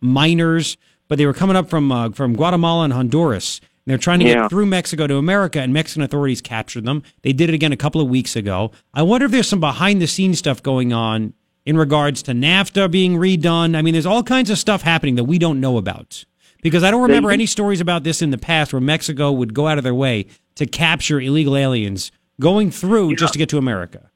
[0.00, 0.76] minors,
[1.08, 3.60] but they were coming up from uh, from Guatemala and Honduras.
[3.86, 4.34] They're trying to Yeah.
[4.42, 7.02] get through Mexico to America, and Mexican authorities captured them.
[7.22, 8.70] They did it again a couple of weeks ago.
[8.94, 11.32] I wonder if there's some behind the scenes stuff going on
[11.66, 13.76] in regards to NAFTA being redone.
[13.76, 16.24] I mean, there's all kinds of stuff happening that we don't know about.
[16.62, 19.66] Because I don't remember any stories about this in the past where Mexico would go
[19.66, 24.10] out of their way to capture illegal aliens going through just to get to America.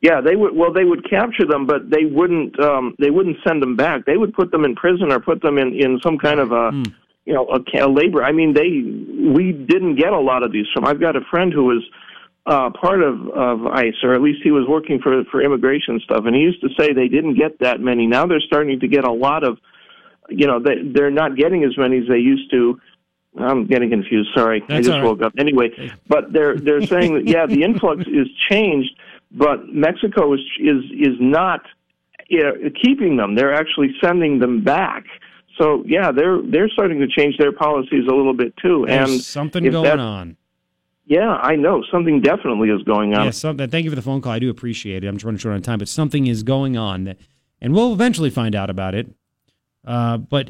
[0.00, 0.56] Yeah, they would.
[0.56, 2.58] Well, they would capture them, but they wouldn't.
[2.60, 4.06] Um, they wouldn't send them back.
[4.06, 6.72] They would put them in prison or put them in in some kind of a,
[7.24, 8.22] you know, a, a labor.
[8.22, 8.82] I mean, they.
[9.30, 10.84] We didn't get a lot of these from.
[10.84, 11.82] I've got a friend who was
[12.46, 16.24] uh, part of of ICE, or at least he was working for for immigration stuff,
[16.26, 18.06] and he used to say they didn't get that many.
[18.06, 19.58] Now they're starting to get a lot of.
[20.28, 22.80] You know, they they're not getting as many as they used to.
[23.38, 24.30] I'm getting confused.
[24.34, 25.04] Sorry, I just right.
[25.04, 25.32] woke up.
[25.38, 25.70] Anyway,
[26.06, 28.90] but they're they're saying that yeah, the influx is changed,
[29.32, 31.62] but Mexico is is is not
[32.28, 33.34] you know, keeping them.
[33.34, 35.04] They're actually sending them back.
[35.58, 38.84] So yeah, they're they're starting to change their policies a little bit too.
[38.86, 40.36] There's and something going on.
[41.06, 43.26] Yeah, I know something definitely is going on.
[43.26, 43.68] Yeah, something.
[43.68, 44.32] Thank you for the phone call.
[44.32, 45.06] I do appreciate it.
[45.06, 47.18] I'm just running short on time, but something is going on, that,
[47.60, 49.08] and we'll eventually find out about it.
[49.86, 50.48] Uh, but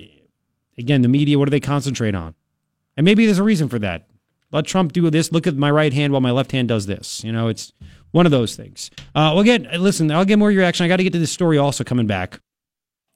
[0.79, 2.35] again, the media, what do they concentrate on?
[2.97, 4.07] And maybe there's a reason for that.
[4.53, 5.33] Let Trump do this.
[5.33, 7.25] Look at my right hand while my left hand does this.
[7.25, 7.73] You know, it's
[8.13, 8.93] one of those things.
[9.09, 10.85] Uh, well, again, listen, I'll get more of your action.
[10.85, 12.39] I got to get to this story also coming back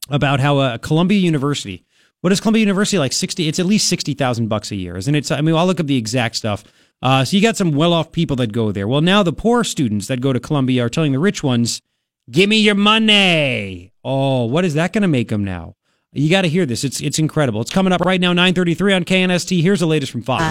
[0.09, 1.85] about how uh, Columbia University.
[2.21, 3.13] What is Columbia University like?
[3.13, 3.49] Sixty.
[3.49, 5.31] It's at least sixty thousand bucks a year, isn't it?
[5.31, 6.65] I mean, I'll look up the exact stuff.
[7.01, 8.89] Uh, so you got some well off people that go there.
[8.89, 11.81] Well, now the poor students that go to Columbia are telling the rich ones,
[12.31, 13.93] give me your money.
[14.03, 15.77] Oh, what is that going to make them now?
[16.13, 16.83] You got to hear this.
[16.83, 17.61] It's it's incredible.
[17.61, 19.63] It's coming up right now, 933 on KNST.
[19.63, 20.43] Here's the latest from Fox.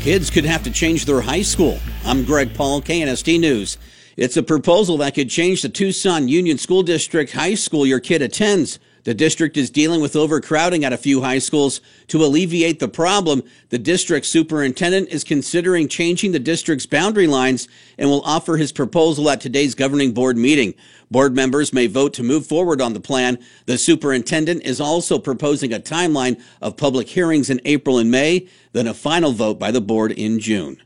[0.00, 1.78] Kids could have to change their high school.
[2.06, 3.76] I'm Greg Paul, KNST News.
[4.16, 8.22] It's a proposal that could change the Tucson Unified School District high school your kid
[8.22, 8.78] attends.
[9.04, 11.80] The district is dealing with overcrowding at a few high schools.
[12.08, 17.66] To alleviate the problem, the district superintendent is considering changing the district's boundary lines
[17.96, 20.74] and will offer his proposal at today's governing board meeting.
[21.10, 23.38] Board members may vote to move forward on the plan.
[23.66, 28.86] The superintendent is also proposing a timeline of public hearings in April and May, then
[28.86, 30.76] a final vote by the board in June.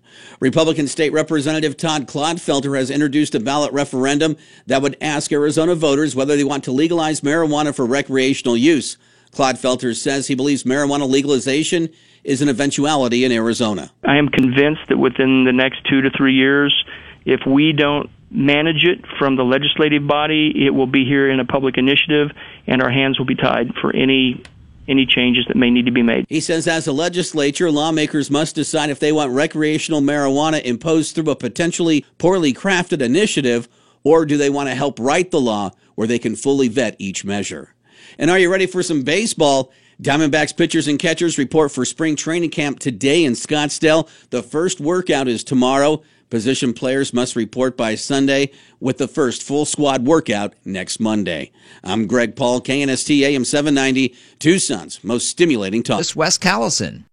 [0.41, 4.37] Republican State Representative Todd Clodfelter has introduced a ballot referendum
[4.67, 8.97] that would ask Arizona voters whether they want to legalize marijuana for recreational use.
[9.33, 11.89] Clodfelter says he believes marijuana legalization
[12.23, 13.91] is an eventuality in Arizona.
[14.05, 16.85] I am convinced that within the next two to three years,
[17.25, 21.45] if we don't manage it from the legislative body, it will be here in a
[21.45, 22.31] public initiative,
[22.67, 24.43] and our hands will be tied for any
[24.89, 26.27] any changes that may need to be made.
[26.29, 31.31] He says as a legislature, lawmakers must decide if they want recreational marijuana imposed through
[31.31, 33.69] a potentially poorly crafted initiative,
[34.03, 37.25] or do they want to help write the law where they can fully vet each
[37.25, 37.75] measure.
[38.19, 39.73] And are you ready for some baseball?
[40.03, 44.09] Diamondbacks pitchers and catchers report for spring training camp today in Scottsdale.
[44.31, 46.03] The first workout is tomorrow.
[46.35, 51.53] Position players must report by Sunday with the first full squad workout next Monday.
[51.85, 55.99] I'm Greg Paul, KNST AM 790, Tucson's most stimulating talk.
[55.99, 57.05] This Wes Callison.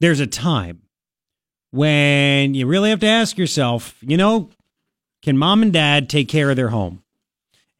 [0.00, 0.82] There's a time
[1.70, 4.50] when you really have to ask yourself, you know,
[5.22, 7.02] can mom and dad take care of their home?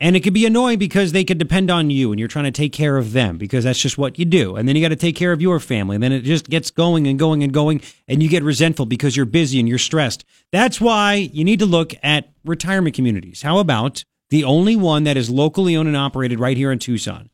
[0.02, 2.50] And it could be annoying because they could depend on you and you're trying to
[2.50, 4.56] take care of them because that's just what you do.
[4.56, 5.94] And then you got to take care of your family.
[5.94, 7.82] And then it just gets going and going and going.
[8.08, 10.24] And you get resentful because you're busy and you're stressed.
[10.52, 13.42] That's why you need to look at retirement communities.
[13.42, 17.28] How about the only one that is locally owned and operated right here in Tucson?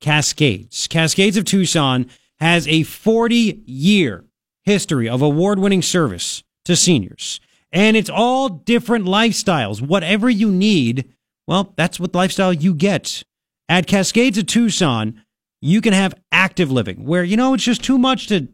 [0.00, 0.86] Cascades.
[0.86, 4.24] Cascades of Tucson has a 40 year
[4.62, 7.40] history of award winning service to seniors.
[7.72, 9.82] And it's all different lifestyles.
[9.82, 11.12] Whatever you need
[11.46, 13.22] well, that's what lifestyle you get.
[13.68, 15.22] At Cascades of Tucson,
[15.60, 18.48] you can have active living where, you know, it's just too much to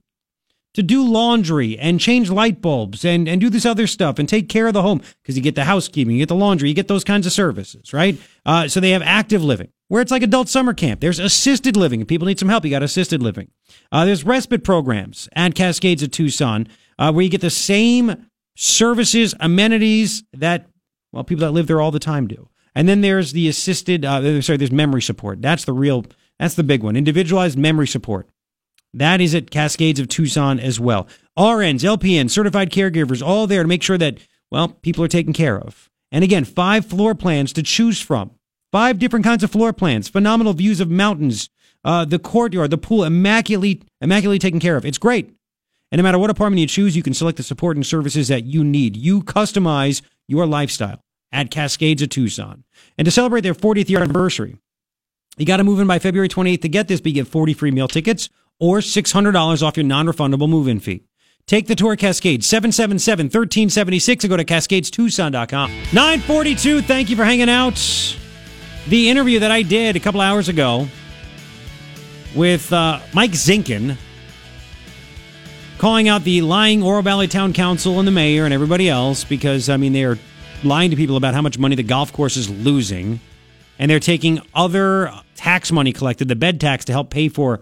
[0.75, 4.49] to do laundry and change light bulbs and, and do this other stuff and take
[4.49, 6.86] care of the home because you get the housekeeping, you get the laundry, you get
[6.86, 8.17] those kinds of services, right?
[8.47, 11.00] Uh, so they have active living where it's like adult summer camp.
[11.00, 12.00] There's assisted living.
[12.00, 13.50] If people need some help, you got assisted living.
[13.91, 16.68] Uh, there's respite programs at Cascades of Tucson
[16.99, 20.67] uh, where you get the same services, amenities that,
[21.12, 22.49] well, people that live there all the time do.
[22.79, 25.43] And then there's the assisted, uh, sorry, there's memory support.
[25.43, 26.05] That's the real,
[26.39, 26.95] that's the big one.
[26.95, 28.29] Individualized memory support.
[28.95, 31.09] That is at Cascades of Tucson as well.
[31.37, 34.19] RNs, LPNs, certified caregivers, all there to make sure that,
[34.53, 35.91] well, people are taken care of.
[36.13, 38.31] And again, five floor plans to choose from.
[38.71, 40.09] Five different kinds of floor plans.
[40.09, 41.51] Phenomenal views of mountains,
[41.85, 44.87] uh, the courtyard, the pool, immaculately, immaculately taken care of.
[44.87, 45.35] It's great.
[45.91, 48.45] And no matter what apartment you choose, you can select the support and services that
[48.45, 48.97] you need.
[48.97, 51.01] You customize your lifestyle
[51.33, 52.65] at Cascades of Tucson.
[52.97, 54.57] And to celebrate their 40th year anniversary,
[55.37, 57.55] you got to move in by February 28th to get this, but you get 40
[57.55, 61.05] free meal tickets or $600 off your non-refundable move-in fee.
[61.47, 65.71] Take the tour Cascades, 777-1376 and go to cascadestucson.com.
[65.71, 67.77] 942, thank you for hanging out.
[68.89, 70.89] The interview that I did a couple hours ago
[72.35, 73.97] with uh, Mike Zinkin,
[75.79, 79.71] calling out the lying Oro Valley Town Council and the mayor and everybody else because,
[79.71, 80.19] I mean, they are
[80.65, 83.20] lying to people about how much money the golf course is losing,
[83.78, 87.61] and they're taking other tax money collected, the bed tax, to help pay for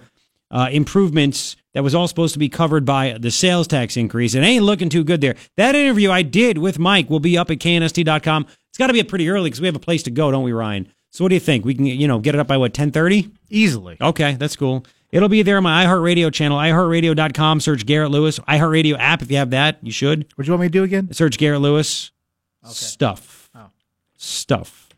[0.50, 4.34] uh, improvements that was all supposed to be covered by the sales tax increase.
[4.34, 5.36] It ain't looking too good there.
[5.57, 8.47] That interview I did with Mike will be up at knst.com.
[8.70, 10.42] It's got to be up pretty early because we have a place to go, don't
[10.42, 10.91] we, Ryan?
[11.10, 11.65] So what do you think?
[11.65, 13.31] We can, you know, get it up by what, 1030?
[13.50, 13.97] Easily.
[14.00, 14.86] Okay, that's cool.
[15.10, 17.60] It'll be there on my iHeartRadio channel, iHeartRadio.com.
[17.60, 18.39] Search Garrett Lewis.
[18.41, 20.26] iHeartRadio app, if you have that, you should.
[20.34, 21.12] What do you want me to do again?
[21.12, 22.10] Search Garrett Lewis.
[22.67, 22.75] Okay.
[22.75, 23.51] Stuff.
[23.55, 23.70] Oh.
[24.17, 24.89] Stuff.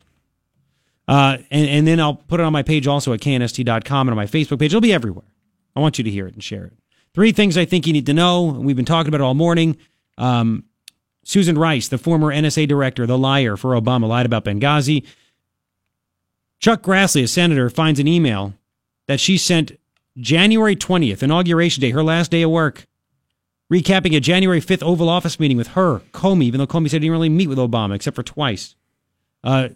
[1.07, 4.17] Uh, and, and then I'll put it on my page also at knst.com and on
[4.17, 4.73] my Facebook page.
[4.73, 5.25] It'll be everywhere.
[5.75, 6.73] I want you to hear it and share it.
[7.15, 8.45] Three things I think you need to know.
[8.45, 9.77] We've been talking about it all morning.
[10.19, 10.65] Um,
[11.25, 15.05] Susan Rice, the former NSA director, the liar for Obama, lied about Benghazi.
[16.59, 18.55] Chuck Grassley, a senator, finds an email
[19.07, 19.79] that she sent
[20.17, 22.87] January 20th, Inauguration Day, her last day of work
[23.73, 27.09] recapping a January 5th Oval Office meeting with her, Comey, even though Comey said he
[27.09, 28.75] didn't really meet with Obama except for twice.
[29.45, 29.69] Uh,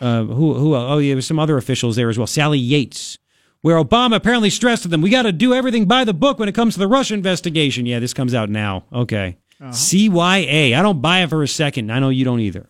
[0.00, 2.26] uh, who, who, oh, yeah, there was some other officials there as well.
[2.26, 3.18] Sally Yates,
[3.62, 6.48] where Obama apparently stressed to them, we got to do everything by the book when
[6.48, 7.86] it comes to the Russia investigation.
[7.86, 8.84] Yeah, this comes out now.
[8.92, 9.38] Okay.
[9.60, 10.76] CYA.
[10.76, 11.90] I don't buy it for a second.
[11.90, 12.68] I know you don't either.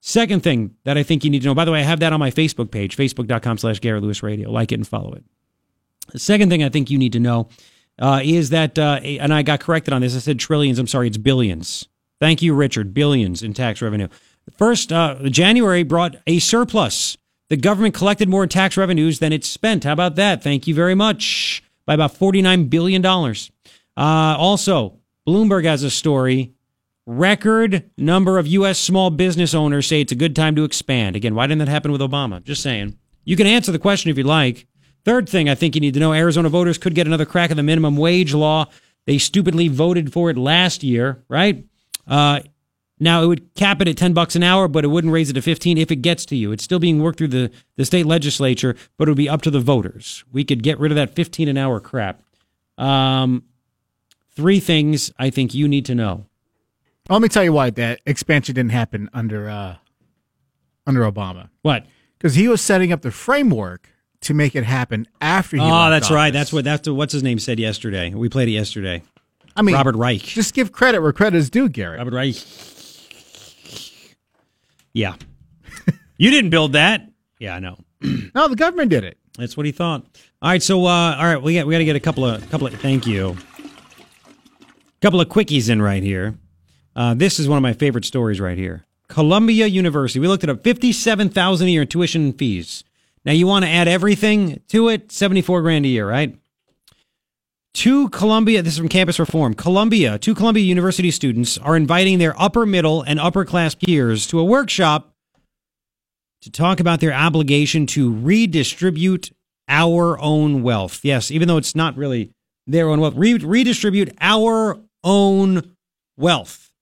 [0.00, 2.12] Second thing that I think you need to know, by the way, I have that
[2.12, 4.50] on my Facebook page, facebook.com slash Garrett Lewis Radio.
[4.50, 5.24] Like it and follow it.
[6.12, 7.48] The second thing I think you need to know
[8.00, 10.16] uh, is that, uh, and I got corrected on this.
[10.16, 10.78] I said trillions.
[10.78, 11.86] I'm sorry, it's billions.
[12.18, 12.94] Thank you, Richard.
[12.94, 14.08] Billions in tax revenue.
[14.56, 17.16] First, uh, January brought a surplus.
[17.48, 19.84] The government collected more in tax revenues than it spent.
[19.84, 20.42] How about that?
[20.42, 21.62] Thank you very much.
[21.86, 23.04] By about $49 billion.
[23.04, 23.34] Uh,
[23.96, 26.52] also, Bloomberg has a story.
[27.06, 28.78] Record number of U.S.
[28.78, 31.16] small business owners say it's a good time to expand.
[31.16, 32.42] Again, why didn't that happen with Obama?
[32.42, 32.96] Just saying.
[33.24, 34.66] You can answer the question if you like.
[35.04, 37.56] Third thing I think you need to know Arizona voters could get another crack at
[37.56, 38.66] the minimum wage law.
[39.06, 41.64] They stupidly voted for it last year, right?
[42.06, 42.40] Uh,
[42.98, 45.32] now it would cap it at 10 bucks an hour, but it wouldn't raise it
[45.32, 46.52] to 15 if it gets to you.
[46.52, 49.50] It's still being worked through the, the state legislature, but it would be up to
[49.50, 50.22] the voters.
[50.30, 52.22] We could get rid of that 15 an hour crap.
[52.76, 53.44] Um,
[54.36, 56.26] three things I think you need to know.
[57.08, 59.76] Let me tell you why that expansion didn't happen under uh,
[60.86, 61.48] under Obama.
[61.62, 61.86] What?
[62.16, 63.88] Because he was setting up the framework
[64.22, 65.62] to make it happen after he.
[65.62, 66.32] Oh, that's right.
[66.32, 68.12] That's what that's what, what's his name said yesterday.
[68.12, 69.02] We played it yesterday.
[69.56, 70.22] I mean, Robert Reich.
[70.22, 71.98] Just give credit where credit is due, Garrett.
[71.98, 72.36] Robert Reich.
[74.92, 75.14] Yeah.
[76.18, 77.08] you didn't build that.
[77.38, 77.78] Yeah, I know.
[78.34, 79.18] no, the government did it.
[79.38, 80.04] That's what he thought.
[80.42, 82.48] All right, so uh, all right, we got we got to get a couple of
[82.50, 83.36] couple of thank you.
[85.00, 86.38] Couple of quickies in right here.
[86.94, 88.84] Uh, this is one of my favorite stories right here.
[89.08, 90.20] Columbia University.
[90.20, 90.62] We looked it up.
[90.62, 92.84] Fifty-seven thousand a year in tuition fees.
[93.24, 95.12] Now you want to add everything to it?
[95.12, 96.36] Seventy-four grand a year, right?
[97.72, 99.54] Two Columbia, this is from Campus Reform.
[99.54, 104.40] Columbia, two Columbia University students are inviting their upper middle and upper class peers to
[104.40, 105.14] a workshop
[106.42, 109.30] to talk about their obligation to redistribute
[109.68, 111.00] our own wealth.
[111.04, 112.32] Yes, even though it's not really
[112.66, 115.76] their own wealth, re- redistribute our own
[116.16, 116.72] wealth.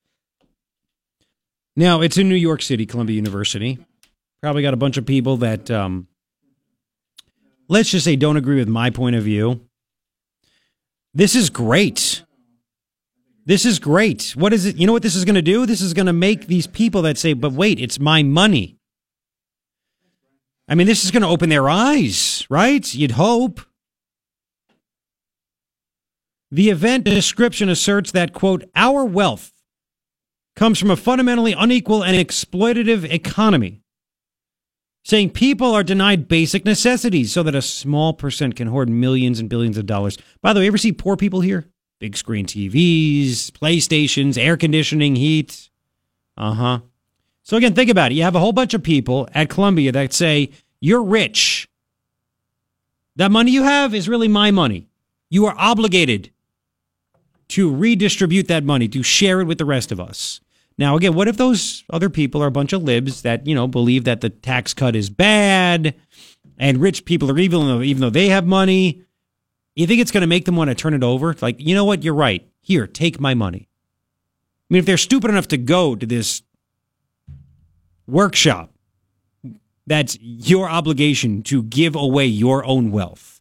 [1.76, 3.78] Now, it's in New York City, Columbia University.
[4.40, 6.08] Probably got a bunch of people that, um,
[7.68, 9.60] let's just say, don't agree with my point of view.
[11.14, 12.24] This is great.
[13.44, 14.34] This is great.
[14.36, 14.76] What is it?
[14.76, 15.64] You know what this is going to do?
[15.64, 18.76] This is going to make these people that say, but wait, it's my money.
[20.68, 22.94] I mean, this is going to open their eyes, right?
[22.94, 23.60] You'd hope.
[26.50, 29.52] The event description asserts that, quote, our wealth
[30.56, 33.82] comes from a fundamentally unequal and exploitative economy,
[35.08, 39.48] saying people are denied basic necessities so that a small percent can hoard millions and
[39.48, 40.18] billions of dollars.
[40.42, 41.64] By the way, ever see poor people here?
[41.98, 45.70] Big screen TVs, PlayStations, air conditioning, heat.
[46.36, 46.80] Uh huh.
[47.42, 48.16] So again, think about it.
[48.16, 51.70] You have a whole bunch of people at Columbia that say, you're rich.
[53.16, 54.88] That money you have is really my money.
[55.30, 56.32] You are obligated
[57.48, 60.42] to redistribute that money, to share it with the rest of us.
[60.78, 63.66] Now, again, what if those other people are a bunch of libs that, you know,
[63.66, 65.94] believe that the tax cut is bad
[66.56, 69.02] and rich people are evil even though they have money?
[69.74, 71.34] You think it's going to make them want to turn it over?
[71.40, 72.04] Like, you know what?
[72.04, 72.48] You're right.
[72.60, 73.68] Here, take my money.
[74.70, 76.42] I mean, if they're stupid enough to go to this
[78.06, 78.72] workshop,
[79.86, 83.40] that's your obligation to give away your own wealth.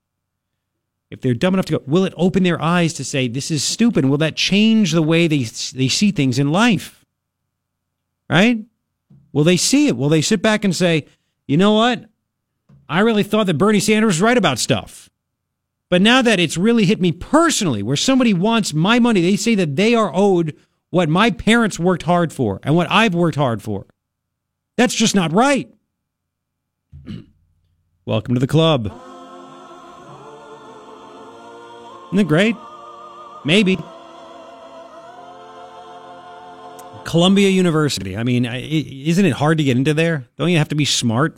[1.09, 3.63] If they're dumb enough to go, will it open their eyes to say this is
[3.63, 4.05] stupid?
[4.05, 7.05] Will that change the way they they see things in life?
[8.29, 8.65] Right?
[9.31, 9.97] Will they see it?
[9.97, 11.05] Will they sit back and say,
[11.47, 12.05] you know what?
[12.89, 15.09] I really thought that Bernie Sanders was right about stuff.
[15.89, 19.55] But now that it's really hit me personally, where somebody wants my money, they say
[19.55, 20.55] that they are owed
[20.89, 23.85] what my parents worked hard for and what I've worked hard for.
[24.75, 25.69] That's just not right.
[28.05, 28.87] Welcome to the club.
[32.07, 32.55] Isn't it great?
[33.43, 33.77] Maybe.
[37.07, 38.17] Columbia University.
[38.17, 40.27] I mean, isn't it hard to get into there?
[40.35, 41.37] Don't you have to be smart?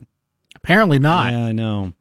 [0.55, 1.31] Apparently not.
[1.31, 1.93] Yeah, I know.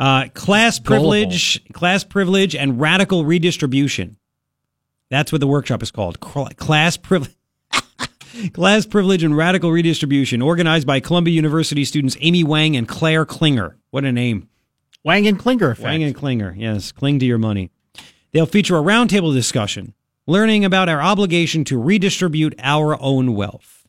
[0.00, 4.16] Uh, class privilege, class privilege, and radical redistribution.
[5.10, 6.18] That's what the workshop is called.
[6.20, 7.34] Class privilege.
[8.54, 13.76] Class privilege and radical redistribution, organized by Columbia University students Amy Wang and Claire Klinger.
[13.90, 14.48] What a name.
[15.04, 15.84] Wang and Klinger effect.
[15.84, 16.54] Wang and Klinger.
[16.56, 17.70] Yes, cling to your money.
[18.32, 19.92] They'll feature a roundtable discussion,
[20.26, 23.86] learning about our obligation to redistribute our own wealth.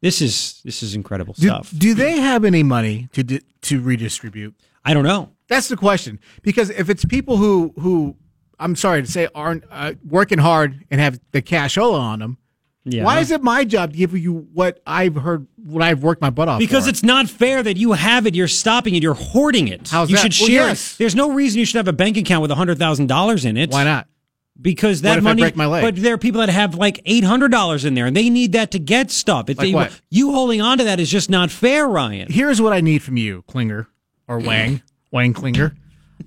[0.00, 1.72] This is this is incredible Do, stuff.
[1.76, 3.22] do they have any money to
[3.62, 4.54] to redistribute?
[4.84, 5.30] I don't know.
[5.48, 6.18] That's the question.
[6.42, 8.16] Because if it's people who who
[8.58, 12.38] I'm sorry to say aren't uh, working hard and have the cashola on them,
[12.84, 13.02] Yeah.
[13.04, 16.28] Why is it my job to give you what I've heard, what I've worked my
[16.30, 16.90] butt off Because for?
[16.90, 19.88] it's not fair that you have it, you're stopping it, you're hoarding it.
[19.88, 20.32] How's you that?
[20.34, 20.94] should Well, share yes.
[20.94, 20.98] it.
[20.98, 23.70] There's no reason you should have a bank account with hundred thousand dollars in it.
[23.70, 24.06] Why not?
[24.60, 25.42] Because that money.
[25.42, 25.82] break my leg?
[25.82, 28.52] But there are people that have like eight hundred dollars in there, and they need
[28.52, 29.50] that to get stuff.
[29.50, 30.00] It's, Like you, what?
[30.10, 32.30] you holding on to that is just not fair, Ryan.
[32.30, 33.88] Here's what I need from you, Klinger
[34.28, 35.74] or Wang, Wang Klinger.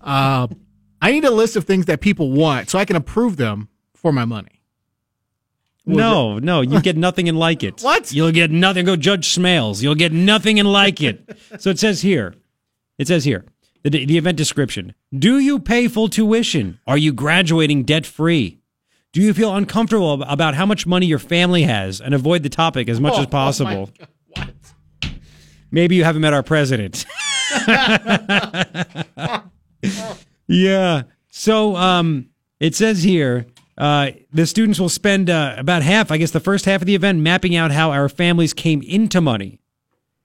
[0.02, 0.48] Uh,
[1.02, 4.12] I need a list of things that people want so I can approve them for
[4.12, 4.62] my money.
[5.86, 7.82] No, no, you get nothing and like it.
[7.82, 8.12] What?
[8.12, 8.86] You'll get nothing.
[8.86, 9.82] Go Judge Smails.
[9.82, 11.38] You'll get nothing and like it.
[11.60, 12.36] So it says here.
[12.98, 13.46] It says here
[13.90, 14.94] the, the event description.
[15.18, 16.80] Do you pay full tuition?
[16.88, 18.60] Are you graduating debt free?
[19.14, 22.90] Do you feel uncomfortable about how much money your family has and avoid the topic
[22.90, 23.90] as much Oh, as oh possible?
[25.72, 27.06] Maybe you haven't met our president.
[30.48, 31.04] yeah.
[31.30, 33.46] So um, it says here
[33.78, 36.96] uh, the students will spend uh, about half, I guess, the first half of the
[36.96, 39.60] event mapping out how our families came into money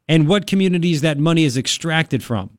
[0.09, 2.59] and what communities that money is extracted from.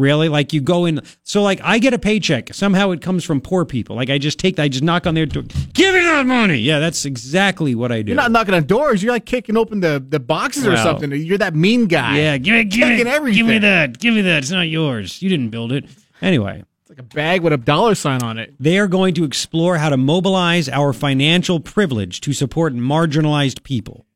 [0.00, 0.30] Really?
[0.30, 1.02] Like you go in.
[1.24, 2.54] So, like, I get a paycheck.
[2.54, 3.96] Somehow it comes from poor people.
[3.96, 5.42] Like, I just take, I just knock on their door.
[5.74, 6.56] Give me that money.
[6.56, 8.12] Yeah, that's exactly what I do.
[8.12, 9.02] You're not knocking on doors.
[9.02, 11.12] You're like kicking open the, the boxes or something.
[11.12, 12.16] You're that mean guy.
[12.16, 13.38] Yeah, give me, give, Checking me, everything.
[13.38, 13.98] give me that.
[13.98, 14.38] Give me that.
[14.38, 15.20] It's not yours.
[15.20, 15.84] You didn't build it.
[16.22, 16.64] Anyway.
[16.80, 18.54] It's like a bag with a dollar sign on it.
[18.58, 24.06] They are going to explore how to mobilize our financial privilege to support marginalized people.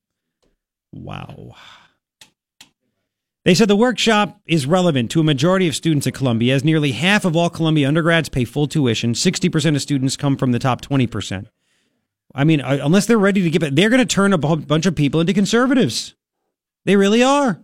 [0.92, 1.56] Wow.
[3.44, 6.92] They said the workshop is relevant to a majority of students at Columbia, as nearly
[6.92, 9.12] half of all Columbia undergrads pay full tuition.
[9.12, 11.47] 60% of students come from the top 20%.
[12.34, 14.86] I mean, uh, unless they're ready to give it, they're going to turn a bunch
[14.86, 16.14] of people into conservatives.
[16.86, 17.60] They really are.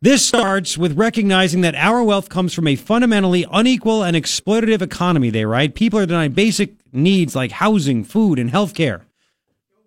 [0.00, 5.28] This starts with recognizing that our wealth comes from a fundamentally unequal and exploitative economy,
[5.28, 5.74] they write.
[5.74, 9.06] People are denied basic needs like housing, food, and health care.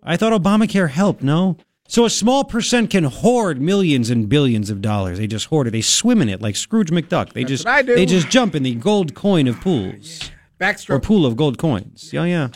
[0.02, 1.56] I thought Obamacare helped, no?
[1.92, 5.18] So a small percent can hoard millions and billions of dollars.
[5.18, 5.72] They just hoard it.
[5.72, 7.34] They swim in it like Scrooge McDuck.
[7.34, 7.94] They just I do.
[7.94, 10.22] they just jump in the gold coin of pools.
[10.22, 11.02] Or Backstroke.
[11.02, 12.10] pool of gold coins.
[12.10, 12.48] Yeah, yeah.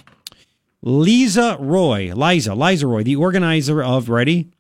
[0.80, 4.52] Lisa Roy, Liza, Liza Roy, the organizer of Ready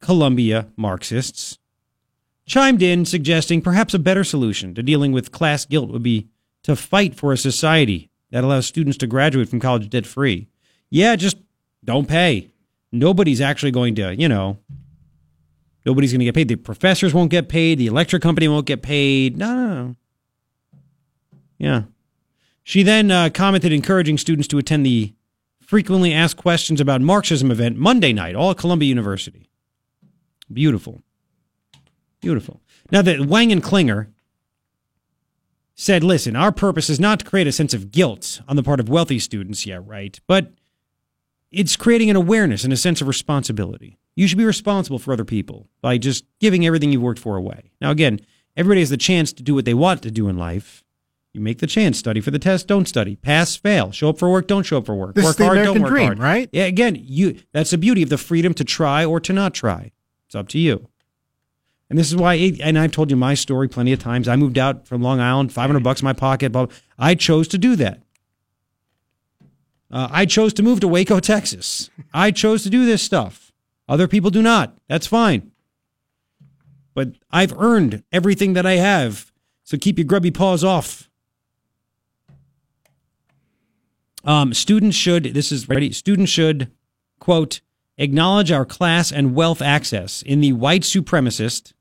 [0.00, 1.58] Columbia Marxists,
[2.44, 6.26] chimed in suggesting perhaps a better solution to dealing with class guilt would be
[6.64, 10.48] to fight for a society that allows students to graduate from college debt free.
[10.90, 11.36] Yeah, just
[11.84, 12.51] don't pay.
[12.92, 14.58] Nobody's actually going to, you know,
[15.86, 16.48] nobody's going to get paid.
[16.48, 17.78] The professors won't get paid.
[17.78, 19.38] The electric company won't get paid.
[19.38, 19.96] No, no, no.
[21.58, 21.82] Yeah.
[22.62, 25.14] She then uh, commented encouraging students to attend the
[25.60, 29.48] frequently asked questions about Marxism event Monday night, all at Columbia University.
[30.52, 31.02] Beautiful.
[32.20, 32.60] Beautiful.
[32.90, 34.10] Now that Wang and Klinger
[35.74, 38.80] said, listen, our purpose is not to create a sense of guilt on the part
[38.80, 40.52] of wealthy students, yeah, right, but
[41.52, 43.98] it's creating an awareness and a sense of responsibility.
[44.14, 47.70] You should be responsible for other people by just giving everything you've worked for away.
[47.80, 48.20] Now, again,
[48.56, 50.82] everybody has the chance to do what they want to do in life.
[51.32, 51.98] You make the chance.
[51.98, 52.66] Study for the test.
[52.66, 53.16] Don't study.
[53.16, 53.56] Pass.
[53.56, 53.90] Fail.
[53.90, 54.46] Show up for work.
[54.46, 55.14] Don't show up for work.
[55.14, 55.52] This work hard.
[55.52, 56.18] American don't work dream, hard.
[56.18, 56.48] right?
[56.52, 56.64] Yeah.
[56.64, 57.40] Again, you.
[57.52, 59.92] That's the beauty of the freedom to try or to not try.
[60.26, 60.88] It's up to you.
[61.88, 62.34] And this is why.
[62.34, 64.28] And I've told you my story plenty of times.
[64.28, 66.52] I moved out from Long Island, five hundred bucks in my pocket.
[66.52, 68.02] But I chose to do that.
[69.92, 71.90] Uh, I chose to move to Waco, Texas.
[72.14, 73.52] I chose to do this stuff.
[73.88, 74.74] Other people do not.
[74.88, 75.52] That's fine.
[76.94, 79.30] But I've earned everything that I have.
[79.64, 81.10] So keep your grubby paws off.
[84.24, 86.70] Um, students should, this is ready, students should,
[87.18, 87.60] quote,
[87.98, 91.72] acknowledge our class and wealth access in the white supremacist,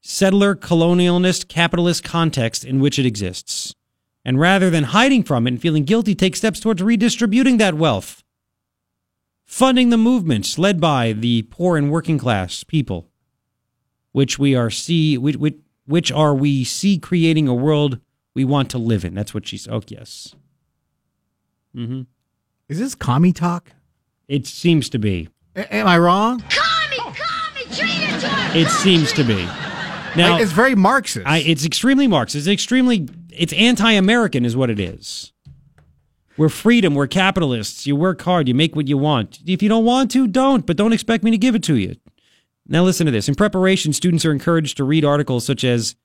[0.00, 3.74] settler, colonialist, capitalist context in which it exists.
[4.24, 8.22] And rather than hiding from it and feeling guilty, take steps towards redistributing that wealth,
[9.46, 13.08] funding the movements led by the poor and working class people,
[14.12, 15.56] which we are see, which, which,
[15.86, 17.98] which are we see creating a world
[18.34, 19.14] we want to live in.
[19.14, 19.66] That's what she's.
[19.66, 20.34] Oh yes.
[21.74, 22.02] Mm-hmm.
[22.68, 23.72] Is this commie talk?
[24.28, 25.28] It seems to be.
[25.56, 26.40] A- am I wrong?
[26.50, 28.58] Commie, commie, traitor, traitor.
[28.58, 29.42] It seems to be.
[30.16, 31.26] Now it's very Marxist.
[31.26, 32.46] I, it's extremely Marxist.
[32.46, 33.08] It's extremely.
[33.38, 35.32] It's anti-American, is what it is.
[36.36, 36.94] We're freedom.
[36.94, 37.86] We're capitalists.
[37.86, 38.48] You work hard.
[38.48, 39.40] You make what you want.
[39.46, 40.66] If you don't want to, don't.
[40.66, 41.96] But don't expect me to give it to you.
[42.66, 43.28] Now listen to this.
[43.28, 45.96] In preparation, students are encouraged to read articles such as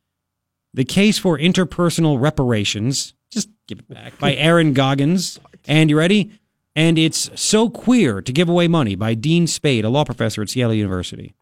[0.74, 5.40] "The Case for Interpersonal Reparations." Just give it back by Aaron Goggans.
[5.68, 6.32] And you ready?
[6.76, 10.50] And it's so queer to give away money by Dean Spade, a law professor at
[10.50, 11.36] Seattle University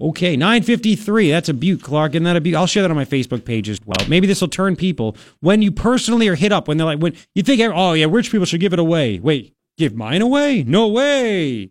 [0.00, 1.30] Okay, 953.
[1.30, 2.14] That's a beaut, Clark.
[2.14, 2.56] Isn't that a beaut?
[2.56, 4.02] I'll share that on my Facebook page as well.
[4.08, 7.14] Maybe this will turn people when you personally are hit up, when they're like, when
[7.34, 9.18] you think, oh, yeah, rich people should give it away.
[9.18, 10.62] Wait, give mine away?
[10.62, 11.70] No way.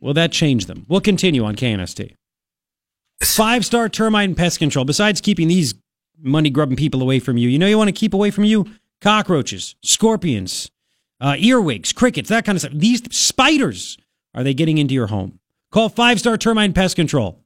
[0.00, 0.86] Will that change them?
[0.88, 2.14] We'll continue on KNST.
[3.20, 4.84] Five star termite and pest control.
[4.84, 5.74] Besides keeping these
[6.20, 8.66] money grubbing people away from you, you know you want to keep away from you?
[9.00, 10.70] Cockroaches, scorpions,
[11.20, 12.72] uh, earwigs, crickets, that kind of stuff.
[12.74, 13.96] These spiders,
[14.34, 15.40] are they getting into your home?
[15.72, 17.40] Call Five Star Termite and Pest Control,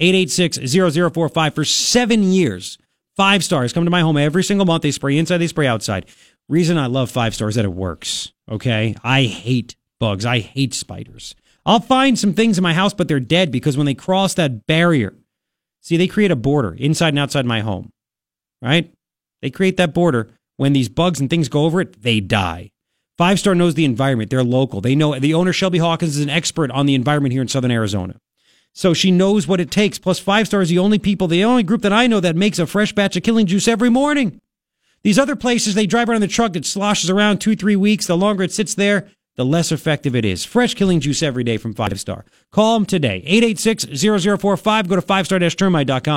[0.00, 2.78] 886-0045 for seven years.
[3.16, 4.82] Five stars come to my home every single month.
[4.82, 6.06] They spray inside, they spray outside.
[6.48, 8.32] Reason I love Five Stars is that it works.
[8.50, 10.26] Okay, I hate bugs.
[10.26, 11.34] I hate spiders.
[11.64, 14.66] I'll find some things in my house, but they're dead because when they cross that
[14.66, 15.14] barrier,
[15.80, 17.90] see, they create a border inside and outside my home,
[18.60, 18.92] right?
[19.40, 20.30] They create that border.
[20.56, 22.70] When these bugs and things go over it, they die.
[23.16, 24.28] Five Star knows the environment.
[24.28, 24.82] They're local.
[24.82, 27.70] They know the owner, Shelby Hawkins, is an expert on the environment here in Southern
[27.70, 28.16] Arizona.
[28.74, 29.98] So she knows what it takes.
[29.98, 32.58] Plus, Five Star is the only people, the only group that I know that makes
[32.58, 34.40] a fresh batch of killing juice every morning.
[35.02, 38.06] These other places, they drive around the truck that sloshes around two, three weeks.
[38.06, 40.44] The longer it sits there, the less effective it is.
[40.44, 42.24] Fresh killing juice every day from Five Star.
[42.50, 43.22] Call them today.
[43.26, 44.88] 886 0045.
[44.88, 46.12] Go to 5star-termite.com.